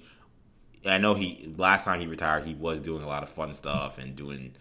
I 0.86 0.98
know 0.98 1.15
he 1.15 1.52
last 1.56 1.85
time 1.85 2.01
he 2.01 2.06
retired, 2.06 2.44
he 2.44 2.55
was 2.55 2.81
doing 2.81 3.02
a 3.02 3.06
lot 3.09 3.23
of 3.23 3.28
fun 3.28 3.52
stuff 3.55 3.98
and 3.98 4.15
doing, 4.15 4.55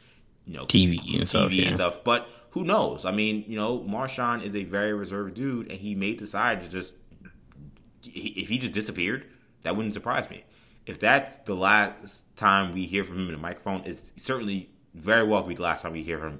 you 0.47 0.53
know, 0.53 0.63
TV 0.63 0.97
and 1.19 1.23
TV 1.23 1.27
stuff, 1.27 1.51
yeah. 1.51 1.67
and 1.67 1.75
stuff. 1.75 2.03
But 2.03 2.27
who 2.51 2.63
knows? 2.63 3.05
I 3.05 3.11
mean, 3.11 3.43
you 3.47 3.55
know, 3.55 3.79
Marshawn 3.79 4.43
is 4.43 4.55
a 4.55 4.63
very 4.63 4.93
reserved 4.93 5.35
dude, 5.35 5.69
and 5.69 5.79
he 5.79 5.93
may 5.93 6.13
decide 6.13 6.63
to 6.63 6.69
just 6.69 6.95
if 8.03 8.49
he 8.49 8.57
just 8.57 8.73
disappeared, 8.73 9.25
that 9.63 9.75
wouldn't 9.75 9.93
surprise 9.93 10.29
me 10.29 10.43
if 10.87 10.99
that's 10.99 11.37
the 11.39 11.53
last 11.53 12.25
time 12.37 12.73
we 12.73 12.85
hear 12.85 13.03
from 13.03 13.19
him 13.19 13.29
in 13.29 13.35
a 13.35 13.37
microphone, 13.37 13.83
it's 13.85 14.11
certainly 14.15 14.69
very 14.95 15.27
well 15.27 15.43
could 15.43 15.49
be 15.49 15.55
the 15.55 15.61
last 15.61 15.81
time 15.81 15.91
we 15.91 16.01
hear 16.01 16.19
him 16.19 16.39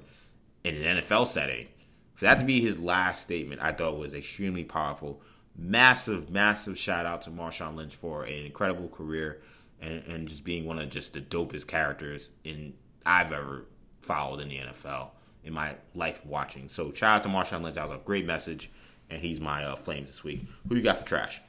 in 0.64 0.74
an 0.74 0.98
NFL 0.98 1.26
setting. 1.26 1.68
For 2.14 2.24
that 2.24 2.38
to 2.38 2.44
be 2.44 2.60
his 2.60 2.78
last 2.78 3.22
statement, 3.22 3.62
I 3.62 3.72
thought 3.72 3.98
was 3.98 4.14
extremely 4.14 4.64
powerful. 4.64 5.20
Massive, 5.54 6.30
massive 6.30 6.78
shout 6.78 7.04
out 7.04 7.22
to 7.22 7.30
Marshawn 7.30 7.76
Lynch 7.76 7.94
for 7.94 8.24
an 8.24 8.46
incredible 8.46 8.88
career 8.88 9.42
and, 9.80 10.02
and 10.06 10.28
just 10.28 10.44
being 10.44 10.64
one 10.64 10.78
of 10.78 10.88
just 10.88 11.12
the 11.12 11.20
dopest 11.20 11.66
characters 11.66 12.30
in 12.42 12.72
I've 13.04 13.32
ever 13.32 13.66
followed 14.08 14.40
in 14.40 14.48
the 14.48 14.56
NFL 14.56 15.10
in 15.44 15.52
my 15.52 15.74
life 15.94 16.24
watching. 16.24 16.68
So 16.68 16.92
shout 16.92 17.16
out 17.16 17.22
to 17.24 17.28
Marshawn 17.28 17.62
Lynch. 17.62 17.76
That 17.76 17.88
was 17.88 17.98
a 17.98 18.02
great 18.02 18.24
message, 18.24 18.70
and 19.10 19.20
he's 19.20 19.38
my 19.38 19.62
uh, 19.64 19.76
flames 19.76 20.08
this 20.08 20.24
week. 20.24 20.46
Who 20.66 20.76
you 20.76 20.82
got 20.82 20.98
for 20.98 21.04
trash? 21.04 21.40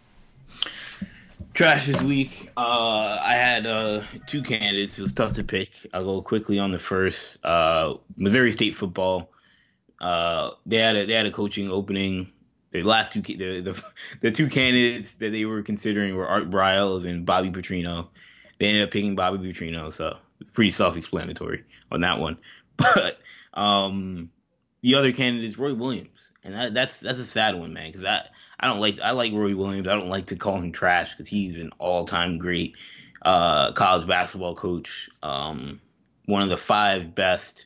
Trash 1.53 1.87
this 1.87 2.01
week. 2.01 2.51
Uh, 2.57 3.17
I 3.21 3.35
had 3.35 3.65
uh, 3.65 4.01
two 4.27 4.43
candidates. 4.43 4.99
It 4.99 5.03
was 5.03 5.13
tough 5.13 5.35
to 5.35 5.43
pick. 5.43 5.71
I'll 5.93 6.03
go 6.03 6.21
quickly 6.21 6.59
on 6.59 6.71
the 6.71 6.79
first. 6.79 7.37
Uh, 7.45 7.95
Missouri 8.17 8.51
State 8.51 8.75
football. 8.75 9.31
Uh, 10.01 10.51
they 10.65 10.77
had 10.77 10.97
a 10.97 11.05
they 11.05 11.13
had 11.13 11.25
a 11.25 11.31
coaching 11.31 11.71
opening. 11.71 12.29
The 12.71 12.83
last 12.83 13.11
two 13.11 13.21
the, 13.21 13.61
the 13.61 13.83
the 14.19 14.31
two 14.31 14.49
candidates 14.49 15.15
that 15.15 15.31
they 15.31 15.45
were 15.45 15.61
considering 15.61 16.15
were 16.15 16.27
Art 16.27 16.49
Briles 16.49 17.05
and 17.05 17.25
Bobby 17.25 17.51
Petrino. 17.51 18.09
They 18.59 18.67
ended 18.67 18.83
up 18.83 18.91
picking 18.91 19.15
Bobby 19.15 19.37
Petrino, 19.37 19.93
so 19.93 20.17
pretty 20.53 20.71
self-explanatory 20.71 21.63
on 21.91 22.01
that 22.01 22.19
one. 22.19 22.37
But 22.77 23.19
um, 23.53 24.29
the 24.81 24.95
other 24.95 25.11
candidate 25.11 25.49
is 25.49 25.57
Roy 25.57 25.73
Williams, 25.73 26.17
and 26.45 26.53
that, 26.53 26.73
that's 26.73 27.01
that's 27.01 27.19
a 27.19 27.25
sad 27.25 27.55
one, 27.55 27.73
man, 27.73 27.91
because 27.91 28.05
I 28.05 28.25
I 28.57 28.67
don't 28.67 28.79
like 28.79 29.01
I 29.01 29.11
like 29.11 29.33
Roy 29.33 29.53
Williams. 29.53 29.89
I 29.89 29.95
don't 29.95 30.07
like 30.07 30.27
to 30.27 30.37
call 30.37 30.57
him 30.57 30.71
trash 30.71 31.13
because 31.13 31.27
he's 31.27 31.57
an 31.57 31.71
all 31.77 32.05
time 32.05 32.37
great 32.37 32.77
uh, 33.21 33.73
college 33.73 34.07
basketball 34.07 34.55
coach. 34.55 35.09
Um, 35.21 35.81
one 36.25 36.41
of 36.41 36.49
the 36.49 36.57
five 36.57 37.13
best 37.15 37.65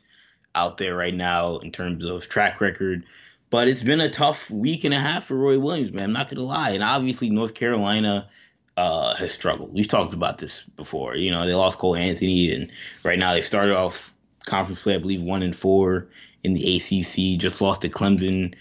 out 0.54 0.78
there 0.78 0.96
right 0.96 1.14
now 1.14 1.58
in 1.58 1.70
terms 1.70 2.04
of 2.04 2.28
track 2.28 2.60
record. 2.60 3.04
But 3.50 3.68
it's 3.68 3.82
been 3.82 4.00
a 4.00 4.10
tough 4.10 4.50
week 4.50 4.84
and 4.84 4.94
a 4.94 4.98
half 4.98 5.26
for 5.26 5.36
Roy 5.36 5.58
Williams, 5.58 5.92
man. 5.92 6.04
I'm 6.04 6.12
not 6.12 6.28
gonna 6.28 6.42
lie. 6.42 6.70
And 6.70 6.82
obviously 6.82 7.30
North 7.30 7.54
Carolina 7.54 8.28
uh, 8.76 9.14
has 9.14 9.32
struggled. 9.32 9.72
We've 9.72 9.88
talked 9.88 10.12
about 10.12 10.38
this 10.38 10.62
before. 10.62 11.14
You 11.14 11.30
know, 11.30 11.46
they 11.46 11.54
lost 11.54 11.78
Cole 11.78 11.96
Anthony, 11.96 12.52
and 12.52 12.70
right 13.02 13.18
now 13.18 13.34
they 13.34 13.42
started 13.42 13.76
off 13.76 14.12
conference 14.46 14.82
play, 14.82 14.94
I 14.94 14.98
believe, 14.98 15.22
one 15.22 15.42
and 15.42 15.54
four 15.54 16.08
in 16.42 16.54
the 16.54 16.76
ACC. 16.76 17.40
Just 17.40 17.60
lost 17.60 17.82
to 17.82 17.88
Clemson 17.88 18.54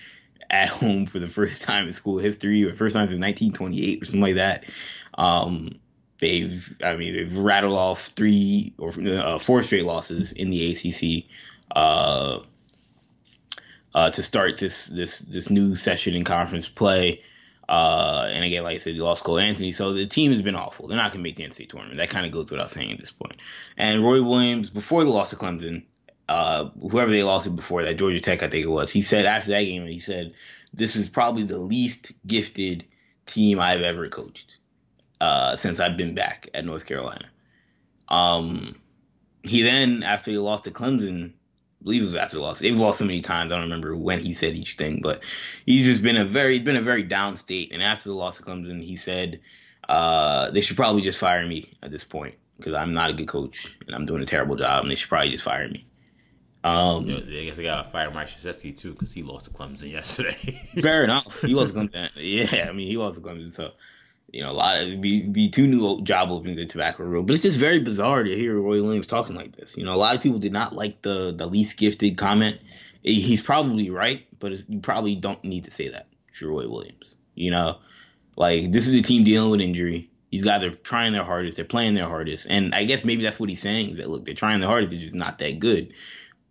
at 0.50 0.70
home 0.70 1.06
for 1.08 1.20
the 1.20 1.28
first 1.28 1.64
time 1.64 1.88
in 1.88 1.94
school 1.94 2.20
history, 2.20 2.64
or 2.64 2.76
first 2.76 2.96
time 2.96 3.08
since 3.08 3.20
1928 3.20 4.02
or 4.02 4.06
something 4.06 4.22
like 4.22 4.36
that. 4.36 4.66
Um, 5.16 5.80
they've, 6.20 6.76
I 6.84 6.96
mean, 6.96 7.16
they've 7.16 7.38
rattled 7.38 7.78
off 7.78 8.08
three 8.16 8.74
or 8.78 8.92
uh, 8.92 9.40
four 9.40 9.64
straight 9.64 9.86
losses 9.86 10.32
in 10.32 10.50
the 10.50 10.72
ACC. 10.72 11.26
Uh, 11.76 12.40
uh, 13.96 14.10
to 14.10 14.24
start 14.24 14.58
this 14.58 14.88
this 14.88 15.20
this 15.20 15.50
new 15.50 15.76
session 15.76 16.16
in 16.16 16.24
conference 16.24 16.68
play. 16.68 17.22
Uh, 17.74 18.30
and 18.32 18.44
again, 18.44 18.62
like 18.62 18.76
I 18.76 18.78
said, 18.78 18.94
they 18.94 19.00
lost 19.00 19.24
Cole 19.24 19.40
Anthony, 19.40 19.72
so 19.72 19.94
the 19.94 20.06
team 20.06 20.32
has 20.32 20.44
been 20.44 20.54
awful. 20.54 20.88
They're 20.88 20.96
not 20.96 21.12
going 21.12 21.24
to 21.24 21.28
make 21.28 21.38
the 21.38 21.44
NCAA 21.44 21.70
tournament. 21.70 21.98
That 21.98 22.12
kind 22.12 22.24
of 22.24 22.32
goes 22.32 22.52
without 22.52 22.70
saying 22.70 22.92
at 22.92 23.00
this 23.00 23.10
point. 23.10 23.38
And 23.76 24.04
Roy 24.04 24.22
Williams, 24.22 24.70
before 24.70 25.04
the 25.04 25.10
loss 25.10 25.32
to 25.32 25.38
Clemson, 25.38 25.86
uh, 26.30 26.66
whoever 26.80 27.10
they 27.10 27.24
lost 27.24 27.46
to 27.46 27.50
before 27.50 27.84
that, 27.84 27.98
Georgia 27.98 28.20
Tech, 28.20 28.44
I 28.44 28.50
think 28.50 28.64
it 28.64 28.70
was. 28.70 28.92
He 28.92 29.02
said 29.02 29.26
after 29.26 29.54
that 29.54 29.64
game, 29.64 29.88
he 29.88 29.98
said, 29.98 30.36
"This 30.72 30.96
is 30.96 31.10
probably 31.10 31.46
the 31.46 31.58
least 31.58 32.12
gifted 32.28 32.86
team 33.26 33.60
I've 33.60 33.82
ever 33.82 34.08
coached 34.08 34.56
uh, 35.20 35.56
since 35.56 35.80
I've 35.80 35.98
been 35.98 36.14
back 36.14 36.50
at 36.54 36.66
North 36.66 36.86
Carolina." 36.86 37.26
Um, 38.08 38.76
he 39.42 39.64
then, 39.64 40.04
after 40.04 40.30
he 40.30 40.38
lost 40.38 40.66
to 40.66 40.72
Clemson, 40.72 41.32
believe 41.84 42.02
it 42.02 42.06
was 42.06 42.16
after 42.16 42.38
the 42.38 42.42
loss. 42.42 42.60
They've 42.60 42.78
lost 42.78 43.00
so 43.00 43.06
many 43.06 43.22
times. 43.22 43.52
I 43.52 43.56
don't 43.56 43.66
remember 43.66 43.96
when 43.96 44.20
he 44.20 44.34
said 44.34 44.56
each 44.56 44.76
thing, 44.76 45.02
but 45.02 45.24
he's 45.66 45.86
just 45.86 46.02
been 46.02 46.18
a 46.18 46.26
very, 46.26 46.60
been 46.60 46.76
a 46.76 46.82
very 46.82 47.04
down 47.04 47.38
state. 47.38 47.72
And 47.72 47.84
after 47.84 48.10
the 48.10 48.16
loss 48.16 48.38
to 48.38 48.44
Clemson, 48.44 48.82
he 48.82 48.96
said, 48.96 49.42
uh, 49.88 50.52
"They 50.52 50.62
should 50.62 50.78
probably 50.78 51.02
just 51.02 51.20
fire 51.20 51.46
me 51.46 51.70
at 51.82 51.92
this 51.92 52.04
point." 52.04 52.36
Because 52.58 52.76
I'm 52.76 52.94
not 52.94 53.10
a 53.10 53.14
good 53.14 53.28
coach 53.28 53.76
and 53.88 53.96
I'm 53.96 54.06
doing 54.06 54.22
a 54.22 54.26
terrible 54.28 54.56
job, 54.56 54.84
and 54.84 54.92
they 54.92 54.96
should 54.96 55.10
probably 55.10 55.32
just 55.32 55.44
fire 55.44 55.68
me. 55.68 55.86
Um, 56.64 57.10
I 57.10 57.44
guess 57.44 57.60
I 57.60 57.64
got 57.64 57.84
to 57.84 57.90
fire 57.90 58.10
Mike 58.12 58.30
Krzyzewski 58.30 58.78
too 58.78 58.94
because 58.94 59.12
he 59.12 59.22
lost 59.22 59.46
to 59.46 59.52
Clemson 59.52 59.92
yesterday. 59.92 60.62
fair 60.82 61.04
enough. 61.04 61.42
He 61.42 61.54
lost 61.54 61.74
to 61.74 61.80
Clemson. 61.82 62.10
Yeah, 62.16 62.68
I 62.70 62.72
mean 62.72 62.88
he 62.88 62.96
lost 62.96 63.16
to 63.16 63.22
Clemson. 63.22 63.52
So 63.52 63.72
you 64.34 64.42
know 64.42 64.52
a 64.52 64.54
lot 64.54 64.82
of 64.82 65.00
be 65.00 65.22
be 65.22 65.48
two 65.48 65.68
new 65.68 66.02
job 66.02 66.32
openings 66.32 66.58
in 66.58 66.68
Tobacco 66.68 67.04
Road. 67.04 67.28
But 67.28 67.36
it's 67.36 67.44
just 67.44 67.60
very 67.60 67.80
bizarre 67.80 68.24
to 68.24 68.36
hear 68.36 68.60
Roy 68.60 68.82
Williams 68.82 69.08
talking 69.08 69.36
like 69.36 69.56
this. 69.56 69.78
You 69.78 69.86
know, 69.86 69.94
a 69.94 69.96
lot 69.96 70.16
of 70.16 70.24
people 70.24 70.40
did 70.40 70.52
not 70.52 70.74
like 70.74 71.04
the 71.04 71.32
the 71.32 71.46
least 71.46 71.78
gifted 71.78 72.18
comment. 72.18 72.60
He's 73.04 73.44
probably 73.44 73.90
right, 73.92 74.26
but 74.40 74.68
you 74.68 74.80
probably 74.80 75.16
don't 75.16 75.44
need 75.44 75.66
to 75.66 75.72
say 75.72 75.90
that 75.90 76.08
to 76.40 76.50
Roy 76.50 76.68
Williams. 76.68 77.06
You 77.36 77.52
know, 77.52 77.78
like 78.36 78.72
this 78.72 78.88
is 78.88 78.96
a 78.96 79.02
team 79.02 79.24
dealing 79.24 79.52
with 79.52 79.62
injury. 79.62 80.10
These 80.32 80.46
guys 80.46 80.64
are 80.64 80.74
trying 80.74 81.14
their 81.14 81.24
hardest. 81.24 81.58
They're 81.58 81.66
playing 81.66 81.94
their 81.94 82.08
hardest, 82.08 82.48
and 82.50 82.74
I 82.74 82.86
guess 82.86 83.06
maybe 83.06 83.22
that's 83.22 83.40
what 83.40 83.50
he's 83.50 83.62
saying. 83.62 83.98
That 83.98 84.10
look, 84.10 84.26
they're 84.26 84.34
trying 84.34 84.62
their 84.62 84.70
hardest. 84.70 84.92
They're 84.92 85.00
just 85.00 85.14
not 85.14 85.38
that 85.38 85.60
good. 85.60 85.94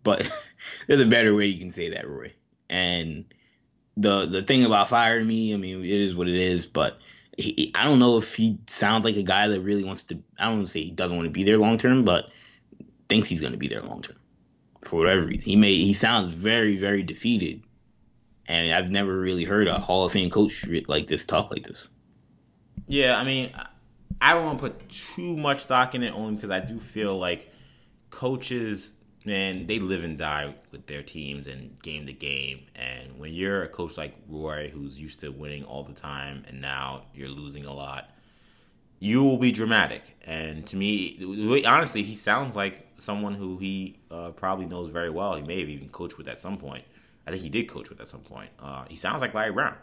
But 0.03 0.31
there's 0.87 1.01
a 1.01 1.05
better 1.05 1.35
way 1.35 1.47
you 1.47 1.59
can 1.59 1.71
say 1.71 1.89
that, 1.89 2.07
Roy. 2.07 2.31
And 2.69 3.25
the 3.97 4.25
the 4.25 4.41
thing 4.41 4.63
about 4.63 4.87
firing 4.87 5.27
me, 5.27 5.53
I 5.53 5.57
mean, 5.57 5.83
it 5.83 5.89
is 5.89 6.15
what 6.15 6.29
it 6.29 6.35
is. 6.35 6.65
But 6.65 6.99
he, 7.37 7.71
I 7.75 7.83
don't 7.83 7.99
know 7.99 8.17
if 8.17 8.35
he 8.35 8.59
sounds 8.67 9.05
like 9.05 9.15
a 9.15 9.23
guy 9.23 9.47
that 9.47 9.61
really 9.61 9.83
wants 9.83 10.03
to. 10.05 10.19
I 10.37 10.45
don't 10.45 10.55
want 10.55 10.67
to 10.67 10.71
say 10.71 10.83
he 10.83 10.91
doesn't 10.91 11.15
want 11.15 11.25
to 11.27 11.31
be 11.31 11.43
there 11.43 11.57
long 11.57 11.77
term, 11.77 12.03
but 12.03 12.29
thinks 13.09 13.27
he's 13.27 13.41
going 13.41 13.53
to 13.53 13.57
be 13.57 13.67
there 13.67 13.81
long 13.81 14.01
term 14.01 14.17
for 14.81 14.99
whatever 14.99 15.25
reason. 15.25 15.49
He 15.49 15.55
may 15.55 15.73
he 15.73 15.93
sounds 15.93 16.33
very 16.33 16.77
very 16.77 17.03
defeated, 17.03 17.63
and 18.47 18.71
I've 18.71 18.89
never 18.89 19.17
really 19.17 19.43
heard 19.43 19.67
a 19.67 19.79
Hall 19.79 20.05
of 20.05 20.11
Fame 20.11 20.29
coach 20.29 20.65
like 20.87 21.07
this 21.07 21.25
talk 21.25 21.51
like 21.51 21.63
this. 21.63 21.89
Yeah, 22.87 23.17
I 23.17 23.23
mean, 23.23 23.51
I 24.21 24.33
don't 24.33 24.45
want 24.45 24.59
to 24.59 24.69
put 24.69 24.89
too 24.89 25.35
much 25.37 25.61
stock 25.61 25.95
in 25.95 26.03
it 26.03 26.13
only 26.13 26.35
because 26.35 26.49
I 26.49 26.59
do 26.59 26.79
feel 26.79 27.17
like 27.17 27.51
coaches 28.09 28.93
man, 29.25 29.67
they 29.67 29.79
live 29.79 30.03
and 30.03 30.17
die 30.17 30.53
with 30.71 30.87
their 30.87 31.03
teams 31.03 31.47
and 31.47 31.81
game 31.81 32.05
to 32.05 32.13
game. 32.13 32.65
And 32.75 33.17
when 33.19 33.33
you're 33.33 33.63
a 33.63 33.67
coach 33.67 33.97
like 33.97 34.15
Roy, 34.27 34.71
who's 34.73 34.99
used 34.99 35.19
to 35.21 35.31
winning 35.31 35.63
all 35.63 35.83
the 35.83 35.93
time, 35.93 36.43
and 36.47 36.61
now 36.61 37.03
you're 37.13 37.29
losing 37.29 37.65
a 37.65 37.73
lot, 37.73 38.09
you 38.99 39.23
will 39.23 39.37
be 39.37 39.51
dramatic. 39.51 40.15
And 40.25 40.65
to 40.67 40.75
me, 40.75 41.63
honestly, 41.65 42.03
he 42.03 42.15
sounds 42.15 42.55
like 42.55 42.87
someone 42.99 43.35
who 43.35 43.57
he 43.57 43.97
uh, 44.09 44.31
probably 44.31 44.65
knows 44.65 44.89
very 44.89 45.09
well. 45.09 45.35
He 45.35 45.43
may 45.43 45.59
have 45.59 45.69
even 45.69 45.89
coached 45.89 46.17
with 46.17 46.27
at 46.27 46.39
some 46.39 46.57
point. 46.57 46.85
I 47.27 47.31
think 47.31 47.43
he 47.43 47.49
did 47.49 47.67
coach 47.67 47.89
with 47.89 48.01
at 48.01 48.07
some 48.07 48.21
point. 48.21 48.49
Uh, 48.59 48.85
he 48.89 48.95
sounds 48.95 49.21
like 49.21 49.33
Larry 49.33 49.51
Brown. 49.51 49.75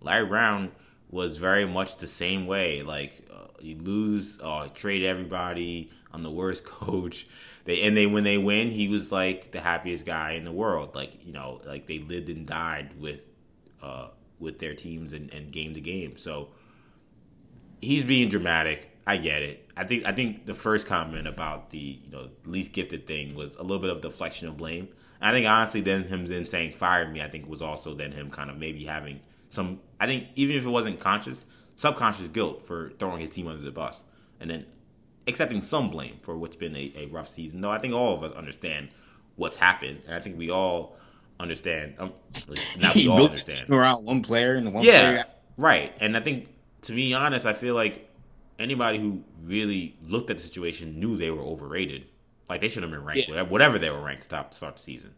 Larry 0.00 0.26
Brown 0.26 0.72
was 1.10 1.38
very 1.38 1.64
much 1.64 1.96
the 1.96 2.06
same 2.06 2.46
way. 2.46 2.82
Like 2.82 3.26
uh, 3.32 3.48
you 3.60 3.76
lose, 3.76 4.38
uh, 4.42 4.68
trade 4.74 5.04
everybody. 5.04 5.90
I'm 6.12 6.22
the 6.22 6.30
worst 6.30 6.64
coach. 6.64 7.26
They 7.64 7.82
and 7.82 7.96
they 7.96 8.06
when 8.06 8.24
they 8.24 8.38
win, 8.38 8.70
he 8.70 8.88
was 8.88 9.10
like 9.10 9.52
the 9.52 9.60
happiest 9.60 10.04
guy 10.04 10.32
in 10.32 10.44
the 10.44 10.52
world. 10.52 10.94
Like 10.94 11.24
you 11.24 11.32
know, 11.32 11.60
like 11.66 11.86
they 11.86 11.98
lived 11.98 12.28
and 12.28 12.46
died 12.46 12.90
with 12.98 13.26
uh, 13.82 14.08
with 14.38 14.58
their 14.58 14.74
teams 14.74 15.12
and, 15.12 15.32
and 15.32 15.50
game 15.50 15.74
to 15.74 15.80
game. 15.80 16.16
So 16.16 16.48
he's 17.80 18.04
being 18.04 18.28
dramatic. 18.28 18.90
I 19.06 19.18
get 19.18 19.42
it. 19.42 19.70
I 19.76 19.84
think 19.84 20.06
I 20.06 20.12
think 20.12 20.46
the 20.46 20.54
first 20.54 20.86
comment 20.86 21.26
about 21.26 21.70
the 21.70 21.78
you 22.04 22.10
know 22.10 22.28
least 22.44 22.72
gifted 22.72 23.06
thing 23.06 23.34
was 23.34 23.54
a 23.56 23.62
little 23.62 23.80
bit 23.80 23.90
of 23.90 24.00
deflection 24.00 24.48
of 24.48 24.56
blame. 24.56 24.88
I 25.20 25.32
think 25.32 25.46
honestly, 25.46 25.80
then 25.80 26.04
him 26.04 26.26
then 26.26 26.46
saying 26.46 26.72
"fire 26.72 27.08
me," 27.08 27.22
I 27.22 27.28
think 27.28 27.48
was 27.48 27.62
also 27.62 27.94
then 27.94 28.12
him 28.12 28.30
kind 28.30 28.50
of 28.50 28.58
maybe 28.58 28.84
having 28.84 29.20
some. 29.48 29.80
I 29.98 30.06
think 30.06 30.28
even 30.34 30.56
if 30.56 30.64
it 30.64 30.68
wasn't 30.68 31.00
conscious, 31.00 31.46
subconscious 31.76 32.28
guilt 32.28 32.66
for 32.66 32.92
throwing 32.98 33.20
his 33.20 33.30
team 33.30 33.46
under 33.46 33.62
the 33.62 33.70
bus, 33.70 34.04
and 34.38 34.50
then 34.50 34.66
accepting 35.26 35.62
some 35.62 35.90
blame 35.90 36.18
for 36.22 36.36
what's 36.36 36.56
been 36.56 36.76
a, 36.76 36.92
a 36.96 37.06
rough 37.06 37.28
season. 37.28 37.60
Though 37.60 37.70
I 37.70 37.78
think 37.78 37.94
all 37.94 38.14
of 38.14 38.22
us 38.22 38.32
understand 38.32 38.90
what's 39.36 39.56
happened, 39.56 40.02
and 40.06 40.14
I 40.14 40.20
think 40.20 40.38
we 40.38 40.50
all 40.50 40.96
understand. 41.40 41.94
Um, 41.98 42.12
not 42.78 42.94
we 42.94 43.08
all 43.08 43.24
understand 43.24 43.68
around 43.70 44.04
one 44.04 44.22
player 44.22 44.54
and 44.54 44.72
one 44.72 44.84
yeah, 44.84 45.00
player. 45.00 45.24
right. 45.56 45.96
And 46.00 46.16
I 46.16 46.20
think 46.20 46.48
to 46.82 46.92
be 46.92 47.14
honest, 47.14 47.46
I 47.46 47.52
feel 47.52 47.74
like 47.74 48.10
anybody 48.58 48.98
who 48.98 49.22
really 49.42 49.96
looked 50.06 50.30
at 50.30 50.36
the 50.36 50.42
situation 50.42 51.00
knew 51.00 51.16
they 51.16 51.30
were 51.30 51.42
overrated. 51.42 52.06
Like 52.48 52.60
they 52.60 52.68
should 52.68 52.82
have 52.82 52.92
been 52.92 53.04
ranked, 53.04 53.28
yeah. 53.28 53.42
whatever 53.42 53.78
they 53.78 53.90
were 53.90 54.02
ranked 54.02 54.28
top 54.28 54.50
to 54.50 54.56
start 54.56 54.76
the 54.76 54.82
season. 54.82 55.14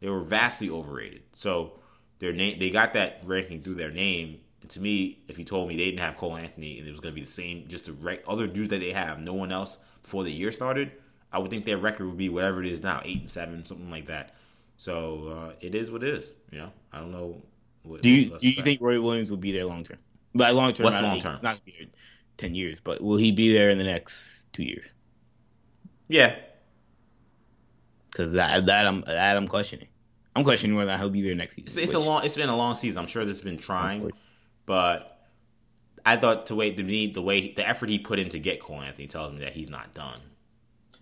They 0.00 0.08
were 0.08 0.20
vastly 0.20 0.70
overrated. 0.70 1.22
So 1.32 1.78
their 2.18 2.32
name, 2.32 2.58
they 2.58 2.70
got 2.70 2.92
that 2.92 3.20
ranking 3.24 3.62
through 3.62 3.76
their 3.76 3.90
name. 3.90 4.40
And 4.60 4.70
to 4.70 4.80
me, 4.80 5.20
if 5.28 5.38
you 5.38 5.44
told 5.44 5.68
me 5.68 5.76
they 5.76 5.84
didn't 5.84 6.00
have 6.00 6.16
Cole 6.16 6.36
Anthony 6.36 6.78
and 6.78 6.88
it 6.88 6.90
was 6.90 7.00
going 7.00 7.14
to 7.14 7.20
be 7.20 7.24
the 7.24 7.30
same, 7.30 7.66
just 7.68 7.86
the 7.86 8.20
other 8.26 8.46
dudes 8.46 8.70
that 8.70 8.80
they 8.80 8.92
have, 8.92 9.20
no 9.20 9.34
one 9.34 9.52
else 9.52 9.78
before 10.02 10.24
the 10.24 10.32
year 10.32 10.52
started, 10.52 10.92
I 11.32 11.38
would 11.38 11.50
think 11.50 11.64
their 11.64 11.78
record 11.78 12.06
would 12.06 12.16
be 12.16 12.28
whatever 12.28 12.60
it 12.60 12.66
is 12.66 12.82
now, 12.82 13.02
eight 13.04 13.20
and 13.20 13.30
seven, 13.30 13.64
something 13.64 13.90
like 13.90 14.06
that. 14.06 14.34
So 14.78 15.28
uh, 15.28 15.52
it 15.60 15.74
is 15.74 15.90
what 15.90 16.02
it 16.02 16.14
is. 16.14 16.32
You 16.50 16.58
know, 16.58 16.72
I 16.92 16.98
don't 16.98 17.12
know. 17.12 17.42
What, 17.82 18.02
do 18.02 18.10
you 18.10 18.36
do 18.38 18.48
you 18.48 18.62
think 18.62 18.80
Roy 18.80 19.00
Williams 19.00 19.30
will 19.30 19.36
be 19.36 19.52
there 19.52 19.64
long 19.64 19.84
term? 19.84 19.98
By 20.34 20.50
long 20.50 20.72
term, 20.72 20.84
what's 20.84 21.00
long 21.00 21.20
term? 21.20 21.38
Not 21.42 21.60
here 21.64 21.86
ten 22.36 22.54
years, 22.54 22.80
but 22.80 23.02
will 23.02 23.16
he 23.16 23.32
be 23.32 23.52
there 23.52 23.70
in 23.70 23.78
the 23.78 23.84
next 23.84 24.46
two 24.52 24.62
years? 24.62 24.86
Yeah, 26.08 26.36
because 28.10 28.32
that 28.32 28.66
that 28.66 28.86
I'm 28.86 29.02
that 29.02 29.36
I'm 29.36 29.48
questioning. 29.48 29.88
I'm 30.36 30.44
questioning 30.44 30.76
whether 30.76 30.96
he'll 30.96 31.10
be 31.10 31.22
there 31.22 31.34
next 31.34 31.56
season. 31.56 31.66
It's, 31.66 31.76
it's 31.76 31.94
a 31.94 31.98
long. 31.98 32.24
It's 32.24 32.36
been 32.36 32.48
a 32.48 32.56
long 32.56 32.74
season. 32.74 33.00
I'm 33.00 33.08
sure 33.08 33.24
this 33.24 33.38
has 33.38 33.42
been 33.42 33.58
trying, 33.58 34.10
but 34.68 35.18
I 36.04 36.16
thought 36.16 36.46
to 36.46 36.54
wait 36.54 36.76
to 36.76 36.82
me 36.82 37.06
the 37.06 37.22
way 37.22 37.54
the 37.54 37.66
effort 37.66 37.88
he 37.88 37.98
put 37.98 38.18
in 38.18 38.28
to 38.28 38.38
get 38.38 38.60
Cole 38.60 38.82
Anthony 38.82 39.08
tells 39.08 39.32
me 39.32 39.40
that 39.40 39.54
he's 39.54 39.70
not 39.70 39.94
done. 39.94 40.20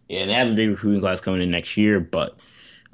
Yeah, 0.09 0.25
they 0.25 0.33
have 0.35 0.49
a 0.49 0.55
big 0.55 0.71
recruiting 0.71 1.01
class 1.01 1.21
coming 1.21 1.43
in 1.43 1.51
next 1.51 1.77
year, 1.77 1.99
but 1.99 2.37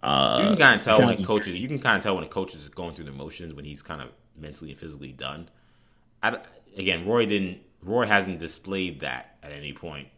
uh, 0.03 0.39
you 0.41 0.49
can 0.49 0.57
kind 0.57 0.81
of 0.81 0.85
tell 0.85 1.07
when 1.07 1.23
coaches. 1.25 1.57
You 1.57 1.69
can 1.69 1.79
kind 1.79 1.99
of 1.99 2.03
tell 2.03 2.15
when 2.15 2.25
a 2.25 2.29
coach 2.29 2.55
is 2.55 2.71
going 2.71 2.95
through 2.95 3.05
the 3.05 3.13
motions 3.13 3.53
when 3.53 3.67
he's 3.67 3.83
kind 3.83 4.01
of 4.01 4.09
mentally 4.35 4.71
and 4.71 4.81
physically 4.81 5.13
done. 5.13 5.51
I, 6.23 6.39
again, 6.77 7.07
Roy 7.07 7.27
didn't. 7.27 7.61
Roy 7.83 8.07
hasn't 8.07 8.39
displayed 8.39 9.01
that 9.01 9.37
at 9.43 9.53
any 9.53 9.75
point, 9.75 10.09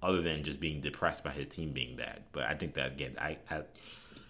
other 0.00 0.22
than 0.22 0.44
just 0.44 0.60
being 0.60 0.80
depressed 0.80 1.24
by 1.24 1.30
his 1.30 1.48
team 1.48 1.72
being 1.72 1.96
bad. 1.96 2.22
But 2.30 2.44
I 2.44 2.54
think 2.54 2.74
that 2.74 2.92
again, 2.92 3.16
I, 3.18 3.38
I 3.50 3.62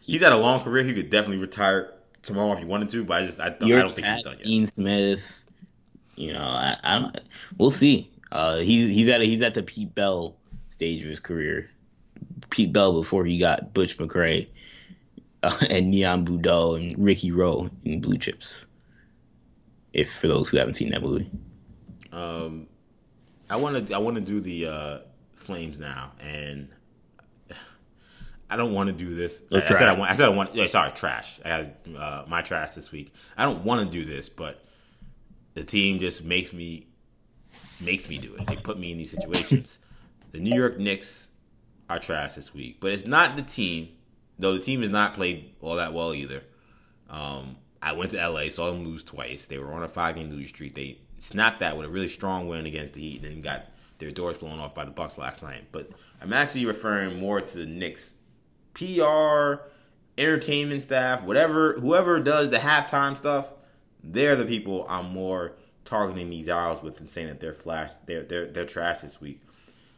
he's 0.01 0.23
had 0.23 0.33
a 0.33 0.39
long 0.39 0.61
career. 0.61 0.85
He 0.85 0.95
could 0.95 1.11
definitely 1.11 1.37
retire 1.39 1.93
tomorrow 2.23 2.53
if 2.53 2.61
he 2.61 2.65
wanted 2.65 2.89
to. 2.91 3.05
But 3.05 3.23
I 3.23 3.27
just 3.27 3.41
I, 3.41 3.47
I 3.47 3.51
don't 3.51 3.95
think 3.95 4.07
he's 4.07 4.23
done 4.23 4.39
yet. 4.39 4.47
Ian 4.47 4.69
Smith, 4.69 5.40
you 6.17 6.33
know, 6.33 6.43
I, 6.43 6.77
I 6.83 6.99
don't. 6.99 7.21
We'll 7.59 7.71
see. 7.71 8.11
Uh, 8.33 8.59
he's 8.59 8.89
he's 8.89 9.09
at 9.09 9.21
a, 9.21 9.25
he's 9.25 9.43
at 9.43 9.55
the 9.55 9.63
Pete 9.63 9.95
Bell 9.95 10.37
stage 10.71 11.03
of 11.03 11.09
his 11.09 11.21
career. 11.21 11.71
Pete 12.51 12.73
Bell 12.73 12.93
before 12.93 13.25
he 13.25 13.39
got 13.39 13.73
Butch 13.75 13.99
McRae 13.99 14.49
uh, 15.43 15.59
and 15.71 15.91
Neon 15.91 16.25
Boudeaux 16.25 16.75
and 16.75 16.99
Ricky 16.99 17.33
Roe 17.33 17.71
in 17.85 18.01
Blue 18.01 18.19
Chips. 18.19 18.67
If 19.93 20.13
for 20.13 20.29
those 20.29 20.49
who 20.49 20.57
haven't 20.57 20.75
seen 20.75 20.91
that 20.91 21.03
movie. 21.03 21.31
Um, 22.13 22.69
I 23.49 23.57
want 23.57 23.89
to 23.89 23.95
I 23.95 23.99
want 23.99 24.17
to 24.17 24.21
do 24.21 24.41
the 24.41 24.67
uh, 24.67 24.99
Flames 25.35 25.79
now, 25.79 26.13
and 26.21 26.69
I 28.49 28.57
don't 28.57 28.73
want 28.73 28.89
to 28.89 28.93
do 28.93 29.15
this. 29.15 29.43
I, 29.53 29.57
I, 29.57 29.65
said 29.65 29.89
I 29.89 29.99
want. 29.99 30.11
I 30.11 30.15
said 30.15 30.27
I 30.27 30.33
want. 30.33 30.55
Yeah, 30.55 30.67
sorry, 30.67 30.93
trash. 30.93 31.41
I 31.45 31.49
had 31.49 31.75
uh, 31.97 32.25
my 32.29 32.43
trash 32.43 32.75
this 32.75 32.93
week. 32.93 33.13
I 33.37 33.45
don't 33.45 33.65
want 33.65 33.81
to 33.81 33.87
do 33.87 34.05
this, 34.05 34.29
but 34.29 34.63
the 35.61 35.67
team 35.67 36.01
just 36.01 36.25
makes 36.25 36.55
me 36.55 36.87
makes 37.83 38.09
me 38.09 38.17
do 38.17 38.35
it. 38.35 38.47
They 38.47 38.57
put 38.57 38.79
me 38.79 38.93
in 38.93 38.97
these 38.97 39.11
situations. 39.11 39.79
the 40.33 40.39
New 40.39 40.57
York 40.59 40.79
Knicks 40.79 41.29
are 41.91 41.99
trash 41.99 42.33
this 42.33 42.55
week, 42.55 42.79
but 42.81 42.93
it's 42.93 43.07
not 43.07 43.37
the 43.37 43.43
team. 43.43 43.91
Though 44.39 44.55
the 44.55 44.61
team 44.61 44.81
has 44.81 44.89
not 44.89 45.13
played 45.13 45.53
all 45.61 45.77
that 45.77 45.93
well 45.93 46.15
either. 46.15 46.43
Um, 47.11 47.57
I 47.83 47.93
went 47.93 48.13
to 48.13 48.29
LA, 48.29 48.49
saw 48.49 48.71
them 48.71 48.87
lose 48.87 49.05
twice. 49.05 49.45
They 49.45 49.59
were 49.59 49.75
on 49.75 49.83
a 49.83 49.89
five 49.89 50.15
game 50.15 50.31
losing 50.31 50.47
streak. 50.49 50.75
They 50.75 50.99
snapped 51.19 51.61
that 51.61 51.77
with 51.77 51.87
a 51.87 51.91
really 51.91 52.09
strong 52.09 52.49
win 52.49 52.65
against 52.65 52.95
the 52.95 53.03
Heat, 53.03 53.23
and 53.23 53.31
then 53.31 53.43
got 53.43 53.67
their 53.99 54.11
doors 54.11 54.39
blown 54.39 54.61
off 54.61 54.75
by 54.75 54.87
the 54.87 54.91
Bucks 54.91 55.19
last 55.19 55.43
night. 55.43 55.65
But 55.73 55.91
I'm 56.23 56.33
actually 56.33 56.65
referring 56.65 57.21
more 57.21 57.43
to 57.43 57.59
the 57.59 57.67
Knicks 57.67 58.15
PR, 58.73 59.67
entertainment 60.17 60.85
staff, 60.85 61.23
whatever, 61.23 61.75
whoever 61.75 62.19
does 62.19 62.49
the 62.49 62.57
halftime 62.57 63.15
stuff. 63.15 63.53
They're 64.03 64.37
the 64.37 64.47
people 64.47 64.87
I'm 64.89 65.11
more 65.13 65.57
targeting 65.85 66.31
these 66.31 66.49
hours 66.49 66.83
with 66.83 67.01
and 67.01 67.09
saying 67.09 67.29
that 67.29 67.41
they're 67.41 67.55
flash, 67.55 67.91
they're 68.07 68.23
they're 68.23 68.47
they're 68.47 68.67
trash 68.67 69.01
this 69.01 69.21
week 69.21 69.41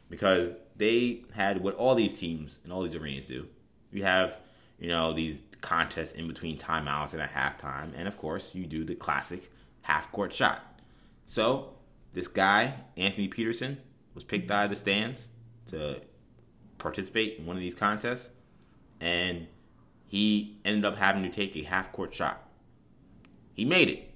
because 0.08 0.54
they 0.76 1.22
had 1.34 1.62
what 1.62 1.74
all 1.76 1.94
these 1.94 2.12
teams 2.12 2.60
and 2.64 2.72
all 2.72 2.82
these 2.82 2.94
arenas 2.94 3.26
do. 3.26 3.48
You 3.92 4.04
have 4.04 4.38
you 4.78 4.88
know 4.88 5.12
these 5.12 5.42
contests 5.60 6.12
in 6.12 6.26
between 6.26 6.58
timeouts 6.58 7.12
and 7.12 7.22
a 7.22 7.26
halftime, 7.26 7.92
and 7.96 8.08
of 8.08 8.16
course 8.16 8.54
you 8.54 8.66
do 8.66 8.84
the 8.84 8.94
classic 8.94 9.50
half 9.82 10.10
court 10.12 10.32
shot. 10.32 10.80
So 11.26 11.74
this 12.12 12.28
guy 12.28 12.74
Anthony 12.96 13.28
Peterson 13.28 13.78
was 14.14 14.24
picked 14.24 14.50
out 14.50 14.64
of 14.64 14.70
the 14.70 14.76
stands 14.76 15.28
to 15.66 16.00
participate 16.78 17.38
in 17.38 17.46
one 17.46 17.56
of 17.56 17.62
these 17.62 17.74
contests, 17.74 18.30
and 19.00 19.46
he 20.06 20.58
ended 20.64 20.84
up 20.84 20.98
having 20.98 21.22
to 21.22 21.30
take 21.30 21.56
a 21.56 21.62
half 21.62 21.92
court 21.92 22.12
shot. 22.14 22.46
He 23.54 23.64
made 23.64 23.88
it. 23.88 24.10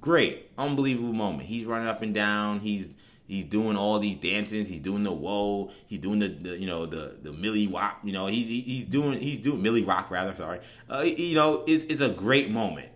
Great, 0.00 0.50
unbelievable 0.56 1.12
moment. 1.12 1.48
He's 1.48 1.66
running 1.66 1.88
up 1.88 2.02
and 2.02 2.14
down. 2.14 2.60
He's 2.60 2.94
he's 3.26 3.44
doing 3.44 3.76
all 3.76 3.98
these 3.98 4.16
dances. 4.16 4.68
He's 4.68 4.80
doing 4.80 5.04
the 5.04 5.12
whoa. 5.12 5.70
He's 5.86 5.98
doing 5.98 6.20
the, 6.20 6.28
the 6.28 6.58
you 6.58 6.66
know 6.66 6.86
the 6.86 7.16
the 7.22 7.32
Millie 7.32 7.66
Rock. 7.66 8.00
You 8.02 8.12
know 8.12 8.26
he, 8.26 8.42
he, 8.44 8.60
he's 8.60 8.84
doing 8.84 9.20
he's 9.20 9.38
doing 9.38 9.60
Millie 9.60 9.84
Rock 9.84 10.10
rather. 10.10 10.34
Sorry. 10.34 10.60
Uh, 10.88 11.00
you 11.00 11.34
know 11.34 11.64
it's 11.66 11.84
it's 11.84 12.00
a 12.00 12.08
great 12.08 12.50
moment 12.50 12.88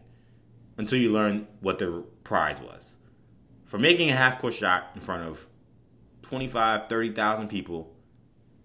until 0.79 0.99
you 0.99 1.13
learn 1.13 1.47
what 1.61 1.79
the 1.79 2.05
prize 2.23 2.61
was 2.61 2.97
for 3.75 3.79
making 3.81 4.09
a 4.09 4.15
half 4.15 4.41
court 4.41 4.55
shot 4.55 4.91
in 4.95 5.01
front 5.01 5.29
of 5.29 5.49
25, 6.23 6.89
30,000 6.89 7.49
people 7.49 7.93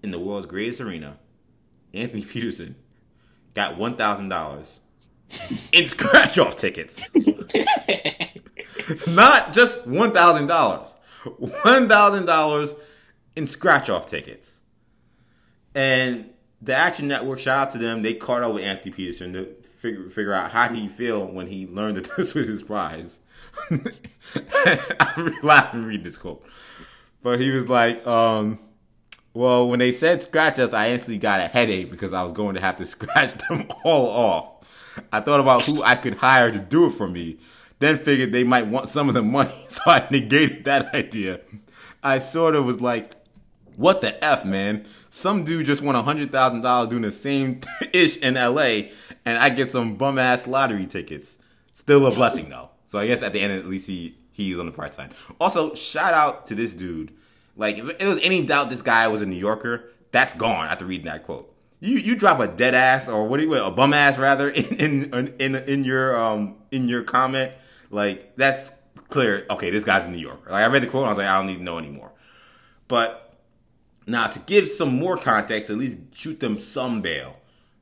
in 0.04 0.12
the 0.12 0.20
world's 0.20 0.46
greatest 0.46 0.82
arena, 0.82 1.18
Anthony 1.96 2.24
Peterson 2.26 2.76
got 3.56 3.76
$1,000 3.78 4.80
in 5.72 5.86
scratch 5.86 6.38
off 6.38 6.56
tickets. 6.56 7.02
Not 9.08 9.54
just 9.54 9.86
$1,000, 9.88 10.96
$1,000 11.24 12.76
in 13.36 13.48
scratch 13.48 13.90
off 13.90 14.06
tickets. 14.06 14.62
And 15.76 16.32
the 16.62 16.76
Action 16.76 17.08
Network, 17.08 17.40
shout 17.40 17.58
out 17.58 17.72
to 17.72 17.78
them, 17.78 18.02
they 18.02 18.14
caught 18.14 18.44
up 18.44 18.54
with 18.54 18.64
Anthony 18.64 18.92
Peterson 18.92 19.34
to 19.34 19.56
figure, 19.80 20.10
figure 20.10 20.34
out 20.34 20.52
how 20.52 20.74
he 20.74 20.88
feel 20.88 21.26
when 21.26 21.48
he 21.48 21.68
learned 21.68 21.98
that 21.98 22.10
this 22.18 22.34
was 22.34 22.48
his 22.48 22.64
prize. 22.64 23.20
I'm 23.70 25.36
laughing 25.42 25.84
reading 25.86 26.04
this 26.04 26.18
quote. 26.18 26.44
But 27.22 27.40
he 27.40 27.52
was 27.52 27.68
like, 27.68 28.06
um, 28.08 28.60
well, 29.34 29.68
when 29.68 29.80
they 29.80 29.92
said 29.92 30.24
scratch 30.24 30.60
us, 30.60 30.74
I 30.74 30.90
instantly 30.90 31.18
got 31.18 31.40
a 31.40 31.48
headache 31.48 31.92
because 31.92 32.14
I 32.14 32.24
was 32.24 32.34
going 32.34 32.56
to 32.56 32.62
have 32.62 32.78
to 32.78 32.86
scratch 32.86 33.34
them 33.48 33.68
all 33.84 34.08
off. 34.08 34.59
I 35.12 35.20
thought 35.20 35.40
about 35.40 35.64
who 35.64 35.84
I 35.84 35.96
could 35.96 36.16
hire 36.16 36.52
to 36.52 36.60
do 36.60 36.88
it 36.88 36.92
for 36.92 37.08
me, 37.08 37.40
then 37.80 37.98
figured 37.98 38.32
they 38.32 38.44
might 38.44 38.68
want 38.68 38.90
some 38.90 39.10
of 39.10 39.16
the 39.16 39.22
money, 39.22 39.54
so 39.68 39.82
I 39.86 40.08
negated 40.10 40.66
that 40.66 40.94
idea. 40.94 41.42
I 42.04 42.20
sort 42.20 42.56
of 42.56 42.66
was 42.66 42.82
like, 42.82 43.14
what 43.76 44.02
the 44.02 44.24
F, 44.24 44.46
man? 44.46 44.86
some 45.10 45.44
dude 45.44 45.66
just 45.66 45.82
won 45.82 45.96
a 45.96 46.04
hundred 46.04 46.32
thousand 46.32 46.62
dollars 46.62 46.90
doing 46.90 47.02
the 47.02 47.12
same 47.12 47.62
ish 47.94 48.18
in 48.18 48.38
L.A. 48.38 48.92
and 49.26 49.38
I 49.38 49.50
get 49.50 49.70
some 49.70 49.96
bum 49.96 50.18
ass 50.18 50.48
lottery 50.48 50.86
tickets. 50.86 51.38
Still 51.74 52.06
a 52.06 52.12
blessing 52.12 52.50
though. 52.50 52.70
So 52.88 53.00
I 53.00 53.08
guess 53.08 53.22
at 53.22 53.34
the 53.34 53.40
end, 53.40 53.54
at 53.54 53.68
least 53.68 53.88
he 53.88 54.18
he's 54.32 54.60
on 54.60 54.66
the 54.66 54.72
bright 54.72 54.94
side. 54.94 55.12
Also, 55.40 55.76
shout 55.76 56.14
out 56.14 56.46
to 56.48 56.56
this 56.56 56.74
dude. 56.74 57.14
Like, 57.56 57.78
if 57.78 57.98
there 57.98 58.08
was 58.08 58.22
any 58.22 58.46
doubt 58.46 58.70
this 58.70 58.82
guy 58.82 59.08
was 59.10 59.22
a 59.22 59.26
New 59.26 59.36
Yorker, 59.36 59.92
that's 60.12 60.34
gone 60.34 60.68
after 60.68 60.86
reading 60.86 61.08
that 61.08 61.24
quote. 61.24 61.54
You 61.80 61.98
you 61.98 62.16
drop 62.16 62.40
a 62.40 62.48
dead 62.48 62.76
ass 62.76 63.08
or 63.08 63.28
what 63.28 63.38
do 63.38 63.44
you 63.44 63.54
a 63.56 63.72
bum 63.72 63.94
ass 63.94 64.18
rather 64.18 64.50
in 64.50 65.14
in 65.14 65.36
in, 65.40 65.56
in 65.56 65.84
your 65.84 66.20
um 66.20 66.56
in 66.72 66.88
your 66.88 67.04
comment 67.04 67.54
like 67.90 68.36
that's 68.36 68.72
clear. 69.10 69.46
Okay, 69.50 69.70
this 69.70 69.84
guy's 69.84 70.06
a 70.06 70.12
New 70.12 70.18
Yorker. 70.18 70.52
Like 70.52 70.64
I 70.64 70.68
read 70.68 70.84
the 70.84 70.88
quote, 70.88 71.04
and 71.04 71.08
I 71.08 71.10
was 71.10 71.18
like, 71.18 71.28
I 71.28 71.38
don't 71.38 71.48
need 71.48 71.58
to 71.58 71.64
know 71.64 71.78
anymore. 71.78 72.12
But 72.88 73.38
now 74.08 74.28
to 74.28 74.40
give 74.40 74.68
some 74.68 74.96
more 74.96 75.18
context, 75.18 75.70
at 75.70 75.78
least 75.78 75.98
shoot 76.14 76.40
them 76.40 76.60
some 76.60 77.02
bail. 77.02 77.38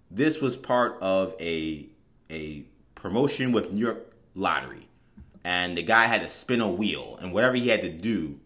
This 0.10 0.40
was 0.41 0.56
part 0.56 0.98
of 1.02 1.36
a 1.40 1.88
a 2.30 2.64
promotion 2.95 3.52
with 3.52 3.72
New 3.72 3.86
York 3.86 4.14
Lottery, 4.36 4.88
and 5.44 5.78
the 5.78 5.84
guy 5.84 6.06
had 6.06 6.22
to 6.22 6.30
spin 6.30 6.61
a 6.61 6.69
wheel, 6.69 7.18
and 7.22 7.34
whatever 7.34 7.56
he 7.56 7.68
had 7.69 7.82
to 7.82 7.90
do 7.90 8.40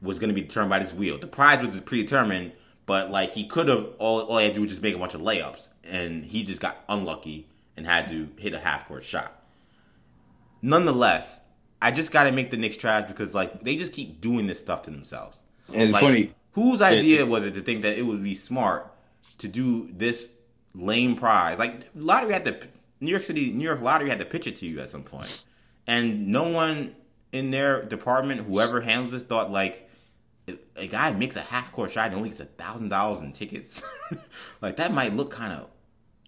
was 0.00 0.18
going 0.18 0.28
to 0.28 0.34
be 0.34 0.42
determined 0.42 0.70
by 0.70 0.78
this 0.78 0.92
wheel. 0.92 1.18
The 1.18 1.26
prize 1.26 1.64
was 1.64 1.80
predetermined, 1.80 2.52
but 2.86 3.10
like 3.10 3.30
he 3.30 3.46
could 3.46 3.68
have 3.68 3.88
all 3.98 4.20
all 4.22 4.38
he 4.38 4.44
had 4.44 4.52
to 4.52 4.56
do 4.56 4.62
was 4.62 4.70
just 4.70 4.82
make 4.82 4.94
a 4.94 4.98
bunch 4.98 5.14
of 5.14 5.20
layups, 5.20 5.68
and 5.84 6.24
he 6.24 6.44
just 6.44 6.60
got 6.60 6.84
unlucky 6.88 7.48
and 7.76 7.86
had 7.86 8.08
to 8.08 8.28
hit 8.36 8.52
a 8.54 8.58
half 8.58 8.86
court 8.86 9.02
shot. 9.04 9.42
Nonetheless, 10.62 11.40
I 11.82 11.90
just 11.90 12.12
got 12.12 12.24
to 12.24 12.32
make 12.32 12.50
the 12.50 12.56
Knicks 12.56 12.76
trash 12.76 13.06
because 13.08 13.34
like 13.34 13.62
they 13.62 13.76
just 13.76 13.92
keep 13.92 14.20
doing 14.20 14.46
this 14.46 14.58
stuff 14.58 14.82
to 14.82 14.90
themselves. 14.90 15.38
And 15.68 15.82
it's 15.82 15.92
Like, 15.92 16.02
funny. 16.02 16.34
Whose 16.52 16.80
idea 16.80 17.26
was 17.26 17.44
it 17.44 17.54
to 17.54 17.60
think 17.60 17.82
that 17.82 17.98
it 17.98 18.02
would 18.02 18.22
be 18.22 18.34
smart 18.34 18.92
to 19.38 19.48
do 19.48 19.90
this 19.92 20.28
lame 20.74 21.16
prize? 21.16 21.58
Like 21.58 21.88
lottery 21.94 22.32
had 22.32 22.44
to 22.44 22.58
New 23.00 23.10
York 23.10 23.24
City, 23.24 23.50
New 23.50 23.64
York 23.64 23.82
Lottery 23.82 24.08
had 24.08 24.20
to 24.20 24.24
pitch 24.24 24.46
it 24.46 24.56
to 24.56 24.66
you 24.66 24.80
at 24.80 24.88
some 24.88 25.02
point, 25.02 25.44
and 25.86 26.28
no 26.28 26.48
one 26.48 26.94
in 27.32 27.50
their 27.50 27.82
department, 27.82 28.42
whoever 28.42 28.80
handles 28.80 29.12
this, 29.12 29.24
thought 29.24 29.50
like 29.50 29.90
a 30.76 30.86
guy 30.86 31.10
makes 31.12 31.36
a 31.36 31.40
half 31.40 31.72
court 31.72 31.90
shot 31.92 32.06
and 32.08 32.16
only 32.16 32.28
gets 32.30 32.40
a 32.40 32.44
thousand 32.46 32.88
dollars 32.90 33.20
in 33.20 33.32
tickets. 33.32 33.82
like 34.60 34.76
that 34.76 34.92
might 34.92 35.14
look 35.14 35.30
kind 35.30 35.52
of 35.52 35.68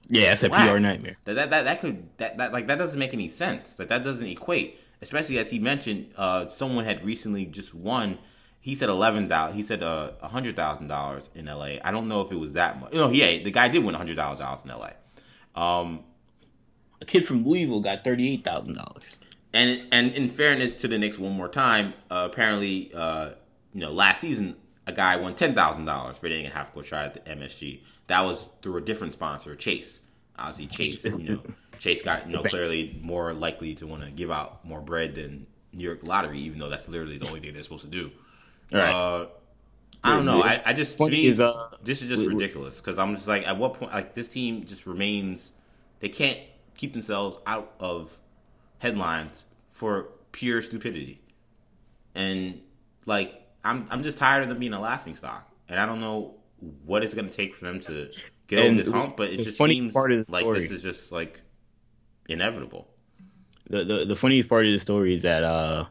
Yeah, 0.09 0.31
that's 0.31 0.43
a 0.45 0.49
whack. 0.49 0.71
PR 0.71 0.79
nightmare. 0.79 1.17
That, 1.25 1.35
that 1.35 1.51
that 1.51 1.65
that 1.65 1.81
could 1.81 2.09
that, 2.19 2.39
that 2.39 2.53
like 2.53 2.67
that 2.69 2.79
doesn't 2.79 2.99
make 2.99 3.13
any 3.15 3.29
sense. 3.29 3.75
That 3.75 3.89
that 3.89 4.05
doesn't 4.05 4.27
equate. 4.27 4.79
Especially 5.03 5.39
as 5.39 5.51
he 5.51 5.59
mentioned, 5.59 6.13
uh, 6.17 6.49
someone 6.49 6.85
had 6.85 7.05
recently 7.05 7.45
just 7.45 7.75
won. 7.75 8.19
He 8.61 8.75
said 8.75 8.89
eleven 8.89 9.29
thousand. 9.29 9.57
He 9.57 9.63
said 9.63 9.83
uh, 9.83 10.13
hundred 10.23 10.57
thousand 10.57 10.89
dollars 10.89 11.29
in 11.35 11.47
L.A. 11.49 11.81
I 11.83 11.91
don't 11.91 12.09
know 12.09 12.23
if 12.23 12.33
it 12.33 12.37
was 12.37 12.55
that 12.55 12.81
much. 12.81 12.93
No, 12.95 13.11
yeah, 13.11 13.43
the 13.43 13.51
guy 13.51 13.69
did 13.69 13.85
win 13.85 13.95
a 13.95 13.99
hundred 13.99 14.17
thousand 14.17 14.45
dollars 14.45 14.65
in 14.65 14.71
L.A. 14.71 15.61
Um, 15.61 16.01
A 17.01 17.05
kid 17.05 17.27
from 17.27 17.45
Louisville 17.47 17.81
got 17.81 18.03
thirty 18.05 18.33
eight 18.33 18.45
thousand 18.45 18.75
dollars. 18.75 19.03
and 19.53 19.87
and 19.93 20.13
in 20.13 20.29
fairness 20.29 20.75
to 20.77 20.89
the 20.89 20.99
Knicks, 20.99 21.19
one 21.19 21.33
more 21.33 21.49
time, 21.49 21.93
uh, 22.11 22.29
apparently, 22.31 22.91
uh, 22.95 23.31
you 23.77 23.83
know, 23.83 23.93
last 23.93 24.23
season 24.23 24.57
a 24.87 24.93
guy 24.93 25.17
won 25.17 25.35
ten 25.35 25.55
thousand 25.55 25.85
dollars 25.85 26.17
for 26.17 26.29
hitting 26.29 26.47
a 26.47 26.49
half 26.49 26.73
court 26.73 26.87
shot 26.87 27.05
at 27.05 27.13
the 27.13 27.31
MSG. 27.31 27.83
That 28.07 28.23
was 28.23 28.49
through 28.63 28.79
a 28.79 28.81
different 28.81 29.13
sponsor, 29.13 29.55
Chase. 29.55 30.01
Obviously, 30.39 30.67
Chase, 30.69 31.05
you 31.05 31.35
know, 31.35 31.43
Chase 31.79 32.01
got 32.01 32.27
you 32.27 32.33
know 32.33 32.43
clearly 32.43 32.99
more 33.03 33.35
likely 33.35 33.75
to 33.75 33.87
want 33.87 34.03
to 34.03 34.11
give 34.11 34.31
out 34.31 34.65
more 34.65 34.81
bread 34.81 35.15
than 35.15 35.47
New 35.75 35.85
York 35.85 36.01
Lottery, 36.05 36.39
even 36.39 36.59
though 36.59 36.71
that's 36.71 36.89
literally 36.89 37.19
the 37.19 37.27
only 37.27 37.41
thing 37.41 37.53
they're 37.53 37.63
supposed 37.63 37.85
to 37.85 37.91
do. 37.91 38.11
All 38.73 38.79
right. 38.79 38.95
Uh, 38.95 39.27
I 40.03 40.17
don't 40.17 40.25
know. 40.25 40.41
I, 40.41 40.63
I 40.65 40.73
just 40.73 40.97
to 40.97 41.09
me, 41.09 41.27
is, 41.27 41.39
uh, 41.39 41.69
this 41.83 42.01
is 42.01 42.09
just 42.09 42.27
ridiculous 42.27 42.81
because 42.81 42.99
I'm 42.99 43.15
just 43.15 43.29
like, 43.29 43.47
at 43.47 43.59
what 43.59 43.75
point, 43.75 43.93
like 43.93 44.15
this 44.15 44.29
team 44.29 44.65
just 44.65 44.87
remains, 44.87 45.53
they 46.01 46.09
can't 46.09 46.39
keep 46.79 46.95
themselves 46.95 47.39
out 47.47 47.75
of 47.79 48.17
headlines 48.79 49.45
for 49.73 50.09
pure 50.33 50.63
stupidity, 50.63 51.21
and 52.15 52.63
like 53.05 53.46
I'm, 53.67 53.87
I'm 53.91 54.03
just 54.03 54.19
tired 54.19 54.43
of 54.45 54.49
them 54.49 54.59
being 54.59 54.73
a 54.73 54.81
laughing 54.81 55.17
stock, 55.17 55.51
and 55.69 55.79
I 55.81 55.87
don't 55.87 56.01
know 56.01 56.37
what 56.85 57.03
it's 57.05 57.15
going 57.15 57.29
to 57.29 57.35
take 57.35 57.55
for 57.55 57.65
them 57.67 57.81
to 57.81 58.11
get 58.47 58.61
over 58.65 58.75
this 58.77 58.89
hump, 58.89 59.17
but 59.17 59.31
it 59.31 59.43
just 59.43 59.59
seems 59.59 59.95
like 60.29 60.43
story- 60.43 60.61
this 60.61 60.71
is 60.71 60.83
just 60.83 61.13
like 61.13 61.41
inevitable. 62.29 62.89
the, 63.69 63.85
the 63.85 64.05
the 64.07 64.17
funniest 64.17 64.49
part 64.49 64.67
of 64.67 64.73
the 64.73 64.81
story 64.81 65.15
is 65.15 65.23
that 65.23 65.43
uh 65.45 65.85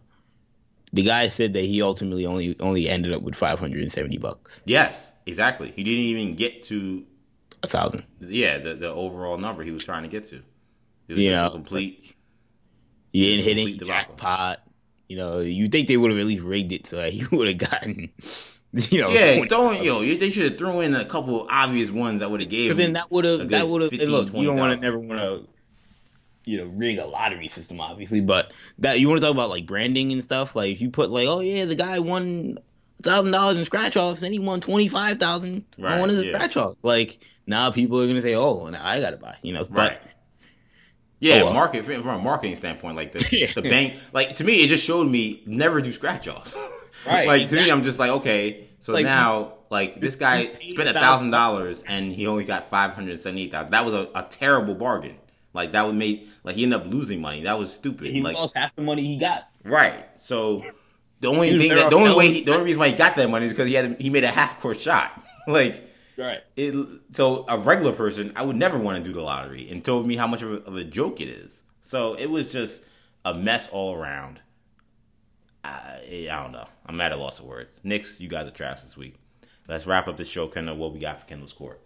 the 0.94 1.04
guy 1.04 1.28
said 1.30 1.54
that 1.54 1.64
he 1.66 1.82
ultimately 1.82 2.26
only 2.26 2.58
only 2.60 2.88
ended 2.90 3.14
up 3.14 3.22
with 3.22 3.36
five 3.36 3.60
hundred 3.60 3.82
and 3.84 3.92
seventy 3.92 4.18
bucks, 4.18 4.62
Yes, 4.66 5.12
exactly. 5.26 5.72
He 5.76 5.84
didn't 5.84 6.04
even 6.06 6.36
get 6.36 6.64
to 6.66 7.06
a 7.64 7.68
thousand. 7.68 8.04
yeah 8.22 8.58
the 8.60 8.74
the 8.76 8.90
overall 8.92 9.38
number 9.38 9.64
he 9.64 9.72
was 9.72 9.84
trying 9.84 10.04
to 10.04 10.10
get 10.10 10.28
to. 10.30 10.36
It 11.08 11.14
was 11.14 11.22
You 11.22 11.30
just 11.32 11.42
know, 11.42 11.48
a 11.48 11.52
complete. 11.52 12.16
He 13.14 13.22
didn't 13.22 13.46
hit 13.46 13.58
any 13.58 13.74
debacle. 13.78 14.16
jackpot. 14.16 14.60
You 15.08 15.18
know, 15.18 15.40
you 15.40 15.70
think 15.70 15.88
they 15.88 15.98
would 15.98 16.12
have 16.12 16.20
at 16.20 16.26
least 16.26 16.42
rigged 16.44 16.72
it 16.72 16.88
so 16.88 16.98
that 16.98 17.14
he 17.14 17.26
would 17.36 17.48
have 17.48 17.58
gotten, 17.58 18.10
you 18.74 19.02
know, 19.02 19.10
Yeah, 19.10 19.36
20. 19.38 19.50
throwing 19.50 19.84
yo, 19.84 20.02
they 20.04 20.30
should 20.30 20.50
have 20.52 20.58
thrown 20.58 20.84
in 20.84 20.96
a 20.96 21.06
couple 21.06 21.48
obvious 21.50 21.92
ones 21.92 22.22
that 22.22 22.32
would 22.32 22.42
have 22.42 22.50
gave. 22.50 22.70
Because 22.70 22.84
then 22.84 22.94
that 22.94 23.12
would 23.12 23.26
have 23.26 23.50
that 23.50 23.68
would 23.68 23.82
have 23.82 23.92
15, 23.92 24.10
look. 24.10 24.34
You 24.34 24.46
don't 24.46 24.58
want 24.58 24.76
to 24.76 24.82
never 24.82 24.98
want 25.00 25.20
to, 25.22 25.48
you 26.46 26.58
know, 26.58 26.66
rig 26.78 26.98
a 27.00 27.06
lottery 27.06 27.48
system, 27.48 27.80
obviously. 27.80 28.22
But 28.22 28.52
that 28.80 29.00
you 29.00 29.08
want 29.10 29.22
to 29.22 29.26
talk 29.28 29.34
about 29.34 29.50
like 29.50 29.66
branding 29.66 30.12
and 30.12 30.24
stuff. 30.24 30.56
Like 30.56 30.72
if 30.72 30.82
you 30.82 30.90
put 30.90 31.12
like, 31.12 31.28
oh 31.28 31.40
yeah, 31.40 31.66
the 31.66 31.76
guy 31.76 32.00
won 32.00 32.58
thousand 33.04 33.32
dollars 33.32 33.58
in 33.58 33.66
scratch 33.66 33.96
offs, 33.98 34.24
and 34.24 34.34
he 34.34 34.40
won 34.40 34.62
twenty 34.62 34.88
five 34.88 35.18
thousand 35.18 35.66
Right, 35.78 35.94
on 35.94 36.00
one 36.00 36.10
of 36.10 36.16
the 36.18 36.26
yeah. 36.26 36.38
scratch 36.38 36.58
offs. 36.58 36.84
Like 36.84 37.20
now 37.46 37.70
people 37.72 38.02
are 38.02 38.08
gonna 38.08 38.22
say, 38.22 38.34
oh, 38.36 38.68
now 38.70 38.86
I 38.86 39.00
gotta 39.00 39.18
buy. 39.18 39.36
You 39.44 39.54
know, 39.54 39.62
right. 39.70 40.00
but 40.02 40.02
Yeah, 41.20 41.36
Oh, 41.36 41.46
well. 41.46 41.54
market 41.54 41.86
from 41.86 42.08
a 42.08 42.20
marketing 42.20 42.56
standpoint, 42.56 42.96
like 42.96 43.12
the 43.14 43.28
Yeah. 43.32 43.52
the 43.54 43.62
bank, 43.62 43.96
like 44.14 44.36
to 44.36 44.44
me, 44.44 44.64
it 44.64 44.68
just 44.68 44.84
showed 44.84 45.08
me 45.10 45.44
never 45.46 45.82
do 45.82 45.92
scratch 45.92 46.28
offs. 46.28 46.56
Right, 47.08 47.28
like 47.28 47.48
to 47.50 47.56
me, 47.56 47.70
I'm 47.70 47.84
just 47.84 48.00
like, 48.00 48.10
okay, 48.10 48.68
so 48.80 48.92
Like, 48.92 49.06
now, 49.06 49.54
like 49.70 50.02
this 50.02 50.16
guy 50.16 50.46
spent 50.70 50.90
a 50.90 50.94
$1,000 50.94 50.94
thousand 50.94 51.84
and 51.88 52.12
he 52.12 52.26
only 52.26 52.46
got 52.46 52.72
five 52.72 52.94
hundred 52.94 53.20
seventy 53.20 53.44
eight 53.44 53.52
thousand. 53.52 53.72
That 53.72 53.86
was 53.86 53.94
a, 53.94 54.10
a 54.16 54.24
terrible 54.28 54.74
bargain. 54.74 55.18
Like 55.54 55.72
that 55.74 55.86
would 55.86 55.94
make 55.96 56.28
like 56.44 56.56
he 56.56 56.64
ended 56.64 56.82
up 56.82 56.88
losing 56.88 57.22
money. 57.22 57.44
That 57.44 57.60
was 57.60 57.72
stupid. 57.72 58.10
he 58.12 58.22
like 58.22 58.36
lost 58.36 58.58
half 58.58 58.76
the 58.76 58.82
money 58.82 59.06
he 59.06 59.18
got. 59.20 59.48
Right. 59.64 60.06
So 60.20 60.66
the 61.20 61.28
only 61.28 61.58
thing 61.58 61.76
that 61.76 61.90
the 61.92 61.96
only 61.96 62.16
way 62.16 62.32
he, 62.34 62.42
the 62.44 62.54
only 62.54 62.66
reason 62.66 62.80
why 62.80 62.90
he 62.90 62.96
got 62.96 63.16
that 63.16 63.30
money 63.30 63.46
is 63.46 63.54
because 63.54 63.68
he 63.68 63.74
had 63.76 64.00
he 64.02 64.10
made 64.10 64.24
a 64.24 64.30
half 64.30 64.60
court 64.60 64.80
shot. 64.80 65.24
like 65.48 65.88
Right. 66.18 66.42
it. 66.56 66.74
So 67.12 67.46
a 67.48 67.58
regular 67.58 67.92
person, 67.92 68.32
I 68.36 68.44
would 68.44 68.56
never 68.56 68.78
want 68.78 68.98
to 68.98 69.04
do 69.04 69.14
the 69.14 69.22
lottery, 69.22 69.70
and 69.70 69.84
told 69.84 70.08
me 70.08 70.16
how 70.16 70.28
much 70.28 70.42
of 70.42 70.52
a, 70.52 70.56
of 70.64 70.76
a 70.76 70.84
joke 70.84 71.20
it 71.22 71.28
is. 71.28 71.62
So 71.82 72.14
it 72.16 72.28
was 72.28 72.52
just 72.52 72.84
a 73.26 73.34
mess 73.34 73.68
all 73.68 73.96
around. 73.96 74.40
I, 75.64 76.28
I 76.32 76.42
don't 76.42 76.52
know. 76.52 76.68
I'm 76.86 77.02
at 77.02 77.12
a 77.12 77.18
loss 77.18 77.40
of 77.40 77.46
words. 77.46 77.80
Knicks, 77.84 78.20
you 78.20 78.28
guys 78.28 78.48
are 78.48 78.52
trash 78.52 78.82
this 78.82 78.96
week. 78.96 79.16
Let's 79.68 79.88
wrap 79.88 80.08
up 80.08 80.18
the 80.18 80.26
show. 80.26 80.48
Kind 80.48 80.70
of 80.70 80.78
what 80.78 80.94
we 80.94 81.00
got 81.00 81.20
for 81.20 81.26
Kendall's 81.26 81.54
court. 81.54 81.82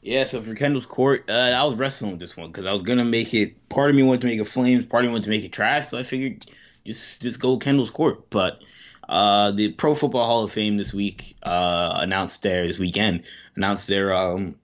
Yeah, 0.00 0.24
so 0.24 0.40
for 0.40 0.54
Kendall's 0.54 0.86
court, 0.86 1.28
uh, 1.28 1.32
I 1.32 1.64
was 1.64 1.76
wrestling 1.76 2.12
with 2.12 2.20
this 2.20 2.36
one 2.36 2.50
because 2.50 2.66
I 2.66 2.72
was 2.72 2.82
gonna 2.82 3.04
make 3.04 3.34
it. 3.34 3.68
Part 3.68 3.90
of 3.90 3.96
me 3.96 4.02
wanted 4.02 4.22
to 4.22 4.26
make 4.28 4.40
it 4.40 4.44
flames, 4.44 4.86
part 4.86 5.04
of 5.04 5.08
me 5.08 5.12
wanted 5.12 5.24
to 5.24 5.30
make 5.30 5.44
it 5.44 5.52
trash. 5.52 5.88
So 5.88 5.98
I 5.98 6.02
figured 6.02 6.46
just 6.86 7.20
just 7.20 7.40
go 7.40 7.58
Kendall's 7.58 7.90
court. 7.90 8.30
But 8.30 8.60
uh, 9.08 9.50
the 9.52 9.72
Pro 9.72 9.94
Football 9.94 10.26
Hall 10.26 10.44
of 10.44 10.52
Fame 10.52 10.76
this 10.76 10.92
week 10.92 11.36
uh, 11.42 11.98
announced 12.00 12.42
their 12.42 12.66
this 12.66 12.78
weekend 12.78 13.24
announced 13.56 13.86
their 13.86 14.14
um, 14.14 14.56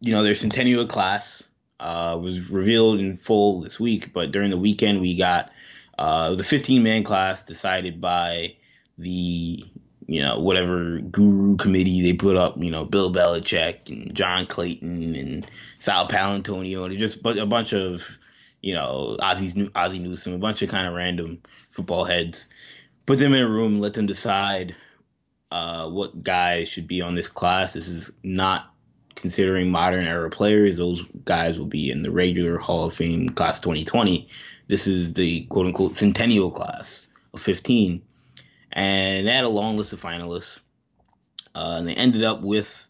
you 0.00 0.12
know 0.12 0.22
their 0.22 0.34
centennial 0.34 0.86
class 0.86 1.42
uh, 1.80 2.18
was 2.20 2.50
revealed 2.50 3.00
in 3.00 3.16
full 3.16 3.60
this 3.60 3.80
week. 3.80 4.12
But 4.12 4.32
during 4.32 4.50
the 4.50 4.58
weekend, 4.58 5.00
we 5.00 5.16
got 5.16 5.50
uh, 5.98 6.34
the 6.34 6.44
15 6.44 6.82
man 6.82 7.04
class 7.04 7.42
decided 7.42 8.00
by 8.00 8.56
the 8.98 9.64
you 10.06 10.20
know, 10.20 10.38
whatever 10.38 10.98
guru 10.98 11.56
committee 11.56 12.02
they 12.02 12.12
put 12.12 12.36
up, 12.36 12.62
you 12.62 12.70
know, 12.70 12.84
Bill 12.84 13.12
Belichick 13.12 13.88
and 13.88 14.14
John 14.14 14.46
Clayton 14.46 15.14
and 15.14 15.46
Sal 15.78 16.08
Paolantonio 16.08 16.86
and 16.86 16.98
just 16.98 17.24
a 17.24 17.46
bunch 17.46 17.72
of, 17.72 18.06
you 18.60 18.74
know, 18.74 19.16
Ozzie's 19.20 19.56
new 19.56 19.70
Newsome, 19.74 20.34
a 20.34 20.38
bunch 20.38 20.62
of 20.62 20.68
kind 20.68 20.86
of 20.86 20.94
random 20.94 21.40
football 21.70 22.04
heads. 22.04 22.46
Put 23.06 23.18
them 23.18 23.34
in 23.34 23.44
a 23.44 23.48
room, 23.48 23.80
let 23.80 23.94
them 23.94 24.06
decide 24.06 24.74
uh, 25.50 25.88
what 25.90 26.22
guys 26.22 26.68
should 26.68 26.88
be 26.88 27.02
on 27.02 27.14
this 27.14 27.28
class. 27.28 27.74
This 27.74 27.88
is 27.88 28.10
not 28.22 28.70
considering 29.14 29.70
modern 29.70 30.06
era 30.06 30.30
players. 30.30 30.76
Those 30.76 31.02
guys 31.24 31.58
will 31.58 31.66
be 31.66 31.90
in 31.90 32.02
the 32.02 32.10
regular 32.10 32.58
Hall 32.58 32.84
of 32.84 32.94
Fame 32.94 33.28
class 33.28 33.60
2020. 33.60 34.28
This 34.68 34.86
is 34.86 35.12
the 35.12 35.44
quote 35.44 35.66
unquote 35.66 35.94
centennial 35.94 36.50
class 36.50 37.08
of 37.32 37.40
15 37.40 38.02
and 38.74 39.26
they 39.26 39.32
had 39.32 39.44
a 39.44 39.48
long 39.48 39.76
list 39.76 39.92
of 39.92 40.02
finalists. 40.02 40.58
Uh, 41.54 41.76
and 41.78 41.88
they 41.88 41.94
ended 41.94 42.24
up 42.24 42.42
with 42.42 42.84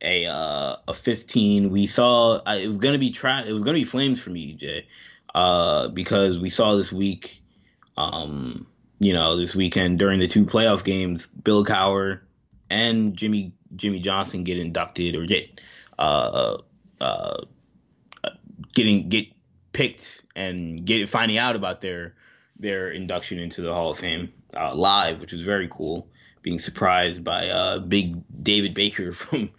a 0.00 0.26
uh, 0.26 0.76
a 0.88 0.94
15. 0.94 1.70
We 1.70 1.86
saw 1.86 2.36
uh, 2.36 2.58
it 2.58 2.66
was 2.66 2.78
gonna 2.78 2.98
be 2.98 3.10
tra- 3.10 3.44
it 3.46 3.52
was 3.52 3.62
gonna 3.62 3.74
be 3.74 3.84
flames 3.84 4.20
for 4.20 4.30
me, 4.30 4.54
Jay, 4.54 4.86
uh, 5.34 5.88
because 5.88 6.38
we 6.38 6.48
saw 6.48 6.76
this 6.76 6.90
week, 6.90 7.42
um, 7.96 8.66
you 8.98 9.12
know, 9.12 9.36
this 9.36 9.54
weekend 9.54 9.98
during 9.98 10.20
the 10.20 10.28
two 10.28 10.44
playoff 10.44 10.84
games, 10.84 11.26
Bill 11.26 11.64
Cowher 11.64 12.20
and 12.70 13.16
Jimmy 13.16 13.52
Jimmy 13.74 14.00
Johnson 14.00 14.44
get 14.44 14.58
inducted 14.58 15.16
or 15.16 15.26
get 15.26 15.60
uh, 15.98 16.58
uh, 17.00 17.40
getting 18.74 19.08
get 19.08 19.26
picked 19.72 20.24
and 20.34 20.84
get 20.84 21.08
finding 21.08 21.38
out 21.38 21.56
about 21.56 21.80
their 21.80 22.14
their 22.58 22.90
induction 22.90 23.38
into 23.38 23.60
the 23.62 23.72
Hall 23.72 23.90
of 23.90 23.98
Fame 23.98 24.32
uh, 24.56 24.74
live, 24.74 25.20
which 25.20 25.32
was 25.32 25.42
very 25.42 25.68
cool. 25.68 26.08
Being 26.42 26.58
surprised 26.58 27.24
by 27.24 27.48
uh, 27.48 27.80
big 27.80 28.22
David 28.42 28.72
Baker 28.72 29.12
from 29.12 29.50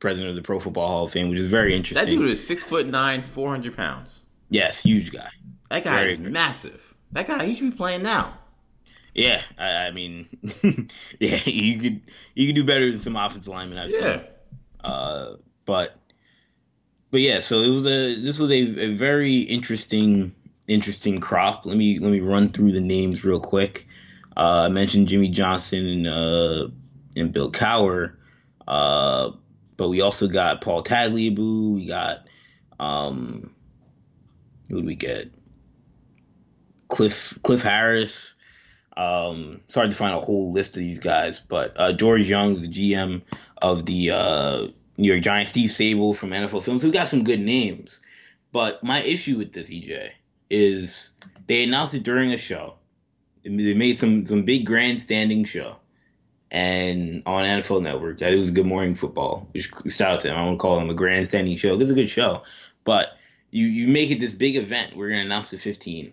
president 0.00 0.30
of 0.30 0.36
the 0.36 0.42
Pro 0.42 0.58
Football 0.58 0.88
Hall 0.88 1.04
of 1.04 1.12
Fame, 1.12 1.28
which 1.28 1.38
is 1.38 1.48
very 1.48 1.74
interesting. 1.74 2.04
That 2.04 2.10
dude 2.10 2.30
is 2.30 2.44
six 2.44 2.64
foot 2.64 2.86
nine, 2.86 3.22
four 3.22 3.50
hundred 3.50 3.76
pounds. 3.76 4.22
Yes, 4.48 4.80
huge 4.80 5.12
guy. 5.12 5.28
That 5.70 5.84
guy 5.84 5.96
very 5.96 6.12
is 6.12 6.18
massive. 6.18 6.94
That 7.12 7.26
guy, 7.26 7.44
he 7.44 7.54
should 7.54 7.70
be 7.70 7.76
playing 7.76 8.02
now. 8.02 8.38
Yeah, 9.14 9.42
I, 9.58 9.86
I 9.86 9.90
mean, 9.90 10.28
yeah, 11.18 11.40
you 11.44 11.78
could 11.78 12.00
you 12.34 12.46
could 12.46 12.56
do 12.56 12.64
better 12.64 12.90
than 12.90 13.00
some 13.00 13.16
offensive 13.16 13.48
linemen. 13.48 13.78
I've 13.78 13.90
yeah. 13.90 14.22
Uh, 14.82 15.34
but 15.66 15.96
but 17.10 17.20
yeah, 17.20 17.40
so 17.40 17.60
it 17.60 17.68
was 17.68 17.86
a 17.86 18.14
this 18.20 18.38
was 18.38 18.50
a, 18.50 18.80
a 18.80 18.94
very 18.94 19.40
interesting 19.40 20.34
interesting 20.66 21.20
crop. 21.20 21.66
Let 21.66 21.76
me 21.76 21.98
let 21.98 22.10
me 22.10 22.20
run 22.20 22.48
through 22.48 22.72
the 22.72 22.80
names 22.80 23.24
real 23.24 23.40
quick. 23.40 23.86
Uh, 24.36 24.64
I 24.64 24.68
mentioned 24.68 25.08
Jimmy 25.08 25.28
Johnson 25.28 25.86
and 25.86 26.06
uh, 26.06 26.68
and 27.14 27.32
Bill 27.32 27.52
Cowher, 27.52 28.14
uh, 28.66 29.32
but 29.76 29.88
we 29.88 30.00
also 30.00 30.26
got 30.26 30.62
Paul 30.62 30.82
Tagliabue. 30.82 31.74
We 31.74 31.86
got 31.86 32.26
um, 32.80 33.54
who 34.68 34.76
did 34.76 34.86
we 34.86 34.94
get? 34.94 35.30
Cliff 36.88 37.38
Cliff 37.42 37.62
Harris. 37.62 38.16
Um, 38.96 39.60
hard 39.72 39.90
to 39.90 39.96
find 39.96 40.14
a 40.14 40.20
whole 40.20 40.52
list 40.52 40.76
of 40.76 40.80
these 40.80 40.98
guys, 40.98 41.40
but 41.40 41.72
uh, 41.76 41.92
George 41.92 42.28
Young 42.28 42.56
is 42.56 42.62
the 42.62 42.68
GM 42.68 43.22
of 43.58 43.86
the 43.86 44.10
uh, 44.10 44.68
New 44.98 45.10
York 45.10 45.22
Giants. 45.22 45.50
Steve 45.50 45.70
Sabol 45.70 46.14
from 46.14 46.30
NFL 46.30 46.62
Films, 46.62 46.82
who 46.82 46.92
got 46.92 47.08
some 47.08 47.24
good 47.24 47.40
names. 47.40 47.98
But 48.52 48.84
my 48.84 49.00
issue 49.00 49.38
with 49.38 49.52
this, 49.54 49.70
EJ, 49.70 50.10
is 50.50 51.08
they 51.46 51.64
announced 51.64 51.94
it 51.94 52.02
during 52.02 52.32
a 52.32 52.38
show. 52.38 52.74
They 53.42 53.74
made 53.74 53.98
some 53.98 54.26
some 54.26 54.44
big 54.44 54.66
grandstanding 54.66 55.44
show, 55.46 55.76
and 56.50 57.22
on 57.24 57.44
NFL 57.44 57.82
Network, 57.82 58.20
it 58.20 58.38
was 58.38 58.50
Good 58.50 58.66
Morning 58.66 58.94
Football. 58.94 59.48
Shout 59.88 60.14
out 60.14 60.20
to 60.20 60.28
them. 60.28 60.36
I 60.36 60.44
want 60.44 60.58
to 60.58 60.62
call 60.62 60.78
them 60.78 60.90
a 60.90 60.94
grandstanding 60.94 61.56
show. 61.56 61.80
It's 61.80 61.90
a 61.90 61.94
good 61.94 62.10
show, 62.10 62.42
but 62.84 63.16
you 63.50 63.66
you 63.66 63.88
make 63.88 64.10
it 64.10 64.20
this 64.20 64.32
big 64.32 64.56
event. 64.56 64.94
We're 64.94 65.08
gonna 65.08 65.22
announce 65.22 65.50
the 65.50 65.56
15 65.56 66.12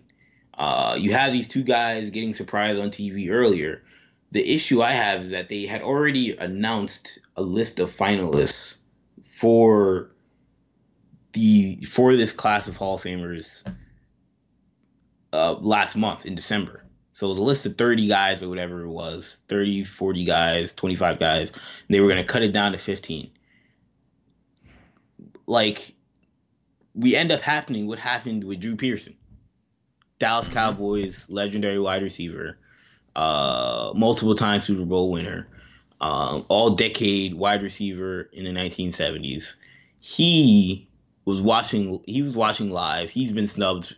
uh, 0.54 0.96
you 0.98 1.12
have 1.12 1.32
these 1.32 1.48
two 1.48 1.62
guys 1.62 2.10
getting 2.10 2.34
surprised 2.34 2.80
on 2.80 2.90
TV 2.90 3.30
earlier. 3.30 3.82
The 4.32 4.54
issue 4.54 4.82
I 4.82 4.92
have 4.92 5.22
is 5.22 5.30
that 5.30 5.48
they 5.48 5.66
had 5.66 5.82
already 5.82 6.36
announced 6.36 7.18
a 7.36 7.42
list 7.42 7.80
of 7.80 7.90
finalists 7.90 8.74
for 9.24 10.10
the 11.32 11.76
for 11.88 12.16
this 12.16 12.32
class 12.32 12.68
of 12.68 12.76
Hall 12.76 12.94
of 12.94 13.02
Famers 13.02 13.62
uh, 15.32 15.54
last 15.54 15.96
month 15.96 16.26
in 16.26 16.34
December. 16.34 16.84
So 17.14 17.26
it 17.26 17.30
was 17.30 17.38
a 17.38 17.42
list 17.42 17.66
of 17.66 17.76
30 17.76 18.08
guys 18.08 18.42
or 18.42 18.48
whatever 18.48 18.82
it 18.82 18.88
was 18.88 19.42
30, 19.48 19.84
40 19.84 20.24
guys, 20.24 20.72
25 20.72 21.18
guys. 21.18 21.52
they 21.88 22.00
were 22.00 22.08
going 22.08 22.20
to 22.20 22.26
cut 22.26 22.42
it 22.42 22.52
down 22.52 22.72
to 22.72 22.78
15. 22.78 23.30
Like, 25.46 25.94
we 26.94 27.16
end 27.16 27.30
up 27.30 27.42
happening 27.42 27.86
what 27.86 27.98
happened 27.98 28.44
with 28.44 28.60
Drew 28.60 28.76
Pearson. 28.76 29.16
Dallas. 30.20 30.48
Cowboys 30.48 31.24
legendary 31.28 31.80
wide 31.80 32.02
receiver, 32.02 32.58
uh, 33.16 33.90
multiple 33.96 34.36
time 34.36 34.60
Super 34.60 34.84
Bowl 34.84 35.10
winner, 35.10 35.48
uh, 36.00 36.42
all 36.48 36.70
decade 36.70 37.34
wide 37.34 37.62
receiver 37.62 38.28
in 38.32 38.44
the 38.44 38.50
1970s. 38.50 39.46
He 39.98 40.88
was 41.24 41.42
watching. 41.42 42.04
He 42.06 42.22
was 42.22 42.36
watching 42.36 42.70
live. 42.70 43.10
He's 43.10 43.32
been 43.32 43.48
snubbed 43.48 43.96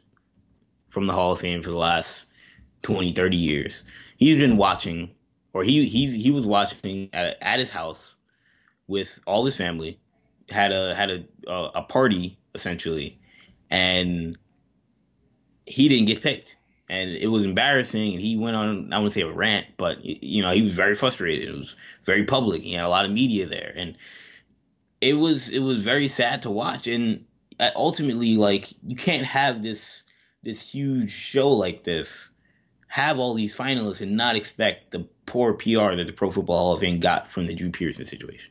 from 0.88 1.06
the 1.06 1.12
Hall 1.12 1.32
of 1.32 1.40
Fame 1.40 1.60
for 1.60 1.70
the 1.70 1.76
last 1.76 2.24
20, 2.82 3.12
30 3.12 3.36
years. 3.36 3.82
He's 4.16 4.38
been 4.38 4.56
watching, 4.56 5.10
or 5.52 5.64
he 5.64 5.86
he 5.86 6.06
he 6.18 6.30
was 6.30 6.46
watching 6.46 7.10
at, 7.12 7.36
at 7.42 7.58
his 7.58 7.70
house 7.70 8.14
with 8.86 9.20
all 9.26 9.44
his 9.44 9.56
family. 9.56 9.98
Had 10.48 10.70
a 10.70 10.94
had 10.94 11.10
a 11.10 11.52
a 11.52 11.82
party 11.82 12.38
essentially, 12.54 13.18
and 13.70 14.36
he 15.72 15.88
didn't 15.88 16.06
get 16.06 16.22
picked. 16.22 16.56
And 16.88 17.10
it 17.10 17.28
was 17.28 17.44
embarrassing, 17.44 18.12
and 18.12 18.20
he 18.20 18.36
went 18.36 18.54
on, 18.54 18.92
I 18.92 18.98
wouldn't 18.98 19.14
say 19.14 19.22
a 19.22 19.32
rant, 19.32 19.66
but, 19.78 20.04
you 20.04 20.42
know, 20.42 20.50
he 20.50 20.62
was 20.62 20.74
very 20.74 20.94
frustrated. 20.94 21.48
It 21.48 21.58
was 21.58 21.74
very 22.04 22.24
public. 22.24 22.62
He 22.62 22.74
had 22.74 22.84
a 22.84 22.88
lot 22.88 23.06
of 23.06 23.10
media 23.10 23.46
there. 23.46 23.72
And 23.74 23.96
it 25.00 25.14
was, 25.14 25.48
it 25.48 25.60
was 25.60 25.82
very 25.82 26.08
sad 26.08 26.42
to 26.42 26.50
watch. 26.50 26.86
And 26.86 27.24
uh, 27.58 27.70
ultimately, 27.74 28.36
like, 28.36 28.74
you 28.86 28.96
can't 28.96 29.24
have 29.24 29.62
this, 29.62 30.02
this 30.42 30.60
huge 30.60 31.10
show 31.10 31.52
like 31.52 31.82
this 31.82 32.28
have 32.88 33.18
all 33.18 33.32
these 33.32 33.56
finalists 33.56 34.02
and 34.02 34.16
not 34.16 34.36
expect 34.36 34.90
the 34.90 35.08
poor 35.24 35.54
PR 35.54 35.94
that 35.94 36.06
the 36.06 36.12
Pro 36.12 36.30
Football 36.30 36.58
Hall 36.58 36.72
of 36.74 36.80
Fame 36.80 37.00
got 37.00 37.26
from 37.26 37.46
the 37.46 37.54
Drew 37.54 37.70
Pearson 37.70 38.04
situation. 38.04 38.50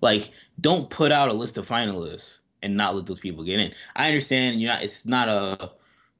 Like, 0.00 0.30
don't 0.60 0.90
put 0.90 1.12
out 1.12 1.28
a 1.28 1.34
list 1.34 1.56
of 1.56 1.68
finalists 1.68 2.38
and 2.62 2.76
not 2.76 2.96
let 2.96 3.06
those 3.06 3.20
people 3.20 3.44
get 3.44 3.60
in. 3.60 3.72
I 3.94 4.08
understand 4.08 4.60
you 4.60 4.66
know 4.66 4.78
it's 4.80 5.06
not 5.06 5.28
a 5.28 5.70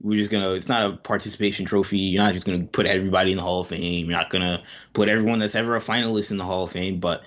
we're 0.01 0.19
just 0.19 0.31
gonna 0.31 0.53
it's 0.53 0.69
not 0.69 0.91
a 0.91 0.97
participation 0.97 1.65
trophy. 1.65 1.99
You're 1.99 2.23
not 2.23 2.35
just 2.35 2.47
gonna 2.47 2.65
put 2.65 2.87
everybody 2.87 3.33
in 3.33 3.37
the 3.37 3.43
hall 3.43 3.61
of 3.61 3.69
fame. 3.69 4.07
You're 4.07 4.19
not 4.19 4.31
gonna 4.31 4.63
put 4.93 5.09
everyone 5.09 5.39
that's 5.39 5.55
ever 5.55 5.77
a 5.77 5.81
finalist 5.81 6.31
in 6.31 6.37
the 6.37 6.45
hall 6.45 6.65
of 6.65 6.73
fame 6.73 7.01
but 7.01 7.23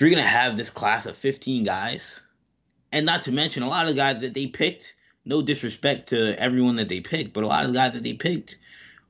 you're 0.00 0.10
gonna 0.10 0.22
have 0.22 0.56
this 0.56 0.70
class 0.70 1.06
of 1.06 1.16
15 1.16 1.64
guys 1.64 2.22
and 2.90 3.06
not 3.06 3.22
to 3.24 3.32
mention 3.32 3.62
a 3.62 3.68
lot 3.68 3.88
of 3.88 3.94
guys 3.96 4.20
that 4.20 4.34
they 4.34 4.46
picked 4.46 4.94
no 5.24 5.42
disrespect 5.42 6.08
to 6.08 6.40
everyone 6.40 6.76
that 6.76 6.88
they 6.88 7.00
picked 7.00 7.32
but 7.34 7.44
a 7.44 7.46
lot 7.46 7.66
of 7.66 7.72
guys 7.74 7.92
that 7.92 8.02
they 8.02 8.14
picked 8.14 8.56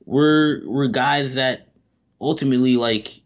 were 0.05 0.61
were 0.65 0.87
guys 0.87 1.35
that 1.35 1.67
ultimately 2.19 2.75
like 2.75 3.21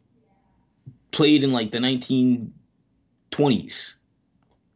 played 1.11 1.43
in 1.43 1.51
like 1.51 1.71
the 1.71 1.79
1920s 1.79 3.73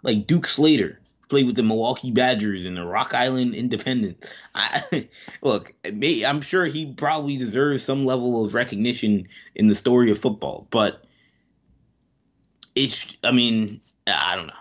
like 0.01 0.25
duke 0.25 0.47
slater 0.47 0.98
played 1.29 1.45
with 1.45 1.55
the 1.55 1.63
Milwaukee 1.63 2.11
Badgers 2.11 2.65
and 2.65 2.75
the 2.75 2.85
Rock 2.85 3.13
Island 3.13 3.53
Independents. 3.55 4.27
I, 4.55 5.07
look, 5.41 5.73
may, 5.91 6.25
I'm 6.25 6.41
sure 6.41 6.65
he 6.65 6.93
probably 6.93 7.37
deserves 7.37 7.83
some 7.83 8.05
level 8.05 8.45
of 8.45 8.53
recognition 8.53 9.27
in 9.55 9.67
the 9.67 9.75
story 9.75 10.11
of 10.11 10.19
football, 10.19 10.67
but 10.71 11.05
it's. 12.75 13.07
I 13.23 13.31
mean, 13.31 13.79
I 14.07 14.35
don't 14.35 14.47
know. 14.47 14.53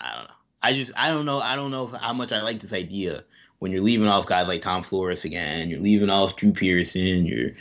I 0.00 0.14
don't 0.14 0.28
know. 0.28 0.34
I 0.62 0.72
just 0.74 0.92
I 0.96 1.08
don't 1.08 1.24
know. 1.24 1.40
I 1.40 1.56
don't 1.56 1.70
know 1.70 1.86
how 1.86 2.12
much 2.12 2.32
I 2.32 2.42
like 2.42 2.60
this 2.60 2.72
idea 2.72 3.24
when 3.58 3.72
you're 3.72 3.82
leaving 3.82 4.08
off 4.08 4.26
guys 4.26 4.46
like 4.46 4.60
Tom 4.60 4.82
Flores 4.82 5.24
again. 5.24 5.70
You're 5.70 5.80
leaving 5.80 6.10
off 6.10 6.36
Drew 6.36 6.52
Pearson. 6.52 7.26
You're 7.26 7.52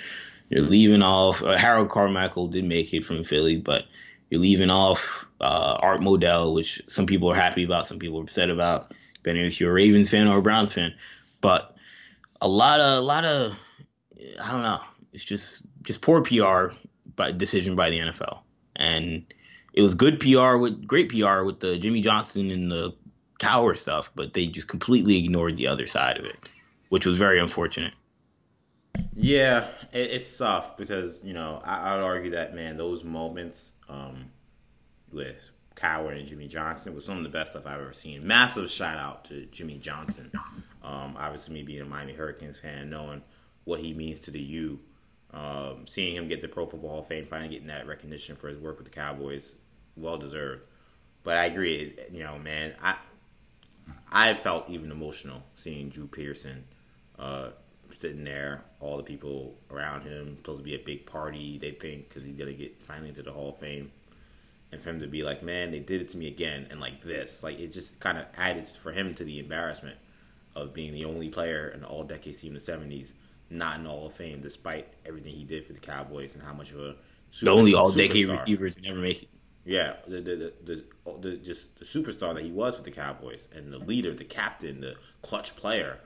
you're 0.49 0.63
leaving 0.63 1.01
off 1.01 1.41
uh, 1.43 1.57
Harold 1.57 1.89
Carmichael 1.89 2.47
did 2.47 2.65
make 2.65 2.93
it 2.93 3.05
from 3.05 3.23
Philly, 3.23 3.57
but 3.57 3.85
you're 4.29 4.41
leaving 4.41 4.69
off 4.69 5.27
uh, 5.39 5.77
Art 5.79 6.01
Modell, 6.01 6.53
which 6.53 6.81
some 6.87 7.05
people 7.05 7.31
are 7.31 7.35
happy 7.35 7.63
about, 7.63 7.87
some 7.87 7.99
people 7.99 8.19
are 8.19 8.23
upset 8.23 8.49
about, 8.49 8.93
depending 9.15 9.45
if 9.45 9.59
you're 9.59 9.71
a 9.71 9.73
Ravens 9.73 10.09
fan 10.09 10.27
or 10.27 10.37
a 10.37 10.41
Browns 10.41 10.73
fan. 10.73 10.93
But 11.41 11.75
a 12.41 12.47
lot 12.47 12.79
of, 12.79 12.97
a 12.99 13.05
lot 13.05 13.25
of, 13.25 13.55
I 14.41 14.51
don't 14.51 14.63
know. 14.63 14.81
It's 15.13 15.23
just, 15.23 15.63
just 15.83 16.01
poor 16.01 16.21
PR 16.21 16.75
by 17.15 17.31
decision 17.31 17.75
by 17.75 17.89
the 17.89 17.99
NFL, 17.99 18.39
and 18.75 19.25
it 19.73 19.81
was 19.81 19.95
good 19.95 20.19
PR 20.19 20.57
with 20.57 20.85
great 20.85 21.09
PR 21.09 21.43
with 21.43 21.59
the 21.59 21.77
Jimmy 21.77 22.01
Johnson 22.01 22.51
and 22.51 22.69
the 22.69 22.93
Cowher 23.39 23.77
stuff, 23.77 24.11
but 24.15 24.33
they 24.33 24.47
just 24.47 24.67
completely 24.67 25.23
ignored 25.23 25.57
the 25.57 25.67
other 25.67 25.85
side 25.85 26.17
of 26.17 26.25
it, 26.25 26.37
which 26.89 27.05
was 27.05 27.17
very 27.17 27.39
unfortunate. 27.39 27.93
Yeah, 29.15 29.67
it, 29.97 30.11
it's 30.11 30.37
tough 30.37 30.77
because 30.77 31.23
you 31.23 31.33
know 31.33 31.59
I, 31.63 31.91
I, 31.91 31.95
would 31.95 32.03
argue 32.03 32.31
that 32.31 32.53
man, 32.53 32.77
those 32.77 33.03
moments 33.03 33.73
um, 33.89 34.31
with 35.11 35.49
Cowher 35.75 36.17
and 36.17 36.27
Jimmy 36.27 36.47
Johnson 36.47 36.93
was 36.93 37.05
some 37.05 37.17
of 37.17 37.23
the 37.23 37.29
best 37.29 37.51
stuff 37.51 37.65
I've 37.65 37.81
ever 37.81 37.93
seen. 37.93 38.25
Massive 38.25 38.69
shout 38.69 38.97
out 38.97 39.25
to 39.25 39.45
Jimmy 39.47 39.77
Johnson. 39.77 40.31
Um, 40.83 41.15
obviously, 41.17 41.53
me 41.53 41.63
being 41.63 41.81
a 41.81 41.85
Miami 41.85 42.13
Hurricanes 42.13 42.57
fan, 42.57 42.89
knowing 42.89 43.21
what 43.65 43.79
he 43.79 43.93
means 43.93 44.19
to 44.21 44.31
the 44.31 44.39
U, 44.39 44.79
um, 45.33 45.85
seeing 45.85 46.15
him 46.15 46.27
get 46.27 46.41
the 46.41 46.47
Pro 46.47 46.65
Football 46.65 46.91
Hall 46.91 46.99
of 46.99 47.07
Fame, 47.07 47.25
finally 47.25 47.49
getting 47.49 47.67
that 47.67 47.87
recognition 47.87 48.35
for 48.35 48.47
his 48.47 48.57
work 48.57 48.77
with 48.77 48.85
the 48.85 48.91
Cowboys, 48.93 49.55
well 49.95 50.17
deserved. 50.17 50.67
But 51.23 51.37
I 51.37 51.45
agree, 51.45 51.97
you 52.11 52.23
know, 52.23 52.39
man, 52.39 52.73
I 52.81 52.95
I 54.11 54.33
felt 54.33 54.69
even 54.69 54.91
emotional 54.91 55.43
seeing 55.55 55.89
Drew 55.89 56.07
Pearson 56.07 56.63
uh, 57.19 57.51
sitting 57.99 58.23
there, 58.23 58.63
all 58.79 58.97
the 58.97 59.03
people 59.03 59.55
around 59.71 60.03
him, 60.03 60.37
supposed 60.37 60.59
to 60.59 60.63
be 60.63 60.75
a 60.75 60.79
big 60.79 61.05
party, 61.05 61.57
they 61.57 61.71
think, 61.71 62.09
because 62.09 62.23
he's 62.23 62.35
going 62.35 62.49
to 62.49 62.55
get 62.55 62.81
finally 62.83 63.09
into 63.09 63.23
the 63.23 63.31
Hall 63.31 63.49
of 63.49 63.57
Fame. 63.57 63.91
And 64.71 64.81
for 64.81 64.89
him 64.89 64.99
to 64.99 65.07
be 65.07 65.23
like, 65.23 65.43
man, 65.43 65.71
they 65.71 65.79
did 65.79 66.01
it 66.01 66.09
to 66.09 66.17
me 66.17 66.27
again, 66.27 66.67
and 66.69 66.79
like 66.79 67.01
this. 67.03 67.41
Like, 67.41 67.59
it 67.59 67.71
just 67.71 67.99
kind 67.99 68.17
of 68.17 68.25
added 68.37 68.67
for 68.67 68.91
him 68.91 69.15
to 69.15 69.23
the 69.23 69.39
embarrassment 69.39 69.97
of 70.55 70.73
being 70.73 70.93
the 70.93 71.05
only 71.05 71.29
player 71.29 71.69
in 71.69 71.81
the 71.81 71.87
all 71.87 72.03
decade 72.03 72.37
team 72.37 72.55
in 72.55 72.55
the 72.55 72.59
70s 72.59 73.13
not 73.49 73.77
in 73.77 73.83
the 73.83 73.89
Hall 73.89 74.07
of 74.07 74.13
Fame, 74.13 74.41
despite 74.41 74.87
everything 75.05 75.33
he 75.33 75.43
did 75.43 75.65
for 75.65 75.73
the 75.73 75.79
Cowboys 75.79 76.33
and 76.33 76.43
how 76.43 76.53
much 76.53 76.71
of 76.71 76.79
a 76.79 76.95
the 77.41 77.49
only 77.51 77.73
all 77.73 77.91
decade 77.91 78.29
receivers 78.29 78.75
to 78.75 78.81
never 78.81 78.99
make 78.99 79.23
it. 79.23 79.29
Yeah, 79.65 79.97
the 80.07 80.21
the, 80.21 80.35
the 80.35 80.53
the, 80.63 81.17
the 81.19 81.35
just 81.37 81.77
the 81.77 81.85
superstar 81.85 82.33
that 82.33 82.43
he 82.43 82.51
was 82.51 82.77
for 82.77 82.83
the 82.83 82.91
Cowboys 82.91 83.49
and 83.53 83.71
the 83.71 83.79
leader, 83.79 84.13
the 84.13 84.23
captain, 84.23 84.81
the 84.81 84.95
clutch 85.21 85.55
player. 85.55 85.99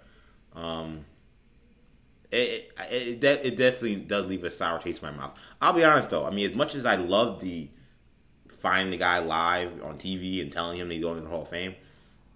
Um, 0.55 1.05
it, 2.31 2.71
it, 2.91 3.23
it, 3.23 3.41
it 3.43 3.57
definitely 3.57 3.97
does 3.97 4.25
leave 4.25 4.43
a 4.43 4.49
sour 4.49 4.79
taste 4.79 5.03
in 5.03 5.09
my 5.09 5.15
mouth. 5.15 5.37
I'll 5.61 5.73
be 5.73 5.83
honest 5.83 6.09
though. 6.09 6.25
I 6.25 6.31
mean, 6.31 6.49
as 6.49 6.55
much 6.55 6.75
as 6.75 6.85
I 6.85 6.95
love 6.95 7.41
the 7.41 7.69
finding 8.49 8.91
the 8.91 8.97
guy 8.97 9.19
live 9.19 9.83
on 9.83 9.97
TV 9.97 10.41
and 10.41 10.51
telling 10.51 10.77
him 10.77 10.89
he's 10.89 11.01
going 11.01 11.15
to 11.15 11.21
the 11.21 11.29
Hall 11.29 11.41
of 11.41 11.49
Fame, 11.49 11.75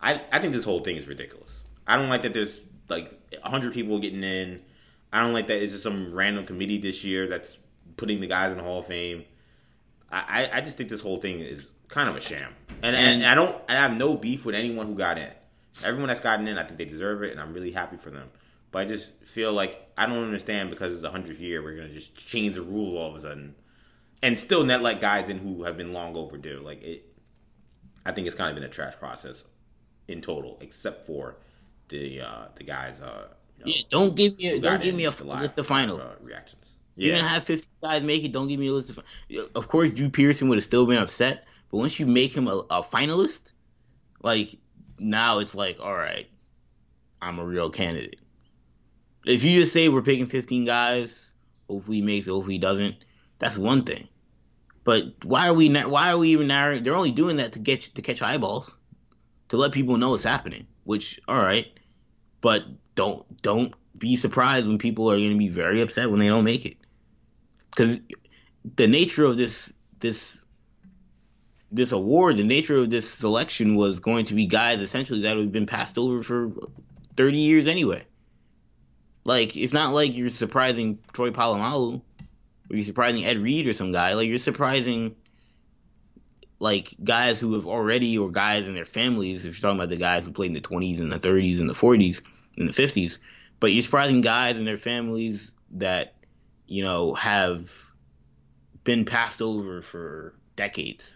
I 0.01 0.21
I 0.31 0.39
think 0.39 0.53
this 0.53 0.65
whole 0.65 0.81
thing 0.81 0.97
is 0.97 1.07
ridiculous. 1.07 1.63
I 1.87 1.97
don't 1.97 2.09
like 2.09 2.23
that 2.23 2.33
there's 2.33 2.59
like 2.89 3.11
hundred 3.43 3.73
people 3.73 3.99
getting 3.99 4.23
in. 4.23 4.61
I 5.13 5.21
don't 5.21 5.33
like 5.33 5.47
that 5.47 5.61
it's 5.61 5.71
just 5.71 5.83
some 5.83 6.13
random 6.13 6.45
committee 6.45 6.77
this 6.77 7.03
year 7.03 7.27
that's 7.27 7.57
putting 7.95 8.19
the 8.19 8.27
guys 8.27 8.51
in 8.51 8.57
the 8.57 8.63
Hall 8.63 8.79
of 8.79 8.87
Fame. 8.87 9.23
I, 10.11 10.49
I 10.53 10.61
just 10.61 10.77
think 10.77 10.89
this 10.89 11.01
whole 11.01 11.19
thing 11.19 11.39
is 11.39 11.71
kind 11.89 12.07
of 12.07 12.15
a 12.15 12.21
sham, 12.21 12.53
and, 12.83 12.95
and, 12.95 13.23
and 13.23 13.25
I 13.25 13.35
don't 13.35 13.59
I 13.67 13.73
have 13.73 13.97
no 13.97 14.15
beef 14.15 14.45
with 14.45 14.55
anyone 14.55 14.87
who 14.87 14.95
got 14.95 15.17
in. 15.17 15.29
Everyone 15.83 16.07
that's 16.07 16.21
gotten 16.21 16.47
in, 16.47 16.57
I 16.57 16.63
think 16.63 16.77
they 16.77 16.85
deserve 16.85 17.23
it, 17.23 17.31
and 17.31 17.41
I'm 17.41 17.53
really 17.53 17.71
happy 17.71 17.97
for 17.97 18.11
them. 18.11 18.29
But 18.75 18.81
I 18.81 18.89
just 18.89 19.23
feel 19.23 19.53
like 19.53 19.87
I 19.97 20.05
don't 20.05 20.21
understand 20.21 20.69
because 20.69 20.91
it's 20.91 21.03
a 21.05 21.09
hundredth 21.09 21.39
year, 21.39 21.63
we're 21.63 21.77
gonna 21.77 21.87
just 21.87 22.13
change 22.13 22.55
the 22.55 22.61
rules 22.61 22.97
all 22.97 23.11
of 23.11 23.15
a 23.15 23.21
sudden, 23.21 23.55
and 24.21 24.37
still 24.37 24.65
net 24.65 24.81
let 24.81 24.99
guys 24.99 25.29
in 25.29 25.37
who 25.37 25.63
have 25.63 25.77
been 25.77 25.93
long 25.93 26.17
overdue. 26.17 26.59
Like 26.59 26.83
it, 26.83 27.05
I 28.05 28.11
think 28.11 28.27
it's 28.27 28.35
kind 28.35 28.49
of 28.49 28.55
been 28.55 28.65
a 28.65 28.73
trash 28.73 28.97
process 28.97 29.45
in 30.09 30.19
total, 30.19 30.57
except 30.59 31.03
for 31.03 31.37
the 31.87 32.19
uh 32.19 32.47
the 32.55 32.65
guys. 32.65 32.99
Uh, 32.99 33.29
you 33.59 33.63
know, 33.63 33.71
yeah, 33.71 33.81
don't 33.89 34.13
give 34.13 34.37
me 34.37 34.47
a, 34.49 34.59
don't 34.59 34.81
give 34.81 34.93
me 34.93 35.05
a 35.05 35.11
list 35.11 35.57
of 35.57 35.65
finals 35.65 36.01
uh, 36.01 36.15
reactions. 36.21 36.73
Yeah. 36.97 37.07
You're 37.07 37.17
gonna 37.19 37.29
have 37.29 37.45
50 37.45 37.65
guys 37.81 38.03
make 38.03 38.25
it. 38.25 38.33
Don't 38.33 38.49
give 38.49 38.59
me 38.59 38.67
a 38.67 38.73
list 38.73 38.89
of. 38.89 38.99
Of 39.55 39.69
course, 39.69 39.93
Drew 39.93 40.09
Pearson 40.09 40.49
would 40.49 40.57
have 40.57 40.65
still 40.65 40.85
been 40.85 40.99
upset, 40.99 41.47
but 41.71 41.77
once 41.77 41.97
you 41.97 42.07
make 42.07 42.35
him 42.35 42.49
a, 42.49 42.57
a 42.69 42.83
finalist, 42.83 43.39
like 44.21 44.57
now 44.99 45.39
it's 45.39 45.55
like, 45.55 45.79
all 45.79 45.95
right, 45.95 46.27
I'm 47.21 47.39
a 47.39 47.45
real 47.45 47.69
candidate. 47.69 48.19
If 49.25 49.43
you 49.43 49.59
just 49.59 49.73
say 49.73 49.89
we're 49.89 50.01
picking 50.01 50.27
15 50.27 50.65
guys, 50.65 51.13
hopefully 51.67 51.97
he 51.97 52.03
makes 52.03 52.27
it, 52.27 52.31
hopefully 52.31 52.55
he 52.55 52.59
doesn't, 52.59 52.95
that's 53.39 53.57
one 53.57 53.83
thing. 53.83 54.07
But 54.83 55.23
why 55.23 55.47
are 55.47 55.53
we 55.53 55.73
why 55.73 56.11
are 56.11 56.17
we 56.17 56.29
even 56.29 56.47
narrowing? 56.47 56.83
They're 56.83 56.95
only 56.95 57.11
doing 57.11 57.37
that 57.37 57.53
to 57.53 57.59
get 57.59 57.81
to 57.95 58.03
catch 58.03 58.21
eyeballs, 58.21 58.71
to 59.49 59.57
let 59.57 59.71
people 59.71 59.97
know 59.97 60.11
what's 60.11 60.23
happening. 60.23 60.67
Which 60.83 61.19
all 61.27 61.41
right, 61.41 61.65
but 62.39 62.63
don't 62.93 63.41
don't 63.41 63.73
be 63.97 64.15
surprised 64.15 64.67
when 64.67 64.77
people 64.77 65.09
are 65.09 65.17
going 65.17 65.31
to 65.31 65.37
be 65.37 65.49
very 65.49 65.81
upset 65.81 66.11
when 66.11 66.19
they 66.19 66.27
don't 66.27 66.43
make 66.43 66.67
it 66.67 66.77
because 67.75 67.99
the 68.75 68.87
nature 68.87 69.25
of 69.25 69.37
this 69.37 69.71
this 69.99 70.37
this 71.71 71.91
award, 71.91 72.37
the 72.37 72.43
nature 72.43 72.77
of 72.77 72.89
this 72.89 73.09
selection 73.09 73.75
was 73.75 73.99
going 73.99 74.27
to 74.27 74.33
be 74.33 74.45
guys 74.45 74.79
essentially 74.79 75.21
that 75.21 75.35
have 75.35 75.51
been 75.51 75.65
passed 75.65 75.97
over 75.97 76.23
for 76.23 76.51
30 77.17 77.37
years 77.37 77.67
anyway. 77.67 78.05
Like 79.25 79.57
it's 79.57 79.73
not 79.73 79.93
like 79.93 80.15
you're 80.15 80.29
surprising 80.29 80.99
Troy 81.11 81.31
Polamalu 81.31 82.01
or 82.69 82.75
you're 82.75 82.85
surprising 82.85 83.25
Ed 83.25 83.39
Reed 83.39 83.67
or 83.67 83.73
some 83.73 83.91
guy. 83.91 84.13
Like 84.13 84.29
you're 84.29 84.37
surprising 84.37 85.15
like 86.59 86.95
guys 87.03 87.39
who 87.39 87.53
have 87.55 87.67
already 87.67 88.17
or 88.17 88.31
guys 88.31 88.65
and 88.65 88.75
their 88.75 88.85
families. 88.85 89.43
If 89.43 89.55
you're 89.55 89.61
talking 89.61 89.79
about 89.79 89.89
the 89.89 89.97
guys 89.97 90.23
who 90.23 90.31
played 90.31 90.47
in 90.47 90.53
the 90.53 90.61
20s 90.61 90.99
and 90.99 91.11
the 91.11 91.19
30s 91.19 91.59
and 91.59 91.69
the 91.69 91.73
40s 91.73 92.21
and 92.57 92.69
the 92.69 92.73
50s, 92.73 93.17
but 93.59 93.73
you're 93.73 93.83
surprising 93.83 94.21
guys 94.21 94.55
and 94.55 94.65
their 94.65 94.77
families 94.77 95.51
that 95.71 96.15
you 96.67 96.83
know, 96.83 97.13
have 97.13 97.71
been 98.83 99.05
passed 99.05 99.41
over 99.41 99.81
for 99.81 100.33
decades. 100.55 101.09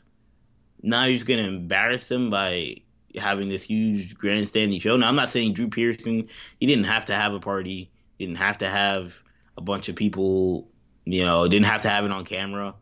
Now 0.81 1.05
you're 1.05 1.15
just 1.15 1.25
going 1.25 1.43
to 1.43 1.49
embarrass 1.49 2.07
them 2.07 2.29
by 2.29 2.77
having 3.15 3.49
this 3.49 3.63
huge 3.63 4.15
grandstanding 4.15 4.79
show. 4.79 4.95
Now, 4.95 5.07
I'm 5.07 5.15
not 5.15 5.29
saying 5.29 5.53
Drew 5.53 5.69
Pearson, 5.69 6.29
he 6.59 6.65
didn't 6.65 6.85
have 6.85 7.05
to 7.05 7.15
have 7.15 7.33
a 7.33 7.39
party, 7.39 7.91
didn't 8.19 8.35
have 8.35 8.59
to 8.59 8.69
have 8.69 9.17
a 9.57 9.61
bunch 9.61 9.89
of 9.89 9.95
people, 9.95 10.67
you 11.05 11.23
know, 11.23 11.47
didn't 11.47 11.65
have 11.65 11.81
to 11.83 11.89
have 11.89 12.05
it 12.05 12.11
on 12.11 12.25
camera, 12.25 12.75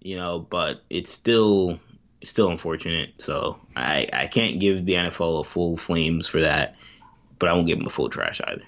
you 0.00 0.16
know, 0.16 0.38
but 0.38 0.82
it's 0.88 1.12
still 1.12 1.78
it's 2.20 2.30
still 2.30 2.50
unfortunate. 2.50 3.14
So 3.18 3.60
I, 3.76 4.08
I 4.12 4.26
can't 4.26 4.60
give 4.60 4.86
the 4.86 4.94
NFL 4.94 5.40
a 5.40 5.44
full 5.44 5.76
flames 5.76 6.28
for 6.28 6.40
that, 6.40 6.76
but 7.38 7.48
I 7.48 7.52
won't 7.52 7.66
give 7.66 7.78
them 7.78 7.86
a 7.86 7.90
full 7.90 8.08
trash 8.08 8.40
either. 8.44 8.64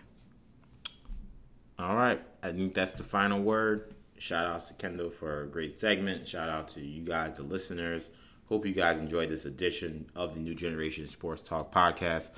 All 1.78 1.96
right. 1.96 2.20
I 2.42 2.52
think 2.52 2.74
that's 2.74 2.92
the 2.92 3.02
final 3.02 3.40
word. 3.40 3.94
Shout 4.18 4.46
out 4.46 4.66
to 4.66 4.74
Kendall 4.74 5.10
for 5.10 5.42
a 5.42 5.46
great 5.46 5.76
segment. 5.76 6.28
Shout 6.28 6.48
out 6.48 6.68
to 6.68 6.80
you 6.80 7.02
guys, 7.02 7.36
the 7.36 7.42
listeners. 7.42 8.10
Hope 8.48 8.66
you 8.66 8.72
guys 8.74 8.98
enjoyed 8.98 9.30
this 9.30 9.44
edition 9.44 10.10
of 10.14 10.34
the 10.34 10.40
New 10.40 10.54
Generation 10.54 11.06
Sports 11.06 11.42
Talk 11.42 11.72
podcast. 11.72 12.30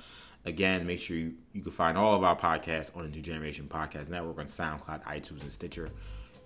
Again, 0.45 0.85
make 0.85 0.99
sure 0.99 1.15
you, 1.15 1.33
you 1.53 1.61
can 1.61 1.71
find 1.71 1.97
all 1.97 2.15
of 2.15 2.23
our 2.23 2.37
podcasts 2.37 2.95
on 2.95 3.03
the 3.03 3.09
New 3.09 3.21
Generation 3.21 3.67
Podcast 3.69 4.09
Network 4.09 4.39
on 4.39 4.45
SoundCloud, 4.45 5.03
iTunes, 5.03 5.41
and 5.41 5.51
Stitcher. 5.51 5.89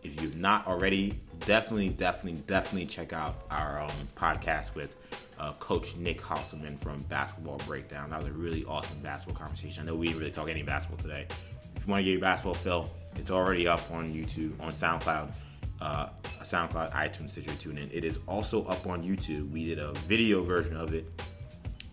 If 0.03 0.21
you've 0.21 0.37
not 0.37 0.67
already, 0.67 1.15
definitely, 1.45 1.89
definitely, 1.89 2.41
definitely 2.47 2.85
check 2.85 3.11
out 3.11 3.43
our 3.49 3.81
um, 3.81 3.91
podcast 4.15 4.75
with 4.75 4.95
uh, 5.39 5.53
Coach 5.53 5.95
Nick 5.95 6.21
Hasselman 6.21 6.79
from 6.79 7.01
Basketball 7.03 7.57
Breakdown. 7.65 8.11
That 8.11 8.19
was 8.19 8.27
a 8.27 8.33
really 8.33 8.63
awesome 8.65 8.99
basketball 8.99 9.37
conversation. 9.37 9.81
I 9.81 9.85
know 9.87 9.95
we 9.95 10.07
didn't 10.07 10.19
really 10.19 10.31
talk 10.31 10.47
any 10.47 10.61
basketball 10.61 11.01
today. 11.01 11.25
If 11.75 11.87
you 11.87 11.91
want 11.91 12.01
to 12.01 12.03
get 12.05 12.11
your 12.11 12.21
basketball 12.21 12.53
fill, 12.53 12.89
it's 13.15 13.31
already 13.31 13.67
up 13.67 13.81
on 13.91 14.11
YouTube, 14.11 14.59
on 14.61 14.71
SoundCloud, 14.71 15.33
uh, 15.81 16.09
SoundCloud, 16.43 16.91
iTunes, 16.91 17.31
Stitcher, 17.31 17.51
TuneIn. 17.51 17.89
It 17.91 18.03
is 18.03 18.19
also 18.27 18.63
up 18.65 18.85
on 18.85 19.03
YouTube. 19.03 19.51
We 19.51 19.65
did 19.65 19.79
a 19.79 19.93
video 20.07 20.43
version 20.43 20.77
of 20.77 20.93
it 20.93 21.05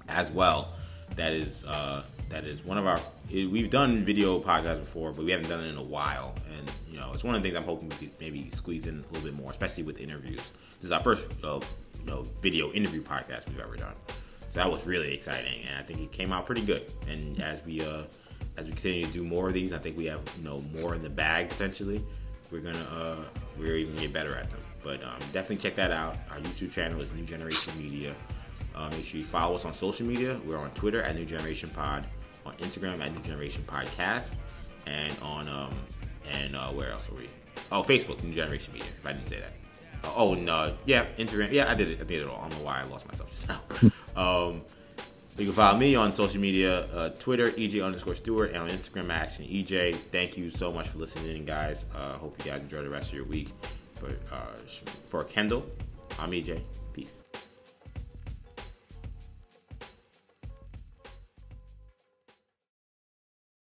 as 0.08 0.30
well. 0.30 0.74
That 1.16 1.32
is 1.32 1.64
uh, 1.64 2.04
that 2.28 2.44
is 2.44 2.64
one 2.64 2.78
of 2.78 2.86
our. 2.86 3.00
We've 3.30 3.70
done 3.70 4.04
video 4.04 4.40
podcasts 4.40 4.78
before, 4.78 5.12
but 5.12 5.24
we 5.24 5.30
haven't 5.30 5.48
done 5.48 5.62
it 5.62 5.68
in 5.68 5.76
a 5.76 5.82
while. 5.82 6.34
And 6.56 6.70
you 6.90 6.98
know, 6.98 7.12
it's 7.14 7.22
one 7.22 7.34
of 7.34 7.42
the 7.42 7.48
things 7.48 7.56
I'm 7.56 7.64
hoping 7.64 7.88
we 7.88 7.96
could 7.96 8.10
maybe 8.20 8.50
squeeze 8.52 8.86
in 8.86 9.04
a 9.08 9.12
little 9.12 9.28
bit 9.28 9.34
more, 9.34 9.50
especially 9.50 9.84
with 9.84 10.00
interviews. 10.00 10.52
This 10.80 10.86
is 10.86 10.92
our 10.92 11.02
first 11.02 11.28
uh, 11.44 11.60
you 12.00 12.06
know 12.06 12.22
video 12.42 12.72
interview 12.72 13.02
podcast 13.02 13.46
we've 13.46 13.60
ever 13.60 13.76
done. 13.76 13.94
So 14.08 14.14
that 14.54 14.70
was 14.70 14.86
really 14.86 15.14
exciting, 15.14 15.62
and 15.62 15.78
I 15.78 15.82
think 15.82 16.00
it 16.00 16.12
came 16.12 16.32
out 16.32 16.46
pretty 16.46 16.64
good. 16.64 16.90
And 17.08 17.40
as 17.40 17.64
we 17.64 17.80
uh, 17.80 18.04
as 18.56 18.66
we 18.66 18.72
continue 18.72 19.06
to 19.06 19.12
do 19.12 19.24
more 19.24 19.48
of 19.48 19.54
these, 19.54 19.72
I 19.72 19.78
think 19.78 19.96
we 19.96 20.06
have 20.06 20.20
you 20.38 20.44
know 20.44 20.60
more 20.74 20.94
in 20.94 21.02
the 21.02 21.10
bag 21.10 21.48
potentially. 21.48 22.04
We're 22.50 22.60
gonna 22.60 22.86
uh, 22.92 23.16
we're 23.58 23.76
even 23.76 23.96
get 23.96 24.12
better 24.12 24.36
at 24.36 24.50
them. 24.50 24.60
But 24.82 25.02
um, 25.02 25.18
definitely 25.32 25.56
check 25.56 25.76
that 25.76 25.90
out. 25.90 26.16
Our 26.30 26.38
YouTube 26.38 26.72
channel 26.72 27.00
is 27.00 27.12
New 27.14 27.24
Generation 27.24 27.72
Media. 27.78 28.14
Uh, 28.74 28.88
make 28.90 29.04
sure 29.04 29.18
you 29.20 29.26
follow 29.26 29.54
us 29.54 29.64
on 29.64 29.72
social 29.72 30.06
media. 30.06 30.38
We're 30.46 30.58
on 30.58 30.70
Twitter 30.70 31.02
at 31.02 31.14
New 31.14 31.24
Generation 31.24 31.70
Pod, 31.70 32.04
on 32.44 32.54
Instagram 32.56 33.00
at 33.00 33.12
New 33.12 33.20
Generation 33.22 33.62
Podcast, 33.66 34.36
and 34.86 35.16
on 35.22 35.48
um 35.48 35.74
and 36.30 36.56
uh, 36.56 36.68
where 36.68 36.90
else 36.90 37.08
are 37.10 37.14
we? 37.14 37.28
Oh, 37.70 37.82
Facebook, 37.82 38.22
New 38.22 38.34
Generation 38.34 38.72
Media. 38.72 38.88
If 38.98 39.06
I 39.06 39.12
didn't 39.12 39.28
say 39.28 39.40
that. 39.40 39.52
Uh, 40.04 40.12
oh, 40.16 40.34
uh, 40.34 40.72
yeah, 40.86 41.06
Instagram. 41.18 41.52
Yeah, 41.52 41.70
I 41.70 41.74
did 41.74 41.88
it. 41.88 42.00
I 42.00 42.04
did 42.04 42.22
it 42.22 42.28
all. 42.28 42.36
I 42.36 42.48
don't 42.48 42.58
know 42.58 42.64
why 42.64 42.80
I 42.80 42.84
lost 42.84 43.06
myself 43.06 43.30
just 43.30 43.48
now. 43.48 43.60
um, 44.48 44.62
you 45.36 45.46
can 45.46 45.54
follow 45.54 45.78
me 45.78 45.96
on 45.96 46.12
social 46.12 46.40
media, 46.40 46.82
uh, 46.94 47.08
Twitter, 47.10 47.50
EJ 47.50 47.84
underscore 47.84 48.14
Stewart, 48.14 48.50
and 48.50 48.58
on 48.58 48.68
Instagram, 48.68 49.10
Action 49.10 49.44
EJ. 49.46 49.96
Thank 49.96 50.36
you 50.36 50.50
so 50.50 50.70
much 50.70 50.88
for 50.88 50.98
listening 50.98 51.36
in, 51.36 51.44
guys. 51.44 51.86
Uh, 51.94 52.12
hope 52.12 52.38
you 52.44 52.50
guys 52.50 52.60
enjoy 52.60 52.82
the 52.82 52.90
rest 52.90 53.08
of 53.08 53.14
your 53.14 53.24
week. 53.24 53.50
But 54.00 54.18
uh, 54.32 54.56
for 55.08 55.24
Kendall, 55.24 55.66
I'm 56.18 56.30
EJ. 56.30 56.60
Peace. 56.92 57.24